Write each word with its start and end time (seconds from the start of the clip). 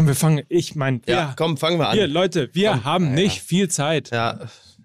komm, 0.00 0.06
wir 0.06 0.14
fangen. 0.14 0.44
Ich 0.48 0.74
meine, 0.74 1.00
Ja, 1.06 1.34
komm, 1.36 1.58
fangen 1.58 1.78
wir 1.78 1.90
an. 1.90 1.96
wir 1.96 2.06
Leute, 2.06 2.48
wir 2.54 2.84
haben 2.84 3.12
nicht 3.12 3.42
viel 3.42 3.68
Zeit. 3.68 4.10
Ja, 4.10 4.40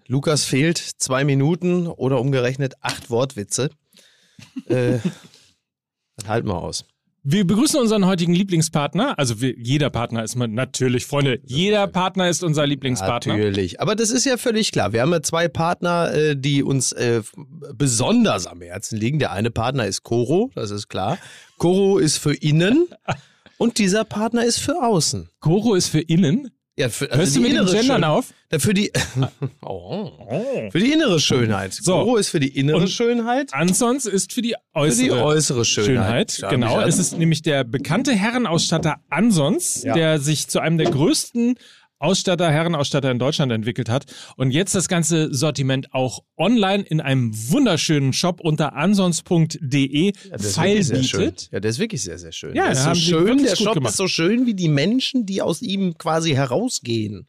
Lukas 0.08 0.44
fehlt 0.44 0.78
zwei 0.78 1.24
Minuten 1.24 1.88
oder 1.88 2.20
umgerechnet 2.20 2.74
acht 2.82 3.10
Wortwitze. 3.10 3.70
äh, 4.68 5.00
dann 6.18 6.28
halten 6.28 6.48
wir 6.50 6.58
aus. 6.62 6.84
Wir 7.24 7.48
begrüßen 7.48 7.80
unseren 7.80 8.06
heutigen 8.06 8.34
Lieblingspartner. 8.34 9.18
Also 9.18 9.40
wir, 9.40 9.56
jeder 9.58 9.90
Partner 9.90 10.24
ist 10.24 10.36
man 10.36 10.54
natürlich, 10.54 11.06
Freunde. 11.06 11.40
Jeder 11.46 11.88
Partner 11.88 12.30
ist 12.30 12.44
unser 12.44 12.68
Lieblingspartner. 12.68 13.38
Natürlich. 13.38 13.80
Aber 13.80 13.96
das 13.96 14.12
ist 14.12 14.26
ja 14.26 14.36
völlig 14.38 14.74
klar. 14.74 14.92
Wir 14.92 15.02
haben 15.02 15.12
ja 15.14 15.24
zwei 15.24 15.48
Partner, 15.48 16.14
äh, 16.14 16.36
die 16.36 16.62
uns 16.62 16.92
äh, 16.92 17.24
besonders 17.74 18.48
am 18.48 18.62
Herzen 18.62 19.00
liegen. 19.00 19.18
Der 19.20 19.32
eine 19.32 19.50
Partner 19.50 19.88
ist 19.88 20.04
Koro, 20.04 20.52
das 20.56 20.72
ist 20.72 20.90
klar. 20.90 21.18
Koro 21.58 22.00
ist 22.00 22.18
für 22.18 22.34
innen 22.36 22.90
und 23.58 23.78
dieser 23.78 24.04
Partner 24.04 24.44
ist 24.46 24.60
für 24.60 24.82
außen. 24.84 25.30
Koro 25.40 25.76
ist 25.76 25.88
für 25.90 26.02
innen. 26.02 26.52
Ja, 26.78 26.90
für, 26.90 27.06
also 27.10 27.20
Hörst 27.20 27.36
du 27.36 27.40
die 27.40 27.44
mit 27.44 27.52
innere 27.54 27.72
Gendern 27.74 28.04
auf? 28.04 28.34
Ja, 28.52 28.60
Für 28.60 28.74
die, 28.74 28.92
oh. 29.62 30.12
für 30.72 30.80
die 30.80 30.92
innere 30.92 31.22
Schönheit. 31.22 31.74
So. 31.74 31.94
Koro 31.94 32.18
ist 32.18 32.28
für 32.30 32.42
die 32.42 32.50
innere 32.50 32.78
Und- 32.80 32.90
Schönheit. 32.90 33.54
Ansons 33.54 34.06
ist 34.06 34.34
für 34.34 34.42
die 34.42 34.56
Für 34.74 34.80
äußere, 34.80 35.04
die 35.06 35.12
äußere 35.12 35.64
Schönheit. 35.66 36.32
Schönheit. 36.34 36.52
Genau. 36.52 36.82
Es 36.82 36.98
ist 37.00 37.18
nämlich 37.18 37.42
der 37.44 37.64
bekannte 37.64 38.12
Herrenausstatter 38.14 38.98
Ansons, 39.10 39.84
Ja. 39.84 39.94
der 39.94 40.20
sich 40.20 40.50
zu 40.50 40.60
einem 40.60 40.78
der 40.78 40.92
größten 40.92 41.56
Ausstatter, 42.00 42.52
Herrenausstatter 42.52 43.10
in 43.12 43.20
Deutschland 43.20 43.52
entwickelt 43.52 43.90
hat 43.90 44.06
und 44.36 44.52
jetzt 44.52 44.76
das 44.76 44.88
ganze 44.88 45.34
Sortiment 45.34 45.94
auch 45.94 46.24
online 46.38 46.84
in 46.84 47.02
einem 47.02 47.32
wunderschönen 47.50 48.14
Shop 48.14 48.42
unter 48.42 48.76
ansons.de 48.76 50.14
Ja, 50.30 50.38
feil 50.38 50.84
bietet. 50.84 51.50
Ja, 51.52 51.60
der 51.60 51.72
ist 51.72 51.80
wirklich 51.80 52.04
sehr, 52.04 52.18
sehr 52.18 52.32
schön. 52.32 52.56
Ja, 52.56 52.64
der 52.64 52.74
ist 52.74 52.84
so 52.84 52.96
schön, 52.96 53.44
der 53.44 53.56
Shop 53.56 53.74
gemacht. 53.76 53.92
ist 53.92 53.98
so 53.98 54.08
schön 54.08 54.46
wie 54.46 54.54
die 54.54 54.70
Menschen, 54.70 55.26
die 55.26 55.42
aus 55.42 55.62
ihm 55.62 55.98
quasi 55.98 56.32
herausgehen. 56.32 57.28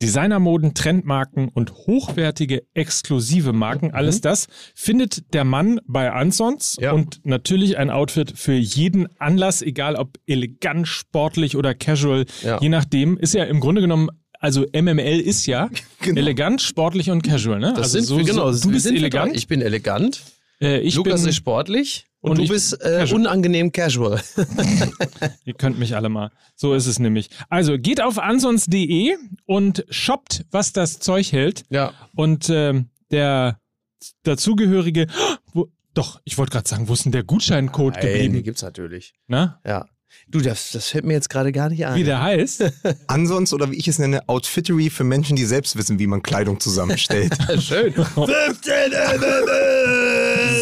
Designermoden, 0.00 0.74
Trendmarken 0.74 1.48
und 1.48 1.72
hochwertige 1.72 2.62
exklusive 2.74 3.52
Marken, 3.52 3.92
alles 3.92 4.20
das 4.20 4.46
findet 4.74 5.34
der 5.34 5.44
Mann 5.44 5.80
bei 5.86 6.12
Ansons 6.12 6.76
Ja. 6.80 6.92
und 6.92 7.20
natürlich 7.24 7.78
ein 7.78 7.90
Outfit 7.90 8.32
für 8.36 8.52
jeden 8.54 9.08
Anlass, 9.18 9.60
egal 9.60 9.96
ob 9.96 10.18
elegant, 10.26 10.86
sportlich 10.86 11.56
oder 11.56 11.74
casual, 11.74 12.26
Ja. 12.42 12.60
je 12.60 12.68
nachdem, 12.68 13.18
ist 13.18 13.34
ja 13.34 13.44
im 13.44 13.58
Grunde 13.60 13.80
genommen 13.80 14.08
also 14.40 14.64
MML 14.72 15.18
ist 15.18 15.46
ja 15.46 15.68
elegant, 16.06 16.62
sportlich 16.62 17.10
und 17.10 17.22
casual, 17.22 17.58
ne? 17.58 17.72
Das 17.74 17.86
also 17.86 17.98
sind 17.98 18.04
so, 18.04 18.18
wir, 18.18 18.24
genau. 18.24 18.52
so, 18.52 18.68
du 18.68 18.72
bist 18.72 18.86
elegant. 18.86 19.34
Ich 19.34 19.48
bin 19.48 19.60
elegant. 19.60 20.22
Äh, 20.60 20.78
ich 20.80 20.94
Lukas 20.94 21.22
bin, 21.22 21.30
ist 21.30 21.36
sportlich. 21.36 22.06
Und, 22.20 22.32
und 22.32 22.38
du 22.38 22.42
ich- 22.44 22.50
bist 22.50 22.72
äh, 22.82 22.98
casual. 23.00 23.20
unangenehm 23.20 23.70
casual. 23.70 24.20
Ihr 25.44 25.54
könnt 25.54 25.78
mich 25.78 25.94
alle 25.94 26.08
mal. 26.08 26.32
So 26.56 26.74
ist 26.74 26.86
es 26.86 26.98
nämlich. 26.98 27.30
Also 27.48 27.78
geht 27.78 28.00
auf 28.02 28.18
ansons.de 28.18 29.14
und 29.46 29.84
shoppt, 29.88 30.44
was 30.50 30.72
das 30.72 30.98
Zeug 30.98 31.30
hält. 31.32 31.62
Ja. 31.70 31.92
Und 32.16 32.48
ähm, 32.50 32.86
der 33.12 33.60
dazugehörige, 34.24 35.06
wo, 35.52 35.68
doch, 35.94 36.20
ich 36.24 36.38
wollte 36.38 36.52
gerade 36.52 36.68
sagen, 36.68 36.88
wo 36.88 36.92
ist 36.92 37.04
denn 37.04 37.12
der 37.12 37.22
Gutscheincode 37.24 37.94
Nein, 37.94 38.02
die 38.06 38.12
geblieben? 38.12 38.42
gibt's 38.44 38.62
natürlich. 38.62 39.14
Na? 39.28 39.60
Ja. 39.64 39.86
Du, 40.26 40.40
das, 40.40 40.72
das 40.72 40.88
fällt 40.88 41.04
mir 41.04 41.12
jetzt 41.12 41.28
gerade 41.30 41.52
gar 41.52 41.68
nicht 41.68 41.86
ein. 41.86 41.94
Wie 41.94 42.02
der 42.04 42.20
heißt? 42.22 42.64
Ansonsten, 43.06 43.54
oder 43.54 43.70
wie 43.70 43.76
ich 43.76 43.86
es 43.88 43.98
nenne, 43.98 44.28
Outfittery 44.28 44.90
für 44.90 45.04
Menschen, 45.04 45.36
die 45.36 45.44
selbst 45.44 45.76
wissen, 45.76 45.98
wie 45.98 46.06
man 46.06 46.22
Kleidung 46.22 46.58
zusammenstellt. 46.60 47.36
Schön. 47.60 47.94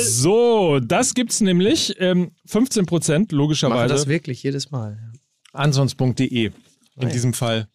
So, 0.04 0.80
das 0.80 1.14
gibt's 1.14 1.40
nämlich. 1.40 1.96
Ähm, 1.98 2.32
15 2.46 2.86
Prozent, 2.86 3.18
Machen 3.20 3.26
das 3.28 3.32
logischerweise. 3.38 4.06
wirklich 4.08 4.42
jedes 4.42 4.70
Mal. 4.70 4.98
Ansons.de. 5.52 6.50
In 6.98 7.08
diesem 7.10 7.32
Fall. 7.34 7.68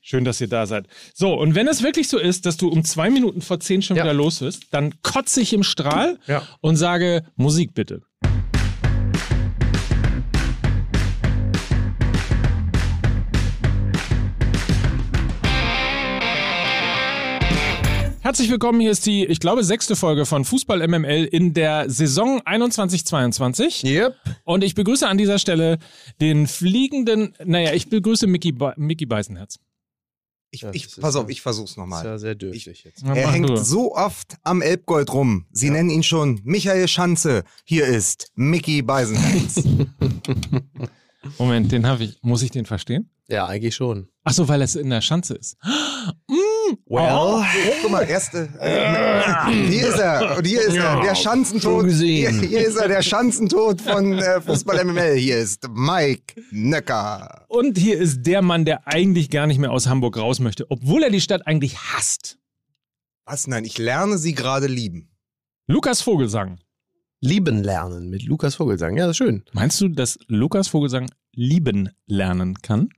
Schön, 0.00 0.24
dass 0.24 0.40
ihr 0.40 0.48
da 0.48 0.66
seid. 0.66 0.86
So, 1.14 1.34
und 1.34 1.54
wenn 1.54 1.68
es 1.68 1.82
wirklich 1.82 2.08
so 2.08 2.18
ist, 2.18 2.46
dass 2.46 2.56
du 2.56 2.68
um 2.68 2.82
zwei 2.84 3.10
Minuten 3.10 3.42
vor 3.42 3.60
zehn 3.60 3.82
schon 3.82 3.96
Ja. 3.96 4.04
wieder 4.04 4.14
los 4.14 4.38
bist, 4.38 4.64
dann 4.70 4.94
kotze 5.02 5.40
ich 5.42 5.52
im 5.52 5.62
Strahl 5.62 6.18
Ja. 6.26 6.42
und 6.60 6.76
sage 6.76 7.24
Musik 7.36 7.74
bitte. 7.74 8.02
Herzlich 18.28 18.50
willkommen, 18.50 18.78
hier 18.78 18.90
ist 18.90 19.06
die, 19.06 19.24
ich 19.24 19.40
glaube, 19.40 19.64
sechste 19.64 19.96
Folge 19.96 20.26
von 20.26 20.44
Fußball 20.44 20.86
MML 20.86 21.24
in 21.24 21.54
der 21.54 21.88
Saison 21.88 22.42
21-22. 22.42 23.86
Yep. 23.86 24.16
Und 24.44 24.62
ich 24.62 24.74
begrüße 24.74 25.08
an 25.08 25.16
dieser 25.16 25.38
Stelle 25.38 25.78
den 26.20 26.46
fliegenden, 26.46 27.32
naja, 27.42 27.72
ich 27.72 27.88
begrüße 27.88 28.26
Mickey, 28.26 28.52
Be 28.52 28.74
Mickey 28.76 29.06
Beißenherz. 29.06 29.60
Ich, 30.50 30.60
Ja, 30.60 30.70
ich, 30.74 30.94
pass 31.00 31.14
ja- 31.14 31.22
auf, 31.22 31.30
ich 31.30 31.40
versuch's 31.40 31.70
Das 31.70 31.72
ist 31.72 31.76
nochmal. 31.78 32.04
ja 32.04 32.18
sehr 32.18 32.34
dürftig 32.34 32.84
jetzt. 32.84 33.02
Na, 33.02 33.16
Er 33.16 33.32
hängt 33.32 33.48
du. 33.48 33.56
so 33.56 33.94
oft 33.94 34.36
am 34.42 34.60
Elbgold 34.60 35.10
rum. 35.10 35.46
Sie 35.50 35.70
nennen 35.70 35.88
ihn 35.88 36.02
schon 36.02 36.42
Michael 36.44 36.86
Schanze. 36.86 37.44
Hier 37.64 37.86
ist 37.86 38.30
Mickey 38.34 38.82
Beisenherz. 38.82 39.64
Moment, 41.38 41.72
den 41.72 41.86
habe 41.86 42.04
ich, 42.04 42.18
muss 42.20 42.42
ich 42.42 42.50
den 42.50 42.66
verstehen? 42.66 43.08
Ja, 43.30 43.46
eigentlich 43.46 43.74
schon. 43.74 44.08
Ach 44.24 44.32
so, 44.34 44.48
weil 44.48 44.60
es 44.60 44.76
in 44.76 44.90
der 44.90 45.00
Schanze 45.00 45.34
ist. 45.34 45.56
Well, 46.86 47.44
guck 47.82 47.90
mal, 47.90 48.08
erste. 48.08 48.48
Äh, 48.60 49.50
hier 49.68 49.88
ist 49.88 49.98
er. 49.98 50.36
Und 50.38 50.46
hier 50.46 50.60
ist 50.62 50.76
er. 50.76 51.00
Der 51.00 51.14
Schanzentod. 51.14 51.90
Hier, 51.90 52.30
hier 52.30 52.66
ist 52.66 52.76
er, 52.76 52.88
der 52.88 53.02
Schanzentod 53.02 53.80
von 53.80 54.18
äh, 54.18 54.40
Fußball 54.40 54.84
MML. 54.84 55.16
Hier 55.16 55.38
ist 55.38 55.68
Mike 55.70 56.40
Nöcker. 56.50 57.46
Und 57.48 57.78
hier 57.78 57.98
ist 57.98 58.22
der 58.22 58.42
Mann, 58.42 58.64
der 58.64 58.86
eigentlich 58.86 59.30
gar 59.30 59.46
nicht 59.46 59.58
mehr 59.58 59.70
aus 59.70 59.86
Hamburg 59.86 60.16
raus 60.16 60.40
möchte, 60.40 60.70
obwohl 60.70 61.02
er 61.02 61.10
die 61.10 61.20
Stadt 61.20 61.46
eigentlich 61.46 61.78
hasst. 61.78 62.38
Was? 63.24 63.46
Nein, 63.46 63.64
ich 63.64 63.78
lerne 63.78 64.18
sie 64.18 64.34
gerade 64.34 64.66
lieben. 64.66 65.10
Lukas 65.66 66.00
Vogelsang. 66.00 66.60
Lieben 67.20 67.62
lernen 67.62 68.08
mit 68.10 68.22
Lukas 68.22 68.54
Vogelsang. 68.54 68.96
Ja, 68.96 69.06
das 69.06 69.12
ist 69.12 69.16
schön. 69.18 69.44
Meinst 69.52 69.80
du, 69.80 69.88
dass 69.88 70.18
Lukas 70.28 70.68
Vogelsang 70.68 71.10
lieben 71.34 71.90
lernen 72.06 72.54
kann? 72.62 72.90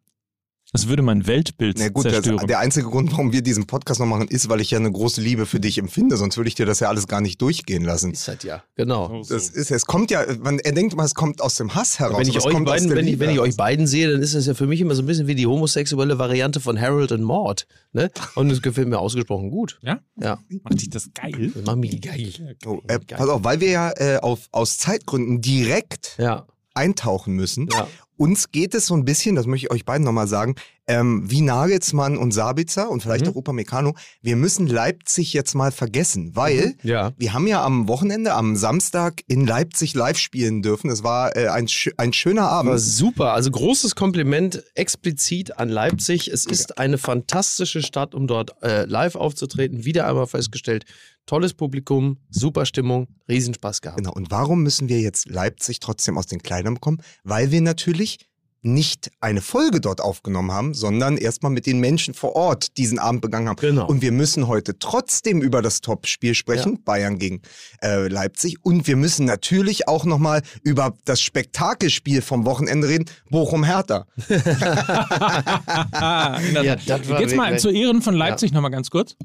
Das 0.73 0.87
würde 0.87 1.03
mein 1.03 1.27
Weltbild 1.27 1.79
Na 1.79 1.89
gut, 1.89 2.05
das, 2.05 2.13
zerstören. 2.13 2.47
der 2.47 2.61
einzige 2.61 2.87
Grund, 2.89 3.11
warum 3.11 3.33
wir 3.33 3.43
diesen 3.43 3.67
Podcast 3.67 3.99
noch 3.99 4.07
machen, 4.07 4.29
ist, 4.29 4.49
weil 4.49 4.61
ich 4.61 4.71
ja 4.71 4.79
eine 4.79 4.93
große 4.93 5.21
Liebe 5.21 5.45
für 5.47 5.59
dich 5.59 5.79
empfinde. 5.79 6.17
Sonst 6.17 6.37
würde 6.37 6.47
ich 6.49 6.55
dir 6.55 6.65
das 6.67 6.79
ja 6.79 6.89
alles 6.89 7.09
gar 7.09 7.21
nicht 7.21 7.43
durchgehen 7.43 7.83
lassen. 7.83 8.13
Ist 8.13 8.29
halt 8.29 8.45
ja. 8.45 8.63
Genau. 8.77 9.23
So. 9.25 9.35
Das 9.35 9.49
ist, 9.49 9.71
es 9.73 9.85
kommt 9.87 10.13
ja, 10.13 10.25
man, 10.41 10.61
er 10.61 10.71
denkt 10.73 10.95
mal, 10.95 11.05
es 11.05 11.15
kommt 11.15 11.41
aus 11.43 11.57
dem 11.57 11.75
Hass 11.75 11.99
heraus. 11.99 12.19
Wenn 12.21 12.29
ich, 12.29 12.37
euch 12.45 12.65
beiden, 12.65 12.91
wenn, 12.95 13.07
ich, 13.09 13.19
wenn 13.19 13.31
ich 13.31 13.41
euch 13.41 13.57
beiden 13.57 13.87
sehe, 13.89 14.13
dann 14.13 14.23
ist 14.23 14.35
das 14.35 14.47
ja 14.47 14.55
für 14.55 14.67
mich 14.69 14.81
immer 14.81 14.95
so 14.95 15.03
ein 15.03 15.07
bisschen 15.07 15.27
wie 15.27 15.35
die 15.35 15.47
homosexuelle 15.47 16.19
Variante 16.19 16.61
von 16.61 16.81
Harold 16.81 17.11
und 17.11 17.23
Maud. 17.23 17.67
Ne? 17.93 18.11
Und 18.37 18.51
es 18.51 18.63
gefällt 18.63 18.87
mir 18.89 18.99
ausgesprochen 19.01 19.51
gut. 19.51 19.79
ja? 19.83 19.99
Ja, 20.21 20.39
Macht 20.63 20.81
dich 20.81 20.91
das 20.91 21.11
geil? 21.15 21.51
das 21.55 21.65
macht 21.65 21.79
mich 21.79 22.01
geil. 22.01 22.57
Oh, 22.65 22.79
äh, 22.87 22.99
pass 23.01 23.29
auf, 23.29 23.43
weil 23.43 23.61
wir 23.61 23.71
ja 23.71 23.91
äh, 23.97 24.19
auf, 24.19 24.47
aus 24.53 24.79
Zeitgründen 24.79 25.41
direkt 25.41 26.17
Ja, 26.19 26.47
eintauchen 26.75 27.35
müssen. 27.35 27.69
ja. 27.73 27.89
Uns 28.21 28.53
geht 28.53 28.75
es 28.75 28.85
so 28.87 28.95
ein 28.95 29.07
bisschen, 29.07 29.35
das 29.35 29.47
möchte 29.47 29.67
ich 29.69 29.73
euch 29.73 29.87
beiden 29.87 30.05
nochmal 30.05 30.29
sagen, 30.29 30.55
ähm, 30.87 31.23
wie 31.31 31.41
Nagelsmann 31.41 32.19
und 32.19 32.33
Sabitzer 32.33 32.91
und 32.91 33.01
vielleicht 33.03 33.25
Mhm. 33.25 33.31
auch 33.33 33.37
Upamecano. 33.37 33.95
Wir 34.21 34.37
müssen 34.37 34.67
Leipzig 34.67 35.33
jetzt 35.33 35.55
mal 35.55 35.73
vergessen, 35.73 36.33
weil 36.35 36.75
Ja. 36.83 37.13
wir 37.17 37.33
haben 37.33 37.47
ja 37.47 37.65
am 37.65 37.89
Wochenende, 37.89 38.35
am 38.35 38.57
Samstag 38.57 39.23
in 39.27 39.47
Leipzig 39.47 39.95
live 39.95 40.19
spielen 40.19 40.61
dürfen. 40.61 40.91
Es 40.91 41.03
war 41.03 41.35
äh, 41.35 41.47
ein, 41.49 41.67
ein 41.97 42.13
schöner 42.13 42.49
Abend. 42.51 42.79
super. 42.81 43.33
Also 43.33 43.51
großes 43.53 43.95
Kompliment 43.95 44.65
explizit 44.75 45.59
an 45.59 45.71
Leipzig. 45.71 46.29
Es 46.29 46.45
ist 46.45 46.77
eine 46.77 46.99
fantastische 46.99 47.81
Stadt, 47.83 48.15
um 48.15 48.27
dort 48.27 48.63
äh, 48.63 48.85
live 48.85 49.15
aufzutreten. 49.15 49.87
Wieder 49.87 50.07
einmal 50.07 50.27
festgestellt. 50.27 50.85
Tolles 51.27 51.55
Publikum, 51.55 52.19
super 52.29 52.67
Stimmung, 52.67 53.07
Riesenspaß 53.29 53.81
gehabt. 53.81 53.99
Genau. 53.99 54.13
Und 54.13 54.31
warum 54.31 54.63
müssen 54.63 54.89
wir 54.89 55.01
jetzt 55.01 55.29
Leipzig 55.29 55.81
trotzdem 55.81 56.19
aus 56.19 56.27
den 56.27 56.43
Kleidern 56.43 56.75
bekommen? 56.75 56.99
Weil 57.23 57.51
wir 57.51 57.61
natürlich 57.61 58.19
nicht 58.63 59.11
eine 59.21 59.41
Folge 59.41 59.81
dort 59.81 60.01
aufgenommen 60.01 60.53
haben, 60.53 60.75
sondern 60.75 61.17
erstmal 61.17 61.51
mit 61.51 61.67
den 61.67 61.81
Menschen 61.81 62.15
vor 62.15 62.37
Ort 62.37 62.77
diesen 62.77 62.99
Abend 62.99 63.23
begangen 63.23 63.49
haben. 63.49 63.57
Genau. 63.57 63.87
Und 63.87 64.03
wir 64.03 64.13
müssen 64.13 64.49
heute 64.49 64.79
trotzdem 64.79 65.41
über 65.41 65.63
das 65.63 65.81
Top-Spiel 65.81 66.35
sprechen, 66.35 66.83
Bayern 66.85 67.19
gegen 67.19 67.41
äh, 67.83 68.09
Leipzig. 68.09 68.57
Und 68.63 68.87
wir 68.87 68.97
müssen 68.97 69.25
natürlich 69.25 69.89
auch 69.89 70.05
nochmal 70.05 70.43
über 70.63 70.95
das 71.05 71.23
Spektakelspiel 71.23 72.21
vom 72.23 72.45
Wochenende 72.45 72.89
reden, 72.89 73.07
Bochum-Hertha. 73.31 74.07
Ja, 76.63 76.77
Geht's 76.77 77.35
mal 77.35 77.59
zu 77.59 77.71
Ehren 77.71 78.03
von 78.03 78.15
Leipzig 78.15 78.53
nochmal 78.53 78.71
ganz 78.71 78.91
kurz. 78.91 79.17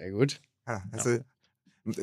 Sehr 0.00 0.12
gut. 0.12 0.40
Ja, 0.66 0.82
also, 0.92 1.18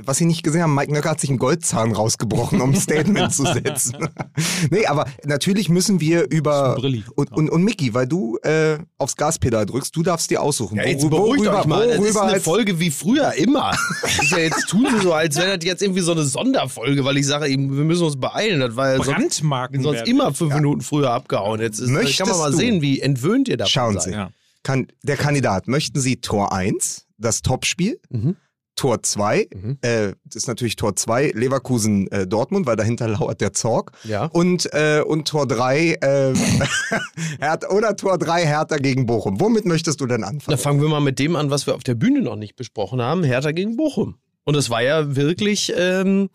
Was 0.06 0.18
Sie 0.18 0.26
nicht 0.26 0.44
gesehen 0.44 0.62
haben, 0.62 0.76
Mike 0.76 0.92
Nöcker 0.94 1.10
hat 1.10 1.20
sich 1.20 1.32
einen 1.32 1.40
Goldzahn 1.40 1.94
rausgebrochen, 1.94 2.62
um 2.62 2.72
ein 2.72 2.76
Statement 2.80 3.34
zu 3.34 3.44
setzen. 3.44 4.08
nee, 4.70 4.86
aber 4.86 5.06
natürlich 5.26 5.70
müssen 5.70 6.00
wir 6.00 6.30
über. 6.30 6.76
Brilli. 6.76 7.04
Und, 7.16 7.32
und, 7.32 7.50
und 7.50 7.64
Micky, 7.64 7.96
weil 7.96 8.06
du 8.06 8.38
äh, 8.44 8.78
aufs 9.00 9.16
Gaspedal 9.16 9.66
drückst, 9.66 9.96
du 9.96 10.04
darfst 10.04 10.30
dir 10.30 10.44
aussuchen. 10.44 10.78
Ja, 10.78 10.86
jetzt 10.86 11.10
beruhigt 11.10 11.48
euch 11.48 11.66
mal. 11.66 11.88
Das 11.88 12.06
ist 12.06 12.18
eine 12.18 12.40
Folge 12.40 12.80
wie 12.80 12.92
früher, 12.92 13.34
immer. 13.34 13.72
Das 14.04 14.20
ist 14.22 14.32
ja 14.32 14.38
jetzt 14.40 14.68
tun 14.70 14.88
sie 14.92 15.02
so, 15.02 15.14
als 15.14 15.36
wäre 15.38 15.58
das 15.58 15.66
jetzt 15.66 15.82
irgendwie 15.82 16.02
so 16.02 16.12
eine 16.12 16.24
Sonderfolge, 16.24 17.04
weil 17.04 17.18
ich 17.18 17.26
sage, 17.26 17.48
eben, 17.48 17.76
wir 17.76 17.84
müssen 17.84 18.06
uns 18.06 18.20
beeilen. 18.20 18.60
Das 18.60 18.76
war 18.76 18.92
ja 18.96 19.04
sonst, 19.04 19.44
sonst 19.82 20.08
immer 20.08 20.34
fünf 20.36 20.54
Minuten 20.54 20.82
früher 20.82 21.10
abgehauen. 21.12 21.62
Jetzt 21.62 21.80
ist, 21.80 21.90
Möchtest 21.90 22.20
kann 22.20 22.30
man 22.30 22.38
mal 22.38 22.52
du- 22.52 22.58
sehen, 22.58 22.82
wie 22.84 23.00
entwöhnt 23.02 23.48
ihr 23.48 23.58
Schauen 23.66 23.96
seid. 23.96 24.04
Sie. 24.04 24.12
Ja. 24.12 24.30
Kann, 24.62 24.88
der 25.02 25.18
Kandidat, 25.18 25.68
möchten 25.68 26.00
Sie 26.00 26.18
Tor 26.18 26.52
1, 26.52 27.06
das 27.18 27.42
Topspiel? 27.42 28.00
Mhm. 28.10 28.36
Tor 28.75 29.02
2, 29.02 29.48
Mhm. 29.56 29.78
äh, 29.81 30.14
das 30.25 30.36
ist 30.36 30.48
natürlich 30.48 30.75
Tor 30.75 30.96
2, 30.96 31.31
Leverkusen 31.34 32.12
äh, 32.12 32.28
Dortmund, 32.28 32.68
weil 32.68 32.75
dahinter 32.75 33.08
lauert 33.08 33.42
der 33.42 33.52
Zorg. 33.54 33.92
Ja. 34.04 34.25
Und, 34.25 34.72
äh, 34.72 35.02
und 35.02 35.28
Tor 35.28 35.48
3, 35.48 35.94
äh, 36.00 36.34
oder 37.72 37.96
Tor 37.96 38.18
3 38.19 38.46
Hertha 38.46 38.78
gegen 38.78 39.06
Bochum. 39.08 39.40
Womit 39.40 39.66
möchtest 39.66 40.00
du 40.02 40.06
denn 40.06 40.22
Da 40.22 40.28
anfangen? 40.28 40.58
fangen 40.60 40.81
wir 40.81 40.90
mal 40.90 41.00
mit 41.00 41.18
dem 41.19 41.36
an, 41.36 41.50
was 41.50 41.66
wir 41.66 41.74
auf 41.75 41.84
der 41.84 41.96
Bühne 41.96 42.22
noch 42.22 42.36
nicht 42.36 42.56
besprochen 42.56 43.02
haben. 43.02 43.24
Hertha 43.24 43.52
gegen 43.52 43.78
Bochum. 43.78 44.16
Und 44.44 44.56
es 44.56 44.70
war 44.70 44.81
ja 44.84 45.16
wirklich 45.16 45.74
ähm, 45.75 46.30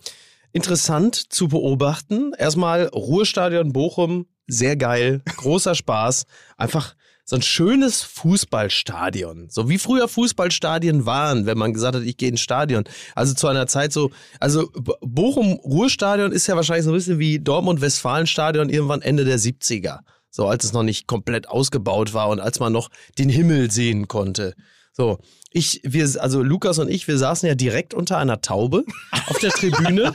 interessant 0.53 1.15
zu 1.33 1.49
beobachten. 1.49 2.33
Erstmal 2.37 2.87
Ruhestadion 2.89 3.73
Bochum, 3.73 4.27
sehr 4.49 4.77
geil, 4.77 5.23
großer 5.37 5.75
Spaß. 5.75 6.25
Einfach 6.57 6.95
so 7.33 7.39
ein 7.39 7.43
schönes 7.43 8.03
Fußballstadion. 8.03 9.49
So 9.49 9.71
wie 9.71 9.79
früher 9.79 10.07
Fußballstadien 10.07 11.07
waren, 11.07 11.47
wenn 11.47 11.57
man 11.57 11.73
gesagt 11.73 11.97
hat, 11.97 12.03
ich 12.03 12.19
gehe 12.19 12.29
ins 12.29 12.43
Stadion. 12.43 12.85
Also 13.15 13.33
zu 13.33 13.49
einer 13.49 13.67
Zeit 13.67 13.91
so, 13.95 14.11
also 14.39 14.69
Bochum-Ruhrstadion 15.01 16.31
ist 16.31 16.47
ja 16.47 16.57
wahrscheinlich 16.57 16.85
so 16.85 16.91
ein 16.91 16.95
bisschen 16.95 17.19
wie 17.19 17.39
Dortmund-Westfalen-Stadion 17.39 18.69
irgendwann 18.69 19.01
Ende 19.01 19.25
der 19.25 19.39
70er. 19.39 20.01
So 20.29 20.47
als 20.47 20.65
es 20.65 20.75
noch 20.75 20.83
nicht 20.83 21.07
komplett 21.07 21.49
ausgebaut 21.49 22.13
war 22.13 22.29
und 22.29 22.39
als 22.39 22.61
man 22.61 22.71
noch 22.71 22.91
den 23.19 23.31
Himmel 23.31 23.71
sehen 23.71 24.09
konnte. 24.09 24.53
So, 24.93 25.19
ich, 25.53 25.81
wir, 25.85 26.09
also 26.21 26.43
Lukas 26.43 26.79
und 26.79 26.89
ich, 26.89 27.09
wir 27.09 27.19
saßen 27.19 27.47
ja 27.47 27.55
direkt 27.55 27.95
unter 27.95 28.19
einer 28.19 28.41
Taube 28.41 28.85
auf 29.27 29.39
der 29.39 29.51
Tribüne. 29.51 30.15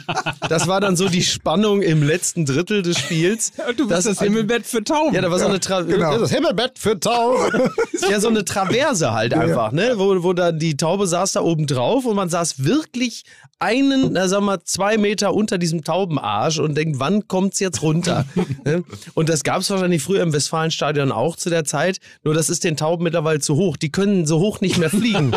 Das 0.49 0.67
war 0.67 0.81
dann 0.81 0.95
so 0.95 1.09
die 1.09 1.23
Spannung 1.23 1.81
im 1.81 2.03
letzten 2.03 2.45
Drittel 2.45 2.81
des 2.81 2.97
Spiels. 2.97 3.51
Du 3.75 3.87
bist 3.87 4.07
das, 4.07 4.19
Himmelbett 4.19 4.65
für 4.65 4.83
Tauben. 4.83 5.13
Ja, 5.13 5.21
da 5.21 5.29
war 5.29 5.39
so 5.39 5.45
eine 5.45 5.59
Tra 5.59 5.81
genau. 5.81 6.17
das 6.17 6.31
Himmelbett 6.31 6.79
für 6.79 6.99
Tauben. 6.99 7.71
ja, 8.09 8.19
so 8.19 8.29
eine 8.29 8.45
Traverse 8.45 9.13
halt 9.13 9.33
einfach, 9.33 9.71
ne? 9.71 9.93
Wo, 9.97 10.23
wo 10.23 10.33
da 10.33 10.51
die 10.51 10.75
Taube 10.75 11.07
saß 11.07 11.33
da 11.33 11.41
oben 11.41 11.67
drauf 11.67 12.05
und 12.05 12.15
man 12.15 12.29
saß 12.29 12.63
wirklich 12.63 13.23
einen, 13.59 14.13
na 14.13 14.27
sag 14.27 14.41
mal, 14.41 14.59
zwei 14.63 14.97
Meter 14.97 15.33
unter 15.33 15.57
diesem 15.57 15.83
Taubenarsch 15.83 16.59
und 16.59 16.75
denkt, 16.75 16.99
wann 16.99 17.27
kommt's 17.27 17.59
jetzt 17.59 17.81
runter? 17.81 18.25
ne? 18.65 18.83
Und 19.15 19.29
das 19.29 19.43
gab's 19.43 19.69
wahrscheinlich 19.69 20.03
früher 20.03 20.21
im 20.21 20.33
Westfalenstadion 20.33 21.11
auch 21.11 21.35
zu 21.35 21.49
der 21.49 21.65
Zeit, 21.65 21.99
nur 22.23 22.33
das 22.33 22.49
ist 22.49 22.63
den 22.63 22.77
Tauben 22.77 23.03
mittlerweile 23.03 23.39
zu 23.39 23.55
hoch. 23.55 23.77
Die 23.77 23.91
können 23.91 24.25
so 24.25 24.39
hoch 24.39 24.61
nicht 24.61 24.77
mehr 24.77 24.89
fliegen. 24.89 25.31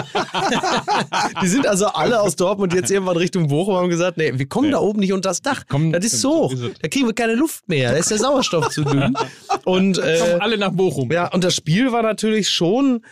die 1.42 1.48
sind 1.48 1.66
also 1.66 1.86
alle 1.86 2.20
aus 2.20 2.36
Dortmund 2.36 2.74
jetzt 2.74 2.90
irgendwann 2.90 3.16
Richtung 3.16 3.48
Bochum 3.48 3.74
und 3.74 3.80
haben 3.80 3.88
gesagt, 3.88 4.18
nee, 4.18 4.32
wir 4.36 4.46
kommen 4.48 4.70
da 4.70 4.78
oben 4.78 5.00
nicht 5.00 5.12
unter 5.12 5.30
das 5.30 5.40
Dach. 5.42 5.64
Komm, 5.68 5.92
das 5.92 6.04
ist 6.04 6.20
so 6.20 6.30
hoch. 6.30 6.54
so 6.54 6.66
es. 6.66 6.78
Da 6.80 6.88
kriegen 6.88 7.06
wir 7.06 7.14
keine 7.14 7.34
Luft 7.34 7.68
mehr. 7.68 7.92
Da 7.92 7.96
ist 7.96 8.10
der 8.10 8.18
Sauerstoff 8.18 8.68
zu 8.70 8.84
dünn. 8.84 9.14
Und 9.64 9.98
äh, 9.98 10.18
Kommen 10.18 10.40
alle 10.40 10.58
nach 10.58 10.72
Bochum. 10.72 11.10
ja, 11.10 11.32
und 11.32 11.44
das 11.44 11.54
Spiel 11.54 11.92
war 11.92 12.02
natürlich 12.02 12.48
schon 12.48 13.02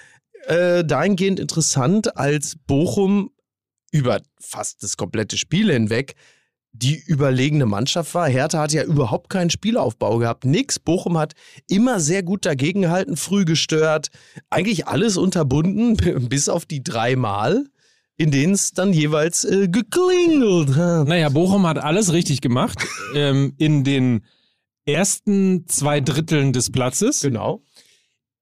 äh, 0.46 0.84
dahingehend 0.84 1.40
interessant, 1.40 2.16
als 2.16 2.56
Bochum 2.66 3.30
über 3.90 4.20
fast 4.40 4.82
das 4.82 4.96
komplette 4.96 5.38
Spiel 5.38 5.72
hinweg 5.72 6.14
die 6.72 7.02
überlegene 7.06 7.66
Mannschaft 7.66 8.14
war. 8.14 8.28
Hertha 8.28 8.60
hat 8.60 8.72
ja 8.72 8.84
überhaupt 8.84 9.30
keinen 9.30 9.50
Spielaufbau 9.50 10.18
gehabt. 10.18 10.44
Nix. 10.44 10.78
Bochum 10.78 11.18
hat 11.18 11.34
immer 11.68 12.00
sehr 12.00 12.22
gut 12.22 12.46
dagegengehalten, 12.46 13.16
früh 13.16 13.44
gestört. 13.44 14.08
Eigentlich 14.50 14.86
alles 14.86 15.16
unterbunden, 15.16 15.96
bis 16.28 16.48
auf 16.48 16.66
die 16.66 16.82
dreimal, 16.82 17.64
in 18.16 18.30
denen 18.30 18.54
es 18.54 18.72
dann 18.72 18.92
jeweils 18.92 19.44
äh, 19.44 19.68
geklingelt 19.68 20.76
hat. 20.76 21.08
Naja, 21.08 21.28
Bochum 21.30 21.66
hat 21.66 21.78
alles 21.78 22.12
richtig 22.12 22.40
gemacht. 22.40 22.78
ähm, 23.14 23.54
in 23.58 23.84
den 23.84 24.24
ersten 24.86 25.66
zwei 25.68 26.00
Dritteln 26.00 26.52
des 26.52 26.70
Platzes. 26.70 27.20
Genau. 27.22 27.62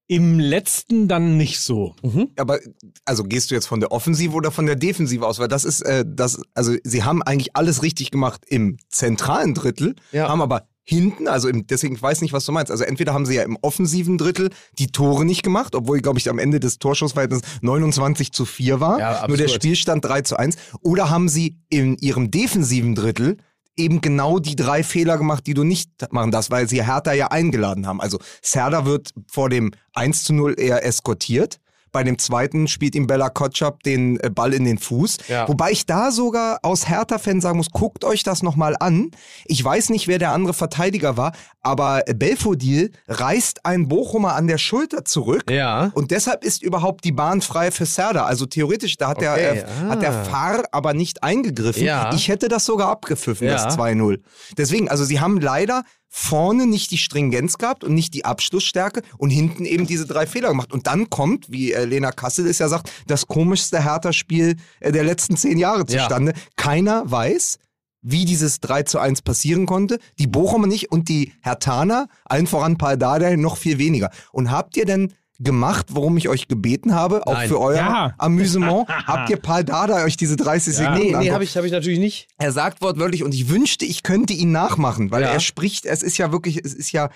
Im 0.09 0.39
letzten 0.39 1.07
dann 1.09 1.35
nicht 1.35 1.59
so. 1.59 1.93
Aber 2.37 2.59
also 3.03 3.23
gehst 3.25 3.51
du 3.51 3.55
jetzt 3.55 3.65
von 3.67 3.81
der 3.81 3.91
Offensive 3.91 4.33
oder 4.33 4.51
von 4.51 4.65
der 4.65 4.77
Defensive 4.77 5.27
aus? 5.27 5.37
Weil 5.39 5.49
das 5.49 5.65
ist, 5.65 5.81
äh, 5.81 6.05
das, 6.07 6.41
also 6.53 6.73
sie 6.83 7.03
haben 7.03 7.21
eigentlich 7.23 7.55
alles 7.57 7.83
richtig 7.83 8.09
gemacht 8.11 8.41
im 8.47 8.77
zentralen 8.89 9.53
Drittel, 9.53 9.95
Ja. 10.13 10.29
haben 10.29 10.41
aber 10.41 10.67
hinten, 10.89 11.27
also 11.27 11.49
im, 11.49 11.67
deswegen 11.67 11.95
ich 11.95 12.01
weiß 12.01 12.21
nicht, 12.21 12.31
was 12.31 12.45
du 12.45 12.53
meinst. 12.53 12.71
Also 12.71 12.85
entweder 12.85 13.13
haben 13.13 13.25
sie 13.25 13.35
ja 13.35 13.43
im 13.43 13.57
offensiven 13.61 14.17
Drittel 14.17 14.49
die 14.79 14.87
Tore 14.87 15.25
nicht 15.25 15.43
gemacht, 15.43 15.75
obwohl, 15.75 15.99
glaube 15.99 16.17
ich, 16.19 16.29
am 16.29 16.39
Ende 16.39 16.61
des 16.61 16.79
Torschussverhältnisses 16.79 17.45
29 17.61 18.31
zu 18.31 18.45
4 18.45 18.79
war. 18.79 18.97
Ja, 18.99 19.27
Nur 19.27 19.35
der. 19.35 19.49
Spielstand 19.49 20.05
3 20.05 20.21
zu 20.21 20.37
1. 20.39 20.55
Oder 20.81 21.09
haben 21.09 21.27
sie 21.27 21.57
in 21.67 21.97
ihrem 21.97 22.31
defensiven 22.31 22.95
Drittel 22.95 23.35
eben 23.77 24.01
genau 24.01 24.39
die 24.39 24.55
drei 24.55 24.83
Fehler 24.83 25.17
gemacht, 25.17 25.47
die 25.47 25.53
du 25.53 25.63
nicht 25.63 25.89
machen 26.11 26.31
darfst, 26.31 26.51
weil 26.51 26.67
sie 26.67 26.83
Hertha 26.83 27.13
ja 27.13 27.27
eingeladen 27.27 27.87
haben. 27.87 28.01
Also 28.01 28.19
Serda 28.41 28.85
wird 28.85 29.13
vor 29.31 29.49
dem 29.49 29.71
1 29.93 30.23
zu 30.23 30.33
0 30.33 30.59
eher 30.59 30.85
eskortiert. 30.85 31.59
Bei 31.97 32.03
dem 32.03 32.19
zweiten 32.19 32.67
spielt 32.67 32.93
ihm 32.93 33.07
Bella 33.07 33.31
Kotschap 33.31 33.81
den 33.81 34.19
äh, 34.19 34.29
Ball 34.29 34.53
in 34.53 34.65
den 34.65 34.77
Fuß. 34.77 35.17
Ja. 35.29 35.47
Wobei 35.47 35.71
ich 35.71 35.87
da 35.87 36.11
sogar 36.11 36.59
aus 36.61 36.87
Hertha-Fan 36.87 37.41
sagen 37.41 37.57
muss, 37.57 37.71
guckt 37.71 38.03
euch 38.03 38.21
das 38.21 38.43
nochmal 38.43 38.75
an. 38.79 39.09
Ich 39.45 39.65
weiß 39.65 39.89
nicht, 39.89 40.07
wer 40.07 40.19
der 40.19 40.31
andere 40.31 40.53
Verteidiger 40.53 41.17
war, 41.17 41.31
aber 41.63 42.03
Belfodil 42.15 42.91
reißt 43.07 43.65
einen 43.65 43.87
Bochumer 43.87 44.35
an 44.35 44.45
der 44.45 44.59
Schulter 44.59 45.05
zurück. 45.05 45.49
Ja. 45.49 45.89
Und 45.95 46.11
deshalb 46.11 46.43
ist 46.43 46.61
überhaupt 46.61 47.03
die 47.03 47.11
Bahn 47.11 47.41
frei 47.41 47.71
für 47.71 47.87
Serda. 47.87 48.25
Also 48.25 48.45
theoretisch, 48.45 48.97
da 48.97 49.07
hat, 49.07 49.21
der, 49.21 49.31
Okay, 49.33 49.57
äh, 49.57 49.89
hat 49.89 50.03
der 50.03 50.11
ah. 50.11 50.23
Fahr 50.23 50.63
aber 50.71 50.93
nicht 50.93 51.23
eingegriffen. 51.23 51.83
Ja. 51.83 52.13
Ich 52.13 52.27
hätte 52.27 52.47
das 52.47 52.63
sogar 52.65 52.89
abgepfiffen, 52.89 53.47
Ja. 53.47 53.53
das 53.53 53.75
2-0. 53.75 54.19
Deswegen, 54.55 54.87
also 54.87 55.03
sie 55.03 55.19
haben 55.19 55.41
leider 55.41 55.81
vorne 56.09 56.65
nicht 56.65 56.91
die 56.91 56.97
Stringenz 56.97 57.57
gehabt 57.57 57.83
und 57.83 57.93
nicht 57.93 58.13
die 58.13 58.25
Abschlussstärke 58.25 59.01
und 59.17 59.29
hinten 59.29 59.65
eben 59.65 59.85
diese 59.85 60.05
drei 60.05 60.25
Fehler 60.25 60.49
gemacht. 60.49 60.71
Und 60.71 60.87
dann 60.87 61.09
kommt, 61.09 61.51
wie 61.51 61.73
äh, 61.73 61.85
Lena 61.85 62.11
Kassel 62.11 62.47
es 62.47 62.59
ja 62.59 62.69
sagt, 62.69 62.91
das 63.07 63.27
komischste 63.27 63.83
Hertha-Spiel 63.83 64.55
äh, 64.79 64.91
der 64.91 65.03
letzten 65.03 65.37
zehn 65.37 65.57
Jahre 65.57 65.85
zustande. 65.85 66.33
Keiner 66.55 67.09
weiß, 67.09 67.59
wie 68.01 68.25
dieses 68.25 68.59
3 68.61 68.83
zu 68.83 68.99
1 68.99 69.21
passieren 69.21 69.65
konnte. 69.65 69.99
Die 70.17 70.27
Bochumer 70.27 70.67
nicht 70.67 70.91
und 70.91 71.09
die 71.09 71.33
Hertaner, 71.41 72.07
allen 72.25 72.47
voran 72.47 72.77
Paul 72.77 72.97
Dardai, 72.97 73.35
noch 73.35 73.57
viel 73.57 73.77
weniger. 73.79 74.11
Und 74.31 74.51
habt 74.51 74.77
ihr 74.77 74.85
denn 74.85 75.13
gemacht, 75.39 75.87
worum 75.91 76.17
ich 76.17 76.29
euch 76.29 76.47
gebeten 76.47 76.95
habe, 76.95 77.27
auch 77.27 77.33
Nein. 77.33 77.47
für 77.47 77.59
euer 77.59 77.75
Ja. 77.77 78.13
Amüsement? 78.17 78.87
habt 79.07 79.29
ihr 79.29 79.37
Paul 79.37 79.63
Dardai 79.63 80.03
euch 80.03 80.17
diese 80.17 80.35
30 80.35 80.75
Sekunden 80.75 80.99
Nee, 80.99 81.15
nee, 81.15 81.31
habe 81.31 81.43
ich, 81.43 81.55
hab 81.55 81.63
ich 81.63 81.71
natürlich 81.71 81.99
nicht. 81.99 82.27
Er 82.37 82.51
sagt 82.51 82.81
wortwörtlich 82.81 83.23
und 83.23 83.33
ich 83.35 83.49
wünschte, 83.49 83.85
ich 83.85 84.01
könnte 84.03 84.33
ihn 84.33 84.51
nachmachen, 84.51 85.11
weil 85.11 85.21
Ja. 85.21 85.29
er 85.29 85.39
spricht, 85.39 85.85
es 85.85 86.01
ist 86.01 86.17
ja 86.17 86.31
wirklich, 86.31 86.57
es 86.65 86.73
ist 86.73 86.91
ja, 86.91 87.09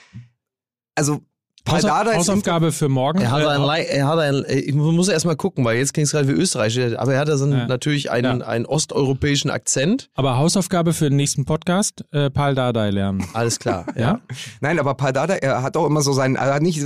also 0.95 1.21
Haus 1.69 1.83
Hausaufgabe 1.83 2.71
für 2.71 2.89
morgen. 2.89 3.21
Er 3.21 3.31
hat 3.31 3.43
Äh, 3.43 3.45
ein, 3.47 3.85
er 3.87 4.07
hat 4.07 4.19
ein, 4.19 4.43
ich 4.47 4.73
muss 4.73 5.07
erst 5.07 5.25
mal 5.25 5.35
gucken, 5.35 5.63
weil 5.63 5.77
jetzt 5.77 5.93
klingt 5.93 6.07
es 6.07 6.11
gerade 6.11 6.27
wie 6.27 6.31
Österreich, 6.33 6.79
aber 6.97 7.13
er 7.13 7.19
hat 7.19 7.27
so 7.29 7.43
einen, 7.45 7.53
Ja. 7.53 7.67
natürlich 7.67 8.09
einen, 8.11 8.39
Ja. 8.41 8.47
einen 8.47 8.65
osteuropäischen 8.65 9.51
Akzent. 9.51 10.09
aber 10.15 10.37
Hausaufgabe 10.37 10.93
für 10.93 11.09
den 11.09 11.17
nächsten 11.17 11.45
Podcast, 11.45 12.03
äh, 12.11 12.29
Pal 12.29 12.55
Dardai 12.55 12.89
lernen. 12.89 13.23
Alles 13.33 13.59
klar, 13.59 13.85
ja. 13.95 14.01
Ja? 14.01 14.19
Nein, 14.59 14.79
aber 14.79 14.95
Paldada, 14.95 15.35
er 15.35 15.61
hat 15.61 15.77
auch 15.77 15.85
immer 15.85 16.01
so 16.01 16.13
seinen, 16.13 16.35
er 16.35 16.53
hat 16.55 16.61
nicht, 16.61 16.83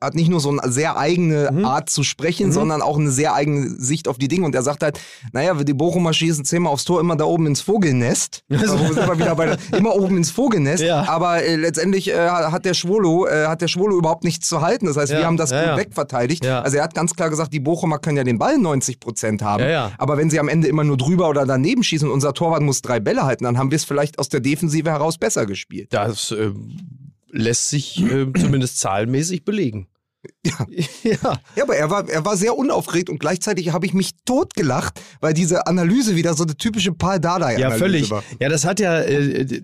hat 0.00 0.14
nicht 0.14 0.28
nur 0.28 0.40
so 0.40 0.48
eine 0.50 0.72
sehr 0.72 0.96
eigene 0.96 1.50
Mhm. 1.52 1.64
Art 1.64 1.90
zu 1.90 2.02
sprechen, 2.02 2.52
sondern 2.52 2.82
auch 2.82 2.98
eine 2.98 3.10
sehr 3.10 3.34
eigene 3.34 3.68
Sicht 3.78 4.08
auf 4.08 4.18
die 4.18 4.28
Dinge. 4.28 4.46
Und 4.46 4.54
er 4.54 4.62
sagt 4.62 4.82
halt, 4.82 4.98
naja, 5.32 5.54
die 5.54 5.74
Bochumer 5.74 6.12
schießen 6.12 6.44
zehnmal 6.44 6.72
aufs 6.72 6.84
Tor, 6.84 7.00
immer 7.00 7.16
da 7.16 7.24
oben 7.24 7.46
ins 7.46 7.60
Vogelnest. 7.60 8.42
Also, 8.50 8.78
wir 8.80 9.18
wieder 9.18 9.34
bei 9.36 9.46
der, 9.46 9.58
immer 9.78 9.94
oben 9.94 10.16
ins 10.16 10.30
Vogelnest. 10.30 10.82
Ja. 10.82 11.06
Aber 11.08 11.42
äh, 11.42 11.56
letztendlich 11.56 12.08
äh, 12.10 12.28
hat 12.28 12.64
der 12.64 12.74
Schwolo, 12.74 13.26
äh, 13.26 13.46
hat 13.46 13.60
der 13.60 13.68
Schwolo 13.68 13.96
überhaupt 14.06 14.24
nichts 14.24 14.48
zu 14.48 14.60
halten. 14.60 14.86
Das 14.86 14.96
heißt, 14.96 15.12
Ja, 15.12 15.18
wir 15.18 15.26
haben 15.26 15.36
das 15.36 15.50
ja, 15.50 15.60
gut 15.60 15.68
ja. 15.70 15.76
wegverteidigt. 15.76 16.46
Also 16.46 16.76
er 16.78 16.84
hat 16.84 16.94
ganz 16.94 17.14
klar 17.14 17.28
gesagt, 17.30 17.52
die 17.52 17.60
Bochumer 17.60 17.98
können 17.98 18.16
ja 18.16 18.24
den 18.24 18.38
Ball 18.38 18.56
90 18.58 19.00
Prozent 19.00 19.42
haben. 19.42 19.64
Aber 19.98 20.16
wenn 20.16 20.30
sie 20.30 20.38
am 20.40 20.48
Ende 20.48 20.68
immer 20.68 20.84
nur 20.84 20.96
drüber 20.96 21.28
oder 21.28 21.44
daneben 21.46 21.82
schießen 21.82 22.06
und 22.08 22.14
unser 22.14 22.32
Torwart 22.34 22.62
muss 22.62 22.82
drei 22.82 23.00
Bälle 23.00 23.24
halten, 23.24 23.44
dann 23.44 23.58
haben 23.58 23.70
wir 23.70 23.76
es 23.76 23.84
vielleicht 23.84 24.18
aus 24.18 24.28
der 24.28 24.40
Defensive 24.40 24.90
heraus 24.90 25.18
besser 25.18 25.44
gespielt. 25.46 25.92
Das 25.92 26.30
äh, 26.30 26.50
lässt 27.30 27.68
sich 27.70 28.00
äh, 28.02 28.26
zumindest 28.38 28.78
zahlenmäßig 28.78 29.44
belegen. 29.44 29.88
Ja. 30.44 30.52
ja. 31.02 31.16
Ja, 31.56 31.62
aber 31.62 31.76
er 31.76 31.90
war, 31.90 32.08
er 32.08 32.24
war 32.24 32.36
sehr 32.36 32.56
unaufgeregt 32.56 33.10
und 33.10 33.18
gleichzeitig 33.20 33.72
habe 33.72 33.86
ich 33.86 33.94
mich 33.94 34.10
totgelacht, 34.24 35.00
weil 35.20 35.34
diese 35.34 35.66
Analyse 35.66 36.16
wieder 36.16 36.34
so 36.34 36.44
eine 36.44 36.56
typische 36.56 36.92
Paul 36.92 37.20
Dardai-Analyse 37.20 37.60
Ja, 37.62 37.70
völlig. 37.78 38.10
war. 38.10 38.22
Ja, 38.40 38.48
das 38.48 38.64
hat 38.64 38.80
ja, 38.80 39.00
äh, 39.00 39.44
d- 39.44 39.62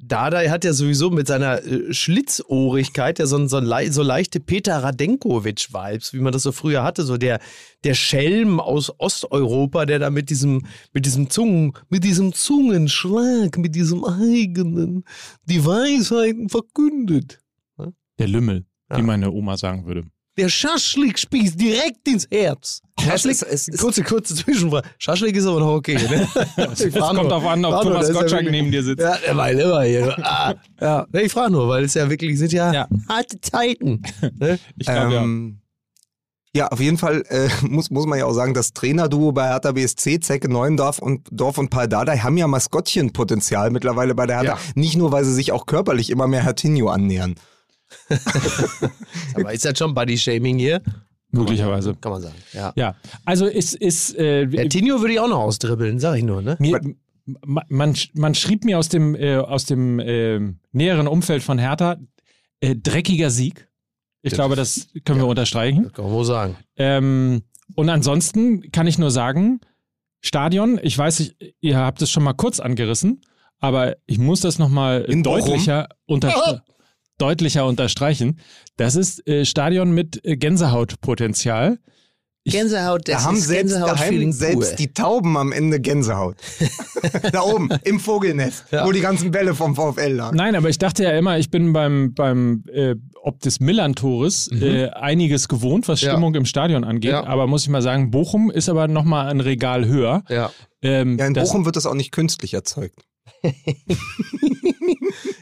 Dardai 0.00 0.48
hat 0.48 0.64
ja 0.64 0.72
sowieso 0.72 1.10
mit 1.10 1.26
seiner 1.26 1.62
äh, 1.64 1.92
Schlitzohrigkeit 1.92 3.18
ja 3.18 3.26
so, 3.26 3.46
so, 3.48 3.60
so 3.90 4.02
leichte 4.02 4.40
Peter 4.40 4.82
Radenkovic-Vibes, 4.82 6.12
wie 6.12 6.20
man 6.20 6.32
das 6.32 6.42
so 6.44 6.52
früher 6.52 6.82
hatte, 6.84 7.02
so 7.02 7.16
der, 7.16 7.40
der 7.84 7.94
Schelm 7.94 8.60
aus 8.60 8.92
Osteuropa, 8.98 9.86
der 9.86 9.98
da 9.98 10.10
mit 10.10 10.30
diesem, 10.30 10.66
mit 10.92 11.04
diesem 11.04 11.30
Zungen, 11.30 11.72
mit 11.88 12.04
diesem 12.04 12.32
Zungenschlag, 12.32 13.58
mit 13.58 13.74
diesem 13.74 14.04
eigenen, 14.04 15.04
die 15.44 15.64
Weisheiten 15.64 16.48
verkündet. 16.48 17.40
Der 18.18 18.28
Lümmel, 18.28 18.66
Ja. 18.90 18.98
wie 18.98 19.02
meine 19.02 19.30
Oma 19.32 19.56
sagen 19.56 19.86
würde. 19.86 20.04
Der 20.38 20.48
Schaschlik 20.48 21.18
spießt 21.18 21.60
direkt 21.60 22.06
ins 22.06 22.26
Herz. 22.30 22.80
Schaschlik, 23.00 23.32
es- 23.32 23.42
es 23.42 23.68
ist- 23.68 23.80
kurze, 23.80 24.02
kurze 24.04 24.34
Zwischenfrage. 24.36 24.88
Schaschlik 24.98 25.34
ist 25.36 25.46
aber 25.46 25.58
noch 25.60 25.74
okay, 25.74 25.94
ne? 25.96 26.28
Es 26.72 26.92
kommt 26.94 27.30
darauf 27.30 27.44
an, 27.46 27.64
ob 27.64 27.82
Thomas 27.82 28.12
Gottschalk 28.12 28.48
neben 28.50 28.70
dir 28.70 28.82
sitzt. 28.84 29.02
Ja, 29.02 29.16
der 29.16 29.36
war 29.36 29.50
immer 29.50 29.82
hier. 29.82 30.16
Ah. 30.24 30.54
Ja. 30.80 31.06
Nee, 31.12 31.22
ich 31.22 31.32
frage 31.32 31.52
nur, 31.52 31.68
weil 31.68 31.84
es 31.84 31.94
ja 31.94 32.08
wirklich 32.08 32.38
sind 32.38 32.52
ja, 32.52 32.72
Ja. 32.72 32.88
harte 33.08 33.40
Zeiten. 33.40 34.02
Ne? 34.38 34.58
Ich 34.76 34.86
glaube 34.86 35.14
ja. 35.14 35.22
Ähm, 35.22 35.58
ja, 36.54 36.68
auf 36.68 36.80
jeden 36.80 36.98
Fall 36.98 37.24
äh, 37.28 37.48
muss, 37.66 37.90
muss 37.90 38.06
man 38.06 38.18
ja 38.18 38.24
auch 38.24 38.32
sagen, 38.32 38.54
das 38.54 38.72
Trainerduo 38.72 39.32
bei 39.32 39.48
Hertha 39.48 39.72
BSC, 39.72 40.18
Zecke 40.20 40.48
Neuendorf 40.48 40.98
und 40.98 41.26
Dorf 41.30 41.58
und 41.58 41.68
Paul 41.70 41.88
Dardai 41.88 42.18
haben 42.18 42.36
ja 42.36 42.46
Maskottchenpotenzial 42.46 43.70
mittlerweile 43.70 44.14
bei 44.14 44.26
der 44.26 44.36
Hertha. 44.40 44.52
Ja. 44.54 44.58
Nicht 44.74 44.96
nur, 44.96 45.12
weil 45.12 45.24
sie 45.24 45.34
sich 45.34 45.52
auch 45.52 45.66
körperlich 45.66 46.10
immer 46.10 46.26
mehr 46.26 46.42
Hertinho 46.44 46.88
annähern. 46.88 47.34
Aber 49.34 49.52
ist 49.52 49.64
das 49.64 49.78
schon 49.78 49.94
Body-Shaming 49.94 50.58
hier? 50.58 50.82
Möglicherweise. 51.30 51.94
Kann 52.00 52.12
man 52.12 52.22
sagen. 52.22 52.34
Ja. 52.52 52.72
Ja, 52.76 52.94
also 53.24 53.46
ist, 53.46 53.74
ist 53.74 54.14
äh, 54.16 54.46
Der 54.46 54.68
Tino 54.68 55.00
würde 55.00 55.12
ich 55.14 55.20
auch 55.20 55.28
noch 55.28 55.40
ausdribbeln, 55.40 55.98
sag 55.98 56.16
ich 56.16 56.24
nur, 56.24 56.40
ne? 56.40 56.56
mir, 56.58 56.80
ma- 57.44 57.64
man, 57.68 57.94
man 58.14 58.34
schrieb 58.34 58.64
mir 58.64 58.78
aus 58.78 58.88
dem, 58.88 59.14
äh, 59.14 59.36
aus 59.36 59.66
dem 59.66 59.98
äh, 59.98 60.40
näheren 60.72 61.06
Umfeld 61.06 61.42
von 61.42 61.58
Hertha, 61.58 61.96
äh, 62.60 62.74
dreckiger 62.76 63.30
Sieg. 63.30 63.68
Ich 64.22 64.32
Ja, 64.32 64.36
glaube, 64.36 64.56
das 64.56 64.88
können 65.04 65.20
wir 65.20 65.26
unterstreichen. 65.26 65.84
Das 65.84 65.92
kann 65.92 66.06
man 66.06 66.14
wohl 66.14 66.24
sagen. 66.24 66.56
Ähm, 66.76 67.42
und 67.76 67.88
ansonsten 67.90 68.72
kann 68.72 68.86
ich 68.86 68.98
nur 68.98 69.10
sagen, 69.10 69.60
Stadion, 70.20 70.80
ich 70.82 70.96
weiß, 70.96 71.20
ich, 71.20 71.36
ihr 71.60 71.76
habt 71.76 72.00
es 72.02 72.10
schon 72.10 72.22
mal 72.24 72.32
kurz 72.32 72.58
angerissen, 72.58 73.20
aber 73.60 73.96
ich 74.06 74.18
muss 74.18 74.40
das 74.40 74.58
nochmal 74.58 75.02
deutlicher, 75.04 75.88
unter, 76.06 76.62
deutlicher 77.18 77.66
unterstreichen. 77.66 78.38
Das 78.76 78.96
ist 78.96 79.26
äh, 79.28 79.44
Stadion 79.44 79.90
mit 79.92 80.24
äh, 80.24 80.36
Gänsehautpotenzial. 80.36 81.78
Ich- 82.44 82.54
Gänsehaut, 82.54 83.06
Da 83.08 83.24
haben 83.24 83.36
selbst 83.36 83.74
daheim 83.74 84.32
selbst 84.32 84.78
die 84.78 84.92
Tauben 84.94 85.36
am 85.36 85.52
Ende 85.52 85.80
Gänsehaut. 85.80 86.36
da 87.32 87.42
oben, 87.42 87.68
im 87.84 88.00
Vogelnest, 88.00 88.64
Ja. 88.70 88.86
wo 88.86 88.92
die 88.92 89.00
ganzen 89.00 89.30
Bälle 89.32 89.54
vom 89.54 89.74
VfL 89.74 90.12
lagen. 90.14 90.36
Nein, 90.36 90.54
aber 90.54 90.70
ich 90.70 90.78
dachte 90.78 91.02
ja 91.04 91.10
immer, 91.10 91.38
ich 91.38 91.50
bin 91.50 91.74
beim, 91.74 92.14
beim 92.14 92.64
äh, 92.72 92.94
ob 93.22 93.40
des 93.40 93.60
Millern-Tores 93.60 94.50
äh, 94.52 94.88
einiges 94.90 95.48
gewohnt, 95.48 95.88
was 95.88 96.00
Mhm. 96.00 96.06
Ja. 96.06 96.12
Stimmung 96.12 96.34
im 96.36 96.46
Stadion 96.46 96.84
angeht. 96.84 97.10
Ja. 97.10 97.26
Aber 97.26 97.46
muss 97.48 97.64
ich 97.64 97.68
mal 97.68 97.82
sagen, 97.82 98.10
Bochum 98.10 98.50
ist 98.50 98.70
aber 98.70 98.88
nochmal 98.88 99.28
ein 99.28 99.40
Regal 99.40 99.84
höher. 99.86 100.22
Ja. 100.30 100.50
Ähm, 100.80 101.18
Ja, 101.18 101.26
in 101.26 101.34
das- 101.34 101.48
Bochum 101.50 101.66
wird 101.66 101.76
das 101.76 101.84
auch 101.84 101.94
nicht 101.94 102.12
künstlich 102.12 102.54
erzeugt. 102.54 103.04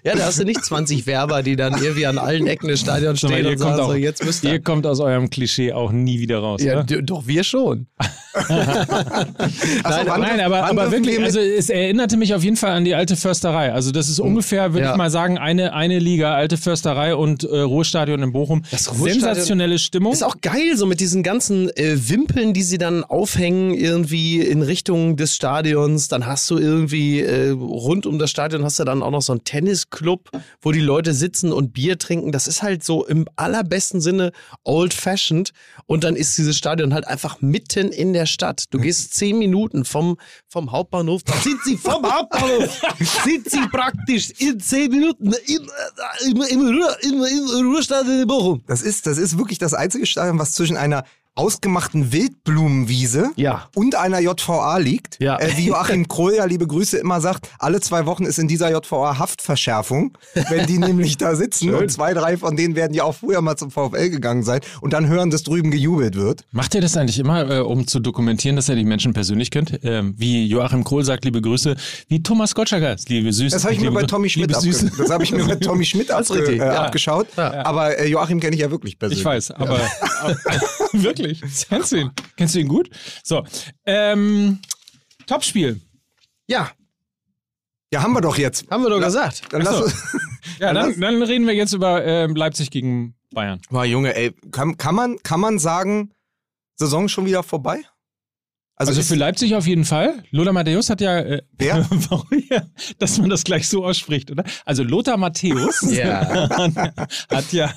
ja, 0.05 0.15
da 0.15 0.25
hast 0.27 0.39
du 0.41 0.45
nicht 0.45 0.65
20 0.65 1.07
Werber, 1.07 1.43
die 1.43 1.57
dann 1.57 1.75
irgendwie 1.83 2.07
an 2.07 2.19
allen 2.19 2.47
Ecken 2.47 2.69
des 2.69 2.81
Stadions 2.81 3.23
mal, 3.23 3.29
stehen 3.31 3.45
ihr 3.45 3.53
und 3.53 3.59
sagen, 3.59 3.81
auch- 3.81 3.89
so, 3.91 3.95
jetzt 3.95 4.25
müsst 4.25 4.45
Ihr 4.45 4.53
ihr. 4.55 4.63
kommt 4.63 4.87
aus 4.87 5.01
eurem 5.01 5.31
Klischee 5.31 5.73
auch 5.73 5.93
nie 5.93 6.21
wieder 6.21 6.39
raus. 6.39 6.63
Ja, 6.63 6.81
oder? 6.83 7.03
doch, 7.03 7.27
wir 7.27 7.45
schon. 7.45 7.87
Achso, 8.37 10.07
wann- 10.07 10.21
Nein, 10.21 10.41
aber, 10.41 10.65
aber 10.65 10.91
wirklich, 10.91 11.21
also 11.23 11.39
es 11.41 11.71
erinnerte 11.71 12.17
mich 12.17 12.35
auf 12.35 12.43
jeden 12.45 12.57
Fall 12.57 12.73
an 12.73 12.85
die 12.85 12.95
alte 12.95 13.17
Försterei. 13.17 13.73
Also 13.73 13.93
das 13.93 14.09
ist 14.09 14.19
ungefähr, 14.21 14.73
würde 14.75 14.87
Ja. 14.87 14.93
ich 14.93 14.97
mal 14.99 15.11
sagen, 15.11 15.39
eine, 15.39 15.73
eine 15.73 15.99
Liga, 15.99 16.35
alte 16.35 16.57
Försterei 16.57 17.15
und 17.15 17.45
äh, 17.45 17.61
Ruhrstadion 17.61 18.23
in 18.23 18.33
Bochum. 18.33 18.63
Das 18.71 18.89
Ruhrstadion 18.91 19.21
Sensationelle 19.21 19.79
Stimmung. 19.79 20.13
Ist 20.13 20.23
auch 20.25 20.37
geil, 20.43 20.77
so 20.77 20.87
mit 20.87 21.01
diesen 21.01 21.23
ganzen 21.23 21.71
äh, 21.77 21.97
Wimpeln, 22.09 22.53
die 22.53 22.63
sie 22.63 22.79
dann 22.79 23.05
aufhängen, 23.05 23.75
irgendwie 23.75 24.41
in 24.41 24.63
Richtung 24.63 25.17
des 25.17 25.35
Stadions. 25.35 26.09
Dann 26.09 26.27
hast 26.27 26.51
du 26.51 26.59
irgendwie 26.59 27.21
äh, 27.21 27.51
rund 27.51 28.07
um 28.07 28.19
das 28.19 28.31
Stadion 28.31 28.65
hast 28.65 28.79
du 28.79 28.85
dann 28.85 29.03
auch 29.03 29.11
noch 29.11 29.23
so 29.23 29.36
einen 29.37 29.45
Tennisclub, 29.45 30.31
wo 30.61 30.73
die 30.73 30.81
Leute 30.81 31.15
sitzen 31.15 31.53
und 31.53 31.73
Bier 31.73 31.99
trinken. 31.99 32.33
Das 32.33 32.49
ist 32.49 32.63
halt 32.63 32.83
so 32.83 33.07
im 33.07 33.27
allerbesten 33.37 34.01
Sinne 34.01 34.33
old-fashioned. 34.65 35.53
Und 35.87 36.05
dann 36.05 36.17
ist 36.17 36.37
dieses 36.39 36.57
Stadion 36.57 36.95
halt 36.95 37.07
einfach 37.07 37.41
mitten 37.41 37.93
in 37.93 38.13
der 38.13 38.27
Stadt. 38.27 38.65
Du 38.71 38.79
gehst 38.79 39.15
zehn 39.15 39.39
Minuten 39.39 39.85
vom, 39.85 40.17
vom 40.49 40.73
Hauptbahnhof, 40.73 41.23
da 41.23 41.35
sind 41.35 41.63
sie 41.65 41.77
vom 41.77 42.05
Hauptbahnhof, 42.05 42.81
sind 43.25 43.51
sie 43.51 43.67
praktisch 43.69 44.31
in 44.39 44.59
zehn 44.61 44.91
Minuten 44.91 45.33
in, 45.47 45.63
äh, 45.63 46.31
im, 46.31 46.43
im, 46.43 46.61
Ruhr, 46.61 46.97
im, 47.03 47.25
im 47.25 47.73
Ruhrstadion 47.73 48.21
in 48.23 48.27
Bochum. 48.27 48.63
Das 48.67 48.83
ist, 48.83 49.07
das 49.07 49.19
ist 49.19 49.39
wirklich 49.39 49.59
das 49.59 49.75
einzige 49.75 50.07
Stadion, 50.07 50.39
was 50.39 50.53
zwischen 50.53 50.77
einer 50.77 51.05
ausgemachten 51.37 52.13
Wildblumenwiese 52.13 53.31
Ja. 53.37 53.69
und 53.75 53.95
einer 53.95 54.21
JVA 54.21 54.79
liegt. 54.79 55.19
Ja. 55.21 55.39
Äh, 55.39 55.57
wie 55.57 55.67
Joachim 55.67 56.09
Kroll 56.09 56.35
ja, 56.37 56.45
liebe 56.47 56.67
Grüße, 56.67 56.97
immer 56.99 57.21
sagt, 57.21 57.49
alle 57.59 57.81
zwei 57.81 58.07
Wochen 58.07 58.25
ist 58.25 58.39
in 58.39 58.49
dieser 58.49 58.71
JVA 58.71 59.19
Haftverschärfung, 59.19 60.17
wenn 60.49 60.67
die 60.67 60.79
nämlich 60.79 61.17
da 61.19 61.35
sitzen. 61.37 61.75
Und 61.77 61.91
zwei, 61.93 62.15
drei 62.15 62.37
von 62.39 62.57
denen 62.57 62.75
werden 62.75 62.95
ja 62.95 63.05
auch 63.05 63.15
früher 63.15 63.41
mal 63.43 63.57
zum 63.57 63.71
VfL 63.71 64.09
gegangen 64.11 64.43
sein 64.43 64.61
und 64.81 64.93
dann 64.93 65.07
hören, 65.09 65.31
dass 65.31 65.43
drüben 65.43 65.71
gejubelt 65.71 66.15
wird. 66.17 66.45
Macht 66.53 66.75
ihr 66.75 66.81
das 66.81 66.97
eigentlich 66.97 67.19
immer, 67.19 67.49
äh, 67.51 67.61
um 67.61 67.87
zu 67.87 68.01
dokumentieren, 68.01 68.57
dass 68.57 68.69
ihr 68.69 68.77
die 68.77 68.85
Menschen 68.85 69.13
persönlich 69.13 69.51
kennt? 69.51 69.79
Ähm, 69.83 70.15
wie 70.17 70.47
Joachim 70.47 70.85
Kohl 70.85 71.05
sagt, 71.05 71.25
liebe 71.27 71.41
Grüße, 71.43 71.77
wie 72.09 72.23
Thomas 72.23 72.55
Gottschalker, 72.55 72.97
liebe 73.09 73.33
Süße. 73.33 73.55
Das 73.55 73.65
habe 73.65 73.75
ich 73.75 73.81
mir 73.81 73.87
liebe 73.91 73.95
bei 74.01 74.03
Grü- 74.03 74.09
Tommy 74.09 74.31
Schmidt, 74.31 74.49
liebe 74.49 74.59
abge 74.59 74.73
Süße. 74.73 74.91
das 74.97 75.11
hab 75.11 75.23
ich 75.23 75.33
mir 75.33 75.45
bei 75.45 75.55
Tommy 75.61 75.85
Schmidt 75.85 76.09
äh, 76.11 76.61
abgeschaut. 76.61 77.27
Aber 77.37 77.99
äh, 77.99 78.09
Joachim 78.09 78.41
kenne 78.41 78.55
ich 78.57 78.63
ja 78.63 78.71
wirklich 78.71 78.99
persönlich. 78.99 79.19
Ich 79.21 79.25
weiß, 79.25 79.51
aber, 79.53 79.81
aber 80.23 80.37
wirklich, 80.93 81.26
kennst 81.69 81.93
du 81.93 81.97
ihn? 81.97 82.11
Kennst 82.37 82.55
du 82.55 82.61
ihn 82.61 82.69
gut? 82.69 82.91
So, 83.25 83.45
ähm, 83.85 84.61
Topspiel. 85.27 85.81
Ja, 86.49 86.71
Ja, 87.93 88.03
haben 88.03 88.13
wir 88.13 88.21
doch 88.21 88.37
jetzt. 88.39 88.71
haben 88.71 88.83
wir 88.83 88.91
doch 88.91 89.01
gesagt. 89.01 89.45
Dann 89.53 89.63
lass 89.63 89.81
uns. 89.81 89.95
Ja, 90.59 90.73
Dann 90.73 90.93
dann, 90.93 91.01
dann 91.01 91.23
reden 91.23 91.47
wir 91.47 91.55
jetzt 91.55 91.73
über 91.75 92.03
ähm, 92.07 92.35
Leipzig 92.35 92.71
gegen 92.71 93.15
Bayern. 93.31 93.61
Boah, 93.69 93.85
Junge, 93.85 94.15
ey, 94.17 94.33
kann, 94.53 94.79
kann, 94.79 94.95
man, 94.95 95.19
kann 95.23 95.39
man 95.41 95.59
sagen, 95.59 96.15
Saison 96.77 97.09
schon 97.09 97.27
wieder 97.27 97.43
vorbei? 97.43 97.83
Also, 98.79 98.93
ist- 99.01 99.09
für 99.09 99.15
Leipzig 99.15 99.55
auf 99.55 99.67
jeden 99.67 99.85
Fall. 99.85 100.23
Lothar 100.31 100.53
Matthäus 100.53 100.91
hat 100.91 101.01
ja, 101.01 101.19
äh, 101.19 101.43
ja, 101.61 101.87
dass 102.99 103.19
man 103.19 103.31
das 103.31 103.45
gleich 103.45 103.69
so 103.69 103.85
ausspricht, 103.85 104.31
oder? 104.31 104.45
Also 104.65 104.83
Lothar 104.83 105.17
Matthäus 105.17 105.81
hat 107.31 107.53
ja 107.53 107.73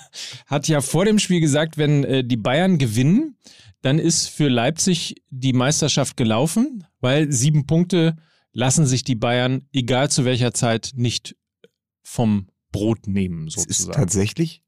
hat 0.45 0.67
ja 0.67 0.81
vor 0.81 1.05
dem 1.05 1.19
Spiel 1.19 1.39
gesagt, 1.39 1.77
wenn 1.77 2.03
äh, 2.03 2.23
die 2.23 2.37
Bayern 2.37 2.77
gewinnen, 2.77 3.37
dann 3.81 3.97
ist 3.99 4.27
für 4.27 4.49
Leipzig 4.49 5.15
die 5.29 5.53
Meisterschaft 5.53 6.17
gelaufen, 6.17 6.85
weil 6.99 7.31
sieben 7.31 7.65
Punkte 7.65 8.17
lassen 8.51 8.85
sich 8.85 9.03
die 9.03 9.15
Bayern, 9.15 9.63
egal 9.71 10.09
zu 10.11 10.25
welcher 10.25 10.53
Zeit, 10.53 10.91
nicht 10.95 11.35
vom 12.03 12.49
Brot 12.71 13.07
nehmen, 13.07 13.47
Es 13.47 13.55
ist 13.55 13.63
sozusagen. 13.63 13.93
tatsächlich, 13.95 14.63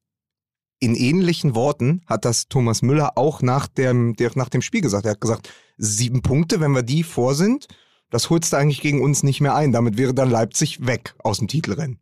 in 0.82 0.96
ähnlichen 0.96 1.56
Worten 1.56 2.02
hat 2.08 2.26
das 2.26 2.50
Thomas 2.50 2.82
Müller 2.82 3.18
auch 3.18 3.42
nach 3.42 3.68
dem, 3.68 4.16
der, 4.16 4.32
nach 4.36 4.50
dem 4.50 4.62
Spiel 4.62 4.82
gesagt. 4.82 5.06
Er 5.06 5.12
hat 5.12 5.22
gesagt, 5.22 5.50
sieben 5.78 6.22
Punkte, 6.24 6.60
wenn 6.60 6.72
wir 6.72 6.82
die 6.82 7.04
vor 7.04 7.36
sind, 7.36 7.68
das 8.10 8.30
holst 8.30 8.52
du 8.52 8.58
eigentlich 8.58 8.82
gegen 8.82 9.02
uns 9.02 9.24
nicht 9.24 9.42
mehr 9.42 9.56
ein. 9.56 9.72
Damit 9.72 9.98
wäre 9.98 10.14
dann 10.14 10.30
Leipzig 10.30 10.86
weg 10.86 11.14
aus 11.20 11.38
dem 11.38 11.48
Titelrennen. 11.48 12.00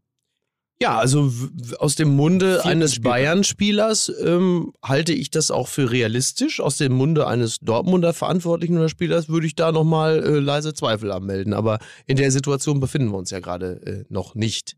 Ja, 0.82 0.98
also 0.98 1.30
aus 1.78 1.96
dem 1.96 2.16
Munde 2.16 2.54
Vierten 2.54 2.70
eines. 2.70 3.02
Bayern-Spielers 3.02 4.14
ähm, 4.24 4.72
halte 4.82 5.12
ich 5.12 5.30
das 5.30 5.52
auch 5.52 5.68
für 5.68 5.92
realistisch. 5.92 6.62
Aus 6.62 6.78
dem 6.78 6.94
Munde 6.94 7.28
eines 7.28 7.60
Dortmunder 7.60 8.14
Verantwortlichen 8.14 8.78
oder 8.78 8.88
Spielers 8.88 9.28
würde 9.28 9.46
ich 9.46 9.56
da 9.56 9.74
nochmal 9.74 10.24
äh, 10.24 10.40
leise 10.40 10.74
Zweifel 10.74 11.12
anmelden. 11.12 11.54
Aber 11.54 11.80
in 12.08 12.16
der 12.16 12.32
Situation 12.32 12.80
befinden 12.80 13.12
wir 13.12 13.18
uns 13.18 13.30
ja 13.30 13.42
gerade 13.42 13.82
äh, 13.86 14.06
noch 14.08 14.36
nicht. 14.36 14.78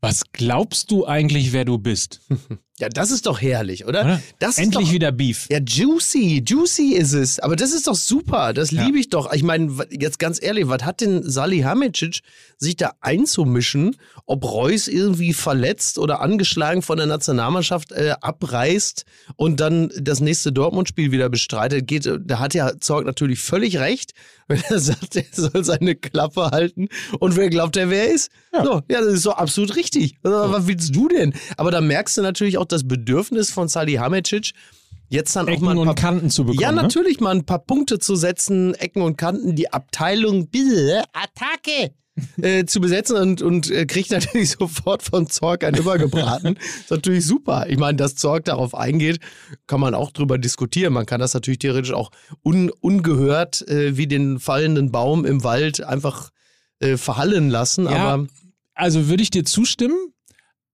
Was 0.00 0.22
glaubst 0.30 0.92
du 0.92 1.04
eigentlich, 1.04 1.52
wer 1.52 1.64
du 1.64 1.78
bist? 1.78 2.20
Ja, 2.78 2.90
das 2.90 3.10
ist 3.10 3.24
doch 3.26 3.40
herrlich, 3.40 3.86
oder? 3.86 4.00
Oder? 4.04 4.22
Das 4.38 4.58
Endlich 4.58 4.88
doch, 4.88 4.92
wieder 4.92 5.10
Beef. 5.12 5.46
Ja, 5.50 5.58
juicy, 5.60 6.44
juicy 6.46 6.92
ist 6.92 7.14
es. 7.14 7.38
Aber 7.40 7.56
das 7.56 7.72
ist 7.72 7.86
doch 7.86 7.94
super. 7.94 8.52
Das 8.52 8.70
Ja. 8.70 8.84
liebe 8.84 8.98
ich 8.98 9.08
doch. 9.08 9.32
Ich 9.32 9.42
meine, 9.42 9.72
jetzt 9.90 10.18
ganz 10.18 10.42
ehrlich, 10.42 10.68
was 10.68 10.84
hat 10.84 11.00
denn 11.00 11.22
Salihamidzic 11.28 12.20
sich 12.58 12.76
da 12.76 12.92
einzumischen, 13.00 13.96
ob 14.26 14.44
Reus 14.44 14.88
irgendwie 14.88 15.32
verletzt 15.32 15.98
oder 15.98 16.20
angeschlagen 16.20 16.82
von 16.82 16.98
der 16.98 17.06
Nationalmannschaft 17.06 17.92
äh, 17.92 18.14
abreißt 18.20 19.04
und 19.36 19.60
dann 19.60 19.90
das 19.98 20.20
nächste 20.20 20.52
Dortmund-Spiel 20.52 21.12
wieder 21.12 21.30
bestreitet? 21.30 21.86
Geht, 21.86 22.06
da 22.26 22.38
hat 22.38 22.52
ja 22.52 22.78
Zorg 22.78 23.06
natürlich 23.06 23.40
völlig 23.40 23.78
recht, 23.78 24.12
wenn 24.48 24.60
er 24.68 24.78
sagt, 24.78 25.16
er 25.16 25.24
soll 25.32 25.64
seine 25.64 25.94
Klappe 25.96 26.50
halten. 26.50 26.88
Und 27.18 27.36
wer 27.36 27.48
glaubt, 27.48 27.76
er 27.76 27.88
wer 27.90 28.10
ist? 28.12 28.30
Ja. 28.52 28.64
So, 28.64 28.72
ja, 28.88 29.00
das 29.00 29.14
ist 29.14 29.22
so 29.22 29.32
absolut 29.32 29.74
richtig. 29.76 30.16
Also, 30.22 30.52
Was 30.52 30.66
willst 30.66 30.94
du 30.94 31.08
denn? 31.08 31.34
Aber 31.56 31.70
da 31.70 31.80
merkst 31.80 32.16
du 32.18 32.22
natürlich 32.22 32.58
auch 32.58 32.65
das 32.72 32.86
Bedürfnis 32.86 33.50
von 33.50 33.68
Salihamidzic, 33.68 34.52
jetzt 35.08 35.36
dann 35.36 35.46
auch 35.46 35.52
Ecken 35.52 35.64
mal 35.64 35.72
ein 35.72 35.78
und 35.78 35.86
paar 35.86 35.94
Kanten 35.94 36.30
zu 36.30 36.44
bekommen. 36.44 36.60
ja, 36.60 36.72
ne? 36.72 36.82
natürlich 36.82 37.20
mal 37.20 37.34
ein 37.34 37.44
paar 37.44 37.60
Punkte 37.60 37.98
zu 37.98 38.16
setzen, 38.16 38.74
Ecken 38.74 39.02
und 39.02 39.16
Kanten, 39.16 39.54
die 39.54 39.72
Abteilung 39.72 40.48
bitte, 40.48 41.04
Attacke 41.12 41.92
äh, 42.40 42.64
zu 42.64 42.80
besetzen 42.80 43.16
und, 43.16 43.42
und 43.42 43.70
äh, 43.70 43.86
kriegt 43.86 44.10
natürlich 44.10 44.50
sofort 44.58 45.02
von 45.02 45.28
Zorg 45.28 45.64
ein 45.64 45.74
übergebraten. 45.74 46.56
ist 46.80 46.90
natürlich 46.90 47.26
super. 47.26 47.66
Ich 47.68 47.78
meine, 47.78 47.96
dass 47.96 48.14
Zorg 48.14 48.44
darauf 48.44 48.74
eingeht, 48.74 49.20
kann 49.66 49.80
man 49.80 49.94
auch 49.94 50.10
drüber 50.10 50.38
diskutieren. 50.38 50.92
Man 50.92 51.06
kann 51.06 51.20
das 51.20 51.34
natürlich 51.34 51.58
theoretisch 51.58 51.92
auch 51.92 52.10
un, 52.44 52.70
ungehört 52.80 53.66
äh, 53.68 53.96
wie 53.96 54.06
den 54.06 54.38
fallenden 54.38 54.90
Baum 54.90 55.24
im 55.24 55.44
Wald 55.44 55.82
einfach 55.82 56.30
äh, 56.80 56.96
verhallen 56.96 57.50
lassen. 57.50 57.84
Ja, 57.84 57.96
aber 57.96 58.26
Also 58.74 59.08
würde 59.08 59.22
ich 59.22 59.30
dir 59.30 59.44
zustimmen, 59.44 59.96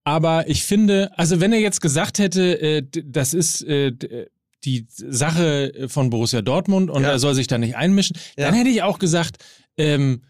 aber 0.05 0.49
ich 0.49 0.65
finde, 0.65 1.11
also 1.17 1.41
wenn 1.41 1.53
er 1.53 1.61
jetzt 1.61 1.81
gesagt 1.81 2.19
hätte, 2.19 2.61
äh, 2.61 2.83
das 3.05 3.35
ist 3.35 3.63
äh, 3.63 3.93
die 4.65 4.87
Sache 4.89 5.73
von 5.89 6.11
Borussia 6.11 6.43
Dortmund 6.43 6.91
und 6.91 7.03
Ja. 7.03 7.11
er 7.11 7.19
soll 7.19 7.35
sich 7.35 7.47
da 7.47 7.59
nicht 7.59 7.77
einmischen, 7.77 8.17
Ja. 8.37 8.47
dann 8.47 8.55
hätte 8.55 8.71
ich 8.71 8.83
auch 8.83 8.99
gesagt, 8.99 9.37
ähm, 9.77 10.23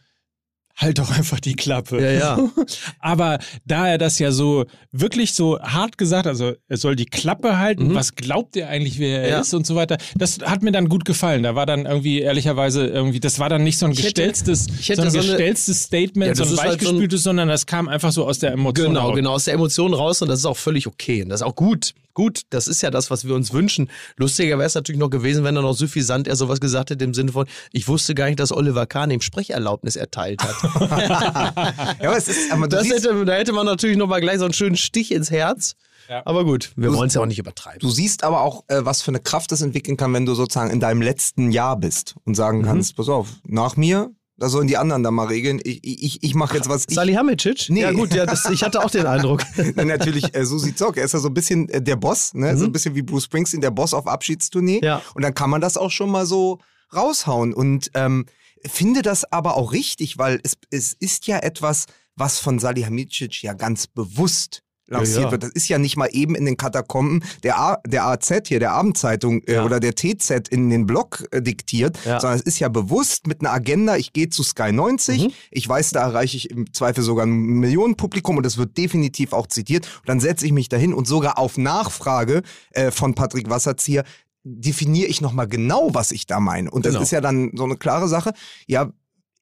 halt 0.77 0.99
doch 0.99 1.11
einfach 1.11 1.39
die 1.41 1.55
Klappe. 1.55 2.01
Ja, 2.03 2.11
ja. 2.13 2.49
Aber 2.99 3.39
da 3.65 3.89
er 3.89 3.99
das 3.99 4.19
ja 4.19 4.33
so 4.33 4.65
wirklich 4.91 5.33
so 5.35 5.61
hart 5.61 5.99
gesagt, 5.99 6.27
also 6.27 6.53
er 6.69 6.77
soll 6.77 6.97
die 6.97 7.05
Klappe 7.07 7.59
halten, 7.59 7.89
Mhm. 7.89 7.95
was 7.95 8.15
glaubt 8.15 8.57
er 8.57 8.69
eigentlich, 8.69 8.99
wer 8.99 9.23
er 9.23 9.29
Ja. 9.29 9.41
ist 9.41 9.53
und 9.55 9.67
so 9.67 9.75
weiter, 9.75 9.99
das 10.17 10.39
hat 10.41 10.63
mir 10.63 10.73
dann 10.73 10.89
gut 10.89 11.05
gefallen. 11.05 11.43
Da 11.43 11.55
war 11.55 11.67
dann 11.67 11.87
irgendwie 11.87 12.21
ehrlicherweise 12.21 12.87
irgendwie, 12.87 13.21
das 13.21 13.39
war 13.39 13.49
dann 13.49 13.63
nicht 13.65 13.79
so 13.79 13.87
ein 13.87 13.93
Ich 13.93 14.03
gestelztes, 14.03 14.67
hätte 14.89 14.97
so 14.97 15.03
ein 15.03 15.11
so 15.11 15.19
gestelztes 15.19 15.83
Statement, 15.83 16.29
Ja, 16.29 16.35
so 16.35 16.43
das 16.45 16.51
ein 16.51 16.55
ist 16.55 16.61
halt 16.63 16.81
so 16.81 16.87
weichgespültes, 16.87 17.23
sondern 17.23 17.49
das 17.49 17.67
kam 17.67 17.89
einfach 17.89 18.13
so 18.13 18.27
aus 18.27 18.39
der 18.39 18.53
Emotion. 18.53 18.89
Genau, 18.89 19.09
raus. 19.09 19.17
genau, 19.17 19.33
aus 19.33 19.45
der 19.45 19.55
Emotion 19.55 19.95
raus 19.95 20.23
und 20.23 20.29
das 20.29 20.39
ist 20.41 20.47
auch 20.47 20.57
völlig 20.57 20.87
okay. 20.87 21.23
Und 21.23 21.29
das 21.29 21.41
ist 21.43 21.47
auch 21.47 21.55
gut. 21.57 21.93
Gut, 22.15 22.43
das 22.51 22.69
ist 22.69 22.83
ja 22.83 22.91
das, 22.91 23.11
was 23.11 23.27
wir 23.27 23.35
uns 23.35 23.55
wünschen. 23.55 23.89
Lustiger 24.19 24.59
wäre 24.59 24.67
es 24.67 24.75
natürlich 24.75 24.99
noch 25.01 25.09
gewesen, 25.09 25.45
wenn 25.45 25.57
er 25.57 25.63
noch 25.63 25.73
suffisant 25.73 26.29
er 26.29 26.37
sowas 26.37 26.61
gesagt 26.61 26.91
hätte 26.91 27.03
im 27.07 27.15
Sinne 27.15 27.33
von, 27.33 27.47
ich 27.73 27.89
wusste 27.89 28.15
gar 28.15 28.27
nicht, 28.27 28.39
dass 28.39 28.53
Oliver 28.53 28.85
Kahn 28.85 29.11
ihm 29.11 29.23
Sprecherlaubnis 29.23 29.97
erteilt 29.97 30.43
hat. 30.43 30.55
Ja, 30.63 32.09
aber 32.09 32.17
es 32.17 32.29
ist, 32.29 32.53
aber 32.53 32.69
Das 32.69 32.83
siehst, 32.85 33.05
hätte, 33.07 33.25
da 33.25 33.33
hätte 33.35 33.53
man 33.53 33.67
natürlich 33.67 33.97
noch 33.97 34.07
mal 34.07 34.21
gleich 34.21 34.39
so 34.39 34.45
einen 34.45 34.55
schönen 34.55 34.77
Stich 34.77 35.13
ins 35.13 35.31
Herz. 35.31 35.75
Ja. 36.09 36.23
Aber 36.25 36.45
gut, 36.45 36.73
wir 36.77 36.93
wollen 36.95 37.09
es 37.09 37.15
ja 37.15 37.21
auch 37.23 37.27
nicht 37.27 37.39
übertreiben. 37.39 37.79
Du 37.81 37.89
siehst 37.91 38.25
aber 38.25 38.41
auch, 38.41 38.65
äh, 38.69 38.85
was 38.85 39.03
für 39.03 39.11
eine 39.13 39.21
Kraft 39.21 39.53
das 39.53 39.63
entwickeln 39.63 39.97
kann, 39.97 40.13
wenn 40.13 40.27
du 40.27 40.35
sozusagen 40.35 40.71
in 40.71 40.81
deinem 40.81 41.01
letzten 41.01 41.53
Jahr 41.53 41.77
bist 41.77 42.17
und 42.25 42.35
sagen 42.35 42.59
Mhm. 42.59 42.65
kannst, 42.65 42.97
pass 42.97 43.09
auf, 43.09 43.29
nach 43.47 43.77
mir, 43.77 44.11
da 44.37 44.49
sollen 44.49 44.67
die 44.67 44.77
anderen 44.77 45.05
da 45.05 45.11
mal 45.13 45.29
regeln. 45.29 45.61
Ich, 45.63 45.81
ich, 45.85 46.23
ich 46.23 46.35
mache 46.35 46.57
jetzt 46.57 46.69
was. 46.69 46.87
Ich, 46.89 46.95
Salihamidzic? 46.97 47.67
Nee. 47.69 47.83
Ja 47.83 47.93
gut, 47.93 48.13
ja, 48.13 48.27
das, 48.27 48.51
ich 48.51 48.65
hatte 48.65 48.85
auch 48.85 48.91
den 48.91 49.07
Eindruck. 49.07 49.43
Nein, 49.77 49.87
natürlich, 49.87 50.35
äh, 50.35 50.45
Susi 50.45 50.75
Zock, 50.75 50.97
er 50.97 51.05
ist 51.05 51.13
ja 51.13 51.21
so 51.21 51.29
ein 51.29 51.35
bisschen 51.35 51.69
äh, 51.69 51.81
der 51.81 51.97
Boss, 51.97 52.35
ne? 52.35 52.57
so 52.57 52.65
ein 52.65 52.69
Mhm. 52.69 52.73
bisschen 52.73 52.95
wie 52.97 53.03
Bruce 53.03 53.25
Springsteen, 53.25 53.61
der 53.61 53.71
Boss 53.71 53.95
auf 53.95 54.07
Abschiedstournee. 54.09 54.81
Ja. 54.83 55.01
Und 55.15 55.23
dann 55.23 55.35
kann 55.35 55.49
man 55.51 55.61
das 55.61 55.77
auch 55.77 55.91
schon 55.93 56.11
mal 56.11 56.27
so 56.27 56.59
raushauen. 56.95 57.55
Und 57.55 57.91
ähm, 57.95 58.27
finde 58.67 59.03
das 59.03 59.31
aber 59.33 59.57
auch 59.57 59.73
richtig, 59.73 60.19
weil 60.19 60.41
es, 60.43 60.57
es 60.71 60.93
ist 60.93 61.27
ja 61.27 61.39
etwas, 61.39 61.87
was 62.17 62.39
von 62.39 62.59
Salihamidzic 62.59 63.43
ja 63.43 63.55
ganz 63.55 63.87
bewusst 63.87 64.63
lanciert 64.89 65.17
Ja, 65.19 65.25
ja. 65.25 65.31
wird. 65.31 65.43
Das 65.45 65.51
ist 65.53 65.69
ja 65.69 65.79
nicht 65.79 65.97
mal 65.97 66.09
eben 66.13 66.35
in 66.35 66.45
den 66.45 66.57
Katakomben 66.59 67.25
der, 67.45 67.59
A, 67.59 67.79
der 67.87 68.05
AZ 68.05 68.31
hier, 68.49 68.59
der 68.59 68.73
Abendzeitung 68.73 69.43
äh, 69.45 69.55
Ja. 69.55 69.65
oder 69.65 69.81
der 69.81 69.95
TZ 69.95 70.49
in 70.51 70.69
den 70.69 70.85
Blog 70.87 71.25
äh, 71.31 71.41
diktiert, 71.41 71.97
sondern 72.03 72.35
es 72.35 72.43
ist 72.43 72.59
ja 72.59 72.69
bewusst 72.69 73.27
mit 73.27 73.41
einer 73.41 73.53
Agenda, 73.53 73.97
ich 73.97 74.13
gehe 74.13 74.29
zu 74.29 74.43
Sky 74.43 74.73
90, 74.73 75.23
Mhm. 75.23 75.33
ich 75.51 75.67
weiß, 75.69 75.91
da 75.91 76.03
erreiche 76.03 76.37
ich 76.37 76.51
im 76.51 76.71
Zweifel 76.75 77.03
sogar 77.03 77.25
ein 77.25 77.31
Millionenpublikum 77.31 78.37
und 78.37 78.43
das 78.45 78.59
wird 78.59 78.77
definitiv 78.77 79.33
auch 79.33 79.47
zitiert. 79.47 79.87
Und 80.01 80.09
dann 80.09 80.21
setze 80.21 80.45
ich 80.45 80.53
mich 80.53 80.69
dahin 80.69 80.93
und 80.93 81.07
sogar 81.07 81.39
auf 81.39 81.57
Nachfrage 81.57 82.43
äh, 82.73 82.91
von 82.91 83.15
Patrick 83.15 83.49
Wasserzieher 83.49 84.05
definiere 84.45 85.09
ich 85.09 85.21
nochmal 85.21 85.47
genau, 85.49 85.95
was 85.95 86.11
ich 86.13 86.27
da 86.27 86.41
meine. 86.41 86.71
Und 86.71 86.85
das 86.87 86.93
Genau. 86.93 87.03
ist 87.03 87.11
ja 87.13 87.21
dann 87.21 87.53
so 87.55 87.65
eine 87.65 87.77
klare 87.77 88.09
Sache. 88.09 88.33
Ja, 88.67 88.93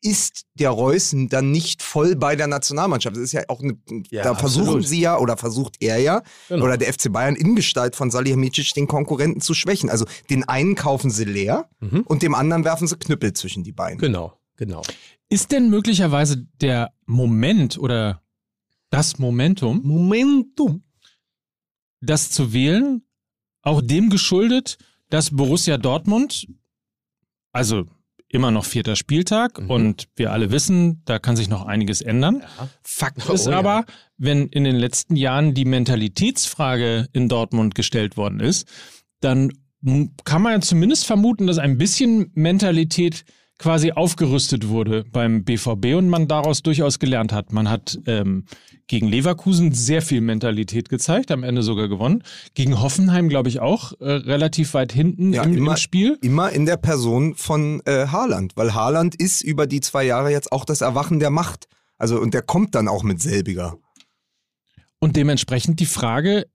ist 0.02 0.46
der 0.54 0.70
Reußen 0.70 1.28
dann 1.28 1.50
nicht 1.50 1.82
voll 1.82 2.16
bei 2.16 2.34
der 2.34 2.46
Nationalmannschaft? 2.46 3.16
Das 3.16 3.22
ist 3.22 3.32
ja 3.32 3.42
auch 3.48 3.60
eine, 3.62 3.78
Ja, 4.10 4.22
da 4.22 4.34
versuchen 4.34 4.62
absolut. 4.68 4.86
sie 4.86 5.00
ja 5.00 5.18
oder 5.18 5.36
versucht 5.36 5.76
er 5.80 5.98
ja 5.98 6.22
Genau. 6.48 6.64
oder 6.64 6.78
der 6.78 6.92
FC 6.92 7.12
Bayern 7.12 7.36
in 7.36 7.54
Gestalt 7.54 7.96
von 7.96 8.10
Salihamidzic 8.10 8.72
den 8.74 8.86
Konkurrenten 8.88 9.40
zu 9.42 9.52
schwächen. 9.52 9.90
Also 9.90 10.06
den 10.30 10.48
einen 10.48 10.74
kaufen 10.74 11.10
sie 11.10 11.24
leer 11.24 11.68
Mhm. 11.80 12.02
und 12.06 12.22
dem 12.22 12.34
anderen 12.34 12.64
werfen 12.64 12.86
sie 12.88 12.96
Knüppel 12.96 13.34
zwischen 13.34 13.62
die 13.62 13.72
Beine. 13.72 13.98
Genau, 13.98 14.32
genau. 14.56 14.80
Ist 15.28 15.52
denn 15.52 15.68
möglicherweise 15.68 16.46
der 16.62 16.92
Moment 17.06 17.76
oder 17.78 18.22
das 18.88 19.18
Momentum, 19.18 19.82
Momentum. 19.84 20.82
das 22.00 22.30
zu 22.30 22.52
wählen, 22.54 23.02
auch 23.62 23.82
dem 23.82 24.08
geschuldet, 24.08 24.78
dass 25.10 25.30
Borussia 25.30 25.76
Dortmund, 25.78 26.46
also 27.52 27.84
immer 28.28 28.50
noch 28.52 28.64
vierter 28.64 28.94
Spieltag 28.96 29.60
Mhm. 29.60 29.70
und 29.70 30.08
wir 30.16 30.32
alle 30.32 30.52
wissen, 30.52 31.02
da 31.04 31.18
kann 31.18 31.36
sich 31.36 31.48
noch 31.48 31.66
einiges 31.66 32.00
ändern. 32.00 32.42
Fakt 32.82 33.28
Oh, 33.28 33.32
ist 33.32 33.46
ja. 33.46 33.58
aber, 33.58 33.84
wenn 34.18 34.46
in 34.48 34.64
den 34.64 34.76
letzten 34.76 35.16
Jahren 35.16 35.52
die 35.52 35.64
Mentalitätsfrage 35.64 37.08
in 37.12 37.28
Dortmund 37.28 37.74
gestellt 37.74 38.16
worden 38.16 38.38
ist, 38.40 38.68
dann 39.20 39.52
kann 40.24 40.42
man 40.42 40.52
ja 40.52 40.60
zumindest 40.60 41.06
vermuten, 41.06 41.46
dass 41.46 41.58
ein 41.58 41.76
bisschen 41.78 42.30
Mentalität 42.34 43.24
quasi 43.60 43.92
aufgerüstet 43.92 44.68
wurde 44.68 45.04
beim 45.12 45.44
BVB 45.44 45.94
und 45.96 46.08
man 46.08 46.26
daraus 46.28 46.62
durchaus 46.62 46.98
gelernt 46.98 47.30
hat. 47.32 47.52
Man 47.52 47.68
hat 47.68 47.98
ähm, 48.06 48.46
gegen 48.86 49.06
Leverkusen 49.06 49.72
sehr 49.72 50.00
viel 50.00 50.22
Mentalität 50.22 50.88
gezeigt, 50.88 51.30
am 51.30 51.42
Ende 51.42 51.62
sogar 51.62 51.86
gewonnen. 51.88 52.22
Gegen 52.54 52.80
Hoffenheim, 52.80 53.28
glaube 53.28 53.50
ich, 53.50 53.60
auch 53.60 53.92
äh, 54.00 54.10
relativ 54.10 54.72
weit 54.72 54.92
hinten 54.92 55.34
Ja, 55.34 55.42
im, 55.42 55.54
immer- 55.58 55.72
im 55.72 55.76
Spiel. 55.76 56.16
Immer 56.22 56.50
in 56.52 56.64
der 56.64 56.78
Person 56.78 57.34
von 57.34 57.82
äh, 57.84 58.06
Haaland, 58.06 58.56
weil 58.56 58.72
Haaland 58.74 59.14
ist 59.14 59.42
über 59.42 59.66
die 59.66 59.80
zwei 59.82 60.04
Jahre 60.04 60.30
jetzt 60.30 60.52
auch 60.52 60.64
das 60.64 60.80
Erwachen 60.80 61.18
der 61.20 61.30
Macht. 61.30 61.68
Also 61.98 62.18
und 62.18 62.32
der 62.32 62.40
kommt 62.42 62.74
dann 62.74 62.88
auch 62.88 63.02
mit 63.02 63.20
selbiger. 63.20 63.76
Und 65.00 65.16
dementsprechend 65.16 65.80
die 65.80 65.86
Frage, 65.86 66.46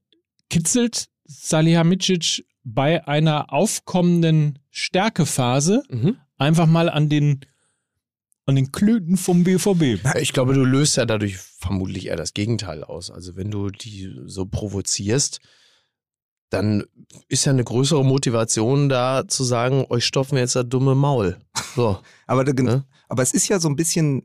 kitzelt 0.49 1.05
Salihamidzic 1.25 2.45
bei 2.63 3.07
einer 3.07 3.53
aufkommenden 3.53 4.57
Stärkephase 4.71 5.83
Mhm. 5.89 6.17
Einfach 6.37 6.65
mal 6.67 6.89
an 6.89 7.09
den, 7.09 7.41
an 8.45 8.55
den 8.55 8.71
Klöten 8.71 9.17
vom 9.17 9.43
BVB? 9.43 9.99
Ich 10.19 10.33
glaube, 10.33 10.53
du 10.53 10.63
löst 10.63 10.97
ja 10.97 11.05
dadurch 11.05 11.37
vermutlich 11.37 12.07
eher 12.07 12.15
das 12.15 12.33
Gegenteil 12.33 12.83
aus. 12.83 13.11
Also 13.11 13.35
wenn 13.35 13.51
du 13.51 13.69
die 13.69 14.13
so 14.25 14.45
provozierst, 14.45 15.39
dann 16.49 16.83
ist 17.27 17.45
ja 17.45 17.51
eine 17.51 17.63
größere 17.63 18.05
Motivation 18.05 18.87
da 18.87 19.27
zu 19.27 19.43
sagen, 19.43 19.85
euch 19.89 20.05
stopfen 20.05 20.35
wir 20.35 20.41
jetzt 20.41 20.55
das 20.55 20.67
dumme 20.69 20.95
Maul. 20.95 21.37
So. 21.75 21.99
Aber, 22.27 22.43
Ne? 22.45 22.85
aber 23.09 23.23
es 23.23 23.33
ist 23.33 23.47
ja 23.47 23.59
so 23.59 23.67
ein 23.67 23.75
bisschen, 23.75 24.23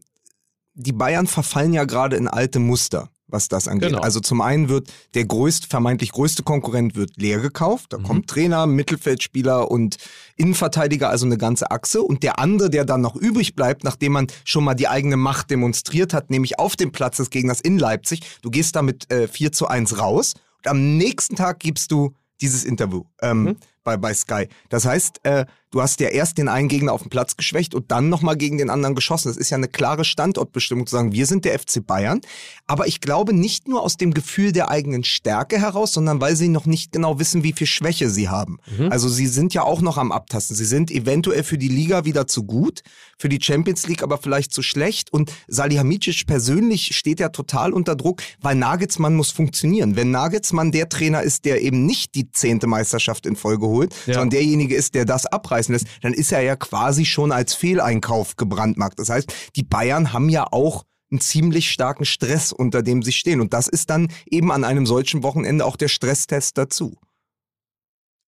die 0.74 0.92
Bayern 0.92 1.26
verfallen 1.26 1.72
ja 1.72 1.84
gerade 1.84 2.16
in 2.16 2.28
alte 2.28 2.58
Muster, 2.58 3.10
was 3.32 3.48
das 3.48 3.68
angeht. 3.68 3.90
Genau. 3.90 4.00
Also 4.02 4.20
zum 4.20 4.40
einen 4.40 4.68
wird 4.68 4.88
der 5.14 5.24
größt, 5.24 5.66
vermeintlich 5.66 6.12
größte 6.12 6.42
Konkurrent 6.42 6.94
wird 6.96 7.12
leer 7.16 7.38
gekauft. 7.40 7.92
Da 7.92 7.98
Mhm. 7.98 8.02
kommt 8.04 8.26
Trainer, 8.28 8.66
Mittelfeldspieler 8.66 9.70
und 9.70 9.96
Innenverteidiger, 10.36 11.10
also 11.10 11.26
eine 11.26 11.36
ganze 11.38 11.70
Achse. 11.70 12.02
Und 12.02 12.22
der 12.22 12.38
andere, 12.38 12.70
der 12.70 12.84
dann 12.84 13.00
noch 13.00 13.16
übrig 13.16 13.54
bleibt, 13.54 13.84
nachdem 13.84 14.12
man 14.12 14.26
schon 14.44 14.64
mal 14.64 14.74
die 14.74 14.88
eigene 14.88 15.16
Macht 15.16 15.50
demonstriert 15.50 16.14
hat, 16.14 16.30
nämlich 16.30 16.58
auf 16.58 16.76
dem 16.76 16.92
Platz 16.92 17.18
des 17.18 17.30
Gegners 17.30 17.60
in 17.60 17.78
Leipzig, 17.78 18.20
du 18.42 18.50
gehst 18.50 18.76
damit 18.76 19.10
äh, 19.12 19.28
4 19.28 19.52
zu 19.52 19.68
1 19.68 19.98
raus 19.98 20.34
und 20.58 20.70
am 20.70 20.96
nächsten 20.96 21.36
Tag 21.36 21.60
gibst 21.60 21.90
du 21.92 22.12
dieses 22.40 22.64
Interview 22.64 23.04
ähm, 23.20 23.42
Mhm. 23.44 23.56
bei, 23.84 23.96
bei 23.96 24.14
Sky. 24.14 24.48
Das 24.70 24.84
heißt, 24.86 25.20
äh, 25.24 25.44
du 25.70 25.80
hast 25.80 26.00
ja 26.00 26.08
erst 26.08 26.38
den 26.38 26.48
einen 26.48 26.68
Gegner 26.68 26.92
auf 26.92 27.02
dem 27.02 27.10
Platz 27.10 27.36
geschwächt 27.36 27.74
und 27.74 27.90
dann 27.90 28.08
nochmal 28.08 28.36
gegen 28.36 28.58
den 28.58 28.70
anderen 28.70 28.94
geschossen. 28.94 29.28
Das 29.28 29.36
ist 29.36 29.50
ja 29.50 29.56
eine 29.56 29.68
klare 29.68 30.04
Standortbestimmung 30.04 30.86
zu 30.86 30.96
sagen, 30.96 31.12
wir 31.12 31.26
sind 31.26 31.44
der 31.44 31.58
FC 31.58 31.86
Bayern. 31.86 32.20
Aber 32.66 32.86
ich 32.86 33.00
glaube 33.00 33.32
nicht 33.32 33.68
nur 33.68 33.82
aus 33.82 33.96
dem 33.96 34.12
Gefühl 34.14 34.52
der 34.52 34.70
eigenen 34.70 35.04
Stärke 35.04 35.58
heraus, 35.60 35.92
sondern 35.92 36.20
weil 36.20 36.36
sie 36.36 36.48
noch 36.48 36.66
nicht 36.66 36.92
genau 36.92 37.18
wissen, 37.18 37.42
wie 37.44 37.52
viel 37.52 37.66
Schwäche 37.66 38.10
sie 38.10 38.28
haben. 38.28 38.58
Mhm. 38.78 38.90
Also 38.90 39.08
sie 39.08 39.26
sind 39.26 39.54
ja 39.54 39.62
auch 39.62 39.80
noch 39.80 39.96
am 39.98 40.12
Abtasten. 40.12 40.56
Sie 40.56 40.64
sind 40.64 40.90
eventuell 40.90 41.42
für 41.44 41.58
die 41.58 41.68
Liga 41.68 42.04
wieder 42.04 42.26
zu 42.26 42.44
gut, 42.44 42.82
für 43.18 43.28
die 43.28 43.40
Champions 43.40 43.86
League 43.86 44.02
aber 44.02 44.18
vielleicht 44.18 44.52
zu 44.52 44.62
schlecht. 44.62 45.12
Und 45.12 45.32
Salihamidzic 45.48 46.26
persönlich 46.26 46.96
steht 46.96 47.20
ja 47.20 47.28
total 47.28 47.72
unter 47.72 47.94
Druck, 47.96 48.22
weil 48.40 48.54
Nagelsmann 48.56 49.14
muss 49.14 49.30
funktionieren. 49.30 49.94
Wenn 49.96 50.10
Nagelsmann 50.10 50.72
der 50.72 50.88
Trainer 50.88 51.22
ist, 51.22 51.44
der 51.44 51.60
eben 51.62 51.86
nicht 51.86 52.14
die 52.14 52.30
zehnte 52.30 52.66
Meisterschaft 52.66 53.26
in 53.26 53.36
Folge 53.36 53.66
holt, 53.66 53.94
Ja. 54.06 54.14
sondern 54.14 54.30
derjenige 54.30 54.74
ist, 54.74 54.94
der 54.94 55.04
das 55.04 55.26
abreißen 55.60 55.72
lässt, 55.72 55.86
dann 56.02 56.14
ist 56.14 56.32
er 56.32 56.42
ja 56.42 56.56
quasi 56.56 57.04
schon 57.04 57.32
als 57.32 57.54
Fehleinkauf 57.54 58.36
gebrandmarkt. 58.36 58.98
Das 58.98 59.10
heißt, 59.10 59.32
die 59.56 59.62
Bayern 59.62 60.12
haben 60.12 60.28
ja 60.28 60.46
auch 60.50 60.84
einen 61.10 61.20
ziemlich 61.20 61.70
starken 61.70 62.04
Stress, 62.04 62.52
unter 62.52 62.82
dem 62.82 63.02
sie 63.02 63.12
stehen. 63.12 63.40
Und 63.40 63.52
das 63.52 63.68
ist 63.68 63.90
dann 63.90 64.08
eben 64.26 64.52
an 64.52 64.64
einem 64.64 64.86
solchen 64.86 65.22
Wochenende 65.22 65.64
auch 65.64 65.76
der 65.76 65.88
Stresstest 65.88 66.56
dazu. 66.56 66.96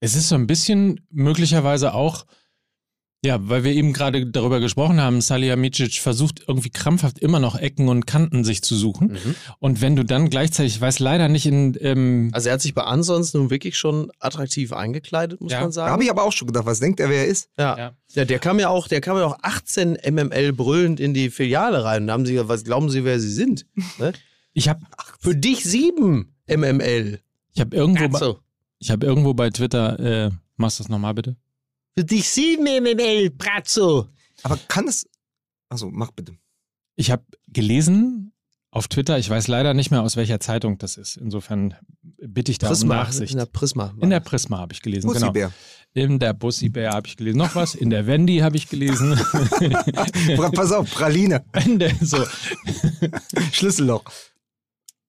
Es 0.00 0.16
ist 0.16 0.28
so 0.28 0.34
ein 0.34 0.48
bisschen 0.48 1.06
möglicherweise 1.10 1.94
auch 1.94 2.26
Ja, 3.24 3.38
weil 3.48 3.62
wir 3.62 3.70
eben 3.72 3.92
gerade 3.92 4.26
darüber 4.26 4.58
gesprochen 4.58 5.00
haben, 5.00 5.20
Salihamidzic 5.20 6.00
versucht 6.00 6.42
irgendwie 6.48 6.70
krampfhaft 6.70 7.20
immer 7.20 7.38
noch 7.38 7.54
Ecken 7.54 7.88
und 7.88 8.04
Kanten 8.04 8.42
sich 8.42 8.62
zu 8.62 8.74
suchen. 8.74 9.12
Mhm. 9.12 9.34
Und 9.60 9.80
wenn 9.80 9.94
du 9.94 10.04
dann 10.04 10.28
gleichzeitig, 10.28 10.74
ich 10.74 10.80
weiß 10.80 10.98
leider 10.98 11.28
nicht 11.28 11.46
in, 11.46 11.76
ähm, 11.80 12.30
Also 12.32 12.48
er 12.48 12.54
hat 12.54 12.60
sich 12.62 12.74
bei 12.74 12.82
ansonsten 12.82 13.38
nun 13.38 13.50
wirklich 13.50 13.78
schon 13.78 14.10
attraktiv 14.18 14.72
eingekleidet, 14.72 15.40
muss 15.40 15.52
Ja. 15.52 15.60
man 15.60 15.68
Da 15.68 15.72
sagen. 15.72 15.92
habe 15.92 16.02
ich 16.02 16.10
aber 16.10 16.24
auch 16.24 16.32
schon 16.32 16.48
gedacht, 16.48 16.66
was 16.66 16.80
denkt 16.80 16.98
er, 16.98 17.10
wer 17.10 17.18
er 17.18 17.26
ist? 17.28 17.48
ja. 17.56 17.78
Ja. 17.78 17.92
ja. 18.14 18.24
der 18.24 18.38
kam 18.40 18.58
ja 18.58 18.68
auch, 18.70 18.88
der 18.88 19.00
kam 19.00 19.16
ja 19.16 19.24
auch 19.26 19.38
18 19.40 19.98
MML 20.04 20.52
brüllend 20.52 20.98
in 20.98 21.14
die 21.14 21.30
Filiale 21.30 21.84
rein. 21.84 22.02
Und 22.02 22.06
da 22.08 22.14
haben 22.14 22.26
sie, 22.26 22.40
was 22.48 22.64
glauben 22.64 22.90
Sie, 22.90 23.04
wer 23.04 23.20
Sie 23.20 23.30
sind? 23.32 23.66
Ne? 24.00 24.12
ich 24.52 24.68
habe 24.68 24.80
Für 25.20 25.36
dich 25.36 25.62
sieben 25.62 26.34
MML. 26.48 27.20
ich 27.54 27.60
hab 27.60 27.72
irgendwo, 27.72 28.08
bei, 28.08 28.18
So. 28.18 28.40
ich 28.80 28.90
hab 28.90 29.04
irgendwo 29.04 29.32
bei 29.32 29.48
Twitter, 29.50 29.98
äh, 30.26 30.30
machst 30.56 30.80
du 30.80 30.82
das 30.82 30.90
nochmal 30.90 31.14
bitte? 31.14 31.36
Für 31.96 32.04
dich 32.04 32.28
sieben 32.28 32.64
MML, 32.64 33.30
Brazzo. 33.30 34.08
Aber 34.42 34.58
kann 34.68 34.88
es. 34.88 35.06
Also 35.68 35.90
mach 35.90 36.10
bitte. 36.12 36.36
Ich 36.96 37.10
habe 37.10 37.24
gelesen 37.48 38.32
auf 38.70 38.88
Twitter, 38.88 39.18
ich 39.18 39.28
weiß 39.28 39.48
leider 39.48 39.74
nicht 39.74 39.90
mehr, 39.90 40.02
aus 40.02 40.16
welcher 40.16 40.40
Zeitung 40.40 40.78
das 40.78 40.96
ist. 40.96 41.18
Insofern 41.18 41.74
bitte 42.02 42.50
ich 42.50 42.58
da 42.58 42.68
um 42.68 42.70
Prisma. 42.70 42.94
Nachsicht. 42.96 43.32
In 43.32 43.38
der 43.38 43.46
Prisma. 43.46 43.94
In 44.00 44.08
der 44.08 44.20
Prisma 44.20 44.58
habe 44.58 44.72
ich 44.72 44.80
gelesen, 44.80 45.08
genau. 45.12 45.26
Pussybär. 45.26 45.52
In 45.94 46.18
der 46.18 46.32
Bussi-Bär 46.32 46.92
habe 46.92 47.06
ich 47.06 47.18
gelesen. 47.18 47.36
Noch 47.36 47.54
was? 47.54 47.74
In 47.74 47.90
der 47.90 48.06
Wendy 48.06 48.38
habe 48.38 48.56
ich 48.56 48.70
gelesen. 48.70 49.14
Pass 50.54 50.72
auf, 50.72 50.90
Praline. 50.90 51.44
In 51.66 51.78
der, 51.78 51.94
so. 52.00 52.16
Schlüsselloch. 53.52 54.04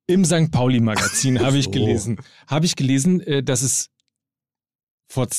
Im 0.07 0.25
St. 0.25 0.51
Pauli-Magazin 0.51 1.39
habe 1.39 1.57
ich 1.57 1.71
gelesen. 1.71 2.17
Habe 2.47 2.65
ich 2.65 2.75
gelesen, 2.75 3.21
äh, 3.21 3.41
dass 3.41 3.61
es 3.61 3.91
vor 5.07 5.29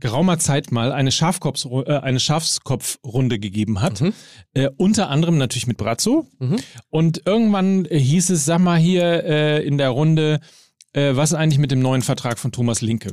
geraumer 0.00 0.38
Zeit 0.38 0.72
mal 0.72 0.92
eine, 0.92 1.12
Schafkopf, 1.12 1.64
äh, 1.64 1.98
eine 1.98 2.20
Schafskopfrunde 2.20 3.38
gegeben 3.38 3.80
hat. 3.80 4.00
Mhm. 4.00 4.12
Äh, 4.54 4.70
unter 4.76 5.08
anderem 5.10 5.38
natürlich 5.38 5.66
mit 5.66 5.76
Brazzo. 5.76 6.26
Mhm. 6.38 6.56
Und 6.88 7.22
irgendwann 7.26 7.84
äh, 7.86 7.98
hieß 7.98 8.30
es, 8.30 8.44
sag 8.44 8.60
mal 8.60 8.78
hier 8.78 9.24
äh, 9.24 9.64
in 9.66 9.78
der 9.78 9.90
Runde, 9.90 10.40
äh, 10.92 11.14
was 11.14 11.32
ist 11.32 11.38
eigentlich 11.38 11.58
mit 11.58 11.70
dem 11.70 11.80
neuen 11.80 12.02
Vertrag 12.02 12.38
von 12.38 12.52
Thomas 12.52 12.80
Linke? 12.80 13.12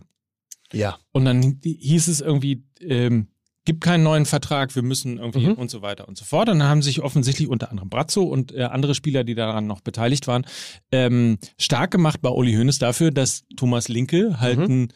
Ja. 0.73 0.97
Und 1.11 1.25
dann 1.25 1.59
hieß 1.63 2.07
es 2.07 2.21
irgendwie, 2.21 2.63
ähm, 2.81 3.27
gibt 3.65 3.81
keinen 3.81 4.03
neuen 4.03 4.25
Vertrag, 4.25 4.73
wir 4.75 4.81
müssen 4.81 5.17
irgendwie 5.17 5.47
Mhm. 5.47 5.53
und 5.55 5.69
so 5.69 5.81
weiter 5.81 6.07
und 6.07 6.17
so 6.17 6.23
fort. 6.23 6.47
Und 6.49 6.59
dann 6.59 6.69
haben 6.69 6.81
sich 6.81 7.01
offensichtlich 7.01 7.49
unter 7.49 7.69
anderem 7.69 7.89
Brazzo 7.89 8.23
und 8.23 8.53
äh, 8.53 8.63
andere 8.63 8.95
Spieler, 8.95 9.23
die 9.25 9.35
daran 9.35 9.67
noch 9.67 9.81
beteiligt 9.81 10.25
waren, 10.27 10.45
ähm, 10.91 11.37
stark 11.57 11.91
gemacht 11.91 12.21
bei 12.21 12.29
Uli 12.29 12.53
Hoeneß 12.53 12.79
dafür, 12.79 13.11
dass 13.11 13.43
Thomas 13.57 13.89
Linke 13.89 14.39
halt 14.39 14.57
Mhm. 14.59 14.63
einen 14.63 14.87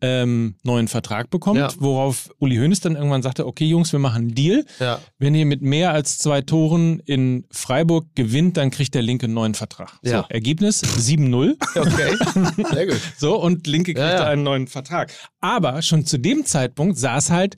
ähm, 0.00 0.56
neuen 0.64 0.88
Vertrag 0.88 1.30
bekommt, 1.30 1.58
Ja. 1.58 1.68
worauf 1.78 2.28
Uli 2.38 2.56
Hoeneß 2.56 2.80
dann 2.80 2.94
irgendwann 2.96 3.22
sagte, 3.22 3.46
okay 3.46 3.64
Jungs, 3.64 3.92
wir 3.92 3.98
machen 4.00 4.22
einen 4.22 4.34
Deal. 4.34 4.66
Ja. 4.80 5.00
Wenn 5.18 5.34
ihr 5.34 5.46
mit 5.46 5.62
mehr 5.62 5.92
als 5.92 6.18
zwei 6.18 6.42
Toren 6.42 7.00
in 7.06 7.46
Freiburg 7.50 8.06
gewinnt, 8.14 8.56
dann 8.56 8.70
kriegt 8.70 8.94
der 8.94 9.02
Linke 9.02 9.24
einen 9.26 9.34
neuen 9.34 9.54
Vertrag. 9.54 9.98
Ja. 10.02 10.22
So, 10.22 10.28
Ergebnis 10.28 10.82
7-0. 10.82 11.54
Okay. 11.74 12.16
Sehr 12.74 12.86
gut. 12.86 13.00
So, 13.16 13.40
und 13.40 13.66
Linke 13.66 13.94
kriegt 13.94 13.98
Ja, 14.06 14.14
ja. 14.16 14.24
einen 14.26 14.42
neuen 14.42 14.66
Vertrag. 14.66 15.12
Aber 15.40 15.80
schon 15.82 16.04
zu 16.04 16.18
dem 16.18 16.44
Zeitpunkt 16.44 16.98
saß 16.98 17.30
halt 17.30 17.56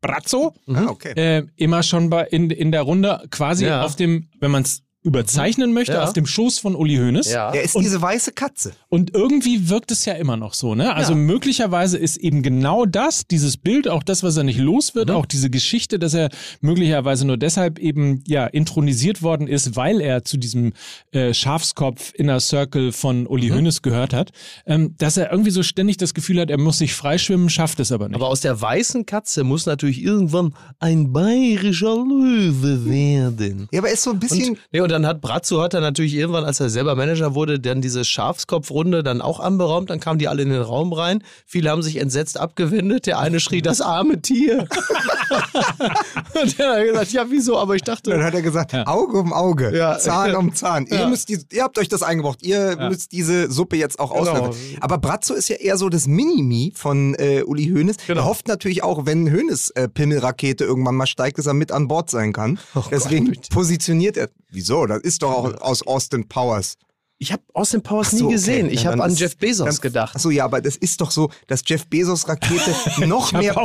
Brazzo 0.00 0.54
Ah, 0.68 0.86
okay. 0.88 1.12
äh, 1.16 1.46
immer 1.56 1.82
schon 1.82 2.10
bei, 2.10 2.24
in, 2.26 2.50
in 2.50 2.70
der 2.72 2.82
Runde 2.82 3.24
quasi 3.30 3.64
Ja. 3.66 3.82
auf 3.84 3.96
dem, 3.96 4.28
wenn 4.38 4.50
man 4.50 4.62
es 4.62 4.82
überzeichnen 5.04 5.72
möchte, 5.72 5.92
Ja. 5.92 6.04
auf 6.04 6.12
dem 6.14 6.26
Schoß 6.26 6.58
von 6.58 6.74
Uli 6.74 6.96
Hoeneß. 6.96 7.30
Ja. 7.30 7.52
Er 7.52 7.62
ist 7.62 7.76
Und- 7.76 7.84
diese 7.84 8.00
weiße 8.02 8.32
Katze. 8.32 8.72
Und 8.88 9.14
irgendwie 9.14 9.68
wirkt 9.68 9.90
es 9.92 10.04
ja 10.06 10.14
immer 10.14 10.36
noch 10.36 10.54
so, 10.54 10.74
ne? 10.74 10.94
Also 10.94 11.12
Ja. 11.12 11.18
möglicherweise 11.18 11.98
ist 11.98 12.16
eben 12.16 12.42
genau 12.42 12.86
das, 12.86 13.26
dieses 13.26 13.56
Bild, 13.58 13.86
auch 13.86 14.02
das, 14.02 14.22
was 14.22 14.36
er 14.36 14.44
nicht 14.44 14.58
los 14.58 14.94
wird, 14.94 15.10
Mhm. 15.10 15.14
auch 15.16 15.26
diese 15.26 15.50
Geschichte, 15.50 15.98
dass 15.98 16.14
er 16.14 16.30
möglicherweise 16.62 17.26
nur 17.26 17.36
deshalb 17.36 17.78
eben 17.78 18.24
ja 18.26 18.46
intronisiert 18.46 19.22
worden 19.22 19.46
ist, 19.46 19.76
weil 19.76 20.00
er 20.00 20.24
zu 20.24 20.36
diesem 20.38 20.72
äh, 21.12 21.34
Schafskopf 21.34 22.12
Inner 22.14 22.40
Circle 22.40 22.90
von 22.92 23.26
Uli 23.26 23.50
Mhm. 23.50 23.56
Hoeneß 23.56 23.82
gehört 23.82 24.14
hat, 24.14 24.30
ähm, 24.66 24.94
dass 24.98 25.16
er 25.18 25.30
irgendwie 25.30 25.50
so 25.50 25.62
ständig 25.62 25.98
das 25.98 26.14
Gefühl 26.14 26.40
hat, 26.40 26.50
er 26.50 26.58
muss 26.58 26.78
sich 26.78 26.94
freischwimmen, 26.94 27.50
schafft 27.50 27.78
es 27.80 27.92
aber 27.92 28.08
nicht. 28.08 28.16
Aber 28.16 28.28
aus 28.28 28.40
der 28.40 28.58
weißen 28.60 29.04
Katze 29.06 29.44
muss 29.44 29.66
natürlich 29.66 30.02
irgendwann 30.02 30.54
ein 30.78 31.12
bayerischer 31.12 31.94
Löwe 31.96 32.86
werden. 32.88 33.68
Ja, 33.70 33.80
aber 33.80 33.88
er 33.88 33.94
ist 33.94 34.02
so 34.02 34.10
ein 34.12 34.18
bisschen. 34.18 34.50
Und, 34.50 34.58
nee, 34.72 34.80
und 34.80 34.93
dann 34.94 35.06
hat 35.06 35.20
Brazzo 35.20 35.60
hat 35.60 35.74
er 35.74 35.80
natürlich 35.80 36.14
irgendwann, 36.14 36.44
als 36.44 36.60
er 36.60 36.70
selber 36.70 36.94
Manager 36.94 37.34
wurde, 37.34 37.60
dann 37.60 37.80
diese 37.82 38.04
Schafskopfrunde 38.04 39.02
dann 39.02 39.20
auch 39.20 39.40
anberaumt. 39.40 39.90
Dann 39.90 40.00
kamen 40.00 40.18
die 40.18 40.28
alle 40.28 40.42
in 40.42 40.48
den 40.50 40.62
Raum 40.62 40.92
rein. 40.92 41.22
Viele 41.46 41.70
haben 41.70 41.82
sich 41.82 41.96
entsetzt 41.96 42.38
abgewendet. 42.40 43.06
Der 43.06 43.18
eine 43.18 43.40
schrie, 43.40 43.60
das 43.60 43.80
arme 43.80 44.22
Tier. 44.22 44.66
und 46.42 46.58
der 46.58 46.68
hat 46.76 46.84
gesagt, 46.84 47.12
ja, 47.12 47.26
wieso? 47.30 47.58
Aber 47.58 47.74
ich 47.74 47.82
dann 47.82 47.94
dachte, 47.96 48.22
hat 48.22 48.34
er 48.34 48.42
gesagt, 48.42 48.74
Auge 48.86 49.18
um 49.18 49.32
Auge, 49.32 49.76
Ja. 49.76 49.98
Zahn 49.98 50.34
um 50.36 50.54
Zahn. 50.54 50.86
Ihr, 50.86 50.98
Ja. 51.00 51.08
müsst 51.08 51.28
die, 51.28 51.38
ihr 51.52 51.62
habt 51.62 51.78
euch 51.78 51.88
das 51.88 52.02
eingebrockt, 52.02 52.42
ihr 52.42 52.76
müsst 52.88 53.12
diese 53.12 53.50
Suppe 53.50 53.76
jetzt 53.76 53.98
auch 53.98 54.14
Genau. 54.16 54.30
auslöffeln. 54.30 54.78
Aber 54.80 54.98
Brazzo 54.98 55.34
ist 55.34 55.48
ja 55.48 55.56
eher 55.56 55.76
so 55.76 55.88
das 55.88 56.06
Minimi 56.06 56.72
von 56.74 57.14
äh, 57.14 57.42
Uli 57.44 57.66
Hoeneß. 57.68 57.96
Genau. 58.06 58.20
Er 58.22 58.24
hofft 58.26 58.48
natürlich 58.48 58.82
auch, 58.82 59.06
wenn 59.06 59.30
Hoeneß 59.32 59.70
äh, 59.70 59.88
Pimmelrakete 59.88 60.64
irgendwann 60.64 60.94
mal 60.94 61.06
steigt, 61.06 61.38
dass 61.38 61.46
er 61.46 61.54
mit 61.54 61.72
an 61.72 61.88
Bord 61.88 62.10
sein 62.10 62.32
kann. 62.32 62.58
Deswegen 62.90 63.24
Oh 63.26 63.28
Gott, 63.30 63.40
bitte. 63.42 63.54
positioniert 63.54 64.16
er. 64.16 64.28
Wieso? 64.50 64.83
Das 64.86 65.02
ist 65.02 65.22
doch 65.22 65.30
auch 65.32 65.60
aus 65.60 65.86
Austin 65.86 66.28
Powers. 66.28 66.76
ich 67.18 67.32
habe 67.32 67.42
Austin 67.54 67.82
Powers 67.82 68.10
so, 68.10 68.16
nie 68.16 68.22
okay. 68.24 68.32
gesehen. 68.34 68.66
Ja, 68.66 68.72
Ich 68.72 68.86
habe 68.86 69.02
an 69.02 69.10
ist- 69.12 69.20
Jeff 69.20 69.36
Bezos 69.36 69.66
dann- 69.66 69.76
gedacht. 69.80 70.14
Achso, 70.16 70.30
ja, 70.30 70.44
aber 70.44 70.60
das 70.60 70.76
ist 70.76 71.00
doch 71.00 71.10
so, 71.10 71.30
dass 71.46 71.62
Jeff 71.66 71.86
Bezos 71.86 72.28
Rakete 72.28 72.74
noch 73.06 73.32
mehr 73.32 73.54
hab 73.56 73.64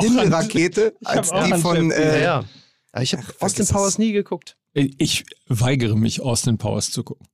als 1.03 1.29
die 1.29 1.53
von. 1.61 1.89
Jeff 1.91 1.99
ja, 1.99 2.05
Äh, 2.05 2.23
ja. 2.23 2.43
Aber 2.91 3.03
ich 3.03 3.13
habe 3.13 3.23
Austin 3.39 3.67
Powers 3.67 3.93
es. 3.93 3.97
nie 3.97 4.11
geguckt. 4.11 4.55
ich 4.73 5.25
weigere 5.47 5.95
mich, 5.95 6.21
Austin 6.21 6.57
Powers 6.57 6.91
zu 6.91 7.03
gucken. 7.03 7.27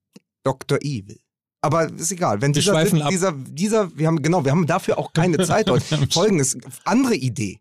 Dr. 0.44 0.80
Evil. 0.82 1.20
Aber 1.62 1.92
ist 1.92 2.12
egal. 2.12 2.42
Wenn 2.42 2.54
Wir 2.54 2.62
dieser, 2.62 2.74
schweifen 2.74 3.02
ab. 3.02 3.10
dieser, 3.10 3.32
dieser, 3.32 3.98
wir 3.98 4.06
haben, 4.08 4.22
genau, 4.22 4.44
wir 4.46 4.52
haben 4.52 4.68
dafür 4.68 5.00
auch 5.00 5.14
keine 5.14 5.44
Zeit 5.46 5.70
heute. 5.70 5.84
Folgendes, 6.12 6.56
andere 6.84 7.16
Idee. 7.16 7.60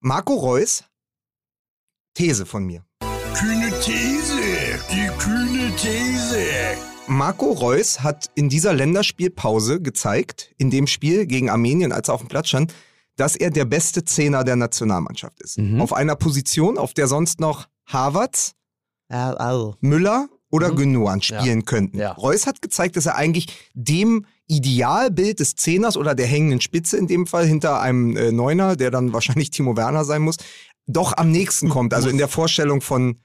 Marco 0.00 0.34
Reus, 0.34 0.84
These 2.14 2.46
von 2.46 2.64
mir. 2.64 2.84
Kühne 3.34 3.70
These, 3.80 4.38
die 4.90 5.08
kühne 5.18 5.74
These. 5.76 6.44
Marco 7.06 7.50
Reus 7.52 8.00
hat 8.00 8.30
in 8.34 8.48
dieser 8.48 8.72
Länderspielpause 8.72 9.80
gezeigt, 9.80 10.52
in 10.56 10.70
dem 10.70 10.86
Spiel 10.86 11.26
gegen 11.26 11.50
Armenien, 11.50 11.92
als 11.92 12.08
er 12.08 12.14
auf 12.14 12.20
dem 12.20 12.28
Platz 12.28 12.48
stand, 12.48 12.72
dass 13.16 13.36
er 13.36 13.50
der 13.50 13.64
beste 13.64 14.04
Zehner 14.04 14.44
der 14.44 14.56
Nationalmannschaft 14.56 15.40
ist. 15.42 15.58
Mhm. 15.58 15.80
Auf 15.80 15.92
einer 15.92 16.16
Position, 16.16 16.78
auf 16.78 16.94
der 16.94 17.06
sonst 17.08 17.40
noch 17.40 17.66
Havertz, 17.86 18.52
Ja, 19.10 19.32
also. 19.34 19.74
Müller 19.80 20.28
oder 20.50 20.70
Mhm. 20.72 20.76
Gündogan 20.76 21.20
spielen 21.22 21.64
könnten. 21.64 21.98
Ja. 21.98 22.12
Reus 22.12 22.46
hat 22.46 22.62
gezeigt, 22.62 22.96
dass 22.96 23.06
er 23.06 23.16
eigentlich 23.16 23.48
dem 23.74 24.24
Idealbild 24.46 25.40
des 25.40 25.56
Zehners 25.56 25.96
oder 25.96 26.14
der 26.14 26.26
hängenden 26.26 26.60
Spitze 26.60 26.96
in 26.96 27.06
dem 27.06 27.26
Fall 27.26 27.46
hinter 27.46 27.80
einem 27.80 28.16
äh, 28.16 28.30
Neuner, 28.32 28.76
der 28.76 28.90
dann 28.90 29.12
wahrscheinlich 29.12 29.50
Timo 29.50 29.76
Werner 29.76 30.04
sein 30.04 30.22
muss, 30.22 30.36
doch 30.86 31.16
am 31.16 31.30
nächsten 31.30 31.68
kommt. 31.68 31.94
Also 31.94 32.08
in 32.08 32.18
der 32.18 32.28
Vorstellung 32.28 32.80
von 32.80 33.20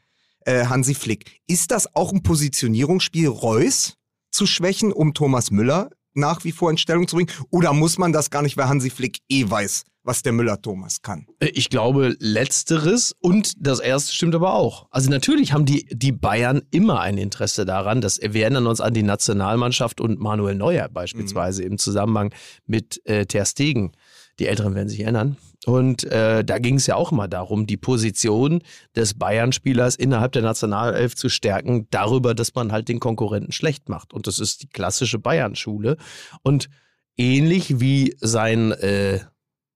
äh, 0.45 0.65
Hansi 0.65 0.93
Flick. 0.93 1.39
Ist 1.47 1.71
das 1.71 1.95
auch 1.95 2.11
ein 2.11 2.23
Positionierungsspiel, 2.23 3.27
Reus 3.27 3.95
zu 4.31 4.45
schwächen, 4.45 4.91
um 4.91 5.13
Thomas 5.13 5.51
Müller 5.51 5.89
nach 6.13 6.43
wie 6.43 6.51
vor 6.51 6.71
in 6.71 6.77
Stellung 6.77 7.07
zu 7.07 7.15
bringen? 7.15 7.31
Oder 7.51 7.73
muss 7.73 7.97
man 7.97 8.13
das 8.13 8.29
gar 8.29 8.41
nicht, 8.41 8.57
weil 8.57 8.67
Hansi 8.67 8.89
Flick 8.89 9.19
eh 9.29 9.49
weiß, 9.49 9.83
was 10.03 10.23
der 10.23 10.33
Müller-Thomas 10.33 11.01
kann? 11.01 11.27
Ich 11.39 11.69
glaube, 11.69 12.15
letzteres 12.19 13.13
und 13.21 13.53
das 13.57 13.79
erste 13.79 14.13
stimmt 14.13 14.35
aber 14.35 14.53
auch. 14.53 14.87
Also 14.91 15.09
natürlich 15.09 15.53
haben 15.53 15.65
die, 15.65 15.85
die 15.91 16.11
Bayern 16.11 16.61
immer 16.71 16.99
ein 16.99 17.17
Interesse 17.17 17.65
daran, 17.65 18.01
dass 18.01 18.19
wir 18.19 18.41
erinnern 18.43 18.67
uns 18.67 18.81
an 18.81 18.93
die 18.93 19.03
Nationalmannschaft 19.03 20.01
und 20.01 20.19
Manuel 20.19 20.55
Neuer 20.55 20.89
beispielsweise 20.89 21.63
im 21.63 21.77
Zusammenhang 21.77 22.33
mit 22.65 23.05
äh, 23.05 23.25
Ter 23.25 23.45
Stegen. 23.45 23.91
Die 24.39 24.47
Älteren 24.47 24.73
werden 24.73 24.89
sich 24.89 25.01
erinnern. 25.01 25.37
Und 25.65 26.05
äh, 26.05 26.43
da 26.43 26.57
ging 26.57 26.75
es 26.75 26.87
ja 26.87 26.95
auch 26.95 27.11
immer 27.11 27.27
darum, 27.27 27.67
die 27.67 27.77
Position 27.77 28.61
des 28.95 29.13
Bayern-Spielers 29.13 29.95
innerhalb 29.95 30.31
der 30.31 30.41
Nationalelf 30.41 31.15
zu 31.15 31.27
stärken, 31.27 31.87
darüber, 31.91 32.33
dass 32.33 32.55
man 32.55 32.71
halt 32.71 32.87
den 32.87 32.99
Konkurrenten 32.99 33.51
schlecht 33.51 33.89
macht. 33.89 34.13
Und 34.13 34.25
das 34.27 34.39
ist 34.39 34.63
die 34.63 34.69
klassische 34.69 35.19
Bayern-Schule. 35.19 35.97
Und 36.43 36.69
ähnlich 37.17 37.81
wie 37.81 38.15
sein, 38.21 38.71
äh, 38.71 39.19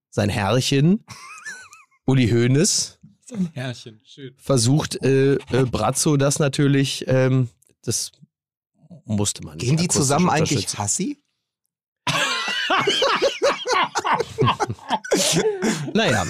sein 0.10 0.30
Herrchen, 0.30 1.06
Uli 2.06 2.30
Hoeneß, 2.30 3.00
Ein 3.34 3.50
Herrchen, 3.54 4.00
schön. 4.06 4.34
versucht 4.38 5.04
äh, 5.04 5.34
äh, 5.34 5.66
Brazzo 5.70 6.16
das 6.18 6.40
natürlich, 6.40 7.04
ähm, 7.08 7.50
das 7.84 8.12
musste 9.06 9.44
man 9.44 9.58
nicht. 9.58 9.66
Gehen 9.68 9.78
die 9.78 9.90
zusammen 9.90 10.30
eigentlich. 10.30 10.78
Hassi? 10.78 11.18
Naja, 15.94 16.26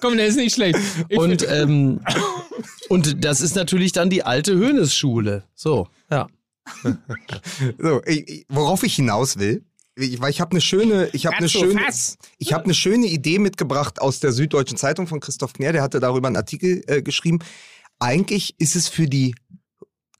Komm, 0.00 0.16
der 0.16 0.26
ist 0.26 0.36
nicht 0.36 0.54
schlecht. 0.54 0.78
Ich 1.08 1.18
und, 1.18 1.46
ähm, 1.48 2.00
und 2.88 3.24
das 3.24 3.40
ist 3.40 3.56
natürlich 3.56 3.92
dann 3.92 4.10
die 4.10 4.22
alte 4.22 4.58
Hoeneß-Schule. 4.58 5.44
So, 5.54 5.88
ja. 6.10 6.28
So, 7.78 8.02
ich, 8.06 8.46
worauf 8.48 8.82
ich 8.82 8.94
hinaus 8.96 9.38
will, 9.38 9.64
ich, 9.96 10.20
weil 10.20 10.30
ich 10.30 10.40
habe 10.40 10.52
eine 10.52 10.60
schöne, 10.60 11.08
ich 11.12 11.26
habe 11.26 11.36
eine 11.36 11.48
schöne, 11.48 11.80
fass. 11.80 12.16
ich 12.38 12.52
habe 12.52 12.64
eine 12.64 12.74
schöne 12.74 13.06
Idee 13.06 13.38
mitgebracht 13.38 14.00
aus 14.00 14.20
der 14.20 14.32
Süddeutschen 14.32 14.76
Zeitung 14.76 15.06
von 15.06 15.20
Christoph 15.20 15.52
Kner, 15.52 15.72
der 15.72 15.82
hatte 15.82 16.00
darüber 16.00 16.26
einen 16.26 16.36
Artikel 16.36 16.82
äh, 16.86 17.02
geschrieben. 17.02 17.38
Eigentlich 18.00 18.54
ist 18.58 18.76
es 18.76 18.88
für 18.88 19.06
die 19.06 19.34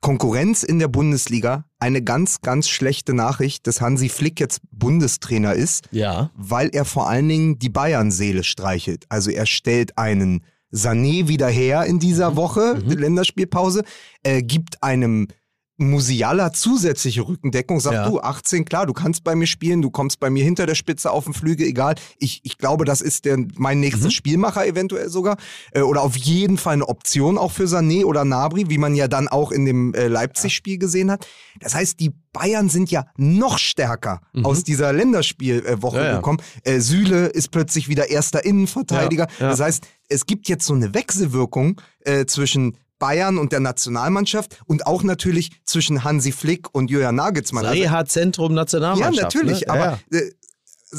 Konkurrenz 0.00 0.62
in 0.62 0.78
der 0.78 0.88
Bundesliga 0.88 1.64
eine 1.84 2.00
ganz, 2.02 2.40
ganz 2.40 2.70
schlechte 2.70 3.12
Nachricht, 3.12 3.66
dass 3.66 3.82
Hansi 3.82 4.08
Flick 4.08 4.40
jetzt 4.40 4.60
Bundestrainer 4.72 5.52
ist, 5.52 5.86
Ja. 5.90 6.30
weil 6.34 6.70
er 6.72 6.86
vor 6.86 7.10
allen 7.10 7.28
Dingen 7.28 7.58
die 7.58 7.68
Bayern-Seele 7.68 8.42
streichelt. 8.42 9.04
Also 9.10 9.30
er 9.30 9.44
stellt 9.44 9.98
einen 9.98 10.44
Sané 10.72 11.28
wieder 11.28 11.46
her 11.48 11.84
in 11.84 11.98
dieser 11.98 12.36
Woche, 12.36 12.82
die 12.82 12.94
Länderspielpause, 12.94 13.82
äh, 14.22 14.42
gibt 14.42 14.82
einem 14.82 15.28
Musiala 15.76 16.52
zusätzliche 16.52 17.22
Rückendeckung, 17.26 17.80
sagt 17.80 17.94
Ja. 17.96 18.08
du, 18.08 18.20
18, 18.20 18.64
klar, 18.64 18.86
du 18.86 18.92
kannst 18.92 19.24
bei 19.24 19.34
mir 19.34 19.46
spielen, 19.48 19.82
du 19.82 19.90
kommst 19.90 20.20
bei 20.20 20.30
mir 20.30 20.44
hinter 20.44 20.66
der 20.66 20.76
Spitze 20.76 21.10
auf 21.10 21.24
dem 21.24 21.34
Flügel, 21.34 21.66
egal. 21.66 21.96
Ich, 22.18 22.40
ich 22.44 22.58
glaube, 22.58 22.84
das 22.84 23.00
ist 23.00 23.24
der, 23.24 23.38
mein 23.56 23.80
nächster 23.80 24.10
Spielmacher 24.10 24.66
eventuell 24.66 25.08
sogar. 25.08 25.36
Äh, 25.72 25.80
oder 25.80 26.02
auf 26.02 26.16
jeden 26.16 26.58
Fall 26.58 26.74
eine 26.74 26.88
Option 26.88 27.38
auch 27.38 27.50
für 27.50 27.64
Sané 27.64 28.04
oder 28.04 28.24
Nabri, 28.24 28.68
wie 28.68 28.78
man 28.78 28.94
ja 28.94 29.08
dann 29.08 29.26
auch 29.26 29.50
in 29.50 29.64
dem 29.64 29.94
äh, 29.94 30.06
Leipzig-Spiel 30.06 30.78
gesehen 30.78 31.10
hat. 31.10 31.26
Das 31.60 31.74
heißt, 31.74 31.98
die 31.98 32.12
Bayern 32.32 32.68
sind 32.68 32.90
ja 32.90 33.06
noch 33.16 33.58
stärker 33.58 34.20
aus 34.42 34.64
dieser 34.64 34.92
Länderspielwoche 34.92 35.98
Ja, 35.98 36.04
ja. 36.04 36.16
gekommen. 36.16 36.38
Äh, 36.64 36.80
Süle 36.80 37.26
ist 37.26 37.50
plötzlich 37.52 37.88
wieder 37.88 38.10
erster 38.10 38.44
Innenverteidiger. 38.44 39.28
Das 39.38 39.60
heißt, 39.60 39.86
es 40.08 40.26
gibt 40.26 40.48
jetzt 40.48 40.66
so 40.66 40.74
eine 40.74 40.94
Wechselwirkung 40.94 41.80
äh, 42.00 42.26
zwischen 42.26 42.76
Bayern 43.04 43.36
und 43.38 43.52
der 43.52 43.60
Nationalmannschaft 43.60 44.62
und 44.64 44.86
auch 44.86 45.02
natürlich 45.02 45.50
zwischen 45.66 46.04
Hansi 46.04 46.32
Flick 46.32 46.74
und 46.74 46.90
Julian 46.90 47.14
Nagelsmann. 47.16 47.66
Also- 47.66 47.78
Reha-Zentrum 47.82 48.52
ja, 48.52 48.56
Nationalmannschaft. 48.62 49.34
natürlich, 49.34 49.60
ne? 49.66 49.68
aber 49.70 49.98
Ja, 50.10 50.18
äh, 50.18 50.30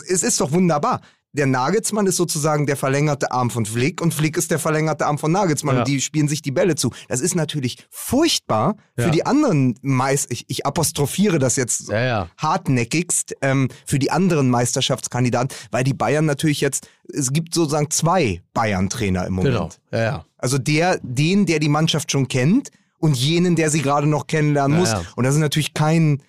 es 0.09 0.21
ist 0.21 0.39
doch 0.39 0.51
wunderbar. 0.51 1.01
Der 1.33 1.47
Nagelsmann 1.47 2.07
ist 2.07 2.15
sozusagen 2.15 2.65
der 2.65 2.77
verlängerte 2.77 3.29
Arm 3.33 3.49
von 3.49 3.65
Flick 3.65 4.01
und 4.01 4.13
Flick 4.13 4.37
ist 4.37 4.51
der 4.51 4.59
verlängerte 4.59 5.05
Arm 5.05 5.17
von 5.17 5.33
Nagelsmann 5.33 5.75
Ja. 5.75 5.81
und 5.81 5.87
die 5.89 5.99
spielen 5.99 6.29
sich 6.29 6.41
die 6.41 6.51
Bälle 6.51 6.75
zu. 6.75 6.91
Das 7.09 7.19
ist 7.19 7.35
natürlich 7.35 7.85
furchtbar 7.89 8.75
für 8.95 9.05
Ja. 9.07 9.09
die 9.09 9.25
anderen 9.25 9.77
meist 9.81 10.31
ich, 10.31 10.45
ich 10.47 10.65
apostrophiere 10.65 11.37
das 11.39 11.57
jetzt 11.57 11.89
Ja, 11.89 12.29
hartnäckigst 12.37 13.35
ähm, 13.41 13.67
für 13.85 13.99
die 13.99 14.11
anderen 14.11 14.49
Meisterschaftskandidaten, 14.49 15.49
weil 15.71 15.83
die 15.83 15.93
Bayern 15.93 16.25
natürlich 16.25 16.61
jetzt 16.61 16.87
es 17.13 17.33
gibt 17.33 17.53
sozusagen 17.53 17.91
zwei 17.91 18.41
Bayern-Trainer 18.53 19.27
im 19.27 19.33
Moment. 19.33 19.53
Genau. 19.55 19.69
Ja, 19.91 19.99
ja. 20.01 20.25
Also 20.45 20.59
der, 20.59 20.99
den, 21.01 21.47
der 21.47 21.57
die 21.57 21.69
Mannschaft 21.69 22.11
schon 22.11 22.27
kennt 22.27 22.69
und 22.99 23.17
jenen, 23.17 23.55
der 23.55 23.71
sie 23.71 23.81
gerade 23.81 24.05
noch 24.05 24.27
kennenlernen 24.27 24.77
Ja, 24.77 24.79
muss. 24.79 24.91
ja. 24.91 25.01
Und 25.15 25.23
das 25.23 25.33
ist 25.33 25.41
natürlich 25.41 25.73
kein, 25.73 26.21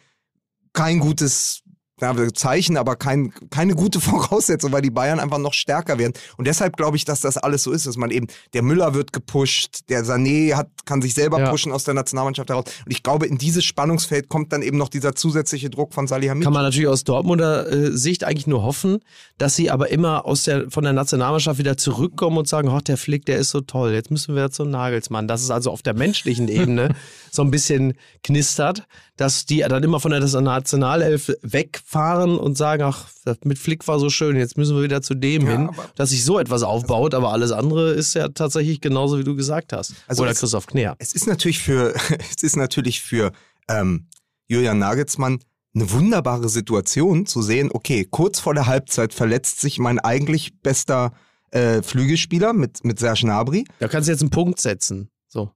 kein 0.72 1.00
gutes 1.00 1.60
ja, 2.00 2.14
Zeichen, 2.34 2.76
aber 2.76 2.96
kein, 2.96 3.32
keine 3.50 3.74
gute 3.74 4.00
Voraussetzung, 4.06 4.72
weil 4.72 4.82
die 4.82 4.90
Bayern 4.90 5.18
einfach 5.18 5.38
noch 5.38 5.54
stärker 5.54 5.98
werden. 5.98 6.12
Und 6.36 6.46
deshalb 6.46 6.76
glaube 6.76 6.96
ich, 6.96 7.04
dass 7.04 7.20
das 7.20 7.38
alles 7.38 7.62
so 7.62 7.72
ist, 7.72 7.86
dass 7.86 7.96
man 7.96 8.10
eben, 8.10 8.26
der 8.52 8.62
Müller 8.62 8.94
wird 8.94 9.12
gepusht, 9.12 9.80
der 9.88 10.04
Sané 10.04 10.54
hat, 10.54 10.68
kann 10.84 11.00
sich 11.00 11.14
selber 11.14 11.40
Ja. 11.40 11.50
pushen 11.50 11.72
aus 11.72 11.84
der 11.84 11.94
Nationalmannschaft 11.94 12.50
heraus. 12.50 12.64
Und 12.84 12.92
ich 12.92 13.02
glaube, 13.02 13.26
in 13.26 13.38
dieses 13.38 13.64
Spannungsfeld 13.64 14.28
kommt 14.28 14.52
dann 14.52 14.62
eben 14.62 14.76
noch 14.76 14.88
dieser 14.88 15.14
zusätzliche 15.14 15.70
Druck 15.70 15.94
von 15.94 16.06
Salihamidzic. 16.06 16.44
Kann 16.44 16.52
man 16.52 16.64
natürlich 16.64 16.88
aus 16.88 17.04
Dortmunder 17.04 17.70
äh, 17.70 17.90
Sicht 17.96 18.24
eigentlich 18.24 18.46
nur 18.46 18.62
hoffen, 18.62 18.98
dass 19.38 19.56
sie 19.56 19.70
aber 19.70 19.90
immer 19.90 20.26
aus 20.26 20.44
der, 20.44 20.70
von 20.70 20.84
der 20.84 20.92
Nationalmannschaft 20.92 21.58
wieder 21.58 21.76
zurückkommen 21.76 22.36
und 22.36 22.48
sagen, 22.48 22.68
ach, 22.68 22.82
der 22.82 22.98
Flick, 22.98 23.24
der 23.24 23.38
ist 23.38 23.50
so 23.50 23.60
toll, 23.62 23.92
jetzt 23.92 24.10
müssen 24.10 24.34
wir 24.34 24.50
zum 24.50 24.70
Nagelsmann. 24.70 25.28
Dass 25.28 25.42
es 25.42 25.50
also 25.50 25.70
auf 25.70 25.82
der 25.82 25.94
menschlichen 25.94 26.48
Ebene 26.48 26.94
so 27.30 27.42
ein 27.42 27.50
bisschen 27.50 27.94
knistert, 28.22 28.86
dass 29.16 29.46
die 29.46 29.58
dann 29.60 29.82
immer 29.82 29.98
von 30.00 30.10
der 30.10 30.20
Nationalelf 30.20 31.32
wegfahren 31.42 32.38
und 32.38 32.56
sagen, 32.56 32.82
ach, 32.82 33.08
mit 33.44 33.58
Flick 33.58 33.86
war 33.88 33.98
so 33.98 34.10
schön, 34.10 34.36
jetzt 34.36 34.56
müssen 34.58 34.76
wir 34.76 34.82
wieder 34.82 35.02
zu 35.02 35.14
dem 35.14 35.46
Ja, 35.46 35.52
hin, 35.52 35.70
dass 35.96 36.10
sich 36.10 36.24
so 36.24 36.38
etwas 36.38 36.62
aufbaut, 36.62 37.14
aber 37.14 37.32
alles 37.32 37.50
andere 37.52 37.92
ist 37.92 38.14
ja 38.14 38.28
tatsächlich 38.28 38.80
genauso, 38.80 39.18
wie 39.18 39.24
du 39.24 39.34
gesagt 39.34 39.72
hast. 39.72 39.94
Also 40.06 40.22
Oder 40.22 40.32
es- 40.32 40.40
Christoph 40.40 40.66
Kner. 40.66 40.96
Es 40.98 41.12
ist 41.14 41.26
natürlich 41.26 41.58
für, 41.60 41.94
es 42.36 42.42
ist 42.42 42.56
natürlich 42.56 43.00
für 43.00 43.32
ähm, 43.68 44.06
Julian 44.48 44.78
Nagelsmann 44.78 45.38
eine 45.74 45.90
wunderbare 45.90 46.48
Situation 46.48 47.26
zu 47.26 47.42
sehen, 47.42 47.70
okay, 47.72 48.06
kurz 48.10 48.40
vor 48.40 48.54
der 48.54 48.66
Halbzeit 48.66 49.12
verletzt 49.12 49.60
sich 49.60 49.78
mein 49.78 49.98
eigentlich 49.98 50.60
bester 50.62 51.12
äh, 51.50 51.82
Flügelspieler 51.82 52.52
mit, 52.52 52.84
mit 52.84 52.98
Serge 52.98 53.20
Gnabry. 53.22 53.64
Da 53.78 53.88
kannst 53.88 54.08
du 54.08 54.12
jetzt 54.12 54.20
einen 54.22 54.30
Punkt 54.30 54.60
setzen. 54.60 55.10
So. 55.28 55.50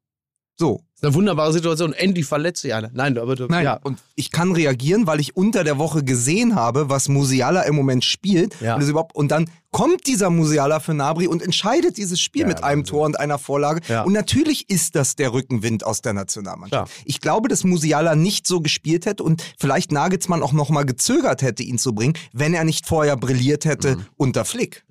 So, 0.59 0.83
Ist 1.01 1.07
eine 1.07 1.15
wunderbare 1.15 1.51
Situation. 1.51 1.95
Endlich 1.95 2.27
verletzt 2.27 2.61
sich 2.61 2.75
einer. 2.75 2.91
Nein, 2.93 3.17
aber 3.17 3.35
du, 3.35 3.47
Nein, 3.47 3.65
ja. 3.65 3.81
und 3.83 3.99
ich 4.17 4.31
kann 4.31 4.53
reagieren, 4.53 5.07
weil 5.07 5.19
ich 5.19 5.35
unter 5.35 5.65
der 5.65 5.79
Woche 5.79 6.05
gesehen 6.05 6.57
habe, 6.57 6.91
was 6.91 7.09
Musiala 7.09 7.63
im 7.63 7.75
Moment 7.75 8.05
spielt. 8.05 8.61
Ja. 8.61 8.75
Und, 8.77 8.83
überhaupt, 8.83 9.15
und 9.17 9.31
dann 9.31 9.49
kommt 9.71 10.07
dieser 10.07 10.29
Musiala 10.29 10.79
für 10.79 10.93
Nabri 10.93 11.27
und 11.27 11.41
entscheidet 11.43 11.97
dieses 11.97 12.21
Spiel 12.21 12.43
Ja, 12.43 12.49
mit 12.49 12.63
einem. 12.63 12.85
Tor 12.85 13.07
und 13.07 13.19
einer 13.19 13.39
Vorlage. 13.39 13.81
Ja. 13.89 14.03
Und 14.03 14.13
natürlich 14.13 14.69
ist 14.69 14.95
das 14.95 15.17
der 15.17 15.33
Rückenwind 15.33 15.87
aus 15.87 16.03
der 16.03 16.13
Nationalmannschaft. 16.13 16.93
Ich 17.07 17.23
glaube, 17.23 17.49
dass 17.49 17.65
Musiala 17.65 18.15
nicht 18.15 18.47
so 18.47 18.61
gespielt 18.61 19.07
hätte 19.07 19.23
und 19.23 19.43
vielleicht 19.59 19.93
Nagelsmann 19.93 20.43
auch 20.43 20.53
nochmal 20.53 20.85
gezögert 20.85 21.41
hätte, 21.41 21.63
ihn 21.63 21.79
zu 21.79 21.95
bringen, 21.95 22.13
wenn 22.35 22.53
er 22.53 22.65
nicht 22.65 22.85
vorher 22.87 23.17
brilliert 23.17 23.65
hätte 23.65 23.97
Mhm. 23.97 24.07
unter 24.19 24.45
Flick. 24.45 24.85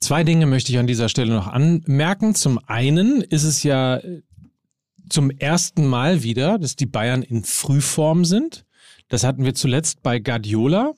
Zwei 0.00 0.22
Dinge 0.22 0.46
möchte 0.46 0.70
ich 0.72 0.78
an 0.78 0.86
dieser 0.86 1.08
Stelle 1.08 1.34
noch 1.34 1.48
anmerken. 1.48 2.34
Zum 2.34 2.60
einen 2.66 3.20
ist 3.20 3.42
es 3.44 3.62
ja 3.64 4.00
zum 5.08 5.30
ersten 5.30 5.86
Mal 5.86 6.22
wieder, 6.22 6.58
dass 6.58 6.76
die 6.76 6.86
Bayern 6.86 7.22
in 7.22 7.44
Frühform 7.44 8.24
sind. 8.24 8.64
Das 9.08 9.24
hatten 9.24 9.44
wir 9.44 9.54
zuletzt 9.54 10.02
bei 10.02 10.18
Guardiola. 10.18 10.94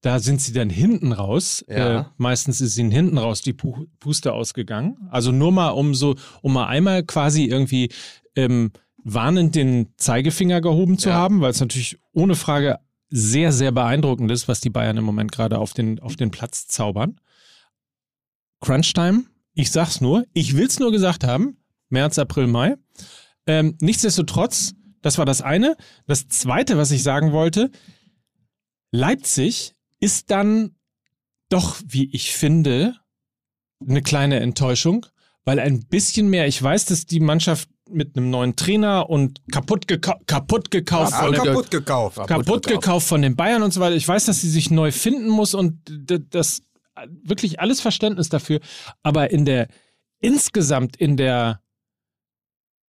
Da 0.00 0.18
sind 0.18 0.40
sie 0.40 0.52
dann 0.52 0.68
hinten 0.70 1.12
raus. 1.12 1.64
Ja. 1.68 2.00
Äh, 2.00 2.04
meistens 2.18 2.60
ist 2.60 2.76
ihnen 2.76 2.90
hinten 2.90 3.16
raus 3.18 3.40
die 3.40 3.52
Pu 3.54 3.86
Puste 4.00 4.32
ausgegangen. 4.32 4.98
Also 5.10 5.32
nur 5.32 5.50
mal 5.52 5.70
um 5.70 5.94
so, 5.94 6.14
um 6.42 6.52
mal 6.52 6.66
einmal 6.66 7.02
quasi 7.04 7.44
irgendwie 7.44 7.90
ähm, 8.36 8.70
warnend 9.02 9.54
den 9.54 9.88
Zeigefinger 9.96 10.60
gehoben 10.60 10.98
zu 10.98 11.08
Ja. 11.10 11.14
haben, 11.16 11.40
weil 11.40 11.50
es 11.50 11.60
natürlich 11.60 11.98
ohne 12.12 12.34
Frage 12.34 12.78
sehr, 13.10 13.52
sehr 13.52 13.72
beeindruckend 13.72 14.30
ist, 14.30 14.48
was 14.48 14.60
die 14.60 14.70
Bayern 14.70 14.96
im 14.96 15.04
Moment 15.04 15.32
gerade 15.32 15.58
auf 15.58 15.72
den, 15.72 16.00
auf 16.00 16.16
den 16.16 16.30
Platz 16.30 16.66
zaubern. 16.66 17.18
Crunchtime, 18.60 19.24
ich 19.54 19.70
sag's 19.70 20.00
nur, 20.00 20.24
ich 20.32 20.56
will's 20.56 20.78
nur 20.80 20.90
gesagt 20.90 21.24
haben, 21.24 21.58
März, 21.90 22.18
April, 22.18 22.46
Mai. 22.46 22.76
Ähm, 23.46 23.76
nichtsdestotrotz, 23.80 24.74
das 25.02 25.18
war 25.18 25.24
das 25.26 25.42
eine. 25.42 25.76
Das 26.06 26.28
zweite, 26.28 26.76
was 26.78 26.90
ich 26.90 27.02
sagen 27.02 27.32
wollte, 27.32 27.70
Leipzig 28.90 29.74
ist 30.00 30.30
dann 30.30 30.76
doch, 31.48 31.80
wie 31.86 32.10
ich 32.14 32.32
finde, 32.34 32.94
eine 33.86 34.02
kleine 34.02 34.40
Enttäuschung, 34.40 35.06
weil 35.44 35.58
ein 35.58 35.86
bisschen 35.86 36.28
mehr, 36.28 36.46
ich 36.46 36.62
weiß, 36.62 36.86
dass 36.86 37.06
die 37.06 37.20
Mannschaft 37.20 37.68
mit 37.90 38.16
einem 38.16 38.30
neuen 38.30 38.56
Trainer 38.56 39.10
und 39.10 39.42
kaputt, 39.52 39.86
gekau 39.86 40.14
kaputt 40.26 40.70
gekauft 40.70 41.12
Ah, 41.12 41.24
von 41.24 41.32
der- 41.32 41.42
kaputt 41.42 41.70
gekauft. 41.70 42.16
kaputt 42.26 42.66
gekauft 42.66 43.06
von 43.06 43.20
den 43.20 43.36
Bayern 43.36 43.62
und 43.62 43.74
so 43.74 43.80
weiter. 43.80 43.94
Ich 43.94 44.08
weiß, 44.08 44.24
dass 44.24 44.40
sie 44.40 44.48
sich 44.48 44.70
neu 44.70 44.90
finden 44.90 45.28
muss 45.28 45.52
und 45.52 45.78
das 46.30 46.62
wirklich 47.22 47.60
alles 47.60 47.82
Verständnis 47.82 48.30
dafür. 48.30 48.60
Aber 49.02 49.30
in 49.32 49.44
der 49.44 49.68
insgesamt 50.20 50.96
in 50.96 51.18
der 51.18 51.60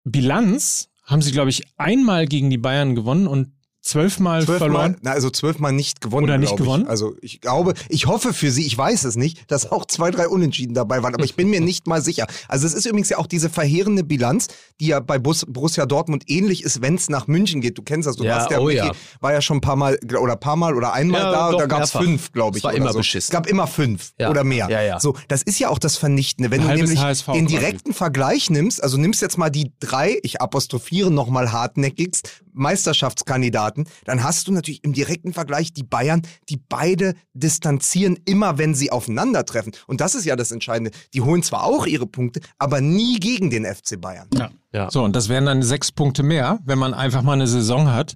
Bilanz 0.04 0.90
haben 1.04 1.22
sie, 1.22 1.32
glaube 1.32 1.50
ich, 1.50 1.64
einmal 1.78 2.28
gegen 2.28 2.50
die 2.50 2.58
Bayern 2.58 2.96
gewonnen 2.96 3.28
und 3.28 3.52
zwölfmal 3.90 4.44
Zwölfmal, 4.46 4.70
verloren. 4.70 4.98
na, 5.02 5.12
also 5.12 5.30
zwölfmal 5.30 5.72
nicht 5.72 6.02
gewonnen. 6.02 6.24
Oder 6.26 6.38
nicht 6.38 6.50
glaub 6.50 6.60
ich. 6.60 6.66
gewonnen? 6.66 6.88
Also 6.88 7.16
ich 7.22 7.42
glaube, 7.42 7.74
ich 7.90 8.06
hoffe 8.08 8.34
für 8.34 8.52
sie, 8.52 8.66
ich 8.66 8.78
weiß 8.78 9.04
es 9.06 9.16
nicht, 9.16 9.52
dass 9.52 9.72
auch 9.72 9.86
zwei, 9.86 10.12
drei 10.12 10.28
Unentschieden 10.28 10.74
dabei 10.74 11.04
waren, 11.04 11.14
aber 11.14 11.24
ich 11.24 11.36
bin 11.36 11.50
mir 11.50 11.62
nicht 11.62 11.88
mal 11.88 12.02
sicher. 12.02 12.28
Also 12.48 12.66
es 12.68 12.74
ist 12.74 12.86
übrigens 12.86 13.10
ja 13.10 13.18
auch 13.18 13.28
diese 13.28 13.50
verheerende 13.50 14.04
Bilanz, 14.04 14.48
die 14.80 14.88
ja 14.88 15.00
bei 15.00 15.18
Bus, 15.20 15.46
Borussia 15.48 15.86
Dortmund 15.86 16.24
ähnlich 16.28 16.64
ist, 16.64 16.82
wenn 16.82 16.96
es 16.96 17.10
nach 17.10 17.28
München 17.28 17.62
geht. 17.62 17.78
Du 17.78 17.82
kennst 17.82 18.08
das, 18.08 18.16
du 18.16 18.24
Ja, 18.24 18.36
warst 18.38 18.52
ja, 18.52 18.60
oh 18.60 18.70
ja. 18.70 18.92
war 19.20 19.34
ja 19.34 19.42
schon 19.42 19.58
ein 19.58 19.62
paar 19.62 19.76
Mal 19.76 19.98
oder 20.22 20.36
paar 20.36 20.56
Mal 20.56 20.76
oder 20.76 20.94
einmal 20.94 21.22
Ja, 21.22 21.32
da 21.32 21.46
und 21.48 21.54
doch, 21.54 21.60
da 21.60 21.66
gab 21.66 21.84
es 21.84 21.92
fünf, 21.92 22.32
glaube 22.32 22.58
ich. 22.58 22.64
Es 22.64 22.66
war 22.66 22.74
immer 22.74 22.92
so. 22.92 23.00
beschissen. 23.00 23.28
Es 23.28 23.32
gab 23.32 23.48
immer 23.48 23.68
fünf 23.68 24.12
Ja. 24.20 24.30
oder 24.30 24.44
mehr. 24.44 24.70
Ja, 24.70 24.82
ja. 24.82 25.00
So, 25.00 25.16
das 25.28 25.42
ist 25.42 25.60
ja 25.60 25.70
auch 25.70 25.80
das 25.80 25.98
Vernichtende. 25.98 26.52
Wenn 26.52 26.62
Ein 26.62 26.78
du 26.78 26.84
nämlich 26.84 27.00
HSV 27.02 27.26
den 27.34 27.46
quasi. 27.48 27.58
direkten 27.58 27.94
Vergleich 27.94 28.50
nimmst, 28.50 28.84
also 28.84 28.98
nimmst 28.98 29.22
jetzt 29.22 29.38
mal 29.38 29.50
die 29.50 29.72
drei, 29.80 30.20
ich 30.24 30.42
apostrophiere 30.42 31.12
nochmal 31.12 31.52
hartnäckigst, 31.52 32.42
Meisterschaftskandidaten, 32.60 33.88
dann 34.06 34.24
hast 34.24 34.48
du 34.48 34.52
natürlich 34.52 34.84
im 34.84 34.94
direkten 34.94 35.34
Vergleich 35.34 35.74
die 35.74 35.84
Bayern, 35.84 36.22
die 36.50 36.58
beide 36.58 37.16
distanzieren, 37.34 38.20
immer 38.26 38.58
wenn 38.58 38.76
sie 38.76 38.92
aufeinandertreffen. 38.92 39.74
Und 39.88 40.02
das 40.02 40.16
ist 40.16 40.26
ja 40.26 40.36
das 40.36 40.52
Entscheidende. 40.52 40.92
Die 41.14 41.22
holen 41.22 41.44
zwar 41.44 41.64
auch 41.64 41.88
ihre 41.88 42.06
Punkte, 42.06 42.42
aber 42.58 42.82
nie 42.82 43.20
gegen 43.20 43.50
den 43.50 43.66
FC 43.66 44.00
Bayern. 44.00 44.30
Ja. 44.74 44.92
So, 44.92 45.04
und 45.04 45.16
das 45.16 45.30
wären 45.30 45.46
dann 45.46 45.64
sechs 45.64 45.92
Punkte 45.92 46.22
mehr, 46.22 46.60
wenn 46.64 46.78
man 46.78 46.94
einfach 46.94 47.24
mal 47.24 47.34
eine 47.34 47.48
Saison 47.48 47.92
hat, 47.92 48.16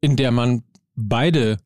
in 0.00 0.16
der 0.16 0.30
man 0.30 0.64
beide 0.94 1.58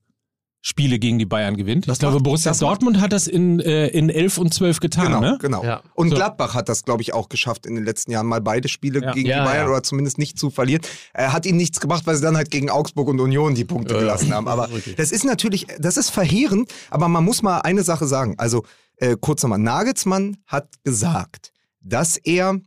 Spiele 0.68 0.98
gegen 0.98 1.20
die 1.20 1.26
Bayern 1.26 1.56
gewinnt. 1.56 1.86
Das 1.86 1.94
ich 1.94 1.98
glaube, 2.00 2.14
macht- 2.16 2.24
Borussia 2.24 2.50
das 2.50 2.60
macht- 2.60 2.70
Dortmund 2.72 3.00
hat 3.00 3.12
das 3.12 3.28
in, 3.28 3.60
äh, 3.60 3.86
in 3.86 4.10
11 4.10 4.36
und 4.38 4.52
12 4.52 4.80
getan, 4.80 5.06
Genau, 5.06 5.20
ne? 5.20 5.38
genau. 5.40 5.62
Ja. 5.62 5.80
Und 5.94 6.08
So. 6.10 6.16
Gladbach 6.16 6.54
hat 6.54 6.68
das, 6.68 6.82
glaube 6.82 7.02
ich, 7.02 7.14
auch 7.14 7.28
geschafft 7.28 7.66
in 7.66 7.76
den 7.76 7.84
letzten 7.84 8.10
Jahren, 8.10 8.26
mal 8.26 8.40
beide 8.40 8.66
Spiele 8.68 9.00
Ja. 9.00 9.12
gegen 9.12 9.28
Ja, 9.28 9.42
die 9.44 9.48
Bayern 9.48 9.66
ja. 9.66 9.70
oder 9.72 9.84
zumindest 9.84 10.18
nicht 10.18 10.40
zu 10.40 10.50
verlieren. 10.50 10.82
Äh, 11.14 11.28
hat 11.28 11.46
ihnen 11.46 11.56
nichts 11.56 11.78
gebracht, 11.78 12.04
weil 12.06 12.16
sie 12.16 12.22
dann 12.22 12.36
halt 12.36 12.50
gegen 12.50 12.68
Augsburg 12.68 13.06
und 13.06 13.20
Union 13.20 13.54
die 13.54 13.64
Punkte 13.64 13.94
gelassen 13.94 14.34
haben. 14.34 14.48
Aber 14.48 14.68
das 14.96 15.12
ist 15.12 15.24
natürlich, 15.24 15.68
das 15.78 15.96
ist 15.96 16.10
verheerend, 16.10 16.68
aber 16.90 17.06
man 17.06 17.24
muss 17.24 17.42
mal 17.42 17.58
eine 17.60 17.84
Sache 17.84 18.08
sagen. 18.08 18.34
Also, 18.38 18.64
äh, 18.96 19.16
kurz 19.20 19.44
nochmal, 19.44 19.60
Nagelsmann 19.60 20.36
hat 20.46 20.66
gesagt, 20.82 21.52
dass 21.80 22.16
er 22.16 22.58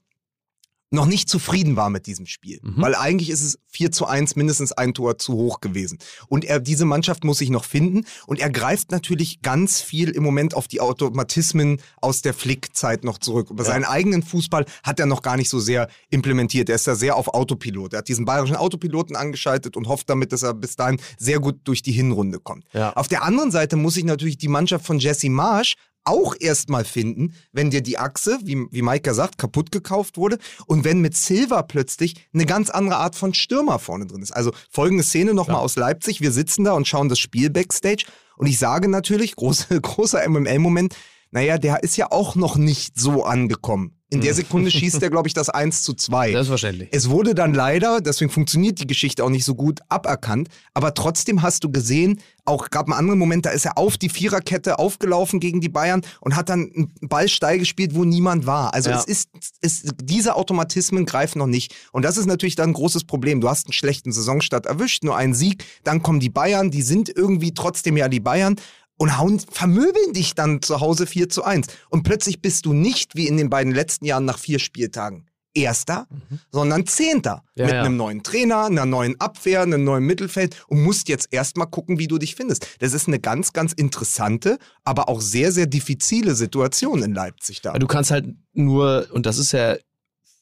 noch 0.92 1.06
nicht 1.06 1.30
zufrieden 1.30 1.76
war 1.76 1.90
mit 1.90 2.08
diesem 2.08 2.26
Spiel. 2.26 2.60
Mhm. 2.64 2.82
Weil 2.82 2.96
eigentlich 2.96 3.30
ist 3.30 3.44
es 3.44 3.60
4 3.68 3.92
zu 3.92 4.08
1 4.08 4.36
mindestens 4.36 4.72
ein 4.72 4.94
Tor 4.94 5.18
zu 5.18 5.34
hoch 5.34 5.62
gewesen. 5.62 6.00
Und 6.28 6.46
er, 6.46 6.60
diese 6.60 6.86
Mannschaft 6.86 7.24
muss 7.24 7.38
sich 7.38 7.50
noch 7.50 7.66
finden. 7.66 8.06
Und 8.26 8.40
er 8.40 8.50
greift 8.50 8.92
natürlich 8.92 9.42
ganz 9.42 9.82
viel 9.82 10.10
im 10.10 10.24
Moment 10.24 10.56
auf 10.56 10.68
die 10.68 10.82
Automatismen 10.82 11.80
aus 12.02 12.22
der 12.22 12.34
Flick-Zeit 12.34 13.04
noch 13.04 13.20
zurück. 13.20 13.50
Aber 13.52 13.64
seinen 13.64 13.86
eigenen 13.86 14.24
Fußball 14.24 14.66
hat 14.84 15.00
er 15.00 15.06
noch 15.06 15.22
gar 15.22 15.38
nicht 15.38 15.50
so 15.50 15.60
sehr 15.60 15.90
implementiert. 16.10 16.70
Er 16.70 16.76
ist 16.76 16.88
da 16.88 16.96
sehr 16.96 17.16
auf 17.16 17.28
Autopilot. 17.28 17.94
Er 17.94 18.00
hat 18.00 18.08
diesen 18.08 18.26
bayerischen 18.26 18.56
Autopiloten 18.56 19.16
angeschaltet 19.16 19.78
und 19.78 19.88
hofft 19.88 20.10
damit, 20.10 20.32
dass 20.32 20.44
er 20.44 20.54
bis 20.54 20.76
dahin 20.76 21.00
sehr 21.18 21.40
gut 21.40 21.60
durch 21.66 21.84
die 21.84 21.92
Hinrunde 21.92 22.40
kommt. 22.40 22.66
Ja. 22.74 22.94
Auf 22.94 23.08
der 23.08 23.24
anderen 23.24 23.52
Seite 23.52 23.76
muss 23.76 23.94
sich 23.94 24.06
natürlich 24.06 24.38
die 24.38 24.48
Mannschaft 24.48 24.86
von 24.86 24.98
Jesse 24.98 25.30
Marsch 25.30 25.76
auch 26.04 26.36
erstmal 26.40 26.86
finden, 26.86 27.34
wenn 27.52 27.70
dir 27.70 27.82
die 27.82 27.98
Achse, 27.98 28.40
wie, 28.44 28.66
wie 28.72 28.82
Maika 28.82 29.14
sagt, 29.14 29.38
kaputt 29.38 29.72
gekauft 29.72 30.18
wurde 30.18 30.38
und 30.66 30.84
wenn 30.84 31.02
mit 31.02 31.16
Silva 31.16 31.62
plötzlich 31.62 32.28
eine 32.34 32.46
ganz 32.46 32.70
andere 32.70 32.98
Art 32.98 33.16
von 33.16 33.34
Stürmer 33.34 33.80
vorne 33.80 34.08
drin 34.08 34.22
ist. 34.22 34.32
Also 34.32 34.52
folgende 34.70 35.04
Szene 35.04 35.34
nochmal 35.34 35.62
aus 35.62 35.76
Leipzig. 35.76 36.22
Wir 36.22 36.32
sitzen 36.32 36.64
da 36.64 36.74
und 36.74 36.88
schauen 36.88 37.10
das 37.10 37.20
Spiel 37.20 37.50
backstage 37.50 38.06
und 38.38 38.48
ich 38.48 38.58
sage 38.58 38.88
natürlich, 38.88 39.36
große, 39.36 39.80
großer 39.82 40.28
MML-Moment, 40.28 40.96
naja, 41.32 41.58
der 41.58 41.84
ist 41.84 41.98
ja 41.98 42.12
auch 42.12 42.36
noch 42.36 42.58
nicht 42.58 43.00
so 43.00 43.24
angekommen. 43.24 43.96
In 44.12 44.22
der 44.22 44.34
Sekunde 44.34 44.72
schießt 44.72 45.04
er, 45.04 45.12
glaube 45.12 45.28
ich, 45.28 45.36
das 45.36 45.50
1 45.50 45.84
zu 45.84 45.94
2. 45.94 46.32
Selbstverständlich. 46.32 46.90
Es 46.92 47.12
wurde 47.12 47.36
dann 47.36 47.54
leider, 47.54 48.02
deswegen 48.02 48.32
funktioniert 48.32 48.80
die 48.80 48.88
Geschichte 48.88 49.24
auch 49.24 49.30
nicht 49.30 49.46
so 49.46 49.54
gut, 49.54 49.82
aberkannt. 49.88 50.48
Aber 50.74 50.96
trotzdem 50.96 51.44
hast 51.44 51.64
du 51.64 51.72
gesehen, 51.72 52.20
auch 52.46 52.72
gab 52.72 52.88
einen 52.88 52.98
anderen 52.98 53.20
Moment, 53.20 53.46
da 53.46 53.52
ist 53.52 53.66
er 53.66 53.78
auf 53.78 54.00
die 54.00 54.10
Viererkette 54.10 54.80
aufgelaufen 54.80 55.40
gegen 55.40 55.62
die 55.62 55.70
Bayern 55.70 56.02
und 56.22 56.36
hat 56.36 56.50
dann 56.50 56.72
einen 56.76 56.92
Ball 57.02 57.30
steil 57.30 57.60
gespielt, 57.60 57.94
wo 57.94 58.04
niemand 58.04 58.48
war. 58.48 58.74
Also 58.74 58.90
Ja. 58.90 58.98
es 58.98 59.06
ist, 59.06 59.30
es, 59.62 59.84
diese 60.02 60.36
Automatismen 60.36 61.06
greifen 61.06 61.38
noch 61.38 61.46
nicht. 61.46 61.76
Und 61.92 62.04
das 62.04 62.18
ist 62.18 62.26
natürlich 62.26 62.56
dann 62.56 62.72
ein 62.72 62.74
großes 62.74 63.04
Problem. 63.04 63.42
Du 63.42 63.50
hast 63.50 63.68
einen 63.68 63.74
schlechten 63.74 64.12
Saisonstart 64.12 64.66
erwischt, 64.66 65.04
nur 65.04 65.16
einen 65.16 65.36
Sieg, 65.36 65.64
dann 65.84 66.02
kommen 66.02 66.20
die 66.20 66.30
Bayern, 66.32 66.72
die 66.72 66.82
sind 66.82 67.10
irgendwie 67.16 67.54
trotzdem 67.54 67.96
ja 67.96 68.10
die 68.10 68.20
Bayern 68.20 68.56
und 69.00 69.18
hauen, 69.18 69.40
vermöbeln 69.40 70.14
dich 70.14 70.36
dann 70.36 70.62
zu 70.62 70.82
Hause 70.82 71.08
4 71.08 71.30
zu 71.30 71.44
1. 71.44 71.68
Und 71.90 72.04
plötzlich 72.04 72.42
bist 72.42 72.66
du 72.66 72.74
nicht 72.74 73.16
wie 73.16 73.28
in 73.28 73.38
den 73.38 73.50
beiden 73.50 73.74
letzten 73.74 74.06
Jahren 74.06 74.26
nach 74.26 74.38
vier 74.38 74.60
Spieltagen 74.60 75.26
Erster, 75.56 76.08
sondern 76.52 76.86
Zehnter. 76.86 77.44
Ja, 77.56 77.66
mit 77.66 77.74
ja. 77.74 77.82
einem 77.82 77.98
neuen 77.98 78.22
Trainer, 78.22 78.66
einer 78.66 78.86
neuen 78.86 79.20
Abwehr, 79.20 79.64
einem 79.64 79.84
neuen 79.84 80.04
Mittelfeld 80.04 80.64
und 80.68 80.84
musst 80.84 81.10
jetzt 81.10 81.30
erstmal 81.32 81.66
gucken, 81.66 81.98
wie 81.98 82.08
du 82.08 82.20
dich 82.20 82.36
findest. 82.36 82.68
Das 82.80 82.94
ist 82.94 83.08
eine 83.08 83.20
ganz, 83.20 83.52
ganz 83.52 83.74
interessante, 83.74 84.60
aber 84.84 85.10
auch 85.10 85.22
sehr, 85.22 85.52
sehr 85.52 85.66
diffizile 85.66 86.36
Situation 86.36 87.02
in 87.02 87.16
Leipzig 87.16 87.62
da. 87.62 87.74
Du 87.74 87.88
kannst 87.88 88.12
halt 88.12 88.28
nur, 88.54 89.08
und 89.12 89.26
das 89.26 89.40
ist 89.40 89.52
ja, 89.54 89.76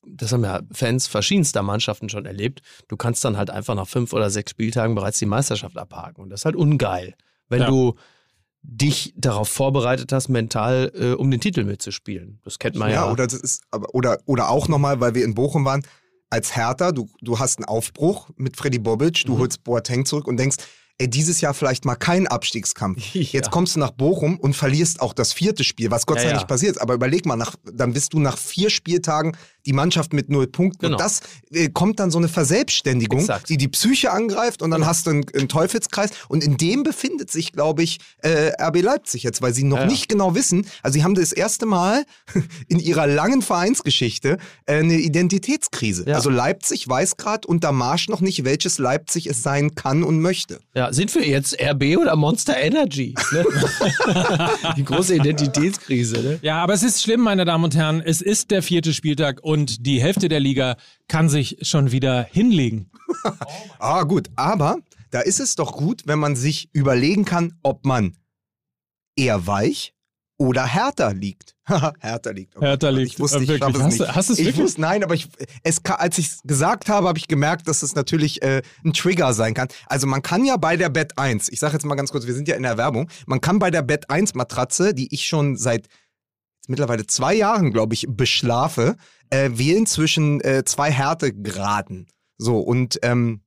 das 0.05 0.33
haben 0.33 0.43
ja 0.43 0.61
Fans 0.73 1.07
verschiedenster 1.07 1.63
Mannschaften 1.63 2.09
schon 2.09 2.25
erlebt, 2.25 2.61
du 2.89 2.97
kannst 2.97 3.23
dann 3.23 3.37
halt 3.37 3.49
einfach 3.49 3.75
nach 3.75 3.87
fünf 3.87 4.11
oder 4.11 4.29
sechs 4.29 4.51
Spieltagen 4.51 4.93
bereits 4.93 5.19
die 5.19 5.25
Meisterschaft 5.25 5.77
abhaken. 5.77 6.21
Und 6.21 6.31
das 6.31 6.41
ist 6.41 6.45
halt 6.45 6.57
ungeil, 6.57 7.15
wenn 7.47 7.61
Ja. 7.61 7.67
du 7.67 7.95
dich 8.69 9.13
darauf 9.15 9.47
vorbereitet 9.47 10.11
hast, 10.11 10.27
mental 10.27 10.91
äh, 10.93 11.11
um 11.13 11.31
den 11.31 11.39
Titel 11.39 11.63
mitzuspielen. 11.63 12.39
Das 12.43 12.59
kennt 12.59 12.75
man 12.75 12.89
ja. 12.89 13.05
ja, 13.05 13.11
oder 13.11 13.23
ist, 13.23 13.63
oder, 13.93 14.19
oder 14.25 14.49
auch 14.49 14.67
nochmal, 14.67 14.99
weil 14.99 15.15
wir 15.15 15.23
in 15.23 15.33
Bochum 15.35 15.63
waren, 15.63 15.83
als 16.29 16.53
Hertha, 16.55 16.91
du, 16.91 17.07
du 17.21 17.39
hast 17.39 17.59
einen 17.59 17.65
Aufbruch 17.65 18.29
mit 18.35 18.57
Freddy 18.57 18.79
Bobic, 18.79 19.23
Mhm. 19.23 19.27
du 19.29 19.37
holst 19.39 19.63
Boateng 19.63 20.05
zurück 20.05 20.27
und 20.27 20.35
denkst, 20.37 20.57
ey, 20.97 21.09
dieses 21.09 21.39
Jahr 21.39 21.53
vielleicht 21.53 21.85
mal 21.85 21.95
kein 21.95 22.27
Abstiegskampf. 22.27 23.01
Ja. 23.13 23.21
Jetzt 23.21 23.51
kommst 23.51 23.75
du 23.75 23.79
nach 23.79 23.91
Bochum 23.91 24.37
und 24.37 24.53
verlierst 24.53 24.99
auch 24.99 25.13
das 25.13 25.31
vierte 25.31 25.63
Spiel, 25.63 25.89
was 25.89 26.05
Gott 26.05 26.17
Ja, 26.17 26.23
sei 26.23 26.27
Dank 26.29 26.35
ja. 26.35 26.41
nicht 26.41 26.49
passiert. 26.49 26.81
Aber 26.81 26.93
überleg 26.95 27.25
mal, 27.25 27.37
nach, 27.37 27.55
dann 27.71 27.93
bist 27.93 28.11
du 28.13 28.19
nach 28.19 28.37
vier 28.37 28.69
Spieltagen 28.69 29.37
die 29.67 29.73
Mannschaft 29.73 30.13
mit 30.13 30.29
null 30.29 30.47
Punkten. 30.47 30.87
Genau. 30.87 30.95
Und 30.95 31.01
das 31.01 31.21
äh, 31.51 31.69
kommt 31.69 31.99
dann 31.99 32.09
so 32.09 32.17
eine 32.17 32.29
Verselbstständigung, 32.29 33.19
Exakt. 33.19 33.49
die 33.49 33.57
die 33.57 33.67
Psyche 33.67 34.11
angreift 34.11 34.61
und 34.61 34.71
dann 34.71 34.85
hast 34.85 35.05
du 35.05 35.11
einen, 35.11 35.25
einen 35.35 35.49
Teufelskreis. 35.49 36.09
Und 36.29 36.43
in 36.43 36.57
dem 36.57 36.83
befindet 36.83 37.29
sich, 37.29 37.51
glaube 37.51 37.83
ich, 37.83 37.99
äh, 38.23 38.51
RB 38.59 38.81
Leipzig 38.81 39.23
jetzt, 39.23 39.41
weil 39.41 39.53
sie 39.53 39.65
noch 39.65 39.79
ja. 39.79 39.85
nicht 39.85 40.07
genau 40.07 40.35
wissen. 40.35 40.65
Also 40.81 40.97
sie 40.97 41.03
haben 41.03 41.15
das 41.15 41.33
erste 41.33 41.65
Mal 41.65 42.05
in 42.67 42.79
ihrer 42.79 43.07
langen 43.07 43.41
Vereinsgeschichte 43.41 44.37
äh, 44.65 44.75
eine 44.75 44.95
Identitätskrise. 44.95 46.05
Ja. 46.07 46.15
Also 46.15 46.29
Leipzig 46.29 46.87
weiß 46.87 47.17
gerade 47.17 47.47
unter 47.47 47.73
Marsch 47.73 48.07
noch 48.07 48.21
nicht, 48.21 48.45
welches 48.45 48.77
Leipzig 48.77 49.27
es 49.27 49.43
sein 49.43 49.75
kann 49.75 50.03
und 50.03 50.21
möchte. 50.21 50.59
Ja, 50.73 50.93
sind 50.93 51.13
wir 51.13 51.27
jetzt 51.27 51.57
RB 51.61 51.97
oder 51.97 52.15
Monster 52.15 52.57
Energy? 52.57 53.15
Ne? 53.31 53.45
die 54.77 54.85
große 54.85 55.15
Identitätskrise. 55.15 56.19
Ne? 56.21 56.39
Ja, 56.41 56.63
aber 56.63 56.73
es 56.73 56.83
ist 56.83 57.03
schlimm, 57.03 57.21
meine 57.21 57.43
Damen 57.43 57.65
und 57.65 57.75
Herren. 57.75 58.01
Es 58.01 58.21
ist 58.21 58.51
der 58.51 58.63
vierte 58.63 58.93
Spieltag 58.93 59.43
und 59.43 59.56
die 59.65 60.01
Hälfte 60.01 60.29
der 60.29 60.39
Liga 60.39 60.77
kann 61.07 61.29
sich 61.29 61.57
schon 61.61 61.91
wieder 61.91 62.23
hinlegen. 62.23 62.91
Ah, 63.79 64.03
gut, 64.03 64.29
aber 64.35 64.77
da 65.11 65.21
ist 65.21 65.39
es 65.39 65.55
doch 65.55 65.71
gut, 65.73 66.03
wenn 66.05 66.19
man 66.19 66.35
sich 66.35 66.69
überlegen 66.73 67.23
kann, 67.25 67.53
ob 67.63 67.85
man 67.85 68.17
eher 69.15 69.47
weich 69.47 69.93
oder 70.37 70.65
härter 70.65 71.13
liegt. 71.13 71.55
Härter 71.99 72.33
liegt. 72.33 72.55
Oh 72.57 72.61
Härter 72.61 72.91
liegt. 72.91 73.13
Ich 73.13 73.19
wusste, 73.19 73.39
ich 73.41 73.47
wirklich. 73.49 73.75
es 73.75 73.81
Hast 73.81 73.99
du- 73.99 74.03
nicht. 74.03 74.15
hast 74.15 74.29
du 74.29 74.33
es 74.33 74.39
ich 74.39 74.45
wirklich? 74.45 74.63
wusste, 74.63 74.81
nein, 74.81 75.03
aber 75.03 75.15
ich, 75.15 75.27
es, 75.63 75.83
als 75.85 76.17
ich 76.17 76.27
es 76.27 76.41
gesagt 76.43 76.89
habe, 76.89 77.07
habe 77.07 77.17
ich 77.17 77.27
gemerkt, 77.27 77.67
dass 77.67 77.81
es 77.81 77.95
natürlich 77.95 78.41
äh, 78.43 78.61
ein 78.85 78.93
Trigger 78.93 79.33
sein 79.33 79.53
kann. 79.53 79.67
Also 79.87 80.05
man 80.05 80.21
kann 80.21 80.45
ja 80.45 80.57
bei 80.57 80.77
der 80.77 80.89
Bett 80.89 81.17
1, 81.17 81.49
ich 81.49 81.59
sage 81.59 81.73
jetzt 81.73 81.85
mal 81.85 81.95
ganz 81.95 82.11
kurz, 82.11 82.27
wir 82.27 82.33
sind 82.33 82.47
ja 82.47 82.55
in 82.55 82.63
der 82.63 82.77
Werbung, 82.77 83.09
man 83.25 83.41
kann 83.41 83.57
bei 83.59 83.71
der 83.71 83.81
Bett 83.81 84.09
1 84.09 84.35
Matratze, 84.35 84.93
die 84.93 85.13
ich 85.13 85.25
schon 85.25 85.57
seit 85.57 85.87
mittlerweile 86.67 87.07
zwei 87.07 87.33
Jahren, 87.33 87.71
glaube 87.71 87.93
ich, 87.93 88.05
beschlafe, 88.09 88.95
äh, 89.29 89.49
wählen 89.53 89.85
zwischen 89.85 90.41
äh, 90.41 90.63
zwei 90.65 90.91
Härtegraden. 90.91 92.07
So, 92.37 92.59
und 92.59 92.99
ähm, 93.01 93.41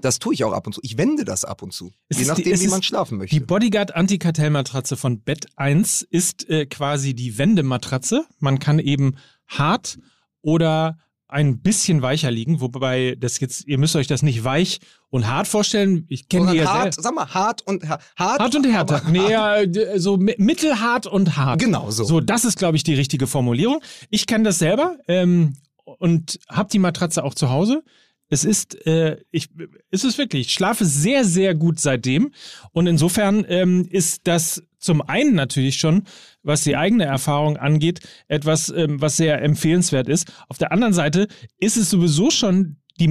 das 0.00 0.18
tue 0.18 0.34
ich 0.34 0.44
auch 0.44 0.52
ab 0.52 0.66
und 0.66 0.72
zu. 0.72 0.80
Ich 0.82 0.98
wende 0.98 1.24
das 1.24 1.44
ab 1.44 1.62
und 1.62 1.72
zu. 1.72 1.92
Es 2.08 2.18
je 2.18 2.24
die- 2.24 2.28
nachdem, 2.28 2.52
es 2.52 2.62
wie 2.62 2.68
man 2.68 2.82
schlafen 2.82 3.18
möchte. 3.18 3.34
Die 3.36 3.40
Bodyguard 3.44 3.94
Antikartellmatratze 3.94 4.96
von 4.96 5.20
Bett 5.22 5.46
1 5.56 6.02
ist 6.02 6.48
äh, 6.50 6.66
quasi 6.66 7.14
die 7.14 7.38
Wendematratze. 7.38 8.26
Man 8.40 8.58
kann 8.58 8.78
eben 8.80 9.16
hart 9.46 9.98
oder 10.42 10.98
ein 11.28 11.60
bisschen 11.60 12.02
weicher 12.02 12.30
liegen, 12.30 12.60
wobei 12.60 13.16
das 13.18 13.40
jetzt, 13.40 13.66
ihr 13.66 13.78
müsst 13.78 13.96
euch 13.96 14.06
das 14.06 14.22
nicht 14.22 14.44
weich 14.44 14.80
und 15.14 15.28
hart 15.28 15.46
vorstellen. 15.46 16.06
Ich 16.08 16.28
kenne 16.28 16.50
die 16.50 16.58
ja 16.58 16.64
hart, 16.72 16.94
sag 16.94 17.14
mal, 17.14 17.28
hart 17.32 17.62
und 17.62 17.88
hart. 17.88 18.02
Hart 18.16 18.54
und 18.56 18.66
härter. 18.66 19.00
ja, 19.30 19.64
d- 19.64 19.96
so 19.98 20.16
mi- 20.16 20.34
mittelhart 20.38 21.06
und 21.06 21.36
hart. 21.36 21.60
Genau 21.60 21.88
so. 21.92 22.02
So, 22.02 22.20
das 22.20 22.44
ist, 22.44 22.58
glaube 22.58 22.76
ich, 22.76 22.82
die 22.82 22.94
richtige 22.94 23.28
Formulierung. 23.28 23.80
Ich 24.10 24.26
kenne 24.26 24.42
das 24.42 24.58
selber 24.58 24.96
ähm, 25.06 25.54
und 25.84 26.40
habe 26.48 26.68
die 26.72 26.80
Matratze 26.80 27.22
auch 27.22 27.34
zu 27.34 27.48
Hause. 27.48 27.84
Es 28.28 28.44
ist, 28.44 28.74
äh, 28.88 29.18
ich, 29.30 29.50
es 29.92 30.02
ist 30.02 30.18
wirklich, 30.18 30.48
ich 30.48 30.52
schlafe 30.52 30.84
sehr, 30.84 31.24
sehr 31.24 31.54
gut 31.54 31.78
seitdem. 31.78 32.32
Und 32.72 32.88
insofern 32.88 33.44
ähm, 33.48 33.86
ist 33.88 34.26
das 34.26 34.64
zum 34.80 35.00
einen 35.00 35.36
natürlich 35.36 35.76
schon, 35.76 36.02
was 36.42 36.64
die 36.64 36.76
eigene 36.76 37.04
Erfahrung 37.04 37.56
angeht, 37.56 38.00
etwas, 38.26 38.68
ähm, 38.68 39.00
was 39.00 39.16
sehr 39.16 39.40
empfehlenswert 39.42 40.08
ist. 40.08 40.32
Auf 40.48 40.58
der 40.58 40.72
anderen 40.72 40.92
Seite 40.92 41.28
ist 41.60 41.76
es 41.76 41.88
sowieso 41.90 42.30
schon 42.30 42.78
die 42.98 43.06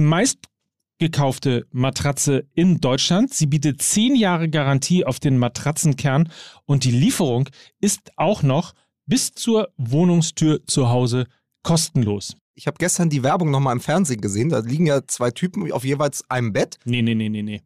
meistgekaufte 1.00 1.66
Matratze 1.72 2.46
in 2.54 2.80
Deutschland. 2.80 3.34
Sie 3.34 3.46
bietet 3.46 3.82
zehn 3.82 4.14
Jahre 4.14 4.48
Garantie 4.48 5.04
auf 5.04 5.20
den 5.20 5.38
Matratzenkern 5.38 6.30
und 6.66 6.84
die 6.84 6.90
Lieferung 6.90 7.48
ist 7.80 8.12
auch 8.16 8.42
noch 8.42 8.74
bis 9.06 9.32
zur 9.32 9.68
Wohnungstür 9.76 10.64
zu 10.66 10.88
Hause 10.88 11.26
kostenlos. 11.62 12.36
Ich 12.54 12.66
habe 12.66 12.76
gestern 12.78 13.10
die 13.10 13.22
Werbung 13.22 13.50
nochmal 13.50 13.74
im 13.74 13.80
Fernsehen 13.80 14.20
gesehen. 14.20 14.48
Da 14.48 14.60
liegen 14.60 14.86
ja 14.86 15.06
zwei 15.06 15.30
Typen 15.30 15.70
auf 15.72 15.84
jeweils 15.84 16.28
einem 16.30 16.52
Bett. 16.52 16.78
Nee, 16.84 17.02
nee, 17.02 17.14
nee, 17.14 17.28
nee, 17.28 17.42
nee. 17.42 17.62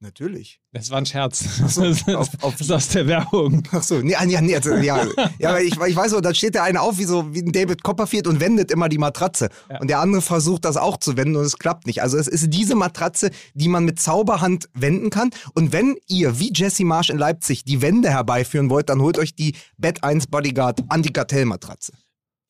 Natürlich. 0.00 0.60
Das 0.72 0.90
war 0.90 0.98
ein 0.98 1.06
Scherz. 1.06 1.40
so, 1.74 1.82
das, 1.82 2.02
ist- 2.02 2.08
auf- 2.14 2.28
auf- 2.40 2.52
das 2.56 2.68
ist 2.68 2.70
aus 2.70 2.88
der 2.90 3.08
Werbung. 3.08 3.64
Ach 3.72 3.82
so, 3.82 3.98
nee, 3.98 4.14
ah, 4.14 4.24
nee, 4.24 4.40
nee, 4.40 4.54
also, 4.54 4.74
ja, 4.76 5.04
ja, 5.40 5.58
ich, 5.58 5.72
ich 5.76 5.96
weiß 5.96 6.12
so, 6.12 6.20
da 6.20 6.32
steht 6.32 6.54
der 6.54 6.62
eine 6.62 6.80
auf 6.80 6.98
wie 6.98 7.04
so 7.04 7.34
wie 7.34 7.40
ein 7.40 7.50
David 7.50 7.82
Copperfield 7.82 8.28
und 8.28 8.38
wendet 8.38 8.70
immer 8.70 8.88
die 8.88 8.98
Matratze. 8.98 9.48
Ja. 9.68 9.80
Und 9.80 9.88
der 9.90 9.98
andere 9.98 10.22
versucht 10.22 10.64
das 10.64 10.76
auch 10.76 10.98
zu 10.98 11.16
wenden 11.16 11.34
und 11.34 11.44
es 11.44 11.58
klappt 11.58 11.86
nicht. 11.88 12.00
Also 12.00 12.16
es 12.16 12.28
ist 12.28 12.48
diese 12.54 12.76
Matratze, 12.76 13.30
die 13.54 13.66
man 13.68 13.84
mit 13.84 13.98
Zauberhand 13.98 14.68
wenden 14.72 15.10
kann. 15.10 15.30
Und 15.54 15.72
wenn 15.72 15.96
ihr, 16.06 16.38
wie 16.38 16.52
Jesse 16.54 16.84
Marsch 16.84 17.10
in 17.10 17.18
Leipzig, 17.18 17.64
die 17.64 17.82
Wände 17.82 18.10
herbeiführen 18.10 18.70
wollt, 18.70 18.88
dann 18.90 19.00
holt 19.00 19.18
euch 19.18 19.34
die 19.34 19.56
Bett 19.78 20.04
1 20.04 20.28
Bodyguard 20.28 20.80
Antikartell-Matratze. 20.88 21.92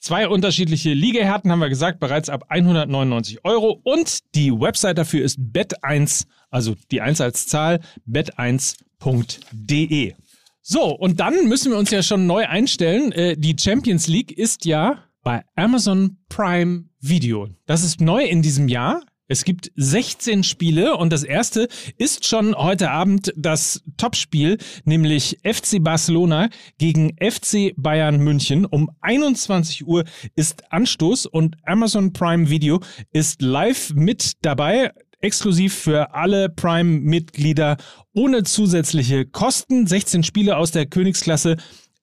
Zwei 0.00 0.28
unterschiedliche 0.28 0.92
Liegehärten 0.92 1.50
haben 1.50 1.58
wir 1.58 1.68
gesagt, 1.68 1.98
bereits 1.98 2.28
ab 2.28 2.44
199 2.50 3.44
Euro. 3.44 3.80
Und 3.82 4.18
die 4.36 4.52
Website 4.52 4.96
dafür 4.96 5.24
ist 5.24 5.38
Bet1, 5.40 6.24
also 6.50 6.74
die 6.90 7.00
1 7.00 7.20
als 7.20 7.46
Zahl, 7.46 7.80
bet1.de. 8.08 8.78
www.championsleague.de. 9.00 10.14
So, 10.60 10.94
und 10.94 11.20
dann 11.20 11.48
müssen 11.48 11.72
wir 11.72 11.78
uns 11.78 11.90
ja 11.90 12.02
schon 12.02 12.26
neu 12.26 12.46
einstellen. 12.46 13.12
Äh, 13.12 13.36
die 13.36 13.56
Champions 13.58 14.06
League 14.06 14.32
ist 14.32 14.66
ja 14.66 15.04
bei 15.22 15.42
Amazon 15.56 16.18
Prime 16.28 16.84
Video. 17.00 17.48
Das 17.66 17.84
ist 17.84 18.00
neu 18.00 18.24
in 18.24 18.42
diesem 18.42 18.68
Jahr. 18.68 19.02
Es 19.30 19.44
gibt 19.44 19.70
16 19.76 20.42
Spiele 20.42 20.96
und 20.96 21.12
das 21.12 21.22
erste 21.22 21.68
ist 21.98 22.26
schon 22.26 22.54
heute 22.54 22.90
Abend 22.90 23.32
das 23.36 23.82
Topspiel, 23.98 24.56
nämlich 24.84 25.38
FC 25.42 25.82
Barcelona 25.82 26.48
gegen 26.78 27.14
FC 27.18 27.74
Bayern 27.76 28.18
München. 28.18 28.64
Um 28.64 28.90
21 29.02 29.86
Uhr 29.86 30.04
ist 30.34 30.72
Anstoß 30.72 31.26
und 31.26 31.56
Amazon 31.64 32.14
Prime 32.14 32.48
Video 32.48 32.80
ist 33.12 33.42
live 33.42 33.92
mit 33.94 34.32
dabei 34.42 34.92
exklusiv 35.20 35.74
für 35.74 36.14
alle 36.14 36.48
Prime-Mitglieder 36.48 37.76
ohne 38.14 38.44
zusätzliche 38.44 39.26
Kosten. 39.26 39.86
16 39.86 40.22
Spiele 40.22 40.56
aus 40.56 40.70
der 40.70 40.86
Königsklasse 40.86 41.56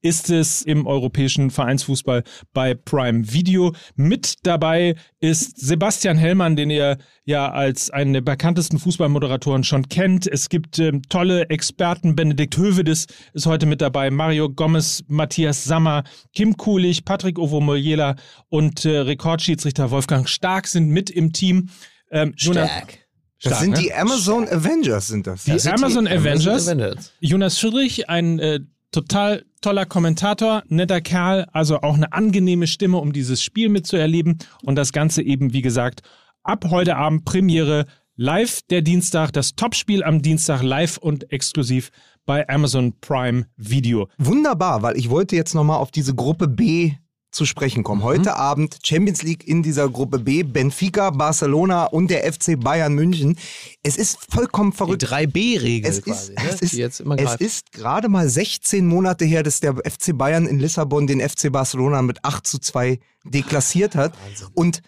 ist 0.05 0.29
es 0.29 0.61
im 0.61 0.85
europäischen 0.85 1.49
Vereinsfußball 1.49 2.23
bei 2.53 2.75
Prime 2.75 3.33
Video. 3.33 3.73
Mit 3.95 4.35
dabei 4.43 4.93
ist 5.19 5.59
Sebastian 5.59 6.15
Hellmann, 6.15 6.55
den 6.55 6.69
ihr 6.69 6.99
ja 7.23 7.51
als 7.51 7.89
einen 7.89 8.13
der 8.13 8.21
bekanntesten 8.21 8.77
Fußballmoderatoren 8.77 9.63
schon 9.63 9.89
kennt. 9.89 10.27
Es 10.27 10.49
gibt 10.49 10.77
ähm, 10.77 11.01
tolle 11.09 11.49
Experten. 11.49 12.15
Benedikt 12.15 12.55
Hövedes 12.55 13.07
ist 13.33 13.47
heute 13.47 13.65
mit 13.65 13.81
dabei. 13.81 14.11
Mario 14.11 14.47
Gomez, 14.47 15.03
Matthias 15.07 15.63
Sammer, 15.63 16.03
Kim 16.35 16.55
Kulich, 16.55 17.03
Patrick 17.03 17.39
Ovo-Moliela 17.39 18.15
und 18.49 18.85
äh, 18.85 18.99
Rekordschiedsrichter 18.99 19.89
Wolfgang 19.89 20.29
Stark 20.29 20.67
sind 20.67 20.89
mit 20.89 21.09
im 21.09 21.33
Team. 21.33 21.69
Ähm, 22.11 22.35
Jonas- 22.37 22.69
Stark. 23.37 23.51
Das 23.51 23.51
Stark, 23.51 23.61
sind 23.61 23.71
ne? 23.71 23.79
die 23.79 23.93
Amazon 23.93 24.47
Avengers, 24.47 25.07
sind 25.07 25.27
das. 25.27 25.43
Die 25.43 25.51
Das 25.51 25.63
sind 25.63 25.73
Amazon 25.73 26.07
Avengers. 26.07 26.67
Avengers. 26.67 27.13
Jonas 27.19 27.57
Friedrich, 27.57 28.09
ein 28.09 28.39
äh, 28.39 28.59
total 28.91 29.45
toller 29.61 29.85
Kommentator, 29.85 30.63
netter 30.67 31.01
Kerl, 31.01 31.47
also 31.51 31.81
auch 31.81 31.95
eine 31.95 32.13
angenehme 32.13 32.67
Stimme, 32.67 32.97
um 32.97 33.11
dieses 33.13 33.43
Spiel 33.43 33.69
mitzuerleben. 33.69 34.37
Und 34.63 34.75
das 34.75 34.93
Ganze 34.93 35.21
eben, 35.21 35.53
wie 35.53 35.61
gesagt, 35.61 36.01
ab 36.43 36.65
heute 36.69 36.95
Abend 36.95 37.25
Premiere 37.25 37.85
live 38.15 38.61
der 38.69 38.81
Dienstag, 38.81 39.31
das 39.31 39.55
Topspiel 39.55 40.03
am 40.03 40.21
Dienstag 40.21 40.63
live 40.63 40.97
und 40.97 41.31
exklusiv 41.31 41.89
bei 42.25 42.47
Amazon 42.47 42.93
Prime 43.01 43.47
Video. 43.57 44.07
Wunderbar, 44.17 44.81
weil 44.81 44.97
ich 44.97 45.09
wollte 45.09 45.35
jetzt 45.35 45.53
nochmal 45.53 45.77
auf 45.77 45.91
diese 45.91 46.15
Gruppe 46.15 46.47
B 46.47 46.93
zu 47.35 47.45
sprechen 47.45 47.83
kommen. 47.83 48.01
Heute 48.01 48.37
Abend 48.37 48.77
Champions 48.81 49.21
League 49.21 49.45
in 49.45 49.61
dieser 49.61 49.89
Gruppe 49.89 50.19
B, 50.19 50.43
Benfica, 50.43 51.09
Barcelona 51.09 51.85
und 51.85 52.09
der 52.09 52.31
FC 52.31 52.57
Bayern 52.57 52.93
München. 52.93 53.37
Es 53.83 53.97
ist 53.97 54.19
vollkommen 54.31 54.71
Die 54.71 54.77
verrückt. 54.77 55.03
3B-Regel 55.03 55.91
Es 55.91 56.01
quasi, 56.01 56.31
ist, 56.31 56.39
ne? 56.39 56.49
es, 56.49 56.61
ist, 56.61 56.73
die 56.73 56.77
jetzt 56.77 56.99
immer 57.01 57.19
es 57.19 57.35
ist 57.35 57.73
gerade 57.73 58.07
mal 58.07 58.29
16 58.29 58.87
Monate 58.87 59.25
her, 59.25 59.43
dass 59.43 59.59
der 59.59 59.75
FC 59.75 60.17
Bayern 60.17 60.47
in 60.47 60.59
Lissabon 60.59 61.07
den 61.07 61.19
FC 61.19 61.51
Barcelona 61.51 62.01
mit 62.01 62.23
8 62.23 62.47
zu 62.47 62.57
2 62.57 62.99
deklassiert 63.25 63.95
hat. 63.95 64.13
Und 64.53 64.81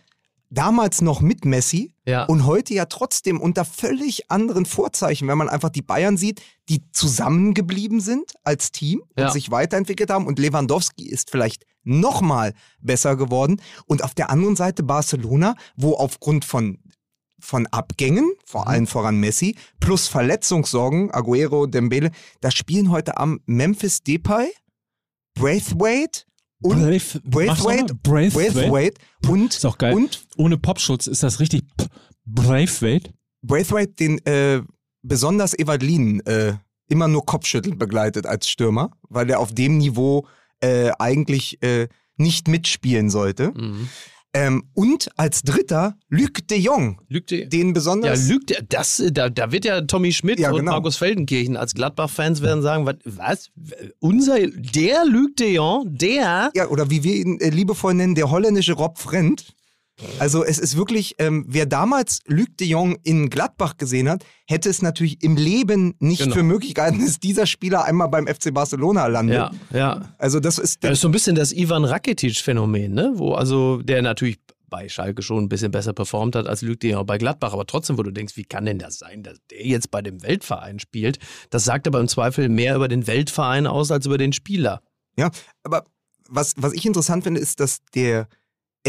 damals 0.50 1.02
noch 1.02 1.22
mit 1.22 1.43
Messi 1.45 1.93
Ja. 2.06 2.24
und 2.26 2.45
heute 2.45 2.74
ja 2.74 2.86
trotzdem 2.86 3.39
unter 3.41 3.66
völlig 3.66 4.32
anderen 4.32 4.66
Vorzeichen, 4.66 5.28
wenn 5.28 5.38
man 5.38 5.50
einfach 5.50 5.70
die 5.70 5.82
Bayern 5.82 6.18
sieht, 6.18 6.41
die 6.70 6.82
zusammengeblieben 6.91 8.00
sind 8.00 8.34
als 8.43 8.72
Team 8.72 9.02
und 9.16 9.24
Ja. 9.24 9.30
sich 9.32 9.52
weiterentwickelt 9.52 10.10
haben. 10.10 10.26
Und 10.28 10.39
Lewandowski 10.39 11.08
ist 11.08 11.30
vielleicht 11.32 11.66
noch 11.84 12.22
mal 12.22 12.54
besser 12.82 13.16
geworden. 13.16 13.62
Und 13.86 14.04
auf 14.04 14.14
der 14.14 14.30
anderen 14.30 14.56
Seite 14.56 14.84
Barcelona, 14.84 15.56
wo 15.76 15.95
aufgrund 15.95 16.45
von 16.45 16.80
von 17.39 17.68
Abgängen, 17.68 18.32
vor 18.48 18.62
Mhm. 18.64 18.68
allem 18.68 18.88
voran 18.88 19.20
Messi, 19.20 19.56
plus 19.80 20.08
Verletzungssorgen, 20.08 21.12
Aguero, 21.12 21.68
Dembele, 21.68 22.10
da 22.41 22.50
spielen 22.50 22.89
heute 22.89 23.18
Abend 23.18 23.43
Memphis 23.45 24.02
Depay, 24.02 24.48
Braithwaite 25.36 26.24
und 26.62 26.80
Braith- 26.82 27.22
Braithwaite, 27.24 27.93
Braithwaite. 27.95 28.51
Braithwaite 28.53 29.01
und, 29.28 29.53
Ist 29.55 29.66
auch 29.66 29.78
geil. 29.78 29.93
und 29.93 30.26
Ohne 30.38 30.58
Popschutz 30.58 31.08
ist 31.08 31.24
das 31.24 31.39
richtig 31.39 31.64
Braithwaite. 32.26 33.12
Braithwaite 33.41 33.93
den 33.93 34.26
äh, 34.26 34.62
besonders 35.01 35.53
Evalin 35.58 36.20
äh, 36.26 36.53
immer 36.89 37.08
nur 37.08 37.26
Kopfschütteln 37.26 37.78
begleitet 37.78 38.26
als 38.26 38.49
Stürmer, 38.49 38.91
weil 39.10 39.30
er 39.30 39.39
auf 39.39 39.53
dem 39.53 39.78
Niveau 39.78 40.28
äh, 40.62 40.89
eigentlich 40.99 41.62
äh, 41.62 41.88
nicht 42.18 42.47
mitspielen 42.47 43.10
sollte. 43.10 43.51
Mhm. 43.55 43.89
Ähm, 44.38 44.64
und 44.74 45.10
als 45.18 45.42
dritter 45.42 45.98
Luc 46.10 46.48
de 46.48 46.58
Jong, 46.60 47.02
Lügt 47.10 47.32
der? 47.32 47.48
den 47.48 47.68
Ja, 47.68 47.74
besonders 47.74 48.28
lügt 48.28 48.52
der, 48.52 48.62
das, 48.62 49.02
da, 49.12 49.30
da 49.30 49.52
wird 49.52 49.66
ja 49.66 49.82
Tommy 49.82 50.14
Schmidt 50.14 50.40
Ja, 50.40 50.52
und 50.52 50.60
genau. 50.60 50.74
Markus 50.74 50.98
Feldenkirchen 50.98 51.58
als 51.58 51.74
Gladbach-Fans 51.74 52.42
werden 52.42 52.62
sagen, 52.62 52.86
was, 52.86 52.98
was? 53.06 53.50
Unser, 54.00 54.38
der 54.48 55.06
Luc 55.06 55.36
de 55.38 55.54
Jong, 55.56 55.86
der, 55.98 56.52
ja, 56.54 56.68
oder 56.68 56.90
wie 56.90 57.04
wir 57.04 57.16
ihn 57.16 57.40
äh, 57.40 57.50
liebevoll 57.50 57.96
nennen, 57.96 58.16
der 58.16 58.30
holländische 58.30 58.74
Rob 58.74 59.00
Frendt. 59.00 59.56
Also 60.20 60.43
es 60.43 60.60
ist 60.60 60.78
wirklich, 60.78 61.16
ähm, 61.18 61.45
wer 61.48 61.66
damals 61.66 62.20
Luc 62.28 62.56
de 62.58 62.68
Jong 62.68 62.98
in 63.04 63.30
Gladbach 63.30 63.78
gesehen 63.78 64.08
hat, 64.10 64.24
hätte 64.45 64.70
es 64.70 64.82
natürlich 64.82 65.24
im 65.24 65.36
Leben 65.36 65.95
nicht 66.00 66.22
Genau. 66.22 66.36
für 66.36 66.43
möglich 66.43 66.76
gehalten, 66.76 67.04
dass 67.04 67.20
dieser 67.20 67.45
Spieler 67.48 67.86
einmal 67.86 68.08
beim 68.08 68.28
FC 68.28 68.54
Barcelona 68.54 69.08
landet. 69.08 69.36
ja, 69.36 69.52
ja. 69.74 70.14
Also 70.20 70.39
das 70.39 70.60
ist, 70.60 70.84
Das 70.84 70.91
ist 70.93 71.02
so 71.02 71.08
ein 71.08 71.12
bisschen 71.12 71.36
das 71.36 71.52
Ivan 71.52 71.84
Rakitic-Phänomen, 71.86 72.93
ne? 72.93 73.12
Wo 73.16 73.34
also 73.34 73.82
der 73.82 74.02
natürlich 74.02 74.38
bei 74.70 74.89
Schalke 74.89 75.22
schon 75.22 75.45
ein 75.45 75.50
bisschen 75.50 75.72
besser 75.72 75.93
performt 75.93 76.36
hat 76.36 76.45
als 76.45 76.62
Luc 76.62 76.82
de 76.82 76.91
Jong 76.91 77.06
bei 77.06 77.18
Gladbach, 77.18 77.54
aber 77.54 77.66
trotzdem, 77.66 77.98
wo 77.98 78.04
du 78.04 78.12
denkst, 78.12 78.36
wie 78.36 78.43
kann 78.43 78.66
denn 78.66 78.80
das 78.80 79.00
sein, 79.00 79.24
dass 79.24 79.38
der 79.50 79.66
jetzt 79.66 79.89
bei 79.91 80.02
dem 80.02 80.22
Weltverein 80.22 80.80
spielt? 80.80 81.20
Das 81.50 81.64
sagt 81.64 81.88
aber 81.88 82.00
im 82.02 82.08
Zweifel 82.10 82.50
mehr 82.50 82.76
über 82.76 82.88
den 82.89 83.08
Weltverein 83.08 83.66
aus 83.66 83.91
als 83.91 84.06
über 84.06 84.18
den 84.18 84.34
Spieler. 84.34 84.82
Ja, 85.18 85.32
aber 85.64 85.86
was, 86.30 86.54
was 86.58 86.74
ich 86.74 86.86
interessant 86.86 87.24
finde, 87.24 87.39
ist, 87.39 87.60
dass 87.62 87.80
der 87.95 88.28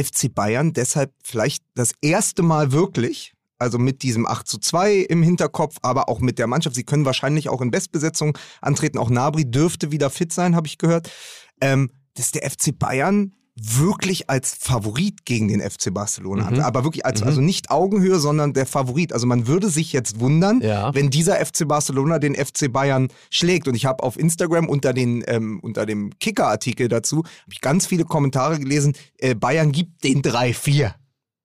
FC 0.03 0.35
Bayern 0.35 0.73
deshalb 0.73 1.13
vielleicht 1.23 1.65
das 1.75 1.93
erste 2.01 2.43
Mal 2.43 2.73
wirklich, 2.73 3.35
also 3.59 3.79
mit 3.79 4.03
diesem 4.03 4.27
8 4.27 4.47
zu 4.47 4.59
2 4.59 4.97
im 4.97 5.23
Hinterkopf, 5.23 5.77
aber 5.83 6.09
auch 6.09 6.21
mit 6.21 6.39
der 6.39 6.47
Mannschaft, 6.47 6.77
sie 6.77 6.85
können 6.85 7.05
wahrscheinlich 7.05 7.49
auch 7.49 7.61
in 7.61 7.71
Bestbesetzung 7.71 8.37
antreten, 8.61 8.99
auch 8.99 9.11
Nabri 9.11 9.51
dürfte 9.51 9.91
wieder 9.91 10.11
fit 10.11 10.33
sein, 10.33 10.55
habe 10.55 10.67
ich 10.67 10.79
gehört, 10.79 11.11
ähm, 11.61 11.91
dass 12.15 12.31
der 12.31 12.49
FC 12.49 12.77
Bayern 12.79 13.35
wirklich 13.61 14.31
als 14.31 14.55
Favorit 14.59 15.25
gegen 15.25 15.49
den 15.49 15.61
FC 15.61 15.93
Barcelona 15.93 16.51
Mhm. 16.51 16.61
Aber 16.61 16.85
wirklich 16.85 17.05
als, 17.05 17.23
also 17.23 17.41
nicht 17.41 17.71
Augenhöhe, 17.71 18.19
sondern 18.19 18.53
der 18.53 18.67
Favorit. 18.67 19.13
Also 19.13 19.27
man 19.27 19.47
würde 19.47 19.69
sich 19.71 19.93
jetzt 19.93 20.21
wundern, 20.21 20.61
Ja. 20.61 20.95
wenn 20.95 21.11
dieser 21.11 21.39
FC 21.45 21.67
Barcelona 21.67 22.19
den 22.19 22.35
FC 22.35 22.69
Bayern 22.73 23.09
schlägt. 23.31 23.69
Und 23.69 23.75
ich 23.75 23.87
habe 23.87 24.03
auf 24.03 24.19
Instagram 24.19 24.69
unter, 24.69 24.93
den, 24.93 25.25
ähm, 25.27 25.61
unter 25.63 25.87
dem 25.87 26.17
Kicker-Artikel 26.19 26.89
dazu 26.89 27.25
ganz 27.61 27.87
viele 27.87 28.05
Kommentare 28.05 28.59
gelesen, 28.59 28.95
äh, 29.19 29.35
Bayern 29.35 29.73
gibt 29.73 30.05
den 30.05 30.23
3-4. 30.23 30.95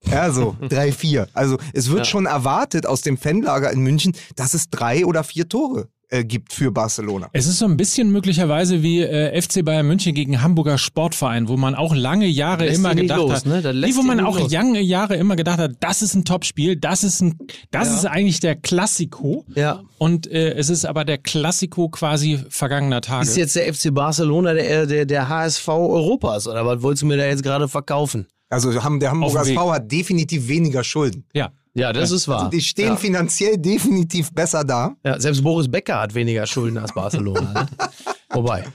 Ja, 0.06 0.32
so, 0.32 0.56
3-4. 0.70 1.28
Also 1.34 1.58
es 1.74 1.88
wird 1.90 2.00
Ja. 2.00 2.06
schon 2.06 2.26
erwartet 2.26 2.86
aus 2.86 3.02
dem 3.02 3.18
Fanlager 3.18 3.72
in 3.72 3.80
München, 3.82 4.14
dass 4.36 4.54
es 4.54 4.70
drei 4.70 5.06
oder 5.06 5.24
vier 5.24 5.48
Tore 5.48 5.88
äh, 6.14 6.24
gibt 6.24 6.54
für 6.54 6.72
Barcelona. 6.72 7.28
Es 7.34 7.48
ist 7.48 7.58
so 7.60 7.66
ein 7.66 7.76
bisschen 7.76 8.12
möglicherweise 8.12 8.84
wie 8.84 9.02
äh, 9.02 9.42
FC 9.42 9.66
Bayern 9.66 9.88
München 9.88 10.14
gegen 10.14 10.42
Hamburger 10.42 10.78
Sportverein, 10.78 11.48
wo 11.48 11.58
man 11.58 11.74
auch 11.76 11.96
lange 11.96 12.28
Jahre 12.28 12.66
Lässt 12.66 12.78
immer 12.80 12.94
gedacht 12.94 13.18
los, 13.20 13.32
hat, 13.34 13.46
ne? 13.46 13.74
Nee, 13.74 13.96
wo 13.96 14.04
man 14.04 14.20
auch 14.20 14.40
los. 14.40 14.52
lange 14.52 14.80
Jahre 14.82 15.16
immer 15.16 15.36
gedacht 15.36 15.58
hat, 15.58 15.72
das 15.80 16.02
ist 16.02 16.14
ein 16.14 16.24
Topspiel, 16.26 16.76
das 16.76 17.04
ist 17.04 17.22
ein, 17.22 17.38
das 17.72 17.88
Ja. 17.90 17.96
ist 17.96 18.06
eigentlich 18.06 18.40
der 18.40 18.56
Klassiko. 18.56 19.46
Ja. 19.56 19.82
Und 19.98 20.28
äh, 20.28 20.54
es 20.54 20.70
ist 20.70 20.86
aber 20.86 21.04
der 21.06 21.18
Klassiko 21.18 21.90
quasi 21.90 22.40
vergangener 22.50 23.02
Tage. 23.02 23.24
Ist 23.28 23.38
jetzt 23.38 23.56
der 23.56 23.74
FC 23.74 23.94
Barcelona 23.94 24.54
der, 24.54 24.86
der, 24.86 25.06
der 25.06 25.30
HSV 25.30 25.68
Europas 25.70 26.48
oder 26.48 26.66
was 26.66 26.82
wolltest 26.82 27.02
du 27.04 27.08
mir 27.08 27.18
da 27.18 27.26
jetzt 27.26 27.44
gerade 27.44 27.68
verkaufen? 27.68 28.28
Also 28.50 28.84
haben, 28.84 29.00
der 29.00 29.10
Hamburger 29.12 29.42
SV 29.42 29.72
hat 29.74 29.92
definitiv 29.92 30.48
weniger 30.48 30.84
Schulden. 30.84 31.26
ja. 31.34 31.50
Ja, 31.76 31.92
das 31.92 32.12
ist 32.12 32.28
wahr. 32.28 32.40
Also 32.40 32.50
die 32.52 32.62
stehen 32.62 32.88
ja. 32.90 32.96
finanziell 32.96 33.58
definitiv 33.58 34.32
besser 34.32 34.64
da. 34.64 34.96
Ja, 35.04 35.20
selbst 35.20 35.44
Boris 35.44 35.70
Becker 35.70 36.00
hat 36.02 36.14
weniger 36.14 36.46
Schulden 36.46 36.78
als 36.78 36.94
Barcelona. 36.94 37.54
ne? 37.54 37.68
Wobei. 38.30 38.66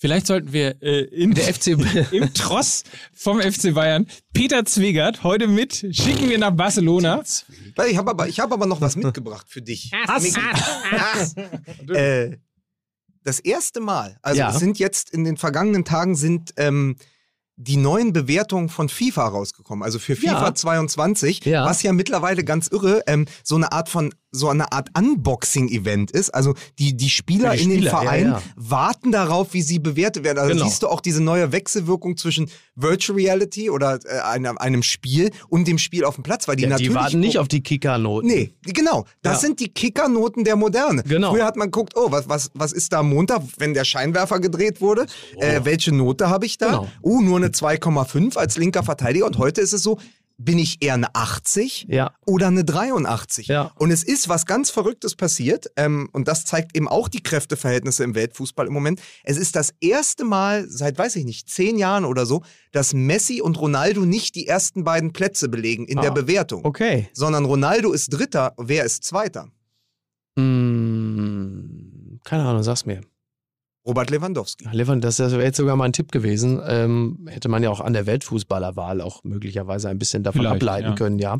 Vielleicht 0.00 0.28
sollten 0.28 0.52
wir 0.52 0.80
äh, 0.80 1.00
in 1.06 1.34
Der 1.34 1.52
FC 1.52 1.68
im 2.12 2.32
Tross 2.32 2.84
vom 3.12 3.40
FC 3.40 3.74
Bayern 3.74 4.06
Peter 4.32 4.64
Zwegert 4.64 5.24
heute 5.24 5.48
mit 5.48 5.74
schicken 5.90 6.30
wir 6.30 6.38
nach 6.38 6.52
Barcelona. 6.52 7.22
Ich 7.88 7.96
habe 7.96 8.10
aber, 8.10 8.28
ich 8.28 8.38
hab 8.38 8.52
aber 8.52 8.66
noch 8.66 8.80
was 8.80 8.94
mitgebracht 8.94 9.46
für 9.48 9.60
dich. 9.60 9.90
Micky. 10.20 10.40
äh, 11.92 12.36
das 13.24 13.40
erste 13.40 13.80
Mal, 13.80 14.16
also 14.22 14.38
Ja. 14.38 14.52
sind 14.52 14.78
jetzt 14.78 15.10
in 15.10 15.24
den 15.24 15.36
vergangenen 15.36 15.84
Tagen 15.84 16.14
sind 16.14 16.52
ähm, 16.56 16.94
die 17.60 17.76
neuen 17.76 18.12
Bewertungen 18.12 18.68
von 18.68 18.88
FIFA 18.88 19.26
rausgekommen, 19.28 19.82
also 19.82 19.98
für 19.98 20.14
FIFA 20.14 20.46
Ja. 20.46 20.54
22, 20.54 21.44
Ja. 21.44 21.64
was 21.66 21.82
ja 21.82 21.92
mittlerweile 21.92 22.44
ganz 22.44 22.68
irre, 22.68 23.02
ähm, 23.08 23.26
so 23.42 23.56
eine 23.56 23.72
Art 23.72 23.88
von 23.88 24.14
so 24.30 24.48
eine 24.48 24.72
Art 24.72 24.88
Unboxing-Event 24.96 26.10
ist. 26.10 26.30
Also 26.30 26.54
die, 26.78 26.96
die 26.96 27.08
Spieler 27.08 27.52
die 27.54 27.62
in 27.62 27.70
den 27.70 27.78
Spieler, 27.78 27.92
ja, 27.92 28.00
Vereinen 28.00 28.32
ja. 28.32 28.42
warten 28.56 29.12
darauf, 29.12 29.54
wie 29.54 29.62
sie 29.62 29.78
bewertet 29.78 30.24
werden. 30.24 30.38
Also 30.38 30.54
Genau. 30.54 30.64
siehst 30.66 30.82
du 30.82 30.88
auch 30.88 31.00
diese 31.00 31.22
neue 31.22 31.52
Wechselwirkung 31.52 32.16
zwischen 32.16 32.50
Virtual 32.74 33.16
Reality 33.18 33.70
oder 33.70 33.98
äh, 34.04 34.20
einem, 34.20 34.58
einem 34.58 34.82
Spiel 34.82 35.30
und 35.48 35.66
dem 35.66 35.78
Spiel 35.78 36.04
auf 36.04 36.14
dem 36.16 36.24
Platz, 36.24 36.46
weil 36.48 36.56
die 36.56 36.64
Ja, 36.64 36.70
natürlich 36.70 36.90
die 36.90 36.94
warten 36.94 37.20
nicht 37.20 37.38
auf 37.38 37.48
die 37.48 37.62
Kickernoten. 37.62 38.28
Nee, 38.28 38.52
genau. 38.62 39.06
Das 39.22 39.40
sind 39.40 39.60
die 39.60 39.68
Kickernoten 39.68 40.44
der 40.44 40.56
Moderne. 40.56 41.02
Genau. 41.04 41.32
Früher 41.32 41.44
hat 41.44 41.56
man 41.56 41.68
geguckt, 41.70 41.94
oh, 41.96 42.10
was, 42.10 42.28
was, 42.28 42.50
was 42.54 42.72
ist 42.72 42.92
da 42.92 43.00
am 43.00 43.10
Montag, 43.10 43.42
wenn 43.58 43.74
der 43.74 43.84
Scheinwerfer 43.84 44.40
gedreht 44.40 44.80
wurde? 44.80 45.06
Äh, 45.36 45.60
welche 45.64 45.92
Note 45.94 46.28
habe 46.28 46.46
ich 46.46 46.58
da? 46.58 46.66
Genau. 46.66 46.88
Oh, 47.02 47.20
nur 47.20 47.36
eine 47.38 47.48
2,5 47.48 48.36
als 48.36 48.56
linker 48.58 48.82
Verteidiger. 48.82 49.26
Und 49.26 49.38
heute 49.38 49.60
ist 49.60 49.72
es 49.72 49.82
so, 49.82 49.98
bin 50.40 50.58
ich 50.58 50.82
eher 50.82 50.94
eine 50.94 51.12
80 51.16 51.86
Ja. 51.88 52.12
oder 52.24 52.46
eine 52.46 52.64
83? 52.64 53.48
Ja. 53.48 53.72
Und 53.74 53.90
es 53.90 54.04
ist 54.04 54.28
was 54.28 54.46
ganz 54.46 54.70
Verrücktes 54.70 55.16
passiert. 55.16 55.66
Ähm, 55.76 56.08
und 56.12 56.28
das 56.28 56.44
zeigt 56.44 56.76
eben 56.76 56.86
auch 56.86 57.08
die 57.08 57.22
Kräfteverhältnisse 57.22 58.04
im 58.04 58.14
Weltfußball 58.14 58.68
im 58.68 58.72
Moment. 58.72 59.00
Es 59.24 59.36
ist 59.36 59.56
das 59.56 59.74
erste 59.80 60.24
Mal 60.24 60.66
seit, 60.68 60.96
weiß 60.96 61.16
ich 61.16 61.24
nicht, 61.24 61.50
zehn 61.50 61.76
Jahren 61.76 62.04
oder 62.04 62.24
so, 62.24 62.42
dass 62.70 62.94
Messi 62.94 63.40
und 63.40 63.58
Ronaldo 63.60 64.02
nicht 64.06 64.36
die 64.36 64.46
ersten 64.46 64.84
beiden 64.84 65.12
Plätze 65.12 65.48
belegen 65.48 65.86
in 65.86 66.00
der 66.00 66.10
Ah, 66.12 66.14
Bewertung 66.14 66.64
Okay. 66.64 67.08
sondern 67.12 67.44
Ronaldo 67.44 67.92
ist 67.92 68.10
Dritter, 68.12 68.54
wer 68.58 68.84
ist 68.84 69.02
Zweiter? 69.02 69.48
Hm, 70.38 72.20
keine 72.24 72.44
Ahnung, 72.44 72.62
sag's 72.62 72.86
mir. 72.86 73.00
Robert 73.86 74.10
Lewandowski. 74.10 74.68
Levant, 74.72 75.02
das 75.02 75.18
wäre 75.18 75.42
jetzt 75.42 75.56
sogar 75.56 75.76
mal 75.76 75.86
ein 75.86 75.92
Tipp 75.92 76.12
gewesen. 76.12 76.60
Ähm, 76.66 77.26
hätte 77.30 77.48
man 77.48 77.62
ja 77.62 77.70
auch 77.70 77.80
an 77.80 77.94
der 77.94 78.06
Weltfußballerwahl 78.06 79.00
auch 79.00 79.24
möglicherweise 79.24 79.88
ein 79.88 79.98
bisschen 79.98 80.22
davon 80.22 80.42
Vielleicht, 80.42 80.56
ableiten 80.56 80.88
ja. 80.88 80.94
können, 80.94 81.18
ja. 81.18 81.38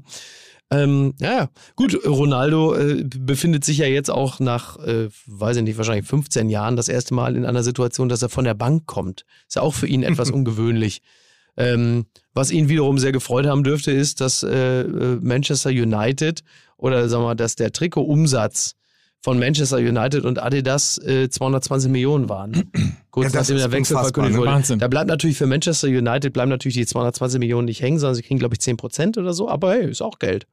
Ähm, 0.71 1.15
ja, 1.19 1.33
ja. 1.33 1.51
Gut, 1.77 1.99
Ronaldo 2.07 2.75
äh, 2.75 3.03
befindet 3.05 3.65
sich 3.65 3.79
ja 3.79 3.87
jetzt 3.87 4.11
auch 4.11 4.39
nach, 4.39 4.79
äh, 4.79 5.09
weiß 5.27 5.59
ich 5.59 5.63
nicht, 5.63 5.79
wahrscheinlich 5.79 6.07
15 6.07 6.51
Jahren 6.51 6.77
das 6.77 6.89
erste 6.89 7.15
Mal 7.15 7.37
in 7.37 7.47
einer 7.47 7.63
Situation, 7.63 8.09
dass 8.09 8.23
er 8.23 8.29
von 8.29 8.45
der 8.45 8.55
Bank 8.55 8.87
kommt. 8.87 9.25
Ist 9.47 9.57
ja 9.57 9.63
auch 9.63 9.75
für 9.75 9.87
ihn 9.87 10.03
etwas 10.03 10.31
ungewöhnlich. 10.33 11.01
Ähm, 11.57 12.07
was 12.35 12.51
ihn 12.51 12.69
wiederum 12.69 12.99
sehr 12.99 13.13
gefreut 13.13 13.47
haben 13.47 13.65
dürfte, 13.65 13.91
ist, 13.91 14.21
dass 14.21 14.43
äh, 14.43 14.83
äh, 14.83 15.19
Manchester 15.21 15.71
United 15.71 16.45
oder 16.77 17.09
sagen 17.09 17.23
wir 17.25 17.29
mal, 17.29 17.35
dass 17.35 17.57
der 17.57 17.73
Trikotumsatz 17.73 18.77
von 19.21 19.39
Manchester 19.39 19.79
United 19.79 20.25
und 20.25 20.41
Adidas 20.43 20.99
äh, 20.99 21.29
220 21.29 21.91
Millionen 21.91 22.29
waren. 22.29 22.71
Kurz 23.11 23.33
Ja, 23.33 23.41
nachdem 23.41 23.57
der 23.59 23.73
Wechsel 23.73 23.97
verkündet 23.99 24.33
ne? 24.33 24.39
wurde. 24.39 24.51
Wahnsinn. 24.51 24.79
Da 24.79 24.89
bleibt 24.89 25.09
natürlich 25.09 25.37
für 25.37 25.47
Manchester 25.47 25.89
United 25.89 26.33
bleiben 26.33 26.51
natürlich 26.51 26.77
die 26.77 26.87
220 26.87 27.41
Millionen 27.41 27.65
nicht 27.67 27.83
hängen, 27.83 27.99
sondern 27.99 28.15
sie 28.15 28.23
kriegen, 28.23 28.39
glaube 28.39 28.55
ich, 28.55 28.61
10 28.61 28.77
Prozent 28.77 29.19
oder 29.19 29.33
so. 29.33 29.49
Aber 29.49 29.73
hey, 29.73 29.91
ist 29.91 30.03
auch 30.03 30.19
Geld. 30.19 30.47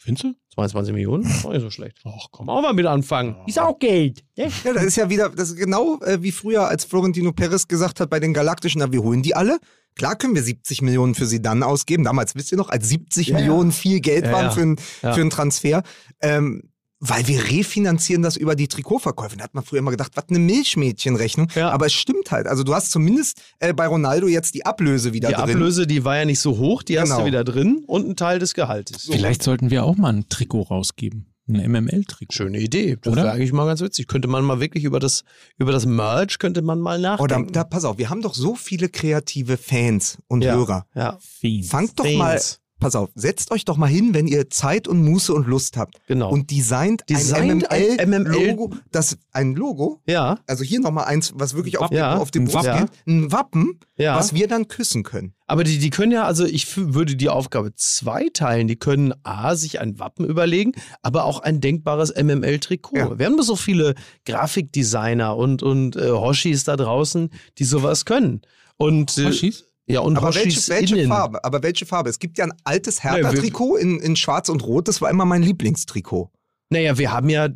Findest 0.00 0.24
du? 0.24 0.34
22 0.54 0.94
Millionen, 0.94 1.24
ist 1.24 1.44
auch 1.44 1.52
nicht 1.52 1.60
so 1.60 1.70
schlecht. 1.70 1.98
Ach 2.04 2.28
komm. 2.30 2.46
Machen 2.46 2.62
wir 2.62 2.72
mit 2.72 2.86
anfangen. 2.86 3.34
Ist 3.48 3.58
auch 3.58 3.78
Geld. 3.80 4.22
Ne? 4.36 4.48
Ja, 4.64 4.72
das 4.72 4.84
ist 4.84 4.96
ja 4.96 5.10
wieder, 5.10 5.28
das 5.28 5.50
ist 5.50 5.56
genau 5.56 5.98
äh, 6.02 6.22
wie 6.22 6.30
früher, 6.30 6.68
als 6.68 6.84
Florentino 6.84 7.32
Perez 7.32 7.66
gesagt 7.66 7.98
hat 7.98 8.08
bei 8.08 8.20
den 8.20 8.32
Galaktischen, 8.32 8.78
na, 8.80 8.92
wir 8.92 9.02
holen 9.02 9.22
die 9.22 9.34
alle. 9.34 9.58
Klar 9.96 10.14
können 10.14 10.36
wir 10.36 10.42
70 10.44 10.82
Millionen 10.82 11.16
für 11.16 11.26
sie 11.26 11.42
dann 11.42 11.64
ausgeben. 11.64 12.04
Damals, 12.04 12.36
wisst 12.36 12.52
ihr 12.52 12.58
noch, 12.58 12.68
als 12.70 12.88
70 12.88 13.26
Ja, 13.28 13.34
ja. 13.34 13.40
Millionen 13.40 13.72
viel 13.72 13.98
Geld 14.00 14.26
Ja, 14.26 14.32
waren 14.32 14.44
ja. 14.44 14.50
Für, 14.52 14.62
einen, 14.62 14.76
Ja. 15.02 15.12
für 15.14 15.20
einen 15.20 15.30
Transfer. 15.30 15.82
Ähm, 16.22 16.70
weil 17.00 17.26
wir 17.28 17.44
refinanzieren 17.50 18.22
das 18.22 18.36
über 18.36 18.56
die 18.56 18.68
Trikotverkäufe. 18.68 19.36
Da 19.36 19.44
hat 19.44 19.54
man 19.54 19.64
früher 19.64 19.78
immer 19.78 19.90
gedacht, 19.92 20.12
was 20.16 20.24
eine 20.28 20.38
Milchmädchenrechnung. 20.38 21.48
Ja. 21.54 21.70
Aber 21.70 21.86
es 21.86 21.92
stimmt 21.92 22.30
halt. 22.30 22.46
Also 22.46 22.64
du 22.64 22.74
hast 22.74 22.90
zumindest 22.90 23.40
äh, 23.60 23.72
bei 23.72 23.86
Ronaldo 23.86 24.26
jetzt 24.26 24.54
die 24.54 24.66
Ablöse 24.66 25.12
wieder 25.12 25.28
Die 25.28 25.34
drin. 25.34 25.44
Ablöse, 25.44 25.86
die 25.86 26.04
war 26.04 26.16
ja 26.16 26.24
nicht 26.24 26.40
so 26.40 26.58
hoch, 26.58 26.82
die 26.82 26.98
hast 26.98 27.08
Genau. 27.10 27.20
du 27.20 27.26
wieder 27.26 27.44
drin 27.44 27.84
und 27.86 28.08
ein 28.08 28.16
Teil 28.16 28.38
des 28.38 28.54
Gehaltes. 28.54 29.04
Vielleicht 29.10 29.42
sollten 29.42 29.70
wir 29.70 29.84
auch 29.84 29.96
mal 29.96 30.12
ein 30.12 30.28
Trikot 30.28 30.62
rausgeben. 30.62 31.26
Ein 31.50 31.70
MML-Trikot. 31.72 32.34
Schöne 32.34 32.58
Idee. 32.60 32.98
Das 33.00 33.12
Oder? 33.14 33.22
wäre 33.22 33.32
eigentlich 33.32 33.52
mal 33.54 33.64
ganz 33.64 33.80
witzig. 33.80 34.06
Könnte 34.06 34.28
man 34.28 34.44
mal 34.44 34.60
wirklich 34.60 34.84
über 34.84 35.00
das, 35.00 35.24
über 35.56 35.72
das 35.72 35.86
Merch 35.86 36.38
könnte 36.38 36.60
man 36.60 36.78
mal 36.78 36.98
Oder 36.98 37.16
nachdenken. 37.16 37.52
da, 37.54 37.64
pass 37.64 37.86
auf, 37.86 37.96
wir 37.96 38.10
haben 38.10 38.20
doch 38.20 38.34
so 38.34 38.54
viele 38.54 38.90
kreative 38.90 39.56
Fans 39.56 40.18
und 40.28 40.44
ja. 40.44 40.54
Hörer. 40.54 40.86
Ja. 40.94 41.18
Fangt 41.66 41.98
doch 41.98 42.04
Fans. 42.04 42.18
mal, 42.18 42.40
pass 42.78 42.94
auf, 42.94 43.10
setzt 43.14 43.50
euch 43.50 43.64
doch 43.64 43.76
mal 43.76 43.86
hin, 43.88 44.14
wenn 44.14 44.26
ihr 44.26 44.50
Zeit 44.50 44.88
und 44.88 45.02
Muße 45.04 45.32
und 45.34 45.46
Lust 45.46 45.76
habt 45.76 45.96
Genau. 46.06 46.30
und 46.30 46.50
designt, 46.50 47.04
Designt 47.08 47.70
ein 47.70 47.98
ein 47.98 48.08
MML 48.08 48.24
MML-Logo, 48.24 48.74
das 48.92 49.16
ein 49.32 49.54
Logo, 49.54 50.00
ja, 50.06 50.38
also 50.46 50.64
hier 50.64 50.80
nochmal 50.80 51.04
eins, 51.06 51.32
was 51.36 51.54
wirklich 51.54 51.78
auf, 51.78 51.90
Ja, 51.92 52.16
auf 52.16 52.30
ein 52.34 52.44
Brust 52.44 52.66
Wappen. 52.66 52.80
geht, 52.86 53.06
ein 53.06 53.32
Wappen, 53.32 53.80
ja. 53.96 54.16
was 54.16 54.34
wir 54.34 54.48
dann 54.48 54.68
küssen 54.68 55.02
können. 55.02 55.34
Aber 55.50 55.64
die, 55.64 55.78
die 55.78 55.88
können 55.90 56.12
ja, 56.12 56.24
also 56.24 56.44
ich 56.44 56.76
würde 56.76 57.16
die 57.16 57.30
Aufgabe 57.30 57.74
zweiteilen. 57.74 58.68
Die 58.68 58.76
können 58.76 59.14
A, 59.22 59.54
sich 59.56 59.80
ein 59.80 59.98
Wappen 59.98 60.26
überlegen, 60.26 60.72
aber 61.00 61.24
auch 61.24 61.40
ein 61.40 61.62
denkbares 61.62 62.12
MML-Trikot. 62.14 62.96
Ja. 62.96 63.18
Wir 63.18 63.24
haben 63.24 63.40
so 63.42 63.56
viele 63.56 63.94
Grafikdesigner 64.26 65.36
und, 65.36 65.62
und 65.62 65.96
äh, 65.96 66.10
Hoshis 66.10 66.64
da 66.64 66.76
draußen, 66.76 67.30
die 67.58 67.64
sowas 67.64 68.04
können. 68.04 68.42
Und, 68.76 69.16
äh, 69.18 69.26
Hoshis? 69.26 69.64
Ja, 69.88 70.00
und 70.00 70.16
Aber 70.16 70.34
welche, 70.34 70.48
Hoshis 70.48 70.68
welche. 70.68 71.06
Farbe? 71.06 71.42
Aber 71.44 71.62
welche 71.62 71.86
Farbe? 71.86 72.10
Es 72.10 72.18
gibt 72.18 72.38
ja 72.38 72.44
ein 72.44 72.52
altes 72.64 73.02
Hertha-Trikot 73.02 73.76
in, 73.76 73.98
in 74.00 74.16
Schwarz 74.16 74.48
und 74.48 74.62
Rot, 74.62 74.86
das 74.86 75.00
war 75.00 75.10
immer 75.10 75.24
mein 75.24 75.42
Lieblingstrikot. 75.42 76.30
Naja, 76.70 76.98
wir 76.98 77.10
haben 77.10 77.30
ja, 77.30 77.48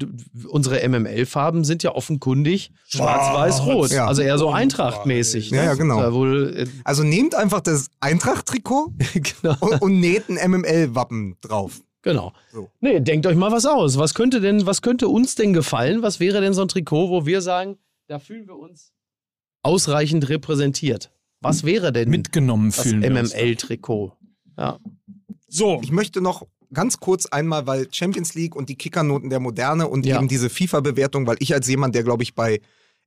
unsere 0.49 0.89
MML-Farben 0.89 1.65
sind 1.65 1.83
ja 1.83 1.95
offenkundig 1.95 2.73
schwarz-weiß-rot. 2.89 3.91
Ja. 3.91 4.07
Also 4.07 4.23
eher 4.23 4.39
so 4.39 4.51
Eintracht-mäßig. 4.51 5.51
Ja, 5.51 5.61
ne? 5.61 5.65
ja, 5.67 5.75
genau. 5.75 6.01
Ja, 6.01 6.15
wohl, 6.15 6.55
äh, 6.57 6.67
Also 6.85 7.03
nehmt 7.03 7.35
einfach 7.35 7.61
das 7.61 7.89
Eintracht-Trikot 8.01 8.95
genau. 9.43 9.57
und, 9.61 9.83
und 9.83 10.01
näht 10.01 10.31
ein 10.31 10.51
MML-Wappen 10.51 11.37
drauf. 11.43 11.83
Genau. 12.01 12.33
So. 12.53 12.71
Nee, 12.81 13.01
denkt 13.01 13.27
euch 13.27 13.37
mal 13.37 13.53
was 13.53 13.67
aus. 13.67 13.99
Was 13.99 14.15
könnte 14.15 14.41
denn, 14.41 14.65
was 14.65 14.81
könnte 14.81 15.09
uns 15.09 15.35
denn 15.35 15.53
gefallen? 15.53 16.03
Was 16.03 16.19
wäre 16.19 16.41
denn 16.41 16.55
so 16.55 16.63
ein 16.63 16.69
Trikot, 16.69 17.11
wo 17.11 17.27
wir 17.27 17.43
sagen, 17.43 17.77
da 18.09 18.19
fühlen 18.19 18.47
wir 18.49 18.57
uns 18.57 18.93
ausreichend 19.63 20.29
repräsentiert? 20.31 21.13
Was 21.43 21.65
wäre 21.65 21.93
denn 21.93 22.09
Mitgenommen 22.11 22.73
das. 22.75 22.87
MML-Trikot? 22.87 24.13
Ja. 24.59 24.79
So. 25.49 25.81
Ich 25.83 25.93
möchte 25.93 26.21
noch 26.21 26.47
ganz 26.73 26.99
kurz 27.01 27.27
einmal, 27.27 27.67
weil 27.67 27.89
Champions 27.93 28.35
League 28.35 28.57
und 28.57 28.69
die 28.69 28.77
Kickernoten 28.77 29.29
der 29.31 29.41
Moderne 29.41 29.89
und 29.89 30.07
Ja. 30.07 30.17
eben 30.19 30.29
diese 30.29 30.49
FIFA-Bewertung, 30.49 31.27
weil 31.27 31.37
ich 31.41 31.53
als 31.53 31.69
jemand, 31.69 31.95
der 31.95 32.03
glaube 32.03 32.23
ich 32.23 32.35
bei 32.35 32.61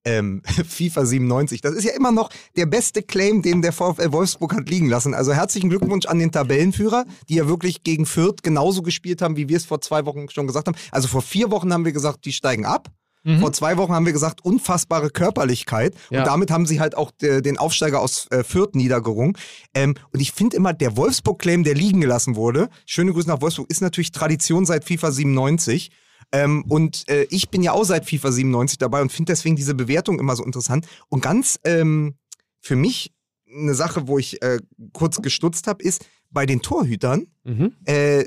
ähm, 0.08 0.44
FIFA 0.68 1.06
97, 1.06 1.62
das 1.62 1.74
ist 1.74 1.84
ja 1.84 1.94
immer 1.96 2.12
noch 2.12 2.30
der 2.56 2.68
beste 2.68 3.02
Claim, 3.02 3.42
den 3.42 3.64
der 3.64 3.74
VfL 3.74 4.12
Wolfsburg 4.12 4.54
hat 4.56 4.70
liegen 4.70 4.88
lassen. 4.88 5.16
Also 5.16 5.34
herzlichen 5.34 5.70
Glückwunsch 5.70 6.06
an 6.06 6.20
den 6.20 6.32
Tabellenführer, 6.32 7.06
die 7.28 7.36
ja 7.36 7.48
wirklich 7.48 7.82
gegen 7.82 8.06
Fürth 8.06 8.44
genauso 8.44 8.84
gespielt 8.84 9.24
haben, 9.24 9.36
wie 9.36 9.50
wir 9.50 9.58
es 9.58 9.66
vor 9.66 9.82
zwei 9.82 10.06
Wochen 10.06 10.30
schon 10.30 10.46
gesagt 10.46 10.68
haben. 10.68 10.78
Also 10.92 11.08
vor 11.08 11.24
vier 11.24 11.50
Wochen 11.50 11.74
haben 11.74 11.86
wir 11.86 11.92
gesagt, 11.92 12.26
die 12.26 12.34
steigen 12.34 12.66
ab. 12.66 12.92
Mhm. 13.26 13.40
Vor 13.40 13.52
zwei 13.52 13.76
Wochen 13.78 13.92
haben 13.92 14.06
wir 14.06 14.14
gesagt, 14.14 14.46
unfassbare 14.46 15.10
Körperlichkeit. 15.10 15.96
Ja. 16.10 16.20
Und 16.20 16.28
damit 16.28 16.52
haben 16.52 16.66
sie 16.66 16.80
halt 16.80 16.96
auch 16.96 17.12
äh, 17.22 17.42
den 17.42 17.58
Aufsteiger 17.58 18.00
aus 18.00 18.28
äh, 18.30 18.44
Fürth 18.44 18.76
niedergerungen. 18.76 19.36
Ähm, 19.74 19.96
und 20.14 20.20
ich 20.20 20.32
finde 20.32 20.56
immer, 20.56 20.74
der 20.74 20.96
Wolfsburg-Claim, 20.96 21.64
der 21.64 21.74
liegen 21.74 22.02
gelassen 22.02 22.36
wurde, 22.36 22.70
schöne 22.86 23.12
Grüße 23.12 23.28
nach 23.28 23.42
Wolfsburg, 23.42 23.70
ist 23.70 23.82
natürlich 23.82 24.12
Tradition 24.12 24.66
seit 24.66 24.86
FIFA 24.86 25.12
97. 25.12 25.92
Ähm, 26.32 26.64
und 26.70 27.10
äh, 27.10 27.24
ich 27.30 27.50
bin 27.50 27.64
ja 27.64 27.72
auch 27.72 27.84
seit 27.84 28.08
FIFA 28.08 28.32
97 28.32 28.78
dabei 28.78 29.02
und 29.02 29.12
finde 29.12 29.32
deswegen 29.32 29.56
diese 29.56 29.74
Bewertung 29.74 30.20
immer 30.20 30.36
so 30.36 30.44
interessant. 30.44 30.86
Und 31.10 31.22
ganz 31.22 31.60
ähm, 31.64 32.16
für 32.62 32.76
mich 32.76 33.12
eine 33.52 33.74
Sache, 33.74 34.08
wo 34.08 34.20
ich 34.20 34.42
äh, 34.42 34.60
kurz 34.94 35.22
gestutzt 35.22 35.68
habe, 35.68 35.84
ist 35.84 36.06
bei 36.30 36.46
den 36.46 36.62
Torhütern. 36.62 37.28
Mhm. 37.44 37.74
Äh, 37.86 38.26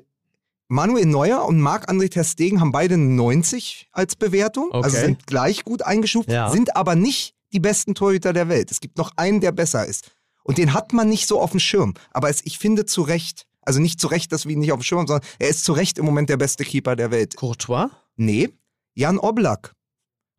Manuel 0.68 1.06
Neuer 1.06 1.44
und 1.46 1.60
Marc-André 1.60 2.10
Ter 2.10 2.24
Stegen 2.24 2.60
haben 2.60 2.72
beide 2.72 2.98
90 2.98 3.88
als 3.92 4.16
Bewertung, 4.16 4.68
Okay. 4.70 4.84
also 4.84 4.96
sind 4.98 5.26
gleich 5.26 5.64
gut 5.64 5.82
eingestuft, 5.82 6.30
Ja. 6.30 6.50
sind 6.50 6.76
aber 6.76 6.94
nicht 6.94 7.34
die 7.52 7.60
besten 7.60 7.94
Torhüter 7.94 8.34
der 8.34 8.48
Welt. 8.50 8.70
Es 8.70 8.80
gibt 8.80 8.98
noch 8.98 9.12
einen, 9.16 9.40
der 9.40 9.52
besser 9.52 9.86
ist. 9.86 10.10
Und 10.44 10.58
den 10.58 10.74
hat 10.74 10.92
man 10.92 11.08
nicht 11.08 11.26
so 11.26 11.40
auf 11.40 11.50
dem 11.52 11.60
Schirm. 11.60 11.94
Aber 12.10 12.28
es, 12.28 12.40
ich 12.44 12.58
finde 12.58 12.84
zu 12.84 13.00
Recht, 13.02 13.46
also 13.62 13.80
nicht 13.80 13.98
zu 14.00 14.06
Recht, 14.08 14.30
dass 14.32 14.44
wir 14.44 14.52
ihn 14.52 14.58
nicht 14.60 14.72
auf 14.72 14.78
dem 14.80 14.82
Schirm 14.84 14.98
haben, 15.00 15.06
sondern 15.06 15.26
er 15.38 15.48
ist 15.48 15.64
zu 15.64 15.72
Recht 15.72 15.96
im 15.98 16.04
Moment 16.04 16.28
der 16.28 16.36
beste 16.36 16.64
Keeper 16.64 16.96
der 16.96 17.10
Welt. 17.10 17.36
Courtois? 17.36 17.88
Nee, 18.16 18.50
Jan 18.94 19.18
Oblak 19.18 19.72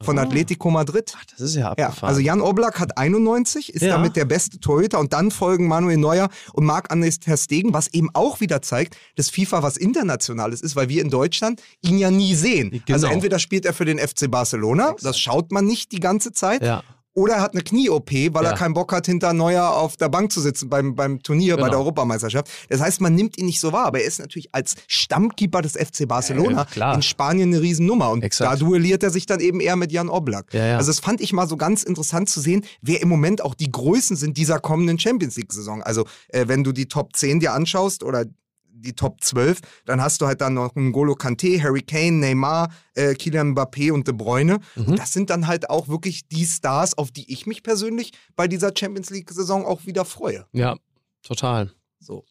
von 0.02 0.18
Ah. 0.18 0.22
Atletico 0.24 0.70
Madrid. 0.70 1.12
Ach, 1.18 1.26
das 1.26 1.42
ist 1.42 1.56
ja 1.56 1.74
Ja, 1.78 1.88
abgefahren. 1.88 2.10
also 2.10 2.22
Jan 2.22 2.40
Oblak 2.42 2.80
hat 2.80 2.98
91, 2.98 3.74
ist 3.74 3.82
Ja. 3.82 3.90
damit 3.90 4.16
der 4.16 4.26
beste 4.26 4.60
Torhüter 4.60 5.00
und 5.00 5.12
dann 5.14 5.30
folgen 5.30 5.68
Manuel 5.68 5.98
Neuer 5.98 6.30
und 6.54 6.66
Marc-André 6.66 7.20
Ter 7.20 7.36
Stegen, 7.38 7.74
was 7.74 7.88
eben 7.90 8.10
auch 8.14 8.40
wieder 8.40 8.62
zeigt, 8.62 8.96
dass 9.18 9.30
FIFA 9.30 9.62
was 9.64 9.76
Internationales 9.78 10.62
ist, 10.62 10.76
weil 10.78 10.88
wir 10.90 11.02
in 11.02 11.10
Deutschland 11.10 11.62
ihn 11.82 11.98
ja 11.98 12.12
nie 12.12 12.34
sehen. 12.36 12.70
Genau. 12.72 12.94
Also 12.94 13.08
entweder 13.08 13.40
spielt 13.40 13.66
er 13.66 13.74
für 13.74 13.86
den 13.86 14.00
FC 14.00 14.30
Barcelona, 14.32 14.96
das 15.02 15.20
schaut 15.20 15.52
man 15.52 15.66
nicht 15.66 15.92
die 15.92 16.00
ganze 16.00 16.32
Zeit, 16.32 16.64
ja. 16.64 16.82
Oder 17.20 17.36
er 17.36 17.42
hat 17.42 17.54
eine 17.54 17.62
Knie-OP, 17.64 18.12
weil 18.34 18.44
Ja. 18.44 18.52
er 18.52 18.56
keinen 18.58 18.74
Bock 18.74 18.92
hat, 18.94 19.06
hinter 19.06 19.34
Neuer 19.34 19.70
auf 19.72 19.98
der 19.98 20.10
Bank 20.10 20.32
zu 20.32 20.42
sitzen 20.42 20.70
beim, 20.70 20.96
beim 20.96 21.22
Turnier, 21.22 21.56
bei 21.56 21.64
Genau. 21.64 21.70
der 21.72 21.80
Europameisterschaft. 21.80 22.50
Das 22.70 22.82
heißt, 22.82 23.02
man 23.02 23.14
nimmt 23.16 23.38
ihn 23.38 23.46
nicht 23.46 23.60
so 23.60 23.72
wahr, 23.74 23.86
aber 23.86 24.00
er 24.02 24.06
ist 24.08 24.20
natürlich 24.20 24.50
als 24.54 24.76
Stammkeeper 24.88 25.62
des 25.62 25.74
FC 25.76 26.08
Barcelona 26.08 26.66
Ja, 26.76 26.94
in 26.94 27.02
Spanien 27.02 27.50
eine 27.54 27.62
Riesennummer. 27.62 28.10
Und 28.12 28.24
Exakt. 28.24 28.52
da 28.52 28.56
duelliert 28.56 29.04
er 29.04 29.10
sich 29.10 29.26
dann 29.26 29.40
eben 29.40 29.60
eher 29.60 29.76
mit 29.76 29.92
Jan 29.92 30.10
Oblak. 30.10 30.54
Ja. 30.54 30.78
Also 30.78 30.90
das 30.90 31.00
fand 31.00 31.22
ich 31.22 31.34
mal 31.34 31.48
so 31.48 31.58
ganz 31.58 31.84
interessant 31.84 32.30
zu 32.30 32.40
sehen, 32.40 32.64
wer 32.82 33.02
im 33.02 33.10
Moment 33.10 33.44
auch 33.44 33.54
die 33.56 33.72
Größen 33.72 34.16
sind 34.16 34.38
dieser 34.38 34.60
kommenden 34.60 35.00
Champions 35.00 35.36
League-Saison. 35.36 35.82
Also 35.84 36.06
äh, 36.30 36.48
wenn 36.48 36.64
du 36.64 36.72
die 36.72 36.88
Top 36.88 37.16
10 37.16 37.40
dir 37.40 37.54
anschaust 37.54 38.04
oder 38.04 38.26
die 38.82 38.94
Top 38.94 39.22
12. 39.24 39.60
Dann 39.86 40.02
hast 40.02 40.22
du 40.22 40.28
halt 40.28 40.42
dann 40.42 40.54
noch 40.54 40.76
N'Golo 40.76 41.16
Kante, 41.16 41.62
Harry 41.62 41.82
Kane, 41.82 42.14
Neymar, 42.14 42.70
äh, 42.96 43.14
Kylian 43.14 43.54
Mbappé 43.54 43.92
und 43.92 44.08
De 44.08 44.14
Bruyne. 44.14 44.60
Mhm. 44.76 44.96
Das 44.96 45.14
sind 45.14 45.30
dann 45.30 45.48
halt 45.48 45.70
auch 45.70 45.88
wirklich 45.88 46.28
die 46.28 46.46
Stars, 46.46 46.98
auf 46.98 47.12
die 47.12 47.32
ich 47.32 47.46
mich 47.46 47.64
persönlich 47.64 48.12
bei 48.36 48.48
dieser 48.48 48.72
Champions 48.76 49.10
League-Saison 49.10 49.66
auch 49.66 49.86
wieder 49.86 50.06
freue. 50.06 50.46
Ja, 50.52 50.76
total. 51.24 51.72
So. 52.00 52.26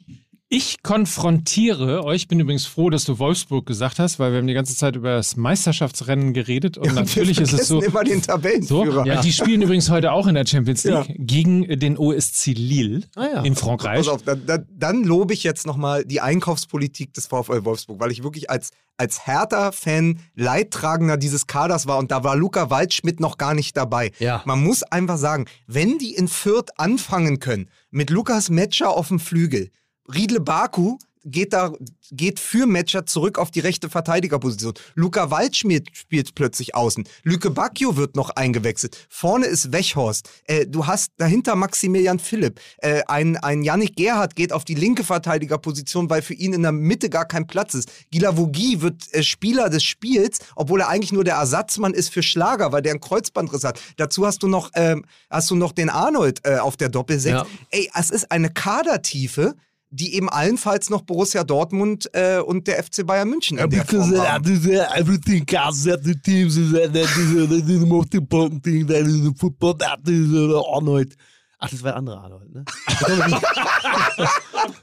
Ich 0.51 0.82
konfrontiere 0.82 2.05
euch, 2.05 2.22
ich 2.22 2.28
bin 2.28 2.40
übrigens 2.40 2.64
froh, 2.64 2.88
dass 2.88 3.05
du 3.05 3.18
Wolfsburg 3.18 3.66
gesagt 3.66 3.99
hast, 3.99 4.18
weil 4.18 4.32
wir 4.32 4.38
haben 4.38 4.46
die 4.46 4.55
ganze 4.55 4.74
Zeit 4.74 4.96
über 4.96 5.16
das 5.16 5.36
Meisterschaftsrennen 5.36 6.32
geredet 6.32 6.78
und 6.78 6.94
natürlich 6.94 7.36
wir 7.36 7.42
ist 7.44 7.53
es 7.53 7.68
so. 7.68 7.82
immer 7.82 8.03
den 8.03 8.22
So, 8.22 8.28
Tabellenführer. 8.32 9.05
ja. 9.07 9.20
die 9.20 9.34
spielen 9.34 9.61
übrigens 9.61 9.90
heute 9.90 10.11
auch 10.11 10.26
in 10.26 10.34
der 10.36 10.46
Champions 10.46 10.84
League 10.84 11.07
Ja. 11.07 11.14
gegen 11.18 11.78
den 11.78 11.99
OSC 11.99 12.55
Lille 12.55 13.03
Ah 13.14 13.26
ja. 13.34 13.42
in 13.42 13.57
Frankreich. 13.57 13.99
Pass 13.99 14.09
auf, 14.09 14.22
dann, 14.22 14.46
dann, 14.46 14.66
dann 14.74 15.05
lobe 15.05 15.34
ich 15.34 15.42
jetzt 15.44 15.66
nochmal 15.66 16.07
die 16.07 16.22
Einkaufspolitik 16.22 17.12
des 17.12 17.26
VfL 17.26 17.66
Wolfsburg, 17.66 18.01
weil 18.01 18.11
ich 18.11 18.22
wirklich 18.22 18.49
als, 18.49 18.70
als 18.96 19.26
Hertha-Fan 19.26 20.18
Leidtragender 20.34 21.18
dieses 21.18 21.46
Kaders 21.46 21.86
war 21.86 21.99
und 21.99 22.11
da 22.11 22.24
war 22.24 22.36
Luca 22.36 22.70
Waldschmidt 22.70 23.20
noch 23.20 23.36
gar 23.36 23.53
nicht 23.53 23.76
dabei. 23.76 24.12
Ja. 24.18 24.40
Man 24.46 24.64
muss 24.64 24.82
einfach 24.82 25.18
sagen, 25.18 25.44
wenn 25.66 25.99
die 25.99 26.14
in 26.14 26.26
Fürth 26.26 26.70
anfangen 26.78 27.38
können, 27.38 27.68
mit 27.90 28.09
Lukas 28.09 28.49
Metscher 28.49 28.88
auf 28.96 29.09
dem 29.09 29.20
Flügel, 29.20 29.68
Riedle 30.12 30.40
Baku 30.40 30.98
geht 31.24 31.52
da 31.52 31.72
geht 32.11 32.40
für 32.40 32.66
Metscher 32.66 33.06
zurück 33.06 33.38
auf 33.38 33.50
die 33.50 33.61
rechte 33.61 33.90
Verteidigerposition. 33.90 34.74
Luca 34.94 35.30
Waldschmidt 35.30 35.88
spielt 35.92 36.34
plötzlich 36.34 36.74
außen. 36.74 37.06
Lüke 37.22 37.50
Bacchio 37.50 37.96
wird 37.96 38.16
noch 38.16 38.30
eingewechselt. 38.30 39.06
Vorne 39.11 39.46
ist 39.46 39.72
Wechhorst. 39.72 40.30
Äh, 40.44 40.66
du 40.66 40.86
hast 40.86 41.12
dahinter 41.18 41.54
Maximilian 41.54 42.18
Philipp. 42.18 42.61
Äh, 42.78 43.02
ein, 43.09 43.36
ein 43.36 43.62
Yannick 43.62 43.96
Gerhardt 43.96 44.36
geht 44.36 44.52
auf 44.52 44.64
die 44.64 44.74
linke 44.74 45.04
Verteidigerposition, 45.04 46.09
weil 46.09 46.22
für 46.22 46.34
ihn 46.34 46.52
in 46.52 46.62
der 46.62 46.72
Mitte 46.72 47.11
gar 47.11 47.26
kein 47.26 47.46
Platz 47.46 47.74
ist. 47.74 47.90
Gilavogi 48.11 48.80
wird 48.80 49.12
äh, 49.12 49.22
Spieler 49.22 49.68
des 49.68 49.84
Spiels, 49.84 50.38
obwohl 50.56 50.80
er 50.80 50.88
eigentlich 50.88 51.12
nur 51.12 51.24
der 51.24 51.34
Ersatzmann 51.34 51.94
ist 51.94 52.11
für 52.11 52.22
Schlager, 52.22 52.72
weil 52.72 52.82
der 52.82 52.92
einen 52.92 53.00
Kreuzbandriss 53.00 53.64
hat. 53.64 53.80
Dazu 53.96 54.26
hast 54.26 54.42
du 54.42 54.48
noch, 54.48 54.70
ähm, 54.74 55.04
hast 55.28 55.50
du 55.50 55.56
noch 55.56 55.72
den 55.72 55.90
Arnold 55.90 56.40
äh, 56.44 56.59
auf 56.59 56.76
der 56.76 56.88
Doppelsechs. 56.88 57.34
Ja. 57.34 57.46
Ey, 57.70 57.90
es 57.94 58.11
ist 58.11 58.30
eine 58.30 58.50
Kadertiefe, 58.50 59.54
die 59.91 60.14
eben 60.14 60.28
allenfalls 60.28 60.91
noch 60.91 61.03
Borussia 61.03 61.45
Dortmund 61.45 62.09
äh, 62.12 62.39
und 62.41 62.66
der 62.66 62.82
FC 62.82 63.07
Bayern 63.07 63.30
München 63.30 63.59
in 63.59 63.70
der 63.70 63.84
Form 63.86 64.12
haben. 64.18 64.45
this, 64.45 64.66
uh, 64.66 64.82
everything 64.95 65.47
counts 65.47 65.86
at 65.89 66.05
the 66.05 66.14
teams 66.14 66.57
is 66.57 66.72
that, 66.72 66.93
that 66.93 67.05
is 67.16 67.34
uh, 67.34 67.47
that 67.47 67.66
is 67.68 67.80
the 67.80 67.86
most 67.86 68.14
important 68.14 68.62
thing 68.62 68.86
that 68.86 69.07
is 69.07 69.22
the 69.22 69.32
football 69.36 69.74
that 69.78 70.01
is 70.07 70.32
uh, 70.32 70.61
Arnold. 70.74 71.14
Ach, 71.61 71.68
das 71.70 71.82
war 71.82 71.91
der 71.93 71.97
andere 71.97 72.20
Arnold, 72.20 72.55
ne? 72.55 72.64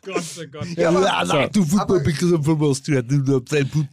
Gott, 0.03 0.23
oh 0.37 0.43
Gott. 0.51 0.67
Ja, 0.75 0.89
aber- 0.89 1.51
to 1.51 1.63
football 1.63 1.99
because 2.01 2.33
I'm 2.33 2.43
from 2.43 2.61
Austria. 2.63 3.01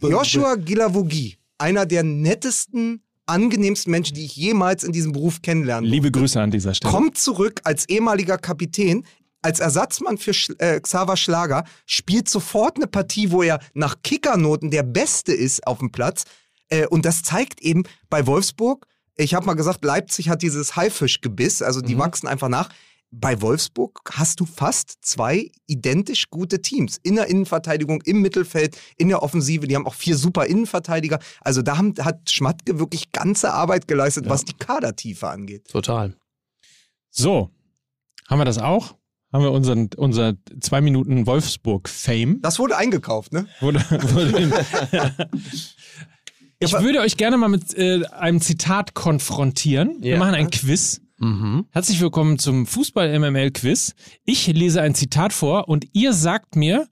Joshua 0.01 0.55
Gilavogi, 0.55 1.37
einer 1.57 1.85
der 1.85 2.03
nettesten, 2.03 3.01
angenehmsten 3.25 3.91
Menschen, 3.91 4.15
die 4.15 4.25
ich 4.25 4.35
jemals 4.35 4.83
in 4.83 4.91
diesem 4.91 5.13
Beruf 5.13 5.41
kennenlernen 5.41 5.89
Liebe 5.89 6.11
Grüße 6.11 6.41
an 6.41 6.51
dieser 6.51 6.73
Stelle. 6.73 6.91
kommt 6.91 7.17
zurück 7.17 7.61
als 7.63 7.87
ehemaliger 7.87 8.37
Kapitän, 8.37 9.05
als 9.43 9.59
Ersatzmann 9.59 10.17
für 10.17 10.33
Sch 10.33 10.51
äh, 10.57 10.79
Xaver 10.79 11.17
Schlager, 11.17 11.63
spielt 11.85 12.27
sofort 12.27 12.77
eine 12.77 12.87
Partie, 12.87 13.31
wo 13.31 13.43
er 13.43 13.59
nach 13.73 13.97
Kickernoten 14.01 14.71
der 14.71 14.83
Beste 14.83 15.33
ist 15.33 15.67
auf 15.67 15.79
dem 15.79 15.91
Platz. 15.91 16.23
Äh, 16.69 16.87
und 16.87 17.05
das 17.05 17.21
zeigt 17.21 17.61
eben 17.61 17.83
bei 18.09 18.25
Wolfsburg, 18.25 18.87
ich 19.15 19.35
habe 19.35 19.45
mal 19.45 19.53
gesagt, 19.53 19.83
Leipzig 19.85 20.29
hat 20.29 20.41
dieses 20.41 20.75
Haifischgebiss, 20.75 21.61
also 21.61 21.81
die 21.81 21.97
wachsen 21.97 22.27
einfach 22.27 22.49
nach. 22.49 22.69
Bei 23.11 23.39
Wolfsburg 23.41 24.01
hast 24.11 24.39
du 24.39 24.45
fast 24.45 24.97
zwei 25.05 25.51
identisch 25.67 26.31
gute 26.31 26.63
Teams. 26.63 26.97
In 27.03 27.15
der 27.15 27.27
Innenverteidigung, 27.27 28.01
im 28.05 28.23
Mittelfeld, 28.23 28.75
in 28.97 29.09
der 29.09 29.21
Offensive. 29.21 29.67
Die 29.67 29.75
haben 29.75 29.85
auch 29.85 29.93
vier 29.93 30.17
super 30.17 30.47
Innenverteidiger. 30.47 31.19
Also 31.41 31.61
da 31.61 31.77
haben, 31.77 31.93
hat 31.99 32.31
Schmatke 32.31 32.79
wirklich 32.79 33.11
ganze 33.11 33.53
Arbeit 33.53 33.87
geleistet, 33.87 34.27
was 34.29 34.45
die 34.45 34.53
Kadertiefe 34.53 35.29
angeht. 35.29 35.67
Total. 35.67 36.15
So, 37.11 37.51
haben 38.27 38.39
wir 38.39 38.45
das 38.45 38.57
auch? 38.57 38.95
Haben 39.33 39.43
wir 39.43 39.51
unseren, 39.51 39.89
unser 39.97 40.35
zwei 40.61 40.79
Minuten 40.79 41.25
Wolfsburg-Fame? 41.25 42.39
Das 42.43 42.59
wurde 42.59 42.77
eingekauft, 42.77 43.33
ne? 43.33 43.47
Wurde, 43.61 43.79
wurde 43.89 44.63
ich 46.59 46.71
würde 46.73 46.99
euch 46.99 47.17
gerne 47.17 47.37
mal 47.37 47.47
mit 47.49 47.75
äh, 47.75 48.05
einem 48.11 48.39
Zitat 48.41 48.93
konfrontieren. 48.93 49.97
Wir 50.01 50.11
Ja. 50.13 50.17
machen 50.19 50.35
ein 50.35 50.51
Quiz. 50.51 51.01
Mhm. 51.17 51.65
Herzlich 51.71 51.99
willkommen 51.99 52.37
zum 52.37 52.67
Fußball-MML-Quiz. 52.67 53.95
Ich 54.23 54.45
lese 54.47 54.83
ein 54.83 54.93
Zitat 54.93 55.33
vor 55.33 55.67
und 55.67 55.87
ihr 55.93 56.13
sagt 56.13 56.55
mir, 56.55 56.87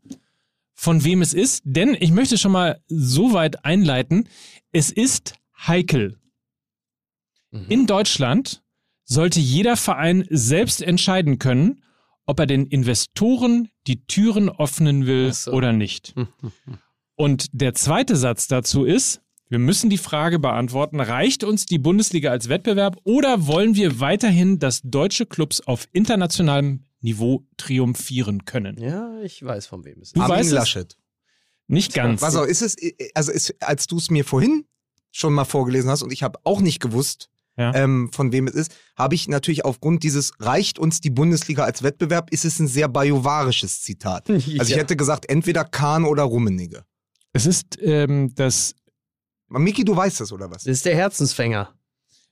von 0.73 1.03
wem 1.03 1.21
es 1.21 1.35
ist, 1.35 1.61
denn 1.63 1.95
ich 1.99 2.11
möchte 2.11 2.39
schon 2.39 2.53
mal 2.53 2.81
so 2.87 3.33
weit 3.33 3.65
einleiten. 3.65 4.27
Es 4.71 4.89
ist 4.89 5.35
heikel. 5.67 6.17
Mhm. 7.51 7.65
In 7.69 7.85
Deutschland 7.85 8.63
sollte 9.03 9.39
jeder 9.39 9.77
Verein 9.77 10.25
selbst 10.31 10.81
entscheiden 10.81 11.37
können, 11.37 11.83
ob 12.31 12.39
er 12.39 12.45
den 12.45 12.65
Investoren 12.65 13.67
die 13.87 14.05
Türen 14.05 14.49
öffnen 14.49 15.05
will 15.05 15.33
so. 15.33 15.51
oder 15.51 15.73
nicht. 15.73 16.15
Und 17.15 17.47
der 17.51 17.73
zweite 17.73 18.15
Satz 18.15 18.47
dazu 18.47 18.85
ist, 18.85 19.21
wir 19.49 19.59
müssen 19.59 19.89
die 19.89 19.97
Frage 19.97 20.39
beantworten, 20.39 21.01
reicht 21.01 21.43
uns 21.43 21.65
die 21.65 21.77
Bundesliga 21.77 22.31
als 22.31 22.47
Wettbewerb 22.47 22.95
oder 23.03 23.47
wollen 23.47 23.75
wir 23.75 23.99
weiterhin, 23.99 24.59
dass 24.59 24.81
deutsche 24.81 25.25
Clubs 25.25 25.59
auf 25.59 25.89
internationalem 25.91 26.85
Niveau 27.01 27.45
triumphieren 27.57 28.45
können? 28.45 28.81
Ja, 28.81 29.19
ich 29.21 29.43
weiß, 29.43 29.65
von 29.65 29.83
wem 29.83 29.99
es 29.99 30.09
ist. 30.09 30.15
Du 30.15 30.21
Armin 30.21 30.37
weißt 30.37 30.51
es? 30.51 30.55
Laschet. 30.55 30.97
Nicht 31.67 31.93
ganz. 31.93 32.21
Was 32.21 32.37
auch 32.37 32.45
ist 32.45 32.61
es, 32.61 32.77
also 33.13 33.33
ist, 33.33 33.61
als 33.61 33.87
du 33.87 33.97
es 33.97 34.09
mir 34.09 34.23
vorhin 34.23 34.63
schon 35.11 35.33
mal 35.33 35.43
vorgelesen 35.43 35.89
hast 35.89 36.01
und 36.01 36.13
ich 36.13 36.23
habe 36.23 36.39
auch 36.45 36.61
nicht 36.61 36.79
gewusst, 36.79 37.29
Ja. 37.57 37.75
ähm, 37.75 38.09
von 38.13 38.31
wem 38.31 38.47
es 38.47 38.53
ist, 38.55 38.71
habe 38.97 39.13
ich 39.13 39.27
natürlich 39.27 39.65
aufgrund 39.65 40.03
dieses 40.03 40.31
reicht 40.39 40.79
uns 40.79 41.01
die 41.01 41.09
Bundesliga 41.09 41.63
als 41.65 41.83
Wettbewerb, 41.83 42.31
ist 42.31 42.45
es 42.45 42.59
ein 42.59 42.67
sehr 42.67 42.87
bajovarisches 42.87 43.81
Zitat. 43.81 44.29
Also 44.29 44.41
ich 44.47 44.69
Ja. 44.69 44.77
hätte 44.77 44.95
gesagt, 44.95 45.29
entweder 45.29 45.65
Kahn 45.65 46.05
oder 46.05 46.23
Rummenigge. 46.23 46.83
Es 47.33 47.45
ist 47.45 47.77
ähm, 47.81 48.33
das, 48.35 48.73
Miki, 49.49 49.83
du 49.83 49.95
weißt 49.95 50.21
das, 50.21 50.31
oder 50.31 50.49
was? 50.49 50.63
Das 50.63 50.73
ist 50.73 50.85
der 50.85 50.95
Herzensfänger. 50.95 51.73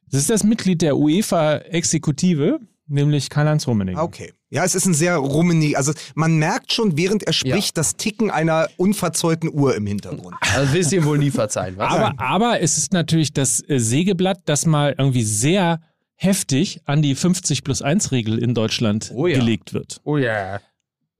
das 0.09 0.21
ist 0.21 0.29
das 0.29 0.43
Mitglied 0.43 0.81
der 0.81 0.95
UEFA-Exekutive, 0.97 2.59
nämlich 2.89 3.29
Karl-Heinz 3.29 3.67
Rummenigge. 3.67 3.99
Ah, 3.99 4.03
Okay. 4.03 4.33
Ja, 4.51 4.63
es 4.65 4.73
ist 4.73 4.85
ein 4.87 4.95
sehr 4.95 5.15
Rummenigge. 5.17 5.77
Also 5.77 5.93
man 6.15 6.37
merkt 6.37 6.73
schon, 6.73 6.97
während 6.97 7.21
er 7.21 7.33
spricht, 7.33 7.77
das 7.77 7.97
Ticken 7.97 8.31
einer 8.31 8.67
unverzeulten 8.77 9.53
Uhr 9.53 9.75
im 9.75 9.85
Hintergrund. 9.85 10.35
Also 10.55 10.73
willst 10.73 10.91
du 10.91 10.95
ihm 10.95 11.05
wohl 11.05 11.19
nie 11.19 11.29
verzeihen, 11.29 11.77
was? 11.77 11.93
Aber, 11.93 12.13
aber 12.19 12.59
es 12.61 12.77
ist 12.79 12.91
natürlich 12.91 13.31
das 13.31 13.61
äh, 13.69 13.77
Sägeblatt, 13.79 14.39
das 14.45 14.65
mal 14.65 14.95
irgendwie 14.97 15.21
sehr 15.23 15.81
heftig 16.15 16.81
an 16.85 17.01
die 17.03 17.13
50 17.15 17.63
plus 17.63 17.81
1 17.83 18.11
Regel 18.11 18.39
in 18.39 18.53
Deutschland 18.55 19.11
Oh 19.13 19.27
ja. 19.27 19.37
gelegt 19.37 19.73
wird. 19.73 20.01
oh 20.03 20.17
ja. 20.17 20.59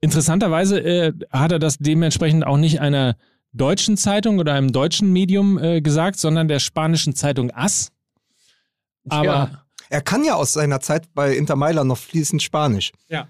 Interessanterweise 0.00 0.80
äh, 0.80 1.12
hat 1.30 1.52
er 1.52 1.58
das 1.58 1.76
dementsprechend 1.78 2.44
auch 2.46 2.56
nicht 2.56 2.80
einer 2.80 3.16
deutschen 3.52 3.96
Zeitung 3.96 4.38
oder 4.38 4.54
einem 4.54 4.72
deutschen 4.72 5.12
Medium 5.12 5.56
äh, 5.58 5.80
gesagt, 5.82 6.18
sondern 6.18 6.48
der 6.48 6.58
spanischen 6.58 7.14
Zeitung 7.14 7.50
AS. 7.52 7.92
Aber 9.08 9.24
Ja. 9.24 9.64
Er 9.90 10.00
kann 10.00 10.24
ja 10.24 10.34
aus 10.34 10.52
seiner 10.52 10.80
Zeit 10.80 11.12
bei 11.14 11.36
Inter 11.36 11.56
Mailand 11.56 11.88
noch 11.88 11.98
fließend 11.98 12.42
Spanisch. 12.42 12.92
Ja, 13.08 13.28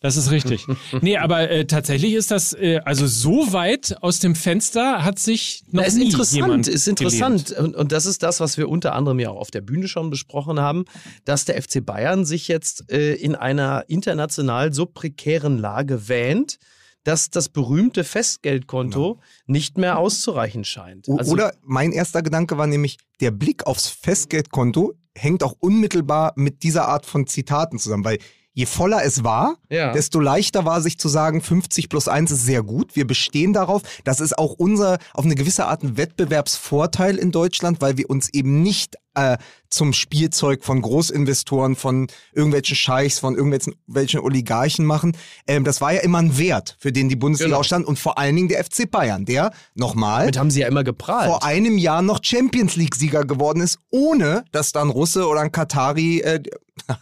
das 0.00 0.16
ist 0.16 0.30
richtig. 0.30 0.66
nee, 1.00 1.16
aber 1.16 1.48
äh, 1.48 1.64
tatsächlich 1.64 2.12
ist 2.12 2.30
das, 2.30 2.52
äh, 2.52 2.80
also 2.84 3.06
so 3.06 3.52
weit 3.52 3.96
aus 4.02 4.18
dem 4.18 4.34
Fenster 4.34 5.04
hat 5.04 5.18
sich 5.18 5.62
noch 5.70 5.80
Na, 5.82 5.86
ist 5.86 5.94
nie 5.96 6.04
interessant, 6.04 6.34
jemand 6.36 6.68
ist 6.68 6.86
interessant. 6.86 7.52
Und, 7.52 7.74
und 7.74 7.92
das 7.92 8.04
ist 8.04 8.22
das, 8.22 8.40
was 8.40 8.58
wir 8.58 8.68
unter 8.68 8.94
anderem 8.94 9.20
ja 9.20 9.30
auch 9.30 9.40
auf 9.40 9.50
der 9.50 9.62
Bühne 9.62 9.88
schon 9.88 10.10
besprochen 10.10 10.60
haben, 10.60 10.84
dass 11.24 11.46
der 11.46 11.60
FC 11.60 11.84
Bayern 11.84 12.26
sich 12.26 12.46
jetzt 12.46 12.90
äh, 12.92 13.14
in 13.14 13.34
einer 13.34 13.84
international 13.88 14.74
so 14.74 14.84
prekären 14.86 15.56
Lage 15.56 16.08
wähnt, 16.08 16.58
dass 17.04 17.30
das 17.30 17.48
berühmte 17.48 18.04
Festgeldkonto 18.04 19.20
nicht 19.46 19.78
mehr 19.78 19.98
auszureichen 19.98 20.64
scheint. 20.64 21.08
Also- 21.08 21.32
Oder 21.32 21.54
mein 21.62 21.92
erster 21.92 22.22
Gedanke 22.22 22.58
war 22.58 22.66
nämlich, 22.66 22.98
der 23.20 23.30
Blick 23.30 23.66
aufs 23.66 23.88
Festgeldkonto 23.88 24.94
hängt 25.16 25.42
auch 25.42 25.54
unmittelbar 25.58 26.32
mit 26.36 26.62
dieser 26.62 26.88
Art 26.88 27.06
von 27.06 27.26
Zitaten 27.26 27.78
zusammen, 27.78 28.04
weil 28.04 28.18
je 28.54 28.66
voller 28.66 29.02
es 29.02 29.24
war, 29.24 29.56
Ja. 29.70 29.92
desto 29.92 30.20
leichter 30.20 30.64
war 30.66 30.82
sich 30.82 30.98
zu 30.98 31.08
sagen, 31.08 31.40
50 31.40 31.88
plus 31.88 32.06
1 32.08 32.30
ist 32.30 32.44
sehr 32.44 32.62
gut, 32.62 32.96
wir 32.96 33.06
bestehen 33.06 33.52
darauf. 33.54 33.82
Das 34.04 34.20
ist 34.20 34.36
auch 34.38 34.52
unser, 34.52 34.98
auf 35.14 35.24
eine 35.24 35.34
gewisse 35.34 35.66
Art 35.66 35.82
ein 35.82 35.96
Wettbewerbsvorteil 35.96 37.16
in 37.16 37.30
Deutschland, 37.30 37.80
weil 37.80 37.96
wir 37.96 38.10
uns 38.10 38.28
eben 38.32 38.62
nicht 38.62 38.96
äh, 39.14 39.36
zum 39.70 39.92
Spielzeug 39.92 40.64
von 40.64 40.82
Großinvestoren, 40.82 41.76
von 41.76 42.08
irgendwelchen 42.34 42.76
Scheichs, 42.76 43.18
von 43.18 43.34
irgendwelchen 43.34 43.74
welchen 43.86 44.20
Oligarchen 44.20 44.84
machen. 44.84 45.16
Ähm, 45.46 45.64
das 45.64 45.80
war 45.80 45.92
ja 45.92 46.00
immer 46.00 46.18
ein 46.18 46.36
Wert, 46.38 46.76
für 46.78 46.92
den 46.92 47.08
die 47.08 47.16
Bundesliga 47.16 47.48
Genau. 47.48 47.60
auch 47.60 47.64
stand 47.64 47.86
und 47.86 47.98
vor 47.98 48.18
allen 48.18 48.36
Dingen 48.36 48.48
der 48.48 48.62
FC 48.64 48.90
Bayern, 48.90 49.24
der 49.24 49.52
nochmal 49.74 50.20
Damit 50.22 50.38
haben 50.38 50.50
sie 50.50 50.60
ja 50.60 50.68
immer 50.68 50.84
geprahlt. 50.84 51.26
vor 51.28 51.42
einem 51.44 51.78
Jahr 51.78 52.02
noch 52.02 52.20
Champions 52.22 52.76
League 52.76 52.94
Sieger 52.94 53.24
geworden 53.24 53.60
ist, 53.60 53.78
ohne 53.90 54.44
dass 54.52 54.72
dann 54.72 54.90
Russe 54.90 55.26
oder 55.26 55.40
ein 55.40 55.52
Katari 55.52 56.20
äh, 56.20 56.42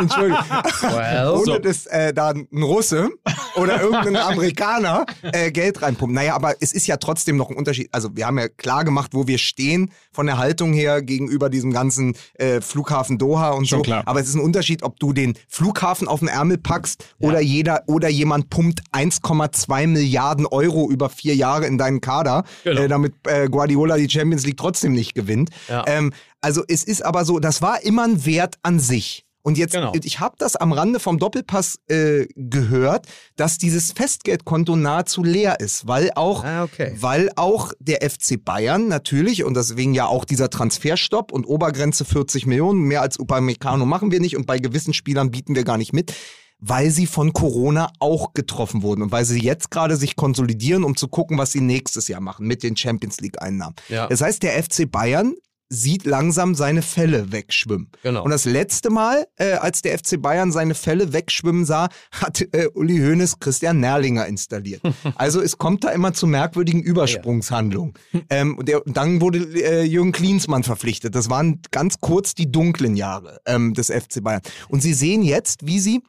Entschuldigung. 0.00 0.44
Well, 0.82 1.28
Ohne 1.30 1.44
So. 1.44 1.58
dass 1.58 1.86
äh, 1.86 2.12
da 2.12 2.30
ein 2.30 2.46
Russe 2.62 3.08
oder 3.56 3.80
irgendein 3.80 4.16
Amerikaner 4.16 5.06
äh, 5.22 5.50
Geld 5.50 5.80
reinpumpt. 5.82 6.14
Naja, 6.14 6.34
aber 6.34 6.54
es 6.60 6.72
ist 6.72 6.86
ja 6.86 6.96
trotzdem 6.98 7.36
noch 7.36 7.50
ein 7.50 7.56
Unterschied. 7.56 7.88
Also 7.92 8.14
wir 8.16 8.26
haben 8.26 8.38
ja 8.38 8.48
klar 8.48 8.84
gemacht, 8.84 9.12
wo 9.14 9.26
wir 9.26 9.38
stehen 9.38 9.90
von 10.12 10.26
der 10.26 10.36
Haltung 10.38 10.57
her 10.72 11.02
gegenüber 11.02 11.48
diesem 11.50 11.72
ganzen 11.72 12.14
äh, 12.34 12.60
Flughafen 12.60 13.18
Doha 13.18 13.50
und 13.50 13.66
Schon 13.68 13.78
so. 13.78 13.82
klar. 13.82 14.02
Aber 14.06 14.20
es 14.20 14.28
ist 14.28 14.34
ein 14.34 14.40
Unterschied, 14.40 14.82
ob 14.82 14.98
du 15.00 15.12
den 15.12 15.34
Flughafen 15.48 16.08
auf 16.08 16.20
den 16.20 16.28
Ärmel 16.28 16.58
packst 16.58 17.04
oder 17.18 17.40
jeder 17.40 17.82
oder 17.86 18.08
jemand 18.08 18.50
pumpt 18.50 18.82
1,2 18.92 19.86
Milliarden 19.86 20.46
Euro 20.46 20.90
über 20.90 21.08
vier 21.08 21.34
Jahre 21.34 21.66
in 21.66 21.78
deinen 21.78 22.00
Kader, 22.00 22.44
Genau. 22.64 22.80
äh, 22.82 22.88
damit 22.88 23.14
äh, 23.26 23.48
Guardiola 23.48 23.96
die 23.96 24.08
Champions 24.10 24.44
League 24.46 24.56
trotzdem 24.56 24.92
nicht 24.92 25.14
gewinnt. 25.14 25.50
Ja. 25.68 25.84
Ähm, 25.86 26.12
also 26.40 26.62
es 26.68 26.82
ist 26.84 27.04
aber 27.04 27.24
so, 27.24 27.38
das 27.40 27.62
war 27.62 27.82
immer 27.84 28.04
ein 28.04 28.24
Wert 28.24 28.56
an 28.62 28.78
sich. 28.78 29.24
Und 29.48 29.56
jetzt, 29.56 29.72
Genau. 29.72 29.92
ich 29.94 30.20
habe 30.20 30.34
das 30.38 30.56
am 30.56 30.72
Rande 30.72 31.00
vom 31.00 31.18
Doppelpass 31.18 31.76
äh, 31.88 32.26
gehört, 32.36 33.06
dass 33.36 33.56
dieses 33.56 33.92
Festgeldkonto 33.92 34.76
nahezu 34.76 35.24
leer 35.24 35.58
ist, 35.60 35.86
weil 35.88 36.10
auch, 36.16 36.44
Ah, 36.44 36.64
okay. 36.64 36.92
weil 37.00 37.30
auch 37.36 37.72
der 37.80 38.02
FC 38.08 38.36
Bayern 38.44 38.88
natürlich 38.88 39.44
und 39.44 39.54
deswegen 39.54 39.94
ja 39.94 40.04
auch 40.04 40.26
dieser 40.26 40.50
Transferstopp 40.50 41.32
und 41.32 41.46
Obergrenze 41.46 42.04
40 42.04 42.44
Millionen, 42.44 42.82
mehr 42.82 43.00
als 43.00 43.18
Upamecano 43.18 43.86
machen 43.86 44.10
wir 44.10 44.20
nicht 44.20 44.36
und 44.36 44.46
bei 44.46 44.58
gewissen 44.58 44.92
Spielern 44.92 45.30
bieten 45.30 45.54
wir 45.54 45.64
gar 45.64 45.78
nicht 45.78 45.94
mit, 45.94 46.12
weil 46.60 46.90
sie 46.90 47.06
von 47.06 47.32
Corona 47.32 47.90
auch 48.00 48.34
getroffen 48.34 48.82
wurden 48.82 49.00
und 49.00 49.12
weil 49.12 49.24
sie 49.24 49.40
jetzt 49.40 49.70
gerade 49.70 49.96
sich 49.96 50.14
konsolidieren, 50.14 50.84
um 50.84 50.94
zu 50.94 51.08
gucken, 51.08 51.38
was 51.38 51.52
sie 51.52 51.62
nächstes 51.62 52.06
Jahr 52.08 52.20
machen 52.20 52.46
mit 52.46 52.62
den 52.62 52.76
Champions 52.76 53.18
League 53.20 53.40
Einnahmen. 53.40 53.76
Ja. 53.88 54.08
Das 54.08 54.20
heißt, 54.20 54.42
der 54.42 54.62
FC 54.62 54.90
Bayern 54.90 55.34
sieht 55.68 56.04
langsam 56.04 56.54
seine 56.54 56.82
Fälle 56.82 57.32
wegschwimmen. 57.32 57.90
Genau. 58.02 58.24
Und 58.24 58.30
das 58.30 58.44
letzte 58.44 58.90
Mal, 58.90 59.26
äh, 59.36 59.52
als 59.52 59.82
der 59.82 59.98
FC 59.98 60.20
Bayern 60.20 60.50
seine 60.52 60.74
Fälle 60.74 61.12
wegschwimmen 61.12 61.64
sah, 61.64 61.88
hat 62.12 62.40
äh, 62.52 62.68
Uli 62.74 62.98
Hoeneß 62.98 63.38
Christian 63.40 63.80
Nerlinger 63.80 64.26
installiert. 64.26 64.80
also 65.16 65.40
es 65.40 65.58
kommt 65.58 65.84
da 65.84 65.90
immer 65.90 66.14
zu 66.14 66.26
merkwürdigen 66.26 66.82
Übersprungshandlungen. 66.82 67.94
ähm, 68.30 68.56
und, 68.58 68.68
der, 68.68 68.82
dann 68.86 69.20
wurde 69.20 69.38
äh, 69.38 69.82
Jürgen 69.82 70.12
Klinsmann 70.12 70.62
verpflichtet. 70.62 71.14
Das 71.14 71.28
waren 71.28 71.60
ganz 71.70 72.00
kurz 72.00 72.34
die 72.34 72.50
dunklen 72.50 72.96
Jahre 72.96 73.40
ähm, 73.46 73.74
des 73.74 73.88
FC 73.88 74.22
Bayern. 74.22 74.42
Und 74.68 74.82
Sie 74.82 74.94
sehen 74.94 75.22
jetzt, 75.22 75.66
wie 75.66 75.80
sie 75.80 76.02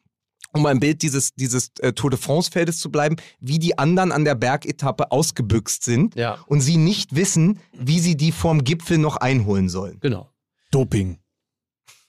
um 0.54 0.64
beim 0.64 0.80
Bild 0.80 1.02
dieses, 1.02 1.34
dieses 1.36 1.72
äh, 1.80 1.94
Tour 1.94 2.10
de 2.10 2.20
France-Feldes 2.20 2.80
zu 2.80 2.92
bleiben, 2.92 3.16
wie 3.40 3.60
die 3.60 3.78
anderen 3.78 4.12
an 4.12 4.26
der 4.26 4.36
Bergetappe 4.36 5.12
ausgebüxt 5.12 5.84
sind 5.84 6.16
Ja. 6.16 6.38
und 6.48 6.62
sie 6.62 6.78
nicht 6.78 7.16
wissen, 7.16 7.60
wie 7.74 8.00
sie 8.00 8.16
die 8.18 8.32
vorm 8.32 8.64
Gipfel 8.64 8.98
noch 8.98 9.18
einholen 9.18 9.70
sollen. 9.70 9.98
Genau. 10.02 10.30
Doping. 10.72 11.20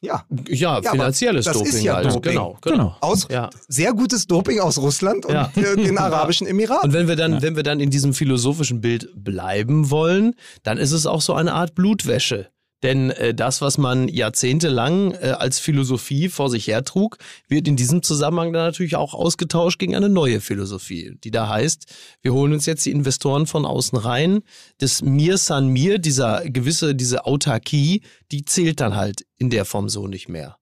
Ja, 0.02 0.24
Ja, 0.48 0.76
aber 0.78 0.90
finanzielles 0.92 1.44
das 1.44 1.58
Doping 1.58 1.72
ist 1.72 1.82
ja 1.82 1.96
halt. 1.96 2.06
Doping. 2.06 2.22
Genau, 2.32 2.56
Genau. 2.62 2.96
aus 3.02 3.28
Ja. 3.30 3.50
sehr 3.68 3.92
gutes 3.92 4.26
Doping 4.26 4.58
aus 4.60 4.78
Russland 4.78 5.26
und 5.26 5.34
Ja. 5.34 5.48
den 5.54 5.98
Arabischen 5.98 6.46
Emiraten. 6.46 6.88
Und 6.88 6.94
wenn 6.94 7.06
wir 7.06 7.16
dann, 7.16 7.42
wenn 7.42 7.54
wir 7.54 7.62
dann 7.62 7.80
in 7.80 7.90
diesem 7.90 8.14
philosophischen 8.14 8.80
Bild 8.80 9.10
bleiben 9.14 9.90
wollen, 9.90 10.34
dann 10.62 10.78
ist 10.78 10.92
es 10.92 11.04
auch 11.04 11.20
so 11.20 11.34
eine 11.34 11.52
Art 11.52 11.74
Blutwäsche. 11.74 12.48
Denn 12.82 13.10
äh, 13.10 13.34
das, 13.34 13.60
was 13.60 13.78
man 13.78 14.08
jahrzehntelang 14.08 15.12
äh, 15.12 15.34
als 15.38 15.58
Philosophie 15.58 16.28
vor 16.28 16.48
sich 16.48 16.66
hertrug, 16.66 17.18
wird 17.48 17.68
in 17.68 17.76
diesem 17.76 18.02
Zusammenhang 18.02 18.52
dann 18.52 18.64
natürlich 18.64 18.96
auch 18.96 19.14
ausgetauscht 19.14 19.78
gegen 19.78 19.94
eine 19.94 20.08
neue 20.08 20.40
Philosophie, 20.40 21.16
die 21.22 21.30
da 21.30 21.48
heißt, 21.48 21.86
wir 22.22 22.32
holen 22.32 22.52
uns 22.52 22.66
jetzt 22.66 22.86
die 22.86 22.90
Investoren 22.90 23.46
von 23.46 23.66
außen 23.66 23.98
rein. 23.98 24.40
Das 24.78 25.02
Mir 25.02 25.36
san 25.36 25.68
mir, 25.68 25.98
dieser 25.98 26.48
gewisse, 26.48 26.94
diese 26.94 27.26
Autarkie, 27.26 28.02
die 28.32 28.44
zählt 28.44 28.80
dann 28.80 28.96
halt 28.96 29.26
in 29.36 29.50
der 29.50 29.64
Form 29.64 29.88
so 29.88 30.06
nicht 30.06 30.28
mehr. 30.28 30.56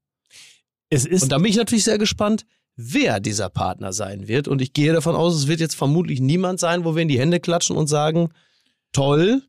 Es 0.90 1.04
ist 1.04 1.24
Und 1.24 1.32
da 1.32 1.38
bin 1.38 1.46
ich 1.46 1.56
natürlich 1.56 1.84
sehr 1.84 1.98
gespannt, 1.98 2.44
wer 2.76 3.20
dieser 3.20 3.50
Partner 3.50 3.92
sein 3.92 4.28
wird. 4.28 4.48
Und 4.48 4.62
ich 4.62 4.72
gehe 4.72 4.92
davon 4.92 5.14
aus, 5.14 5.34
es 5.34 5.48
wird 5.48 5.60
jetzt 5.60 5.74
vermutlich 5.74 6.20
niemand 6.20 6.60
sein, 6.60 6.84
wo 6.84 6.94
wir 6.94 7.02
in 7.02 7.08
die 7.08 7.18
Hände 7.18 7.40
klatschen 7.40 7.76
und 7.76 7.88
sagen, 7.88 8.30
toll, 8.92 9.42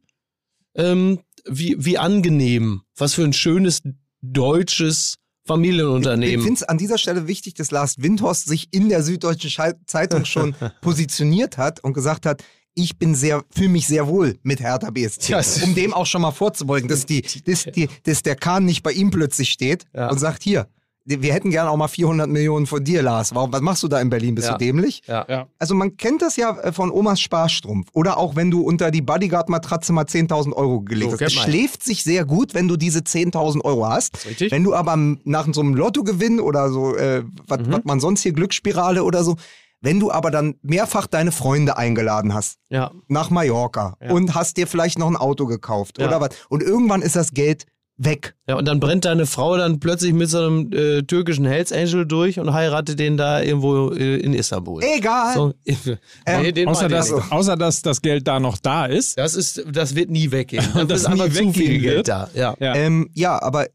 ähm, 0.76 1.20
wie, 1.48 1.76
wie 1.80 1.98
angenehm, 1.98 2.82
was 2.96 3.14
für 3.14 3.24
ein 3.24 3.34
schönes 3.34 3.82
deutsches 4.22 5.16
Ich 5.18 5.48
Familienunternehmen. 5.48 6.42
finde 6.46 6.58
es 6.58 6.64
an 6.64 6.78
dieser 6.78 6.98
Stelle 7.00 7.28
wichtig, 7.28 7.56
dass 7.56 7.72
Lars 7.72 7.96
Windhorst 7.98 8.46
sich 8.48 8.68
in 8.72 8.88
der 8.90 9.02
Süddeutschen 9.02 9.52
Zeitung 9.88 10.26
schon 10.26 10.54
positioniert 10.82 11.58
hat 11.58 11.84
und 11.84 11.94
gesagt 11.94 12.26
hat, 12.28 12.44
ich 12.76 12.98
bin 13.00 13.16
sehr, 13.16 13.44
fühle 13.50 13.70
mich 13.70 13.88
sehr 13.88 14.08
wohl 14.08 14.38
mit 14.44 14.60
Hertha 14.62 14.92
BSC. 14.92 15.32
Ja, 15.32 15.42
um 15.64 15.74
dem 15.74 15.94
auch 15.94 16.06
schon 16.06 16.22
mal 16.22 16.32
vorzubeugen, 16.32 16.88
dass, 16.88 17.06
die, 17.06 17.22
dass, 17.46 17.64
die, 17.64 17.90
dass 18.04 18.22
der 18.22 18.36
Kahn 18.36 18.66
nicht 18.66 18.84
bei 18.84 18.92
ihm 18.92 19.10
plötzlich 19.10 19.50
steht 19.50 19.86
Ja. 19.94 20.10
und 20.12 20.20
sagt, 20.20 20.44
hier, 20.44 20.68
wir 21.06 21.34
hätten 21.34 21.50
gerne 21.50 21.70
auch 21.72 21.78
mal 21.78 21.88
400 21.88 22.28
Millionen 22.30 22.66
von 22.68 22.84
dir, 22.84 23.02
Lars. 23.02 23.34
Warum, 23.34 23.52
was 23.52 23.62
machst 23.62 23.82
du 23.84 23.88
da 23.88 24.00
in 24.00 24.10
Berlin? 24.10 24.36
Bist 24.36 24.48
Ja. 24.48 24.54
du 24.54 24.60
dämlich? 24.60 25.02
ja. 25.08 25.26
ja. 25.28 25.48
Also 25.58 25.74
man 25.74 25.98
kennt 25.98 26.22
das 26.22 26.36
ja 26.36 26.58
äh, 26.60 26.72
von 26.72 26.92
Omas 26.92 27.20
Sparstrumpf. 27.20 27.88
Oder 27.94 28.18
auch 28.18 28.36
wenn 28.36 28.52
du 28.52 28.62
unter 28.62 28.92
die 28.92 29.02
Bodyguard-Matratze 29.02 29.92
mal 29.94 30.06
10.000 30.06 30.54
Euro 30.54 30.82
gelegt 30.82 31.12
So, 31.12 31.18
hast. 31.20 31.34
Es 31.34 31.34
schläft 31.34 31.84
sich 31.84 32.04
sehr 32.04 32.26
gut, 32.26 32.54
wenn 32.54 32.68
du 32.68 32.78
diese 32.78 33.00
10.000 33.00 33.64
Euro 33.64 33.88
hast. 33.88 34.26
Richtig. 34.26 34.52
Wenn 34.52 34.64
du 34.64 34.76
aber 34.76 34.96
nach 35.24 35.48
so 35.52 35.62
einem 35.62 35.74
Lottogewinn 35.74 36.40
oder 36.40 36.70
so, 36.72 36.96
äh, 36.96 37.24
was 37.48 37.60
Mhm. 37.60 37.82
man 37.86 38.00
sonst 38.00 38.22
hier, 38.22 38.34
Glücksspirale 38.34 39.04
oder 39.04 39.24
so, 39.24 39.36
wenn 39.82 40.00
du 40.00 40.12
aber 40.12 40.30
dann 40.30 40.56
mehrfach 40.62 41.08
deine 41.08 41.32
Freunde 41.32 41.78
eingeladen 41.78 42.34
hast 42.34 42.58
ja. 42.70 42.92
nach 43.08 43.30
Mallorca 43.30 43.96
Ja. 44.02 44.12
und 44.12 44.36
hast 44.36 44.58
dir 44.58 44.68
vielleicht 44.68 45.00
noch 45.00 45.08
ein 45.08 45.16
Auto 45.16 45.46
gekauft 45.46 45.98
Ja. 46.00 46.08
oder 46.08 46.20
was 46.20 46.30
und 46.50 46.62
irgendwann 46.62 47.02
ist 47.02 47.16
das 47.16 47.32
Geld 47.34 47.66
weg. 48.02 48.36
Ja, 48.48 48.56
und 48.56 48.66
dann 48.68 48.80
brennt 48.80 49.06
deine 49.06 49.26
Frau 49.26 49.58
dann 49.58 49.80
plötzlich 49.80 50.14
mit 50.14 50.30
so 50.30 50.38
einem 50.40 50.72
äh, 50.74 51.04
türkischen 51.04 51.46
Hells 51.46 51.72
Angel 51.72 52.06
durch 52.06 52.40
und 52.40 52.54
heiratet 52.54 52.98
den 52.98 53.18
da 53.18 53.42
irgendwo 53.42 53.92
äh, 53.92 54.18
in 54.18 54.34
Istanbul. 54.34 54.82
Egal. 54.84 55.34
So, 55.36 55.54
nee, 55.66 56.52
den 56.52 56.68
Außer 56.70 56.88
dass, 56.88 57.12
nicht. 57.12 57.32
außer 57.32 57.58
dass 57.58 57.82
das 57.82 58.02
Geld 58.02 58.28
da 58.28 58.40
noch 58.40 58.58
da 58.58 58.86
ist. 58.86 59.18
das 59.18 59.36
ist, 59.36 59.64
das 59.72 59.96
wird 59.96 60.10
nie 60.10 60.32
weggehen. 60.32 60.64
Das 60.74 60.88
Das 60.88 61.02
ist 61.02 61.10
nie 61.10 61.22
einfach 61.22 61.36
zu 61.44 61.54
viel 61.54 61.80
Geld 61.80 62.08
da. 62.08 62.30
Ja. 62.34 62.56
Ja. 62.60 62.74
Ähm, 62.76 63.10
ja, 63.14 63.42
aber 63.42 63.68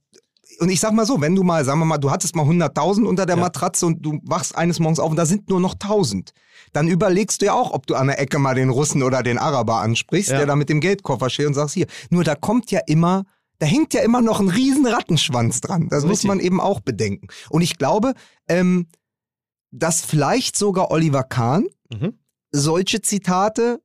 und 0.61 0.69
ich 0.71 0.79
sag 0.81 0.93
mal 0.93 1.05
so, 1.05 1.21
wenn 1.21 1.35
du 1.35 1.43
mal, 1.43 1.65
sagen 1.65 1.81
wir 1.81 1.85
mal, 1.85 1.99
du 1.99 2.11
hattest 2.11 2.37
mal 2.37 2.45
100.000 2.47 3.05
unter 3.05 3.27
der 3.27 3.37
Matratze 3.37 3.87
und 3.87 4.05
du 4.07 4.21
wachst 4.23 4.57
eines 4.57 4.79
Morgens 4.79 5.01
auf 5.01 5.11
und 5.11 5.17
da 5.17 5.27
sind 5.27 5.49
nur 5.51 5.59
noch 5.61 5.75
1.000, 5.75 6.29
dann 6.73 6.87
überlegst 6.89 7.43
du 7.43 7.47
ja 7.47 7.55
auch, 7.55 7.73
ob 7.73 7.87
du 7.89 7.97
an 7.97 8.07
der 8.07 8.21
Ecke 8.21 8.39
mal 8.39 8.55
den 8.55 8.71
Russen 8.71 9.03
oder 9.03 9.23
den 9.25 9.37
Araber 9.37 9.77
ansprichst, 9.81 10.31
Ja. 10.31 10.39
der 10.39 10.47
da 10.47 10.55
mit 10.57 10.69
dem 10.69 10.81
Geldkoffer 10.81 11.29
steht 11.29 11.47
und 11.49 11.55
sagst 11.55 11.75
hier. 11.75 11.87
Nur 12.11 12.23
da 12.23 12.37
kommt 12.37 12.71
ja 12.71 12.81
immer, 12.87 13.25
da 13.59 13.67
hängt 13.67 13.95
ja 13.95 14.03
immer 14.03 14.21
noch 14.21 14.41
ein 14.41 14.49
riesen 14.49 14.87
Rattenschwanz 14.87 15.61
dran. 15.61 15.89
Das 15.89 16.03
muss 16.03 16.13
Richtig. 16.19 16.29
man 16.29 16.41
eben 16.41 16.61
auch 16.61 16.81
bedenken. 16.81 17.29
Und 17.51 17.63
ich 17.63 17.79
glaube, 17.79 18.15
ähm, 18.49 18.87
dass 19.71 20.05
vielleicht 20.05 20.57
sogar 20.57 20.91
Oliver 20.91 21.23
Kahn 21.25 21.67
Mhm. 21.93 22.15
solche 22.51 23.01
Zitate 23.03 23.81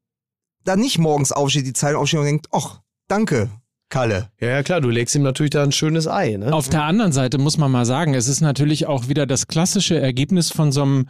dann 0.64 0.80
nicht 0.80 0.98
morgens 0.98 1.32
aufsteht, 1.32 1.66
die 1.66 1.74
Zeitung 1.74 2.02
aufsteht 2.02 2.20
und 2.20 2.26
denkt, 2.26 2.48
ach, 2.52 2.82
danke, 3.08 3.50
Kalle. 3.90 4.30
Ja, 4.40 4.50
ja, 4.50 4.64
klar, 4.64 4.82
du 4.82 4.90
legst 4.90 5.16
ihm 5.16 5.24
natürlich 5.24 5.50
da 5.52 5.64
ein 5.64 5.72
schönes 5.72 6.08
Ei. 6.08 6.38
Ne? 6.38 6.54
Auf 6.54 6.70
der 6.70 6.84
anderen 6.84 7.12
Seite 7.12 7.38
muss 7.40 7.58
man 7.58 7.72
mal 7.72 7.86
sagen, 7.86 8.14
es 8.14 8.28
ist 8.28 8.42
natürlich 8.42 8.86
auch 8.86 9.08
wieder 9.08 9.26
das 9.26 9.48
klassische 9.48 10.00
Ergebnis 10.00 10.52
von 10.52 10.72
so 10.72 10.84
einem 10.84 11.10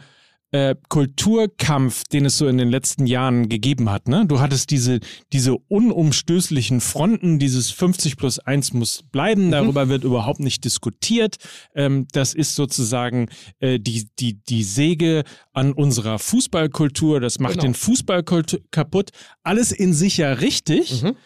äh, 0.52 0.74
Kulturkampf, 0.88 2.04
den 2.04 2.24
es 2.24 2.36
so 2.38 2.48
in 2.48 2.58
den 2.58 2.70
letzten 2.70 3.06
Jahren 3.06 3.48
gegeben 3.48 3.88
hat. 3.90 4.08
Ne? 4.08 4.26
Du 4.26 4.40
hattest 4.40 4.70
diese, 4.70 4.98
diese 5.32 5.56
unumstößlichen 5.56 6.80
Fronten, 6.80 7.38
dieses 7.38 7.70
50 7.70 8.16
plus 8.16 8.38
1 8.40 8.72
muss 8.72 9.04
bleiben, 9.12 9.50
darüber 9.52 9.88
wird 9.88 10.02
überhaupt 10.04 10.40
nicht 10.40 10.64
diskutiert. 10.64 11.36
Ähm, 11.74 12.08
das 12.12 12.34
ist 12.34 12.56
sozusagen 12.56 13.28
äh, 13.60 13.78
die, 13.78 14.08
die, 14.18 14.42
die 14.44 14.64
Säge 14.64 15.22
an 15.52 15.72
unserer 15.72 16.18
Fußballkultur, 16.18 17.20
das 17.20 17.38
macht 17.38 17.52
Genau. 17.52 17.62
den 17.64 17.74
Fußball 17.74 18.24
kaputt. 18.70 19.10
Alles 19.44 19.70
in 19.72 19.92
sich 19.94 20.16
ja 20.16 20.32
richtig 20.32 21.02
Mhm. 21.02 21.16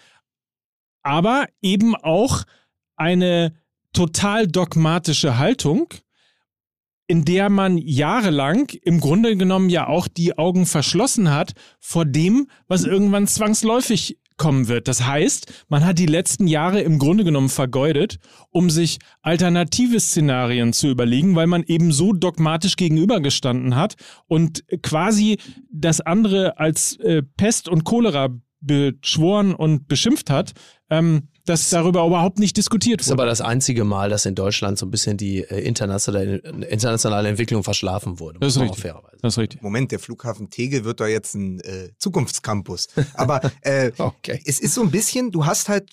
aber 1.02 1.46
eben 1.62 1.94
auch 1.96 2.44
eine 2.96 3.54
total 3.92 4.46
dogmatische 4.46 5.38
Haltung, 5.38 5.86
in 7.06 7.24
der 7.24 7.50
man 7.50 7.78
jahrelang 7.78 8.70
im 8.82 9.00
Grunde 9.00 9.36
genommen 9.36 9.68
ja 9.68 9.86
auch 9.86 10.08
die 10.08 10.38
Augen 10.38 10.66
verschlossen 10.66 11.30
hat 11.30 11.52
vor 11.78 12.04
dem, 12.04 12.48
was 12.66 12.84
irgendwann 12.84 13.26
zwangsläufig 13.26 14.18
kommen 14.36 14.68
wird. 14.68 14.88
Das 14.88 15.06
heißt, 15.06 15.64
man 15.68 15.84
hat 15.84 15.98
die 15.98 16.06
letzten 16.06 16.46
Jahre 16.46 16.80
im 16.80 16.98
Grunde 16.98 17.24
genommen 17.24 17.48
vergeudet, 17.48 18.18
um 18.50 18.68
sich 18.68 18.98
alternative 19.22 20.00
Szenarien 20.00 20.72
zu 20.72 20.88
überlegen, 20.88 21.36
weil 21.36 21.46
man 21.46 21.62
eben 21.62 21.92
so 21.92 22.12
dogmatisch 22.12 22.76
gegenübergestanden 22.76 23.76
hat 23.76 23.94
und 24.26 24.64
quasi 24.82 25.38
das 25.70 26.00
andere 26.00 26.58
als 26.58 26.96
äh, 26.96 27.22
Pest 27.36 27.68
und 27.68 27.84
Cholera 27.84 28.30
beschworen 28.60 29.54
und 29.54 29.86
beschimpft 29.88 30.30
hat. 30.30 30.52
Ähm, 30.90 31.28
dass 31.46 31.68
darüber 31.70 32.06
überhaupt 32.06 32.38
nicht 32.38 32.56
diskutiert 32.56 33.00
Das 33.00 33.06
ist 33.06 33.10
wurde. 33.12 33.22
aber 33.22 33.28
das 33.30 33.40
einzige 33.40 33.84
Mal, 33.84 34.08
dass 34.08 34.24
in 34.24 34.34
Deutschland 34.34 34.78
so 34.78 34.86
ein 34.86 34.90
bisschen 34.90 35.16
die 35.16 35.38
äh, 35.40 35.60
internationale, 35.60 36.36
internationale 36.38 37.28
Entwicklung 37.28 37.62
verschlafen 37.62 38.18
wurde. 38.18 38.38
Das 38.40 38.56
ist 38.56 38.62
richtig. 38.62 38.78
auch 38.78 38.82
fairerweise. 38.82 39.16
Das 39.20 39.34
ist 39.34 39.38
richtig. 39.38 39.62
Moment, 39.62 39.92
der 39.92 39.98
Flughafen 39.98 40.48
Tegel 40.50 40.84
wird 40.84 41.00
doch 41.00 41.06
jetzt 41.06 41.34
ein 41.34 41.60
äh, 41.60 41.90
Zukunftscampus. 41.98 42.88
Aber 43.14 43.40
äh, 43.62 43.92
Okay. 43.98 44.40
es 44.46 44.58
ist 44.58 44.74
so 44.74 44.82
ein 44.82 44.90
bisschen, 44.90 45.30
du 45.30 45.44
hast 45.44 45.68
halt 45.68 45.90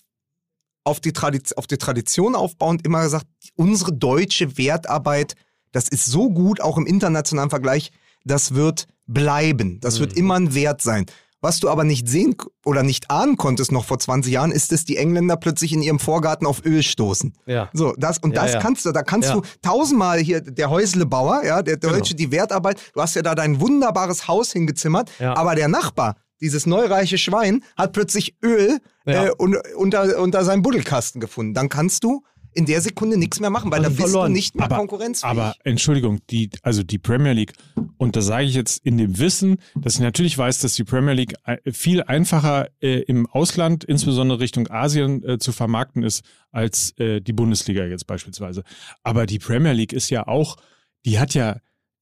auf 0.83 0.99
die, 0.99 1.13
auf 1.55 1.67
die 1.67 1.77
Tradition 1.77 2.35
aufbauend 2.35 2.85
immer 2.85 3.03
gesagt, 3.03 3.27
unsere 3.55 3.93
deutsche 3.93 4.57
Wertarbeit, 4.57 5.35
das 5.71 5.87
ist 5.89 6.05
so 6.05 6.29
gut, 6.29 6.61
auch 6.61 6.77
im 6.77 6.85
internationalen 6.87 7.49
Vergleich, 7.49 7.91
das 8.23 8.53
wird 8.53 8.87
bleiben. 9.05 9.79
Das 9.81 9.99
wird 9.99 10.13
immer 10.13 10.35
ein 10.35 10.53
Wert 10.55 10.81
sein. 10.81 11.05
Was 11.41 11.59
du 11.59 11.69
aber 11.69 11.83
nicht 11.83 12.07
sehen 12.07 12.35
oder 12.65 12.83
nicht 12.83 13.09
ahnen 13.09 13.35
konntest 13.35 13.71
noch 13.71 13.83
vor 13.85 13.97
20 13.97 14.31
Jahren, 14.31 14.51
ist, 14.51 14.71
dass 14.71 14.85
die 14.85 14.97
Engländer 14.97 15.37
plötzlich 15.37 15.73
in 15.73 15.81
ihrem 15.81 15.97
Vorgarten 15.99 16.45
auf 16.45 16.63
Öl 16.63 16.83
stoßen. 16.83 17.33
Ja. 17.47 17.69
So, 17.73 17.93
das, 17.97 18.19
und 18.19 18.35
Ja, 18.35 18.43
das 18.43 18.53
ja. 18.53 18.59
kannst 18.59 18.85
du, 18.85 18.91
da 18.91 19.01
kannst 19.01 19.29
Ja. 19.29 19.35
du 19.35 19.41
tausendmal 19.63 20.19
hier, 20.19 20.41
der 20.41 20.69
Häuslebauer, 20.69 21.43
ja, 21.43 21.61
der 21.63 21.77
Deutsche, 21.77 22.13
die 22.15 22.31
Wertarbeit, 22.31 22.79
du 22.93 23.01
hast 23.01 23.15
ja 23.15 23.23
da 23.23 23.33
dein 23.33 23.59
wunderbares 23.59 24.27
Haus 24.27 24.51
hingezimmert, 24.51 25.09
aber 25.19 25.55
der 25.55 25.67
Nachbar, 25.67 26.15
dieses 26.41 26.65
neureiche 26.65 27.17
Schwein, 27.17 27.63
hat 27.77 27.93
plötzlich 27.93 28.35
Öl 28.43 28.79
äh, 29.05 29.31
un, 29.37 29.57
unter, 29.75 30.19
unter 30.19 30.43
seinem 30.43 30.61
Buddelkasten 30.61 31.19
gefunden. 31.21 31.53
Dann 31.55 31.69
kannst 31.69 32.03
du 32.03 32.23
in 32.53 32.65
der 32.65 32.81
Sekunde 32.81 33.17
nichts 33.17 33.39
mehr 33.39 33.49
machen, 33.49 33.71
weil 33.71 33.79
Also 33.79 33.89
dann 33.89 33.95
bist 33.97 34.09
verloren. 34.09 34.31
du 34.31 34.37
nicht 34.37 34.55
mehr 34.55 34.65
aber, 34.65 34.77
konkurrenzfähig. 34.77 35.29
aber 35.31 35.55
Entschuldigung, 35.63 36.19
die, 36.29 36.49
also 36.61 36.83
die 36.83 36.97
Premier 36.97 37.33
League, 37.33 37.53
und 37.97 38.15
da 38.15 38.21
sage 38.21 38.45
ich 38.45 38.55
jetzt 38.55 38.85
in 38.85 38.97
dem 38.97 39.17
Wissen, 39.19 39.57
dass 39.75 39.95
ich 39.95 40.01
natürlich 40.01 40.37
weiß, 40.37 40.59
dass 40.59 40.73
die 40.73 40.83
Premier 40.83 41.13
League 41.13 41.35
äh, 41.45 41.57
viel 41.71 42.03
einfacher 42.03 42.69
äh, 42.81 42.99
im 43.01 43.27
Ausland, 43.27 43.83
insbesondere 43.83 44.39
Richtung 44.39 44.69
Asien, 44.69 45.23
äh, 45.23 45.37
zu 45.37 45.51
vermarkten 45.51 46.03
ist, 46.03 46.23
als 46.51 46.97
äh, 46.99 47.21
die 47.21 47.33
Bundesliga 47.33 47.85
jetzt 47.85 48.07
beispielsweise. 48.07 48.63
Aber 49.03 49.25
die 49.25 49.39
Premier 49.39 49.73
League 49.73 49.93
ist 49.93 50.09
ja 50.09 50.27
auch, 50.27 50.57
die 51.05 51.19
hat 51.19 51.33
ja 51.33 51.57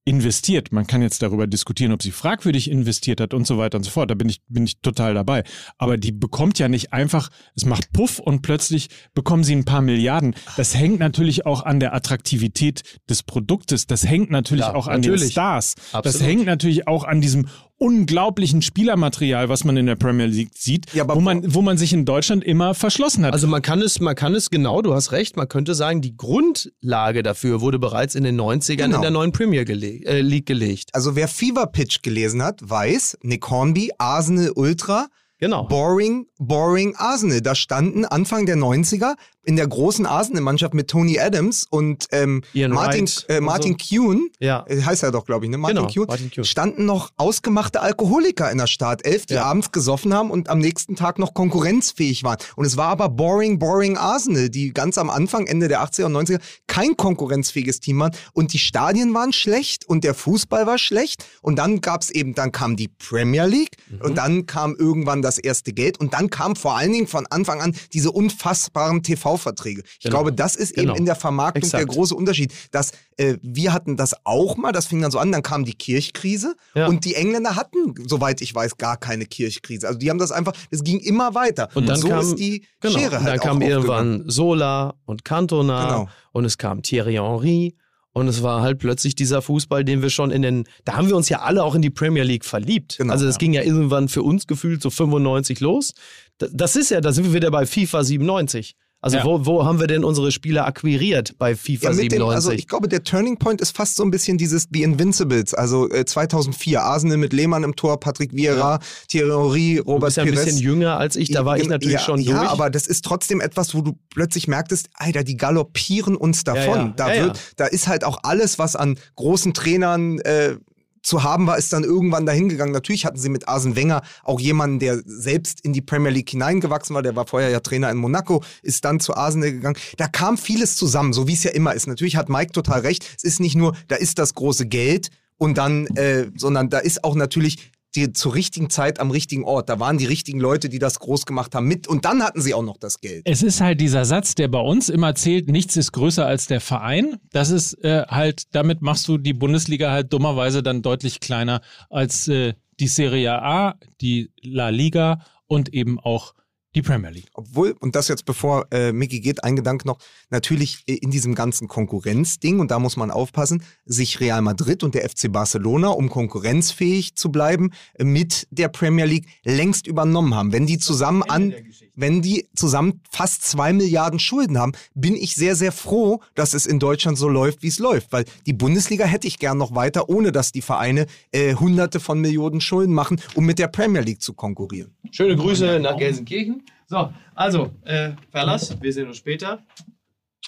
investiert. 0.09 0.71
Man 0.71 0.87
kann 0.87 1.03
jetzt 1.03 1.21
darüber 1.21 1.45
diskutieren, 1.45 1.91
ob 1.91 2.01
sie 2.01 2.09
fragwürdig 2.11 2.69
investiert 2.69 3.21
hat 3.21 3.35
und 3.35 3.45
so 3.45 3.59
weiter 3.59 3.77
und 3.77 3.83
so 3.83 3.91
fort. 3.91 4.09
Da 4.09 4.15
bin 4.15 4.27
ich, 4.27 4.41
bin 4.47 4.63
ich 4.65 4.79
total 4.81 5.13
dabei. 5.13 5.43
Aber 5.77 5.97
die 5.97 6.11
bekommt 6.11 6.57
ja 6.57 6.67
nicht 6.67 6.91
einfach, 6.91 7.29
es 7.55 7.63
macht 7.65 7.93
Puff 7.93 8.17
und 8.17 8.41
plötzlich 8.41 8.89
bekommen 9.13 9.43
sie 9.43 9.55
ein 9.55 9.65
paar 9.65 9.81
Milliarden. 9.81 10.35
Das 10.57 10.75
hängt 10.75 10.99
natürlich 10.99 11.45
auch 11.45 11.63
an 11.63 11.79
der 11.79 11.93
Attraktivität 11.93 12.81
des 13.07 13.21
Produktes. 13.21 13.85
Das 13.85 14.03
hängt 14.03 14.31
natürlich 14.31 14.65
Ja, 14.65 14.73
auch 14.73 14.87
an 14.87 15.03
den 15.03 15.11
natürlich. 15.11 15.31
Stars. 15.33 15.75
Das 15.75 15.93
Absolut. 15.93 16.27
hängt 16.27 16.45
natürlich 16.47 16.87
auch 16.87 17.03
an 17.03 17.21
diesem 17.21 17.47
unglaublichen 17.79 18.61
Spielermaterial, 18.61 19.49
was 19.49 19.63
man 19.63 19.75
in 19.77 19.85
der 19.87 19.95
Premier 19.95 20.25
League 20.27 20.51
sieht, 20.55 20.93
Ja, 20.93 21.03
aber- 21.03 21.15
wo, 21.15 21.21
man, 21.21 21.53
wo 21.55 21.61
man 21.61 21.77
sich 21.77 21.93
in 21.93 22.05
Deutschland 22.05 22.43
immer 22.43 22.73
verschlossen 22.75 23.25
hat. 23.25 23.33
Also 23.33 23.47
man 23.47 23.61
kann 23.61 23.81
es, 23.81 23.99
man 23.99 24.15
kann 24.15 24.35
es 24.35 24.49
genau, 24.49 24.81
du 24.81 24.93
hast 24.93 25.11
recht, 25.11 25.37
man 25.37 25.47
könnte 25.47 25.73
sagen, 25.73 26.01
die 26.01 26.15
Grundlage 26.15 27.23
dafür 27.23 27.61
wurde 27.61 27.79
bereits 27.79 28.15
in 28.15 28.23
den 28.23 28.39
90ern 28.39 28.75
Genau. 28.77 28.95
in 28.97 29.01
der 29.01 29.11
neuen 29.11 29.31
Premier 29.31 29.65
gele 29.65 29.87
äh, 30.05 30.21
League 30.21 30.45
gelegt. 30.45 30.89
also 30.93 31.15
wer 31.15 31.27
Fever 31.27 31.67
Pitch 31.67 32.01
gelesen 32.01 32.43
hat, 32.43 32.59
weiß, 32.61 33.17
Nick 33.23 33.49
Hornby, 33.49 33.91
Arsenal 33.97 34.51
Ultra, 34.55 35.07
Genau. 35.39 35.63
Boring, 35.63 36.27
Boring 36.37 36.95
Arsenal. 36.97 37.41
Da 37.41 37.55
standen 37.55 38.05
Anfang 38.05 38.45
der 38.45 38.57
90er 38.57 39.13
in 39.45 39.55
der 39.55 39.67
großen 39.67 40.05
Arsenal-Mannschaft 40.05 40.73
mit 40.73 40.89
Tony 40.89 41.17
Adams 41.17 41.65
und 41.69 42.05
ähm, 42.11 42.43
Martin, 42.53 43.07
Wright 43.07 43.25
äh, 43.29 43.39
Martin 43.41 43.77
Kuhn, 43.77 44.29
Ja. 44.39 44.63
äh, 44.67 44.81
heißt 44.81 45.01
er 45.01 45.11
doch, 45.11 45.25
glaube 45.25 45.45
ich, 45.45 45.51
ne? 45.51 45.57
Martin 45.57 45.77
Genau, 45.77 45.87
Kuhn, 45.91 46.05
Martin 46.07 46.29
Kuhn. 46.29 46.43
standen 46.43 46.85
noch 46.85 47.09
ausgemachte 47.17 47.81
Alkoholiker 47.81 48.51
in 48.51 48.57
der 48.59 48.67
Startelf, 48.67 49.25
die 49.25 49.35
Ja. 49.35 49.45
abends 49.45 49.71
gesoffen 49.71 50.13
haben 50.13 50.29
und 50.29 50.49
am 50.49 50.59
nächsten 50.59 50.95
Tag 50.95 51.17
noch 51.19 51.33
konkurrenzfähig 51.33 52.23
waren. 52.23 52.37
Und 52.57 52.65
es 52.65 52.77
war 52.77 52.87
aber 52.89 53.09
Boring, 53.09 53.59
Boring 53.59 53.97
Arsenal, 53.97 54.49
die 54.49 54.71
ganz 54.73 54.97
am 54.97 55.09
Anfang, 55.09 55.47
Ende 55.47 55.67
der 55.67 55.81
80er 55.81 56.05
und 56.05 56.13
90er, 56.13 56.39
kein 56.67 56.95
konkurrenzfähiges 56.97 57.79
Team 57.79 57.99
waren. 57.99 58.11
Und 58.33 58.53
die 58.53 58.59
Stadien 58.59 59.13
waren 59.13 59.33
schlecht 59.33 59.85
und 59.87 60.03
der 60.03 60.13
Fußball 60.13 60.67
war 60.67 60.77
schlecht. 60.77 61.25
Und 61.41 61.57
dann 61.57 61.81
gab's 61.81 62.09
eben, 62.09 62.35
dann 62.35 62.51
kam 62.51 62.75
die 62.75 62.87
Premier 62.89 63.45
League 63.45 63.77
Mhm. 63.89 64.01
und 64.01 64.15
dann 64.17 64.45
kam 64.45 64.75
irgendwann 64.75 65.21
das 65.21 65.28
erste 65.37 65.73
Geld 65.73 65.99
und 65.99 66.13
dann 66.13 66.29
kam 66.29 66.55
vor 66.55 66.75
allen 66.77 66.91
Dingen 66.91 67.07
von 67.07 67.27
Anfang 67.27 67.61
an 67.61 67.75
diese 67.93 68.11
unfassbaren 68.11 69.03
TV-Verträge. 69.03 69.83
Ich 69.85 69.99
Genau. 70.03 70.15
glaube, 70.17 70.33
das 70.33 70.55
ist 70.55 70.73
Genau. 70.75 70.91
eben 70.93 70.99
in 70.99 71.05
der 71.05 71.15
Vermarktung 71.15 71.69
der 71.69 71.79
Exakt. 71.81 71.93
große 71.95 72.15
Unterschied. 72.15 72.53
Dass, 72.71 72.91
äh, 73.17 73.37
wir 73.41 73.73
hatten 73.73 73.97
das 73.97 74.13
auch 74.25 74.57
mal, 74.57 74.71
das 74.71 74.87
fing 74.87 75.01
dann 75.01 75.11
so 75.11 75.19
an, 75.19 75.31
dann 75.31 75.43
kam 75.43 75.65
die 75.65 75.73
Kirchkrise 75.73 76.55
Ja. 76.73 76.87
und 76.87 77.05
die 77.05 77.15
Engländer 77.15 77.55
hatten, 77.55 77.93
soweit 78.07 78.41
ich 78.41 78.53
weiß, 78.55 78.77
gar 78.77 78.97
keine 78.97 79.25
Kirchkrise. 79.25 79.87
Also 79.87 79.99
die 79.99 80.09
haben 80.09 80.19
das 80.19 80.31
einfach, 80.31 80.53
es 80.71 80.83
ging 80.83 80.99
immer 80.99 81.35
weiter. 81.35 81.69
Und 81.75 81.87
dann 81.87 81.99
so 81.99 82.07
kam, 82.09 82.19
ist 82.21 82.35
die 82.35 82.65
genau, 82.79 82.97
Schere 82.97 83.17
und 83.17 83.23
halt 83.23 83.33
dann 83.33 83.39
kam 83.39 83.61
irgendwann 83.61 84.23
Sola 84.29 84.95
und 85.05 85.25
Cantona 85.25 85.83
Genau. 85.85 86.09
und 86.31 86.45
es 86.45 86.57
kam 86.57 86.81
Thierry 86.81 87.13
Henry 87.15 87.75
und 88.13 88.27
es 88.27 88.41
war 88.43 88.61
halt 88.61 88.79
plötzlich 88.79 89.15
dieser 89.15 89.41
Fußball, 89.41 89.85
den 89.85 90.01
wir 90.01 90.09
schon 90.09 90.31
in 90.31 90.41
den, 90.41 90.63
da 90.85 90.93
haben 90.97 91.07
wir 91.07 91.15
uns 91.15 91.29
ja 91.29 91.39
alle 91.41 91.63
auch 91.63 91.75
in 91.75 91.81
die 91.81 91.89
Premier 91.89 92.23
League 92.23 92.45
verliebt. 92.45 92.97
Genau, 92.97 93.13
also 93.13 93.25
das 93.25 93.35
ja. 93.35 93.39
ging 93.39 93.53
ja 93.53 93.61
irgendwann 93.63 94.09
für 94.09 94.23
uns 94.23 94.47
gefühlt 94.47 94.81
so 94.81 94.89
95 94.89 95.59
los. 95.59 95.93
Da- 96.37 96.47
Das 96.51 96.75
ist 96.75 96.89
ja, 96.91 97.01
da 97.01 97.11
sind 97.13 97.25
wir 97.25 97.33
wieder 97.33 97.51
bei 97.51 97.65
FIFA 97.65 98.03
97. 98.03 98.75
Also 99.01 99.15
Ja. 99.17 99.23
wo, 99.23 99.45
wo 99.45 99.65
haben 99.65 99.79
wir 99.79 99.87
denn 99.87 100.03
unsere 100.03 100.29
Spieler 100.31 100.65
akquiriert 100.65 101.35
bei 101.37 101.55
FIFA 101.55 101.85
Ja, 101.85 101.89
mit 101.91 101.99
den, 102.11 102.19
97? 102.19 102.35
also 102.35 102.51
ich 102.51 102.67
glaube, 102.67 102.89
der 102.89 103.03
Turning 103.03 103.37
Point 103.37 103.61
ist 103.61 103.75
fast 103.75 103.95
so 103.95 104.03
ein 104.03 104.11
bisschen 104.11 104.37
dieses 104.37 104.67
The 104.73 104.83
Invincibles, 104.83 105.53
also 105.53 105.89
äh, 105.89 106.03
2004, 106.03 106.81
Arsenal 106.83 107.15
mit 107.17 107.31
Lehmann 107.31 107.63
im 107.63 107.77
Tor, 107.77 107.99
Patrick 108.01 108.33
Vieira, 108.33 108.79
Thierry 109.07 109.29
Henry, 109.29 109.75
du 109.77 109.83
Robert 109.83 110.07
bist 110.07 110.17
ja 110.17 110.23
ein 110.23 110.29
Pires. 110.31 110.45
bisschen 110.45 110.59
jünger 110.61 110.97
als 110.97 111.15
ich, 111.15 111.31
da 111.31 111.45
war 111.45 111.55
ich 111.55 111.61
Gen- 111.63 111.71
natürlich 111.71 111.93
ja, 111.93 111.99
schon 111.99 112.19
ja, 112.19 112.39
durch. 112.39 112.49
aber 112.51 112.69
das 112.69 112.87
ist 112.87 113.05
trotzdem 113.05 113.39
etwas, 113.39 113.73
wo 113.73 113.81
du 113.81 113.97
plötzlich 114.13 114.47
merktest, 114.49 114.89
Alter, 114.95 115.23
die 115.23 115.37
galoppieren 115.37 116.17
uns 116.17 116.43
davon. 116.43 116.63
Ja, 116.65 116.85
ja. 116.87 116.93
Da, 116.97 117.13
Ja, 117.13 117.23
wird, 117.23 117.37
ja. 117.37 117.43
da 117.55 117.65
ist 117.67 117.87
halt 117.87 118.03
auch 118.03 118.19
alles, 118.23 118.59
was 118.59 118.75
an 118.75 118.97
großen 119.15 119.53
Trainern 119.53 120.19
äh, 120.19 120.57
zu 121.01 121.23
haben 121.23 121.47
war, 121.47 121.57
ist 121.57 121.73
dann 121.73 121.83
irgendwann 121.83 122.25
dahin 122.25 122.49
gegangen. 122.49 122.71
Natürlich 122.71 123.05
hatten 123.05 123.17
sie 123.17 123.29
mit 123.29 123.47
Arsene 123.47 123.75
Wenger 123.75 124.01
auch 124.23 124.39
jemanden, 124.39 124.79
der 124.79 125.01
selbst 125.05 125.61
in 125.61 125.73
die 125.73 125.81
Premier 125.81 126.11
League 126.11 126.29
hineingewachsen 126.29 126.95
war. 126.95 127.03
Der 127.03 127.15
war 127.15 127.27
vorher 127.27 127.49
ja 127.49 127.59
Trainer 127.59 127.89
in 127.89 127.97
Monaco, 127.97 128.43
ist 128.61 128.85
dann 128.85 128.99
zu 128.99 129.15
Arsenal 129.15 129.51
gegangen. 129.51 129.77
Da 129.97 130.07
kam 130.07 130.37
vieles 130.37 130.75
zusammen, 130.75 131.13
so 131.13 131.27
wie 131.27 131.33
es 131.33 131.43
ja 131.43 131.51
immer 131.51 131.73
ist. 131.73 131.87
Natürlich 131.87 132.15
hat 132.15 132.29
Mike 132.29 132.51
total 132.51 132.81
recht. 132.81 133.05
Es 133.17 133.23
ist 133.23 133.39
nicht 133.39 133.55
nur, 133.55 133.75
da 133.87 133.95
ist 133.95 134.19
das 134.19 134.33
große 134.33 134.65
Geld 134.65 135.09
und 135.37 135.57
dann, 135.57 135.87
äh, 135.95 136.27
sondern 136.35 136.69
da 136.69 136.79
ist 136.79 137.03
auch 137.03 137.15
natürlich 137.15 137.71
die 137.95 138.13
zur 138.13 138.35
richtigen 138.35 138.69
Zeit 138.69 138.99
am 138.99 139.11
richtigen 139.11 139.43
Ort. 139.43 139.69
Da 139.69 139.79
waren 139.79 139.97
die 139.97 140.05
richtigen 140.05 140.39
Leute, 140.39 140.69
die 140.69 140.79
das 140.79 140.99
groß 140.99 141.25
gemacht 141.25 141.55
haben 141.55 141.67
mit 141.67 141.87
und 141.87 142.05
dann 142.05 142.23
hatten 142.23 142.41
sie 142.41 142.53
auch 142.53 142.63
noch 142.63 142.77
das 142.77 143.01
Geld. 143.01 143.23
Es 143.25 143.43
ist 143.43 143.61
halt 143.61 143.81
dieser 143.81 144.05
Satz, 144.05 144.35
der 144.35 144.47
bei 144.47 144.59
uns 144.59 144.89
immer 144.89 145.15
zählt, 145.15 145.49
nichts 145.49 145.75
ist 145.75 145.91
größer 145.91 146.25
als 146.25 146.47
der 146.47 146.61
Verein. 146.61 147.17
Das 147.31 147.49
ist 147.49 147.73
äh, 147.83 148.05
halt, 148.07 148.43
damit 148.55 148.81
machst 148.81 149.07
du 149.07 149.17
die 149.17 149.33
Bundesliga 149.33 149.91
halt 149.91 150.13
dummerweise 150.13 150.61
dann 150.61 150.81
deutlich 150.81 151.19
kleiner 151.19 151.61
als 151.89 152.27
äh, 152.27 152.53
die 152.79 152.87
Serie 152.87 153.41
A, 153.41 153.75
die 154.01 154.31
La 154.41 154.69
Liga 154.69 155.25
und 155.47 155.73
eben 155.73 155.99
auch 155.99 156.33
die 156.75 156.81
Premier 156.81 157.09
League. 157.09 157.29
Obwohl, 157.33 157.75
und 157.79 157.95
das 157.95 158.07
jetzt 158.07 158.25
bevor 158.25 158.67
äh, 158.71 158.91
Micky 158.91 159.19
geht, 159.21 159.43
ein 159.43 159.55
Gedanke 159.55 159.87
noch, 159.87 159.97
natürlich 160.29 160.83
äh, 160.87 160.95
in 160.95 161.09
diesem 161.09 161.33
ganzen 161.33 161.67
Konkurrenzding, 161.67 162.59
und 162.59 162.71
da 162.71 162.79
muss 162.79 162.95
man 162.95 163.11
aufpassen, 163.11 163.63
sich 163.85 164.19
Real 164.19 164.41
Madrid 164.41 164.83
und 164.83 164.93
der 164.93 165.09
FC 165.09 165.31
Barcelona, 165.31 165.89
um 165.89 166.09
konkurrenzfähig 166.09 167.15
zu 167.15 167.31
bleiben, 167.31 167.71
äh, 167.95 168.03
mit 168.03 168.47
der 168.51 168.69
Premier 168.69 169.05
League 169.05 169.27
längst 169.43 169.87
übernommen 169.87 170.35
haben. 170.35 170.51
Wenn 170.51 170.67
die 170.67 170.77
zusammen 170.77 171.23
an, 171.23 171.53
wenn 171.99 172.21
die 172.21 172.47
zusammen 172.55 173.01
fast 173.09 173.43
zwei 173.43 173.73
Milliarden 173.73 174.19
Schulden 174.19 174.57
haben, 174.57 174.71
bin 174.93 175.15
ich 175.15 175.35
sehr, 175.35 175.55
sehr 175.55 175.71
froh, 175.71 176.21
dass 176.35 176.53
es 176.53 176.65
in 176.65 176.79
Deutschland 176.79 177.17
so 177.17 177.27
läuft, 177.27 177.61
wie 177.61 177.67
es 177.67 177.79
läuft. 177.79 178.11
Weil 178.11 178.25
die 178.45 178.53
Bundesliga 178.53 179.05
hätte 179.05 179.27
ich 179.27 179.39
gern 179.39 179.57
noch 179.57 179.75
weiter, 179.75 180.09
ohne 180.09 180.31
dass 180.31 180.51
die 180.51 180.61
Vereine 180.61 181.07
äh, 181.31 181.55
hunderte 181.55 181.99
von 181.99 182.19
Millionen 182.19 182.61
Schulden 182.61 182.93
machen, 182.93 183.21
um 183.35 183.45
mit 183.45 183.59
der 183.59 183.67
Premier 183.67 184.01
League 184.01 184.21
zu 184.21 184.33
konkurrieren. 184.33 184.95
Schöne 185.11 185.35
Grüße 185.35 185.79
nach 185.79 185.97
Gelsenkirchen. 185.97 186.63
So, 186.87 187.13
also, 187.35 187.71
äh, 187.83 188.11
Verlass, 188.31 188.81
wir 188.81 188.93
sehen 188.93 189.07
uns 189.07 189.17
später. 189.17 189.63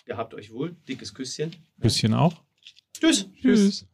Gehabt 0.06 0.34
euch 0.34 0.52
wohl. 0.52 0.76
Dickes 0.88 1.14
Küsschen. 1.14 1.56
Bisschen 1.78 2.14
auch. 2.14 2.34
Tschüss. 2.94 3.30
Tschüss. 3.40 3.86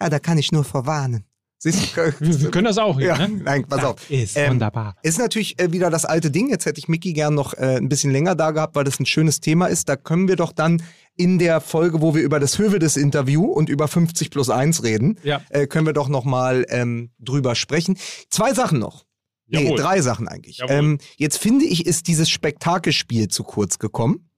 Ja, 0.00 0.10
da 0.10 0.18
kann 0.18 0.38
ich 0.38 0.52
nur 0.52 0.64
verwarnen. 0.64 1.24
Siehst 1.72 1.96
du, 1.96 2.14
Wir, 2.20 2.40
wir 2.42 2.50
können 2.50 2.64
das 2.66 2.78
auch 2.78 2.98
hier, 2.98 3.08
Ja, 3.08 3.26
ne? 3.26 3.40
nein, 3.44 3.64
pass 3.68 3.82
auf. 3.84 4.10
Ist 4.10 4.36
Ähm, 4.36 4.52
wunderbar. 4.52 4.96
Ist 5.02 5.18
natürlich 5.18 5.58
äh, 5.60 5.72
wieder 5.72 5.90
das 5.90 6.04
alte 6.04 6.30
Ding. 6.30 6.48
Jetzt 6.50 6.66
hätte 6.66 6.78
ich 6.78 6.88
Mickey 6.88 7.12
gern 7.12 7.34
noch 7.34 7.54
äh, 7.54 7.76
ein 7.76 7.88
bisschen 7.88 8.10
länger 8.12 8.34
da 8.34 8.50
gehabt, 8.52 8.76
weil 8.76 8.84
das 8.84 9.00
ein 9.00 9.06
schönes 9.06 9.40
Thema 9.40 9.66
ist. 9.66 9.88
Da 9.88 9.96
können 9.96 10.28
wir 10.28 10.36
doch 10.36 10.52
dann 10.52 10.82
in 11.16 11.38
der 11.38 11.60
Folge, 11.60 12.00
wo 12.02 12.14
wir 12.14 12.22
über 12.22 12.38
das 12.40 12.58
Hövedes 12.58 12.96
Interview 12.96 13.44
und 13.44 13.68
über 13.68 13.88
50 13.88 14.30
plus 14.30 14.50
1 14.50 14.82
reden, 14.84 15.18
Ja. 15.22 15.40
äh, 15.48 15.66
können 15.66 15.86
wir 15.86 15.92
doch 15.94 16.08
noch 16.08 16.24
mal 16.24 16.66
ähm, 16.68 17.10
drüber 17.18 17.54
sprechen. 17.54 17.96
Zwei 18.30 18.52
Sachen 18.54 18.78
noch. 18.78 19.04
Nee, 19.48 19.62
Jawohl. 19.64 19.78
drei 19.78 20.00
Sachen 20.02 20.28
eigentlich. 20.28 20.60
Ähm, 20.68 20.98
jetzt 21.16 21.38
finde 21.38 21.64
ich, 21.64 21.86
ist 21.86 22.08
dieses 22.08 22.28
Spektakelspiel 22.28 23.28
zu 23.28 23.44
kurz 23.44 23.78
gekommen. 23.78 24.28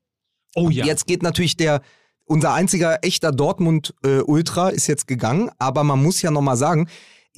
Oh 0.54 0.68
ja. 0.70 0.84
Jetzt 0.84 1.06
geht 1.06 1.22
natürlich 1.22 1.56
der, 1.56 1.80
unser 2.26 2.52
einziger 2.52 2.98
echter 3.02 3.32
Dortmund-Ultra 3.32 4.68
ist 4.68 4.86
jetzt 4.86 5.06
gegangen, 5.06 5.50
aber 5.58 5.82
man 5.84 6.02
muss 6.02 6.20
ja 6.22 6.30
nochmal 6.30 6.56
sagen, 6.56 6.88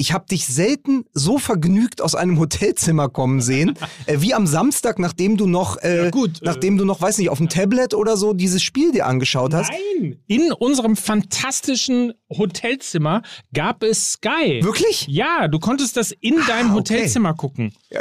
ich 0.00 0.12
habe 0.14 0.24
dich 0.24 0.46
selten 0.46 1.04
so 1.12 1.36
vergnügt 1.38 2.00
aus 2.00 2.14
einem 2.14 2.38
Hotelzimmer 2.38 3.10
kommen 3.10 3.42
sehen, 3.42 3.74
äh, 4.06 4.22
wie 4.22 4.32
am 4.32 4.46
Samstag, 4.46 4.98
nachdem 4.98 5.36
du 5.36 5.46
noch, 5.46 5.76
äh, 5.82 6.04
Ja, 6.04 6.10
gut, 6.10 6.40
äh, 6.40 6.44
nachdem 6.46 6.78
du 6.78 6.86
noch, 6.86 7.02
weiß 7.02 7.18
nicht, 7.18 7.28
auf 7.28 7.36
dem 7.36 7.50
Tablet 7.50 7.92
oder 7.92 8.16
so 8.16 8.32
dieses 8.32 8.62
Spiel 8.62 8.92
dir 8.92 9.06
angeschaut 9.06 9.52
hast. 9.52 9.70
Nein! 9.70 10.16
In 10.26 10.52
unserem 10.52 10.96
fantastischen 10.96 12.14
Hotelzimmer 12.30 13.20
gab 13.52 13.82
es 13.82 14.12
Sky. 14.12 14.60
Wirklich? 14.62 15.06
Ja, 15.06 15.48
du 15.48 15.58
konntest 15.58 15.98
das 15.98 16.12
in 16.12 16.36
deinem 16.46 16.70
okay. 16.70 16.76
Hotelzimmer 16.94 17.34
gucken. 17.34 17.74
Ja, 17.90 18.00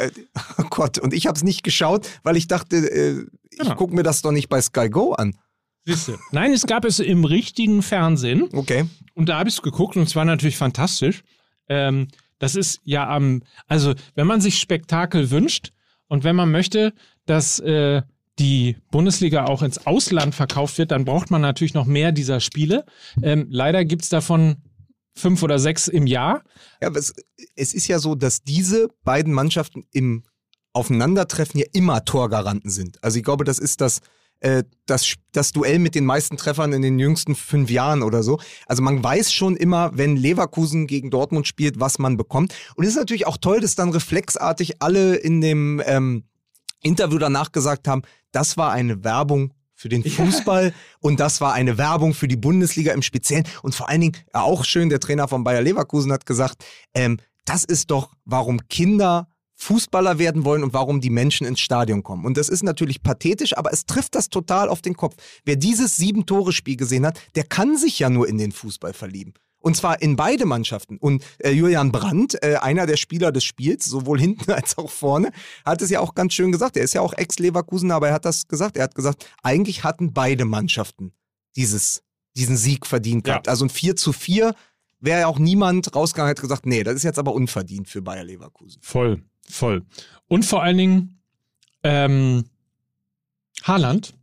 oh 0.57 0.63
Gott, 0.69 0.99
und 0.99 1.13
ich 1.13 1.27
habe 1.27 1.35
es 1.35 1.43
nicht 1.43 1.63
geschaut, 1.63 2.07
weil 2.23 2.37
ich 2.37 2.47
dachte, 2.47 2.77
äh, 2.77 3.25
ich 3.51 3.67
Ja. 3.67 3.75
gucke 3.75 3.93
mir 3.93 4.03
das 4.03 4.21
doch 4.21 4.31
nicht 4.31 4.47
bei 4.47 4.61
Sky 4.61 4.89
Go 4.89 5.11
an. 5.11 5.35
Siehste. 5.85 6.17
Nein, 6.31 6.53
es 6.53 6.65
gab 6.65 6.85
es 6.85 6.99
im 6.99 7.25
richtigen 7.25 7.81
Fernsehen. 7.81 8.47
Okay. 8.53 8.85
Und 9.15 9.27
da 9.27 9.39
habe 9.39 9.49
ich 9.49 9.55
es 9.55 9.61
geguckt 9.61 9.97
und 9.97 10.03
es 10.03 10.15
war 10.15 10.23
natürlich 10.23 10.55
fantastisch. 10.55 11.23
Ähm, 11.69 12.07
das 12.39 12.55
ist 12.55 12.79
ja 12.83 13.07
am, 13.07 13.43
also 13.67 13.93
wenn 14.15 14.27
man 14.27 14.41
sich 14.41 14.59
Spektakel 14.59 15.29
wünscht 15.29 15.71
und 16.07 16.23
wenn 16.23 16.35
man 16.35 16.51
möchte, 16.51 16.93
dass 17.25 17.59
äh, 17.59 18.01
die 18.39 18.77
Bundesliga 18.91 19.45
auch 19.45 19.61
ins 19.61 19.85
Ausland 19.85 20.33
verkauft 20.33 20.77
wird, 20.77 20.91
dann 20.91 21.05
braucht 21.05 21.29
man 21.29 21.41
natürlich 21.41 21.73
noch 21.73 21.85
mehr 21.85 22.11
dieser 22.11 22.39
Spiele. 22.39 22.85
Ähm, 23.21 23.47
leider 23.49 23.83
gibt 23.83 24.03
es 24.03 24.09
davon 24.09 24.57
fünf 25.13 25.43
oder 25.43 25.59
sechs 25.59 25.87
im 25.87 26.07
Jahr. 26.07 26.43
Ja, 26.81 26.87
aber 26.87 26.99
es, 26.99 27.13
es 27.55 27.73
ist 27.73 27.87
ja 27.87 27.99
so, 27.99 28.15
dass 28.15 28.41
diese 28.41 28.87
beiden 29.03 29.33
Mannschaften 29.33 29.85
im 29.91 30.23
Aufeinandertreffen 30.71 31.59
ja 31.59 31.65
immer 31.73 32.05
Torgaranten 32.05 32.69
sind. 32.69 33.03
Also 33.03 33.17
ich 33.17 33.23
glaube, 33.25 33.43
das 33.43 33.59
ist 33.59 33.81
das, 33.81 33.99
äh, 34.41 34.63
das, 34.85 35.15
das 35.31 35.51
Duell 35.51 35.79
mit 35.79 35.95
den 35.95 36.05
meisten 36.05 36.37
Treffern 36.37 36.73
in 36.73 36.81
den 36.81 36.99
jüngsten 36.99 37.35
fünf 37.35 37.69
Jahren 37.69 38.01
oder 38.01 38.23
so. 38.23 38.39
Also 38.67 38.81
man 38.81 39.03
weiß 39.03 39.31
schon 39.31 39.55
immer, 39.55 39.91
wenn 39.93 40.15
Leverkusen 40.15 40.87
gegen 40.87 41.09
Dortmund 41.09 41.47
spielt, 41.47 41.79
was 41.79 41.99
man 41.99 42.17
bekommt. 42.17 42.53
Und 42.75 42.83
es 42.83 42.91
ist 42.91 42.97
natürlich 42.97 43.27
auch 43.27 43.37
toll, 43.37 43.59
dass 43.59 43.75
dann 43.75 43.89
reflexartig 43.89 44.81
alle 44.81 45.15
in 45.15 45.41
dem 45.41 45.81
ähm, 45.85 46.23
Interview 46.81 47.17
danach 47.17 47.51
gesagt 47.51 47.87
haben, 47.87 48.01
das 48.31 48.57
war 48.57 48.71
eine 48.71 49.03
Werbung 49.03 49.53
für 49.79 49.89
den 49.89 50.03
Fußball 50.03 50.73
und 50.99 51.21
das 51.21 51.39
war 51.39 51.53
eine 51.53 51.77
Werbung 51.77 52.13
für 52.13 52.27
die 52.27 52.35
Bundesliga 52.35 52.91
im 52.91 53.01
Speziellen. 53.01 53.45
Und 53.61 53.75
vor 53.75 53.87
allen 53.87 54.01
Dingen, 54.01 54.17
ja, 54.33 54.41
auch 54.41 54.65
schön, 54.65 54.89
der 54.89 54.99
Trainer 54.99 55.29
von 55.29 55.45
Bayer 55.45 55.61
Leverkusen 55.61 56.11
hat 56.11 56.25
gesagt, 56.25 56.65
ähm, 56.93 57.17
das 57.45 57.63
ist 57.63 57.89
doch, 57.89 58.13
warum 58.25 58.67
Kinder 58.67 59.28
Fußballer 59.61 60.19
werden 60.19 60.45
wollen 60.45 60.63
und 60.63 60.73
warum 60.73 61.01
die 61.01 61.09
Menschen 61.09 61.45
ins 61.45 61.59
Stadion 61.59 62.01
kommen. 62.01 62.25
Und 62.25 62.37
das 62.37 62.47
ist 62.47 62.63
natürlich 62.63 63.03
pathetisch, 63.03 63.57
aber 63.57 63.73
es 63.73 63.85
trifft 63.85 64.15
das 64.15 64.29
total 64.29 64.69
auf 64.69 64.81
den 64.81 64.95
Kopf. 64.95 65.15
Wer 65.43 65.57
dieses 65.57 65.97
Sieben-Tore-Spiel 65.97 66.77
gesehen 66.77 67.05
hat, 67.05 67.19
der 67.35 67.43
kann 67.43 67.77
sich 67.77 67.99
ja 67.99 68.09
nur 68.09 68.27
in 68.29 68.37
den 68.37 68.53
Fußball 68.53 68.93
verlieben. 68.93 69.33
Und 69.61 69.75
zwar 69.75 70.01
in 70.01 70.15
beide 70.15 70.45
Mannschaften. 70.45 70.97
Und 70.97 71.21
äh, 71.39 71.51
Julian 71.51 71.91
Brandt, 71.91 72.41
äh, 72.41 72.55
einer 72.55 72.85
der 72.85 72.95
Spieler 72.95 73.33
des 73.33 73.43
Spiels, 73.43 73.83
sowohl 73.83 74.17
hinten 74.17 74.49
als 74.53 74.77
auch 74.77 74.89
vorne, 74.89 75.31
hat 75.65 75.81
es 75.81 75.89
ja 75.89 75.99
auch 75.99 76.15
ganz 76.15 76.33
schön 76.33 76.53
gesagt. 76.53 76.77
Er 76.77 76.83
ist 76.83 76.93
ja 76.93 77.01
auch 77.01 77.11
Ex-Leverkusen, 77.11 77.91
aber 77.91 78.07
er 78.07 78.13
hat 78.13 78.23
das 78.23 78.47
gesagt. 78.47 78.77
Er 78.77 78.83
hat 78.85 78.95
gesagt, 78.95 79.29
eigentlich 79.43 79.83
hatten 79.83 80.13
beide 80.13 80.45
Mannschaften 80.45 81.11
dieses, 81.57 82.01
diesen 82.37 82.55
Sieg 82.55 82.85
verdient 82.87 83.27
Ja. 83.27 83.33
gehabt. 83.33 83.49
Also 83.49 83.65
ein 83.65 83.69
4 83.69 83.97
zu 83.97 84.13
4 84.13 84.55
wäre 85.01 85.19
ja 85.21 85.27
auch 85.27 85.39
niemand 85.39 85.93
rausgegangen 85.93 86.27
und 86.29 86.31
hätte 86.31 86.41
gesagt, 86.41 86.65
nee, 86.65 86.83
das 86.83 86.95
ist 86.95 87.03
jetzt 87.03 87.19
aber 87.19 87.33
unverdient 87.33 87.89
für 87.89 88.01
Bayer 88.01 88.23
Leverkusen. 88.23 88.81
Voll, 88.81 89.23
voll. 89.49 89.83
Und 90.27 90.45
vor 90.45 90.63
allen 90.63 90.77
Dingen, 90.77 91.21
ähm, 91.83 92.45
Haaland 93.63 94.13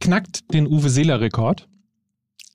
knackt 0.00 0.52
den 0.52 0.66
Uwe 0.66 0.90
Seeler-Rekord, 0.90 1.68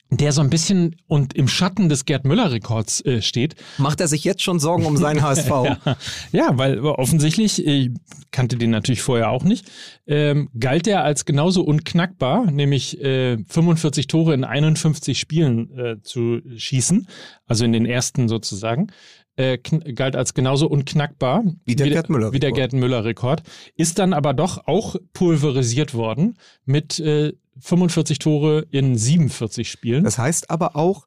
der 0.10 0.32
so 0.32 0.42
ein 0.42 0.50
bisschen 0.50 0.96
und 1.08 1.34
im 1.34 1.48
Schatten 1.48 1.90
des 1.90 2.06
Gerd 2.06 2.26
Müller-Rekords 2.26 3.02
äh, 3.06 3.22
steht. 3.22 3.56
Macht 3.78 4.02
er 4.02 4.08
sich 4.08 4.24
jetzt 4.24 4.42
schon 4.42 4.60
Sorgen 4.60 4.86
um 4.86 4.98
seinen 4.98 5.22
HSV? 5.24 5.50
Ja, 5.50 5.98
ja, 6.32 6.58
weil 6.58 6.80
offensichtlich, 6.80 7.66
ich 7.66 7.92
kannte 8.32 8.58
den 8.58 8.70
natürlich 8.70 9.02
vorher 9.02 9.30
auch 9.32 9.44
nicht, 9.44 9.66
ähm, 10.08 10.50
galt 10.60 10.88
er 10.88 11.04
als 11.04 11.26
genauso 11.26 11.64
unknackbar, 11.64 12.50
nämlich 12.52 13.02
äh, 13.02 13.38
45 13.48 14.08
Tore 14.08 14.34
in 14.34 14.44
51 14.44 15.20
Spielen 15.20 15.78
äh, 15.78 16.02
zu 16.02 16.42
schießen, 16.56 17.08
also 17.46 17.66
in 17.66 17.74
den 17.74 17.86
ersten 17.86 18.28
sozusagen. 18.28 18.92
Äh, 19.38 19.58
galt 19.58 20.16
als 20.16 20.34
genauso 20.34 20.68
unknackbar 20.68 21.44
Wie 21.66 21.76
der 21.76 21.88
wie 21.88 22.40
der 22.40 22.52
Gerd 22.54 22.72
Müller-Rekord, 22.72 23.44
ist 23.76 24.00
dann 24.00 24.14
aber 24.14 24.34
doch 24.34 24.66
auch 24.66 24.96
pulverisiert 25.12 25.94
worden 25.94 26.38
mit 26.64 27.00
äh, 27.02 27.34
45 27.60 28.20
Tore 28.20 28.66
in 28.72 28.98
47 28.98 29.70
Spielen. 29.70 30.06
Das 30.06 30.18
heißt 30.18 30.50
aber 30.50 30.78
auch, 30.78 31.06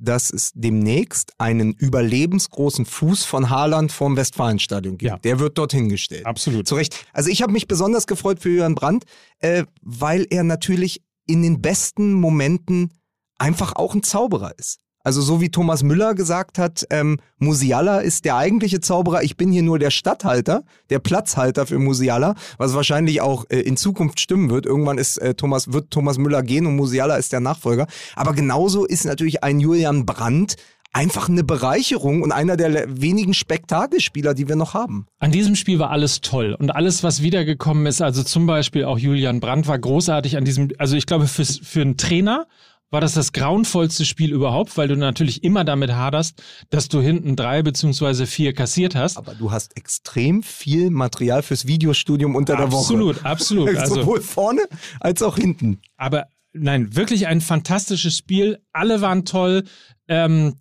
dass 0.00 0.30
es 0.32 0.52
demnächst 0.54 1.32
einen 1.38 1.72
überlebensgroßen 1.72 2.86
Fuß 2.86 3.24
von 3.24 3.50
Haaland 3.50 3.92
vorm 3.92 4.16
Westfalenstadion 4.16 4.96
gibt. 4.96 5.10
Ja. 5.10 5.18
Der 5.18 5.38
wird 5.38 5.58
dorthin 5.58 5.88
gestellt. 5.88 6.26
Absolut. 6.26 6.66
Zu 6.66 6.74
Recht. 6.74 7.06
Also 7.12 7.30
ich 7.30 7.42
habe 7.42 7.52
mich 7.52 7.68
besonders 7.68 8.06
gefreut 8.06 8.40
für 8.40 8.50
Jürgen 8.50 8.74
Brandt, 8.74 9.04
äh, 9.38 9.64
weil 9.82 10.26
er 10.30 10.42
natürlich 10.42 11.02
in 11.26 11.42
den 11.42 11.60
besten 11.60 12.14
Momenten 12.14 12.90
einfach 13.38 13.74
auch 13.76 13.94
ein 13.94 14.02
Zauberer 14.02 14.58
ist. 14.58 14.80
Also 15.02 15.22
so 15.22 15.40
wie 15.40 15.50
Thomas 15.50 15.82
Müller 15.82 16.14
gesagt 16.14 16.58
hat, 16.58 16.86
ähm, 16.90 17.18
Musiala 17.38 18.00
ist 18.00 18.26
der 18.26 18.36
eigentliche 18.36 18.80
Zauberer, 18.80 19.22
ich 19.22 19.36
bin 19.36 19.50
hier 19.50 19.62
nur 19.62 19.78
der 19.78 19.90
Stadthalter, 19.90 20.62
der 20.90 20.98
Platzhalter 20.98 21.66
für 21.66 21.78
Musiala, 21.78 22.34
was 22.58 22.74
wahrscheinlich 22.74 23.22
auch 23.22 23.46
äh, 23.48 23.60
in 23.60 23.78
Zukunft 23.78 24.20
stimmen 24.20 24.50
wird. 24.50 24.66
Irgendwann 24.66 24.98
ist, 24.98 25.16
äh, 25.16 25.34
Thomas, 25.34 25.72
wird 25.72 25.90
Thomas 25.90 26.18
Müller 26.18 26.42
gehen 26.42 26.66
und 26.66 26.76
Musiala 26.76 27.16
ist 27.16 27.32
der 27.32 27.40
Nachfolger. 27.40 27.86
Aber 28.14 28.34
genauso 28.34 28.84
ist 28.84 29.06
natürlich 29.06 29.42
ein 29.42 29.58
Julian 29.58 30.04
Brandt 30.04 30.56
einfach 30.92 31.28
eine 31.28 31.44
Bereicherung 31.44 32.22
und 32.22 32.32
einer 32.32 32.56
der 32.56 33.00
wenigen 33.00 33.32
Spektakelspieler, 33.32 34.34
die 34.34 34.48
wir 34.48 34.56
noch 34.56 34.74
haben. 34.74 35.06
An 35.18 35.30
diesem 35.30 35.54
Spiel 35.54 35.78
war 35.78 35.90
alles 35.90 36.20
toll 36.20 36.56
und 36.58 36.70
alles, 36.70 37.02
was 37.02 37.22
wiedergekommen 37.22 37.86
ist, 37.86 38.02
also 38.02 38.22
zum 38.22 38.46
Beispiel 38.46 38.84
auch 38.84 38.98
Julian 38.98 39.40
Brandt 39.40 39.68
war 39.68 39.78
großartig 39.78 40.36
an 40.36 40.44
diesem, 40.44 40.70
also 40.78 40.96
ich 40.96 41.06
glaube, 41.06 41.26
fürs, 41.26 41.60
für 41.62 41.80
einen 41.80 41.96
Trainer 41.96 42.46
war 42.90 43.00
das 43.00 43.14
das 43.14 43.32
grauenvollste 43.32 44.04
Spiel 44.04 44.32
überhaupt, 44.32 44.76
weil 44.76 44.88
du 44.88 44.96
natürlich 44.96 45.44
immer 45.44 45.64
damit 45.64 45.92
haderst, 45.92 46.42
dass 46.70 46.88
du 46.88 47.00
hinten 47.00 47.36
drei 47.36 47.62
beziehungsweise 47.62 48.26
vier 48.26 48.52
kassiert 48.52 48.94
hast. 48.94 49.16
Aber 49.16 49.34
du 49.34 49.50
hast 49.52 49.76
extrem 49.76 50.42
viel 50.42 50.90
Material 50.90 51.42
fürs 51.42 51.66
Videostudium 51.66 52.34
unter 52.34 52.56
der 52.56 52.72
Woche. 52.72 52.80
Absolut, 52.80 53.24
absolut. 53.24 53.70
Also, 53.80 53.94
Sowohl 53.94 54.20
vorne 54.20 54.62
als 54.98 55.22
auch 55.22 55.36
hinten. 55.36 55.80
aber 55.96 56.26
nein, 56.52 56.94
wirklich 56.96 57.26
ein 57.28 57.40
fantastisches 57.40 58.16
Spiel. 58.16 58.58
Alle 58.72 59.00
waren 59.00 59.24
toll. 59.24 59.64
Ähm, 60.08 60.56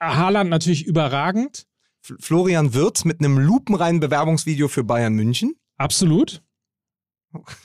Haaland 0.00 0.50
natürlich 0.50 0.86
überragend. 0.86 1.66
Florian 2.00 2.72
Wirz 2.72 3.04
mit 3.04 3.20
einem 3.20 3.38
lupenreinen 3.38 4.00
Bewerbungsvideo 4.00 4.68
für 4.68 4.84
Bayern 4.84 5.14
München. 5.14 5.54
Absolut. 5.76 6.42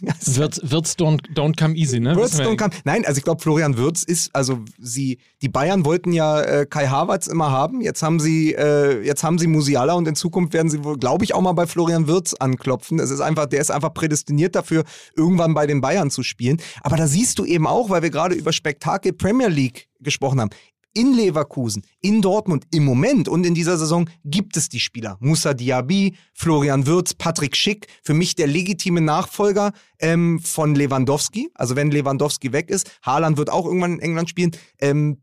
Wirt's, 0.26 0.62
Wirt's 0.64 0.98
don't, 0.98 1.22
don't 1.34 1.58
come 1.58 1.76
easy, 1.76 2.00
ne? 2.00 2.16
Wirtz 2.16 2.40
und 2.40 2.58
kam, 2.58 2.72
nein, 2.84 3.06
also 3.06 3.18
ich 3.18 3.24
glaube, 3.24 3.42
Florian 3.42 3.78
Wirtz 3.78 4.04
ist, 4.04 4.36
also 4.36 4.60
sie, 4.80 5.20
die 5.42 5.50
Bayern 5.50 5.86
wollten 5.86 6.12
ja 6.14 6.42
äh, 6.42 6.66
Kai 6.66 6.88
Havertz 6.88 7.28
immer 7.28 7.52
haben. 7.52 7.82
Jetzt 7.82 8.04
haben 8.04 8.20
sie, 8.20 8.54
äh, 8.54 9.02
jetzt 9.04 9.24
haben 9.24 9.38
sie 9.38 9.48
Musiala 9.48 9.94
und 9.94 10.08
in 10.08 10.16
Zukunft 10.16 10.54
werden 10.54 10.70
sie 10.70 10.84
wohl, 10.84 10.98
glaube 10.98 11.24
ich, 11.24 11.34
auch 11.34 11.42
mal 11.42 11.54
bei 11.54 11.68
Florian 11.68 12.08
Wirtz 12.08 12.34
anklopfen. 12.34 13.00
Es 13.00 13.10
ist 13.10 13.22
einfach, 13.22 13.46
der 13.46 13.62
ist 13.62 13.72
einfach 13.72 13.94
prädestiniert 13.94 14.56
dafür, 14.56 14.84
irgendwann 15.16 15.54
bei 15.54 15.68
den 15.68 15.82
Bayern 15.82 16.12
zu 16.12 16.24
spielen. 16.24 16.62
Aber 16.82 16.98
da 16.98 17.08
siehst 17.08 17.40
du 17.40 17.46
eben 17.46 17.68
auch, 17.68 17.90
weil 17.90 18.02
wir 18.02 18.10
gerade 18.10 18.36
über 18.36 18.54
Spektakel 18.54 19.14
Premier 19.14 19.48
League 19.48 19.88
gesprochen 20.00 20.42
haben. 20.42 20.50
In 20.94 21.14
Leverkusen, 21.14 21.84
in 22.02 22.22
Dortmund 22.22 22.66
im 22.72 22.84
Moment 22.84 23.30
und 23.30 23.46
in 23.46 23.56
dieser 23.56 23.78
Saison 23.78 24.10
gibt 24.26 24.58
es 24.58 24.68
die 24.68 24.80
Spieler. 24.80 25.18
Musa 25.22 25.54
Diaby, 25.54 26.16
Florian 26.34 26.86
Wirtz, 26.86 27.14
Patrick 27.14 27.56
Schick, 27.56 27.88
für 28.04 28.14
mich 28.14 28.36
der 28.36 28.48
legitime 28.48 29.00
Nachfolger 29.00 29.72
ähm, 30.00 30.40
von 30.40 30.76
Lewandowski. 30.76 31.50
Also 31.54 31.76
wenn 31.76 31.92
Lewandowski 31.92 32.52
weg 32.52 32.70
ist, 32.70 32.92
Haaland 33.04 33.38
wird 33.38 33.50
auch 33.50 33.66
irgendwann 33.66 33.94
in 33.94 34.00
England 34.00 34.30
spielen. 34.30 34.52
Ähm, 34.80 35.22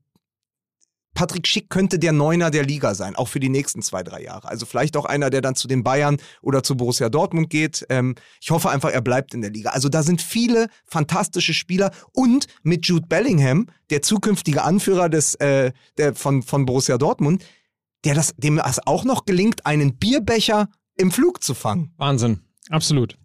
Patrick 1.18 1.48
Schick 1.48 1.68
könnte 1.68 1.98
der 1.98 2.12
Neuner 2.12 2.52
der 2.52 2.64
Liga 2.64 2.94
sein, 2.94 3.16
auch 3.16 3.26
für 3.26 3.40
die 3.40 3.48
nächsten 3.48 3.82
zwei, 3.82 4.04
drei 4.04 4.22
Jahre. 4.22 4.46
Also 4.46 4.66
vielleicht 4.66 4.96
auch 4.96 5.04
einer, 5.04 5.30
der 5.30 5.40
dann 5.40 5.56
zu 5.56 5.66
den 5.66 5.82
Bayern 5.82 6.18
oder 6.42 6.62
zu 6.62 6.76
Borussia 6.76 7.08
Dortmund 7.08 7.50
geht. 7.50 7.84
Ähm, 7.88 8.14
ich 8.40 8.52
hoffe 8.52 8.70
einfach, 8.70 8.90
er 8.90 9.00
bleibt 9.00 9.34
in 9.34 9.40
der 9.40 9.50
Liga. 9.50 9.70
Also 9.70 9.88
da 9.88 10.04
sind 10.04 10.22
viele 10.22 10.68
fantastische 10.84 11.54
Spieler 11.54 11.90
und 12.12 12.46
mit 12.62 12.86
Jude 12.86 13.08
Bellingham, 13.08 13.66
der 13.90 14.00
zukünftige 14.02 14.62
Anführer 14.62 15.08
des, 15.08 15.34
äh, 15.34 15.72
der, 15.96 16.14
von, 16.14 16.44
von 16.44 16.66
Borussia 16.66 16.98
Dortmund, 16.98 17.44
der 18.04 18.14
das, 18.14 18.36
dem 18.36 18.58
es 18.60 18.78
auch 18.86 19.04
noch 19.04 19.24
gelingt, 19.24 19.66
einen 19.66 19.96
Bierbecher 19.96 20.68
im 20.94 21.10
Flug 21.10 21.42
zu 21.42 21.54
fangen. 21.54 21.92
Wahnsinn, 21.96 22.42
absolut. 22.70 23.18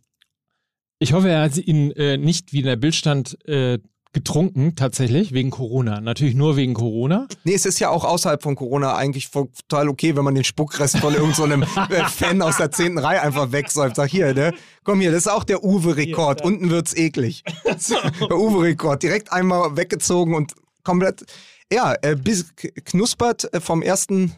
Ich 0.98 1.14
hoffe, 1.14 1.30
er 1.30 1.44
hat 1.44 1.58
ihn 1.58 1.92
äh, 1.92 2.18
nicht, 2.18 2.54
wie 2.54 2.62
in 2.62 2.66
der 2.66 2.76
Bild 2.76 2.96
stand, 2.96 3.38
äh, 3.48 3.78
getrunken, 4.14 4.76
tatsächlich, 4.76 5.34
wegen 5.34 5.50
Corona. 5.50 6.00
Natürlich 6.00 6.36
nur 6.36 6.56
wegen 6.56 6.74
Corona. 6.74 7.28
Nee, 7.44 7.56
es 7.56 7.66
ist 7.66 7.80
ja 7.80 7.90
auch 7.90 8.06
außerhalb 8.06 8.42
von 8.42 8.56
Corona 8.56 8.96
eigentlich 8.96 9.30
total 9.32 9.90
okay, 9.90 10.16
wenn 10.16 10.24
man 10.24 10.36
den 10.36 10.44
Spuckrest 10.44 10.98
von 10.98 11.14
irgendeinem 11.14 11.64
so 11.64 11.82
äh, 11.94 12.06
Fan 12.06 12.42
aus 12.42 12.58
der 12.58 12.72
zehnten 12.72 13.00
Reihe 13.00 13.22
einfach 13.22 13.52
wegsäuft. 13.52 13.96
Sag 13.96 14.10
hier, 14.10 14.34
ne? 14.34 14.54
Komm 14.84 15.02
hier, 15.02 15.12
das 15.12 15.26
ist 15.26 15.32
auch 15.32 15.44
der 15.44 15.64
Uwe-Rekord. 15.64 16.44
Unten 16.44 16.70
wird's 16.70 16.96
eklig. 16.96 17.44
der 17.66 18.38
Uwe-Rekord. 18.38 19.02
Direkt 19.04 19.32
einmal 19.32 19.76
weggezogen 19.76 20.36
und 20.36 20.54
komplett. 20.84 21.26
Ja, 21.72 21.96
äh, 22.02 22.16
bis 22.16 22.54
knuspert 22.86 23.52
äh, 23.54 23.60
vom 23.60 23.82
ersten. 23.82 24.34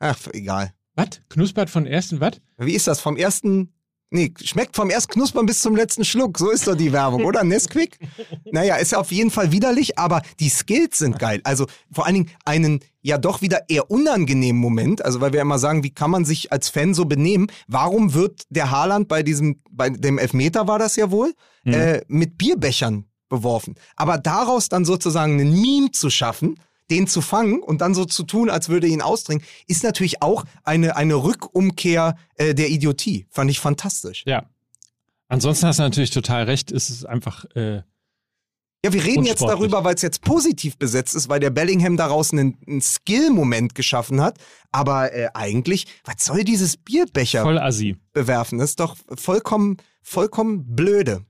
Ach, 0.00 0.18
egal. 0.32 0.72
Was? 0.96 1.20
Knuspert 1.28 1.70
von 1.70 1.86
ersten, 1.86 2.20
was? 2.20 2.40
Wie 2.56 2.72
ist 2.72 2.86
das? 2.86 3.00
Vom 3.00 3.16
ersten. 3.16 3.72
Nee, 4.10 4.32
schmeckt 4.40 4.76
vom 4.76 4.88
ersten 4.88 5.14
Knuspern 5.14 5.46
bis 5.46 5.60
zum 5.60 5.74
letzten 5.74 6.04
Schluck. 6.04 6.38
So 6.38 6.50
ist 6.50 6.68
doch 6.68 6.76
die 6.76 6.92
Werbung, 6.92 7.24
oder? 7.24 7.42
Nesquik? 7.42 7.98
Naja, 8.52 8.76
ist 8.76 8.92
ja 8.92 8.98
auf 8.98 9.10
jeden 9.10 9.32
Fall 9.32 9.50
widerlich, 9.50 9.98
aber 9.98 10.22
die 10.38 10.48
Skills 10.48 10.98
sind 10.98 11.18
geil. 11.18 11.40
Also 11.42 11.66
vor 11.90 12.06
allen 12.06 12.14
Dingen 12.14 12.30
einen 12.44 12.80
ja 13.02 13.18
doch 13.18 13.42
wieder 13.42 13.68
eher 13.68 13.90
unangenehmen 13.90 14.60
Moment. 14.60 15.04
Also 15.04 15.20
weil 15.20 15.32
wir 15.32 15.40
immer 15.40 15.58
sagen, 15.58 15.82
wie 15.82 15.90
kann 15.90 16.12
man 16.12 16.24
sich 16.24 16.52
als 16.52 16.68
Fan 16.68 16.94
so 16.94 17.04
benehmen? 17.04 17.48
Warum 17.66 18.14
wird 18.14 18.44
der 18.48 18.70
Haaland 18.70 19.08
bei 19.08 19.24
diesem, 19.24 19.60
bei 19.70 19.90
dem 19.90 20.18
Elfmeter 20.18 20.68
war 20.68 20.78
das 20.78 20.94
ja 20.94 21.10
wohl, 21.10 21.34
äh, 21.64 22.00
mit 22.06 22.38
Bierbechern 22.38 23.06
beworfen? 23.28 23.74
Aber 23.96 24.18
daraus 24.18 24.68
dann 24.68 24.84
sozusagen 24.84 25.32
einen 25.40 25.60
Meme 25.60 25.90
zu 25.90 26.10
schaffen, 26.10 26.60
den 26.90 27.06
zu 27.06 27.20
fangen 27.20 27.62
und 27.62 27.80
dann 27.80 27.94
so 27.94 28.04
zu 28.04 28.22
tun, 28.22 28.50
als 28.50 28.68
würde 28.68 28.86
ihn 28.86 29.02
ausdringen, 29.02 29.44
ist 29.66 29.82
natürlich 29.82 30.22
auch 30.22 30.44
eine, 30.64 30.96
eine 30.96 31.14
Rückumkehr 31.14 32.16
äh, 32.36 32.54
der 32.54 32.68
Idiotie. 32.70 33.26
Fand 33.30 33.50
ich 33.50 33.60
fantastisch. 33.60 34.22
Ja. 34.26 34.48
Ansonsten 35.28 35.66
hast 35.66 35.78
du 35.78 35.82
natürlich 35.82 36.10
total 36.10 36.44
recht. 36.44 36.70
Es 36.70 36.90
ist 36.90 37.04
einfach. 37.04 37.44
Äh, 37.56 37.82
Ja, 38.84 38.92
wir 38.92 39.04
reden 39.04 39.24
jetzt 39.24 39.42
darüber, 39.42 39.82
weil 39.82 39.96
es 39.96 40.02
jetzt 40.02 40.22
positiv 40.22 40.76
besetzt 40.78 41.16
ist, 41.16 41.28
weil 41.28 41.40
der 41.40 41.50
Bellingham 41.50 41.96
daraus 41.96 42.32
einen, 42.32 42.56
einen 42.68 42.80
Skill-Moment 42.80 43.74
geschaffen 43.74 44.20
hat. 44.20 44.38
Aber 44.70 45.12
äh, 45.12 45.28
eigentlich, 45.34 45.86
was 46.04 46.24
soll 46.24 46.44
dieses 46.44 46.76
Bierbecher 46.76 47.42
voll 47.42 47.58
assi. 47.58 47.96
bewerfen? 48.12 48.58
Das 48.58 48.70
ist 48.70 48.80
doch 48.80 48.96
vollkommen, 49.16 49.78
vollkommen 50.02 50.76
blöde. 50.76 51.24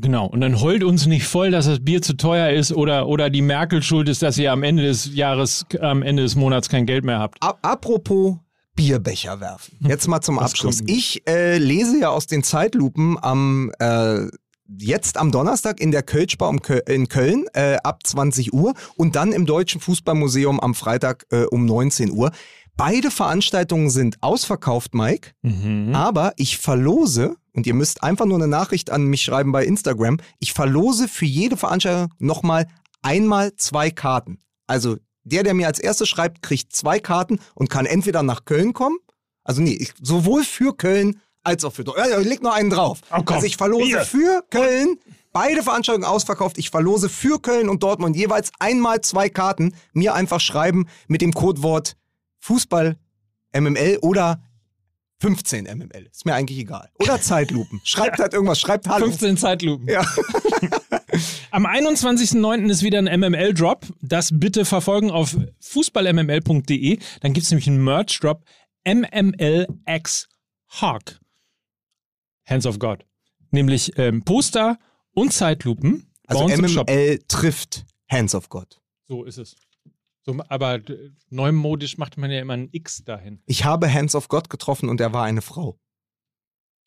Genau. 0.00 0.26
Und 0.26 0.40
dann 0.40 0.60
heult 0.60 0.82
uns 0.82 1.06
nicht 1.06 1.24
voll, 1.24 1.50
dass 1.50 1.66
das 1.66 1.80
Bier 1.80 2.02
zu 2.02 2.16
teuer 2.16 2.50
ist 2.50 2.72
oder, 2.72 3.06
oder 3.06 3.30
die 3.30 3.42
Merkel 3.42 3.82
schuld 3.82 4.08
ist, 4.08 4.22
dass 4.22 4.38
ihr 4.38 4.52
am 4.52 4.62
Ende 4.62 4.82
des 4.82 5.14
Jahres, 5.14 5.66
am 5.80 6.02
Ende 6.02 6.22
des 6.22 6.36
Monats 6.36 6.68
kein 6.68 6.86
Geld 6.86 7.04
mehr 7.04 7.18
habt. 7.18 7.38
Apropos 7.40 8.36
Bierbecher 8.74 9.40
werfen. 9.40 9.76
Jetzt 9.80 10.08
mal 10.08 10.20
zum 10.20 10.38
Abschluss. 10.38 10.80
Ich 10.86 11.26
äh, 11.28 11.58
lese 11.58 12.00
ja 12.00 12.08
aus 12.08 12.26
den 12.26 12.42
Zeitlupen 12.42 13.18
am 13.20 13.72
äh, 13.78 14.26
jetzt 14.78 15.18
am 15.18 15.32
Donnerstag 15.32 15.80
in 15.80 15.90
der 15.90 16.02
Kölschbar 16.02 16.48
um 16.48 16.62
Köl 16.62 16.82
in 16.88 17.08
Köln 17.08 17.46
äh, 17.54 17.76
ab 17.82 18.06
20 18.06 18.52
Uhr 18.52 18.74
und 18.96 19.16
dann 19.16 19.32
im 19.32 19.44
Deutschen 19.44 19.80
Fußballmuseum 19.80 20.60
am 20.60 20.74
Freitag 20.74 21.26
äh, 21.30 21.44
um 21.44 21.66
19 21.66 22.12
Uhr. 22.12 22.30
Beide 22.76 23.10
Veranstaltungen 23.10 23.90
sind 23.90 24.16
ausverkauft, 24.22 24.94
Mike. 24.94 25.32
Mhm. 25.42 25.94
Aber 25.94 26.32
ich 26.36 26.56
verlose, 26.56 27.36
und 27.54 27.66
ihr 27.66 27.74
müsst 27.74 28.02
einfach 28.02 28.26
nur 28.26 28.38
eine 28.38 28.48
Nachricht 28.48 28.90
an 28.90 29.04
mich 29.04 29.22
schreiben 29.22 29.52
bei 29.52 29.64
Instagram, 29.64 30.18
ich 30.38 30.52
verlose 30.52 31.08
für 31.08 31.26
jede 31.26 31.56
Veranstaltung 31.56 32.12
nochmal 32.18 32.66
einmal 33.02 33.54
zwei 33.56 33.90
Karten. 33.90 34.38
Also 34.66 34.96
der, 35.24 35.42
der 35.42 35.54
mir 35.54 35.66
als 35.66 35.78
erstes 35.78 36.08
schreibt, 36.08 36.42
kriegt 36.42 36.74
zwei 36.74 36.98
Karten 36.98 37.38
und 37.54 37.70
kann 37.70 37.86
entweder 37.86 38.22
nach 38.22 38.44
Köln 38.44 38.72
kommen, 38.72 38.98
also 39.44 39.62
nee, 39.62 39.76
ich, 39.78 39.92
sowohl 40.00 40.44
für 40.44 40.76
Köln 40.76 41.20
als 41.42 41.64
auch 41.64 41.72
für 41.72 41.84
Dortmund. 41.84 42.08
Ja, 42.10 42.18
leg 42.18 42.42
noch 42.42 42.54
einen 42.54 42.70
drauf. 42.70 43.00
Oh, 43.10 43.22
also 43.26 43.46
ich 43.46 43.56
verlose 43.56 43.84
Hier. 43.84 44.00
für 44.02 44.44
Köln, 44.50 44.98
beide 45.32 45.62
Veranstaltungen 45.62 46.06
ausverkauft, 46.06 46.58
ich 46.58 46.70
verlose 46.70 47.08
für 47.08 47.40
Köln 47.40 47.68
und 47.68 47.82
Dortmund 47.82 48.16
jeweils 48.16 48.52
einmal 48.58 49.00
zwei 49.00 49.28
Karten, 49.28 49.74
mir 49.92 50.14
einfach 50.14 50.40
schreiben 50.40 50.86
mit 51.08 51.22
dem 51.22 51.32
Codewort 51.32 51.96
Fußball 52.40 52.96
MML 53.52 53.98
oder 54.02 54.40
15 55.20 55.64
MML. 55.64 56.08
Ist 56.10 56.24
mir 56.24 56.34
eigentlich 56.34 56.58
egal. 56.58 56.90
Oder 56.98 57.20
Zeitlupen. 57.20 57.80
Schreibt 57.84 58.18
halt 58.18 58.32
irgendwas, 58.32 58.58
schreibt 58.58 58.88
Hallo. 58.88 59.06
15 59.06 59.36
Zeitlupen. 59.36 59.88
Ja. 59.88 60.00
Am 61.50 61.66
21.09. 61.66 62.70
ist 62.70 62.82
wieder 62.82 62.98
ein 62.98 63.20
MML-Drop. 63.20 63.86
Das 64.00 64.30
bitte 64.32 64.64
verfolgen 64.64 65.10
auf 65.10 65.36
fußballmml.de. 65.60 66.98
Dann 67.20 67.32
gibt 67.32 67.44
es 67.44 67.50
nämlich 67.50 67.66
einen 67.66 67.84
Merch-Drop. 67.84 68.44
MML 68.86 69.66
X 69.86 70.28
Hawk. 70.68 71.20
Hands 72.46 72.64
of 72.66 72.78
God. 72.78 73.04
Nämlich 73.50 73.98
ähm, 73.98 74.24
Poster 74.24 74.78
und 75.12 75.32
Zeitlupen. 75.32 76.10
Also. 76.26 76.48
MML 76.48 77.18
trifft 77.28 77.84
Hands 78.08 78.34
of 78.34 78.48
God. 78.48 78.80
So 79.06 79.24
ist 79.24 79.38
es. 79.38 79.56
So, 80.38 80.42
aber 80.48 80.74
äh, 80.76 81.10
neumodisch 81.30 81.98
macht 81.98 82.18
man 82.18 82.30
ja 82.30 82.40
immer 82.40 82.54
ein 82.54 82.68
X 82.72 83.04
dahin. 83.04 83.40
Ich 83.46 83.64
habe 83.64 83.92
Hands 83.92 84.14
of 84.14 84.28
God 84.28 84.50
getroffen 84.50 84.88
und 84.88 85.00
er 85.00 85.12
war 85.12 85.24
eine 85.24 85.42
Frau. 85.42 85.78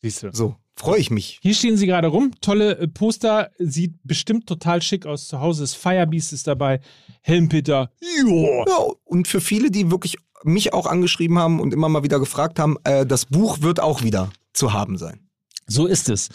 Siehst 0.02 0.24
du. 0.24 0.32
So, 0.34 0.56
freue 0.76 1.00
ich 1.00 1.12
mich. 1.12 1.40
Hier 1.42 1.54
stehen 1.54 1.78
sie 1.78 1.88
gerade 1.88 2.08
rum. 2.08 2.32
Tolle 2.42 2.78
äh, 2.78 2.88
Poster. 2.88 3.52
Sieht 3.58 3.96
bestimmt 4.04 4.48
total 4.48 4.82
schick 4.82 5.06
aus. 5.06 5.28
Zu 5.28 5.40
Hause 5.40 5.64
ist 5.64 5.76
Firebeast 5.76 6.34
ist 6.34 6.48
dabei. 6.48 6.80
Helmpeter. 7.22 7.92
Joa. 8.20 8.66
Ja, 8.68 8.94
und 9.06 9.28
für 9.28 9.40
viele, 9.42 9.72
die 9.72 9.92
wirklich 9.92 10.18
mich 10.44 10.74
auch 10.74 10.88
angeschrieben 10.88 11.40
haben 11.40 11.62
und 11.62 11.74
immer 11.74 11.88
mal 11.88 12.04
wieder 12.04 12.20
gefragt 12.20 12.60
haben, 12.60 12.78
äh, 12.84 13.06
das 13.06 13.26
Buch 13.26 13.62
wird 13.62 13.80
auch 13.80 14.04
wieder 14.04 14.30
zu 14.52 14.74
haben 14.74 14.98
sein. 14.98 15.30
So 15.68 15.86
ist 15.88 16.10
es. 16.10 16.30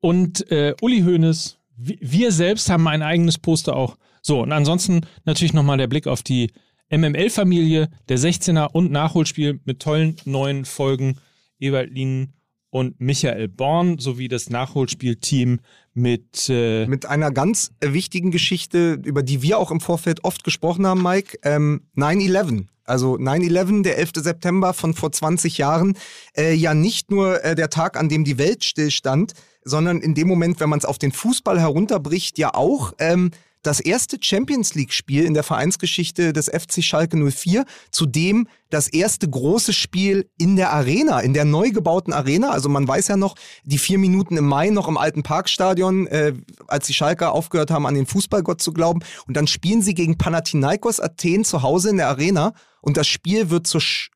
Und 0.00 0.48
äh, 0.52 0.76
Uli 0.80 1.00
Hoeneß, 1.02 1.58
wi- 1.76 1.98
wir 2.00 2.30
selbst 2.30 2.70
haben 2.70 2.86
ein 2.86 3.02
eigenes 3.02 3.36
Poster 3.36 3.74
auch. 3.74 3.96
So, 4.28 4.42
und 4.42 4.52
ansonsten 4.52 5.06
natürlich 5.24 5.54
nochmal 5.54 5.78
der 5.78 5.86
Blick 5.86 6.06
auf 6.06 6.22
die 6.22 6.50
MML-Familie, 6.90 7.88
der 8.10 8.18
16er 8.18 8.70
und 8.70 8.92
Nachholspiel 8.92 9.58
mit 9.64 9.80
tollen 9.80 10.16
neuen 10.26 10.66
Folgen. 10.66 11.16
Ewald 11.58 11.90
Lien 11.94 12.34
und 12.68 13.00
Michael 13.00 13.48
Born 13.48 13.96
sowie 13.96 14.28
das 14.28 14.50
Nachholspielteam 14.50 15.60
mit 15.94 16.50
äh, 16.50 16.86
Mit 16.86 17.06
einer 17.06 17.30
ganz 17.30 17.72
wichtigen 17.80 18.30
Geschichte, 18.30 19.00
über 19.02 19.22
die 19.22 19.40
wir 19.40 19.58
auch 19.58 19.70
im 19.70 19.80
Vorfeld 19.80 20.24
oft 20.24 20.44
gesprochen 20.44 20.86
haben, 20.86 21.02
Mike, 21.02 21.38
ähm, 21.42 21.86
9-11. 21.96 22.66
Also 22.84 23.14
9-11, 23.14 23.82
der 23.82 23.96
11. 23.96 24.10
September 24.16 24.74
von 24.74 24.92
vor 24.92 25.10
20 25.10 25.56
Jahren, 25.56 25.96
äh, 26.36 26.52
ja 26.52 26.74
nicht 26.74 27.10
nur 27.10 27.42
äh, 27.42 27.54
der 27.54 27.70
Tag, 27.70 27.96
an 27.96 28.10
dem 28.10 28.24
die 28.24 28.36
Welt 28.36 28.62
stillstand, 28.62 29.32
sondern 29.64 30.02
in 30.02 30.14
dem 30.14 30.28
Moment, 30.28 30.60
wenn 30.60 30.68
man 30.68 30.80
es 30.80 30.84
auf 30.84 30.98
den 30.98 31.12
Fußball 31.12 31.58
herunterbricht, 31.58 32.36
ja 32.36 32.52
auch 32.52 32.92
ähm, 32.98 33.30
das 33.62 33.80
erste 33.80 34.18
Champions 34.20 34.74
League-Spiel 34.74 35.24
in 35.24 35.34
der 35.34 35.42
Vereinsgeschichte 35.42 36.32
des 36.32 36.46
FC 36.46 36.82
Schalke 36.82 37.16
04, 37.16 37.64
zudem 37.90 38.48
das 38.70 38.88
erste 38.88 39.28
große 39.28 39.72
Spiel 39.72 40.28
in 40.38 40.56
der 40.56 40.72
Arena, 40.72 41.20
in 41.20 41.34
der 41.34 41.44
neu 41.44 41.70
gebauten 41.70 42.12
Arena. 42.12 42.50
Also 42.50 42.68
man 42.68 42.86
weiß 42.86 43.08
ja 43.08 43.16
noch, 43.16 43.34
die 43.64 43.78
vier 43.78 43.98
Minuten 43.98 44.36
im 44.36 44.46
Mai 44.46 44.70
noch 44.70 44.88
im 44.88 44.96
alten 44.96 45.22
Parkstadion, 45.22 46.06
äh, 46.06 46.34
als 46.66 46.86
die 46.86 46.94
Schalker 46.94 47.32
aufgehört 47.32 47.70
haben, 47.70 47.86
an 47.86 47.94
den 47.94 48.06
Fußballgott 48.06 48.60
zu 48.62 48.72
glauben. 48.72 49.00
Und 49.26 49.36
dann 49.36 49.46
spielen 49.46 49.82
sie 49.82 49.94
gegen 49.94 50.18
Panathinaikos 50.18 51.00
Athen 51.00 51.44
zu 51.44 51.62
Hause 51.62 51.90
in 51.90 51.96
der 51.96 52.08
Arena 52.08 52.52
und 52.80 52.96
das 52.96 53.08
Spiel 53.08 53.50
wird 53.50 53.66
zur 53.66 53.80
Sch 53.80 54.10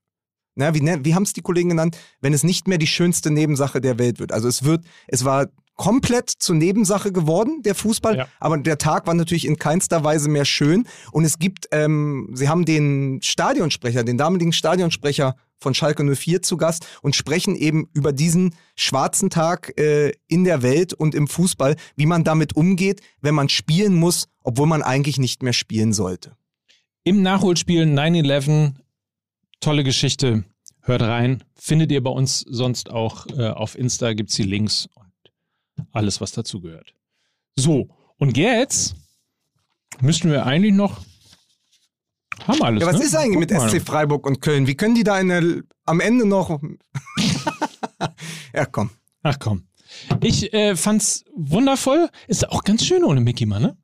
na, 0.54 0.74
wie, 0.74 0.82
nen- 0.82 1.02
wie 1.06 1.14
haben 1.14 1.22
es 1.22 1.32
die 1.32 1.40
Kollegen 1.40 1.70
genannt, 1.70 1.96
wenn 2.20 2.34
es 2.34 2.42
nicht 2.44 2.68
mehr 2.68 2.76
die 2.76 2.86
schönste 2.86 3.30
Nebensache 3.30 3.80
der 3.80 3.98
Welt 3.98 4.18
wird. 4.18 4.32
Also 4.32 4.48
es 4.48 4.64
wird, 4.64 4.84
es 5.08 5.24
war 5.24 5.46
komplett 5.76 6.30
zur 6.30 6.54
Nebensache 6.56 7.12
geworden, 7.12 7.62
der 7.62 7.74
Fußball, 7.74 8.16
Ja. 8.16 8.28
aber 8.40 8.58
der 8.58 8.78
Tag 8.78 9.06
war 9.06 9.14
natürlich 9.14 9.46
in 9.46 9.56
keinster 9.56 10.04
Weise 10.04 10.28
mehr 10.28 10.44
schön. 10.44 10.86
Und 11.12 11.24
es 11.24 11.38
gibt, 11.38 11.66
ähm, 11.72 12.30
sie 12.34 12.48
haben 12.48 12.64
den 12.64 13.20
Stadionsprecher, 13.22 14.04
den 14.04 14.18
damaligen 14.18 14.52
Stadionsprecher 14.52 15.34
von 15.58 15.74
Schalke 15.74 16.02
04 16.04 16.42
zu 16.42 16.56
Gast 16.56 16.86
und 17.02 17.14
sprechen 17.16 17.54
eben 17.54 17.88
über 17.92 18.12
diesen 18.12 18.54
schwarzen 18.74 19.30
Tag 19.30 19.78
äh, 19.78 20.12
in 20.26 20.44
der 20.44 20.62
Welt 20.62 20.92
und 20.92 21.14
im 21.14 21.28
Fußball, 21.28 21.76
wie 21.96 22.06
man 22.06 22.24
damit 22.24 22.56
umgeht, 22.56 23.00
wenn 23.20 23.34
man 23.34 23.48
spielen 23.48 23.94
muss, 23.94 24.26
obwohl 24.42 24.66
man 24.66 24.82
eigentlich 24.82 25.18
nicht 25.18 25.42
mehr 25.42 25.52
spielen 25.52 25.92
sollte. 25.92 26.36
im 27.04 27.22
Nachholspiel 27.22 27.82
9-11. 27.84 28.74
Tolle 29.60 29.84
Geschichte. 29.84 30.44
Hört 30.80 31.02
rein. 31.02 31.44
Findet 31.54 31.92
ihr 31.92 32.02
bei 32.02 32.10
uns 32.10 32.40
sonst 32.40 32.90
auch 32.90 33.26
äh, 33.28 33.48
auf 33.48 33.78
Insta, 33.78 34.12
gibt 34.14 34.30
es 34.30 34.36
die 34.36 34.42
Links 34.42 34.88
alles, 35.92 36.20
was 36.20 36.32
dazugehört. 36.32 36.94
So, 37.56 37.88
und 38.18 38.36
jetzt 38.36 38.94
müssten 40.00 40.30
wir 40.30 40.46
eigentlich 40.46 40.74
noch. 40.74 41.00
Haben 42.46 42.58
wir 42.58 42.64
alles. 42.66 42.80
Ja, 42.80 42.86
was 42.86 42.98
ne? 42.98 43.04
ist 43.04 43.14
eigentlich 43.14 43.38
mit 43.38 43.50
mal. 43.50 43.68
SC 43.68 43.80
Freiburg 43.80 44.26
und 44.26 44.40
Köln? 44.40 44.66
Wie 44.66 44.74
können 44.74 44.94
die 44.94 45.04
da 45.04 45.18
in 45.18 45.28
der, 45.28 45.42
am 45.84 46.00
Ende 46.00 46.26
noch. 46.26 46.60
ja, 48.54 48.64
komm. 48.66 48.90
Ach 49.22 49.38
komm. 49.38 49.66
Ich 50.20 50.52
äh, 50.52 50.74
fand's 50.76 51.24
wundervoll. 51.36 52.08
Ist 52.26 52.48
auch 52.48 52.64
ganz 52.64 52.84
schön 52.84 53.04
ohne 53.04 53.20
Mickey, 53.20 53.46
Mann, 53.46 53.62
ne? 53.62 53.76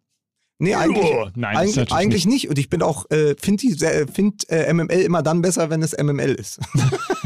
Nee, 0.61 0.75
eigentlich, 0.75 1.05
Oh, 1.05 1.29
nein, 1.37 1.57
eigentlich, 1.57 1.93
eigentlich 1.93 2.27
nicht. 2.27 2.49
Und 2.49 2.59
ich 2.59 2.69
bin 2.69 2.83
auch, 2.83 3.09
äh, 3.11 3.37
finde 3.37 4.09
find, 4.13 4.51
äh, 4.51 4.73
MML 4.73 5.03
immer 5.03 5.23
dann 5.23 5.41
besser, 5.41 5.71
wenn 5.71 5.83
es 5.83 5.97
MML 5.97 6.35
ist. 6.35 6.59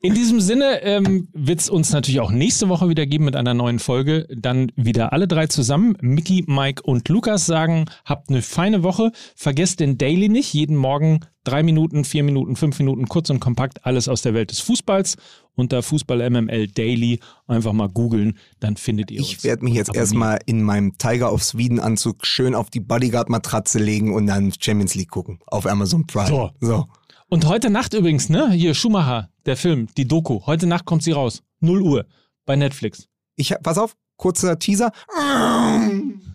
In 0.00 0.14
diesem 0.14 0.40
Sinne 0.40 0.82
ähm, 0.82 1.28
wird 1.32 1.60
es 1.60 1.70
uns 1.70 1.92
natürlich 1.92 2.20
auch 2.20 2.30
nächste 2.30 2.68
Woche 2.68 2.88
wieder 2.88 3.06
geben 3.06 3.24
mit 3.24 3.36
einer 3.36 3.54
neuen 3.54 3.78
Folge. 3.78 4.26
Dann 4.34 4.72
wieder 4.76 5.12
alle 5.12 5.28
drei 5.28 5.46
zusammen. 5.46 5.96
Mickey, 6.00 6.44
Mike 6.46 6.82
und 6.82 7.08
Lukas 7.08 7.46
sagen, 7.46 7.86
habt 8.04 8.28
eine 8.28 8.42
feine 8.42 8.82
Woche. 8.82 9.12
Vergesst 9.36 9.80
den 9.80 9.98
Daily 9.98 10.28
nicht. 10.28 10.52
Jeden 10.52 10.76
Morgen 10.76 11.20
drei 11.44 11.62
Minuten, 11.62 12.04
vier 12.04 12.22
Minuten, 12.22 12.56
fünf 12.56 12.78
Minuten, 12.78 13.08
kurz 13.08 13.30
und 13.30 13.40
kompakt. 13.40 13.84
Alles 13.84 14.08
aus 14.08 14.22
der 14.22 14.34
Welt 14.34 14.50
des 14.50 14.60
Fußballs. 14.60 15.16
Unter 15.54 15.82
Fußball 15.82 16.30
MML 16.30 16.68
Daily 16.68 17.20
einfach 17.46 17.74
mal 17.74 17.88
googeln. 17.88 18.38
Dann 18.60 18.76
findet 18.76 19.10
ihr 19.10 19.20
uns. 19.20 19.28
Ich 19.28 19.44
werde 19.44 19.64
mich 19.64 19.74
jetzt 19.74 19.94
erstmal 19.94 20.38
in 20.46 20.62
meinem 20.62 20.96
Tiger 20.96 21.30
of 21.32 21.42
Sweden 21.42 21.78
Anzug 21.78 22.26
schön 22.26 22.54
auf 22.54 22.70
die 22.70 22.80
Bodyguard-Matratze 22.80 23.78
legen 23.78 24.14
und 24.14 24.26
dann 24.26 24.52
Champions 24.58 24.94
League 24.94 25.10
gucken. 25.10 25.40
Auf 25.46 25.66
Amazon 25.66 26.06
Prime. 26.06 26.28
So. 26.28 26.50
so. 26.60 26.86
Und 27.32 27.46
heute 27.46 27.70
Nacht 27.70 27.94
übrigens, 27.94 28.28
ne? 28.28 28.50
Hier, 28.50 28.74
Schumacher, 28.74 29.30
der 29.46 29.56
Film, 29.56 29.88
die 29.96 30.06
Doku. 30.06 30.42
Heute 30.44 30.66
Nacht 30.66 30.84
kommt 30.84 31.02
sie 31.02 31.12
raus. 31.12 31.42
0 31.60 31.80
Uhr 31.80 32.06
bei 32.44 32.56
Netflix. 32.56 33.08
Ich, 33.36 33.54
pass 33.62 33.78
auf, 33.78 33.96
kurzer 34.18 34.58
Teaser. 34.58 34.92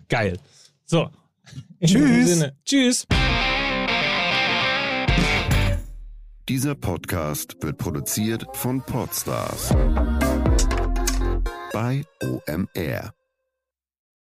Geil. 0.08 0.40
So. 0.86 1.08
In 1.78 1.86
Tschüss. 1.86 2.44
Tschüss. 2.64 3.06
Dieser 6.48 6.74
Podcast 6.74 7.56
wird 7.60 7.78
produziert 7.78 8.44
von 8.54 8.82
Podstars 8.82 9.68
bei 11.72 12.02
OMR. 12.24 13.17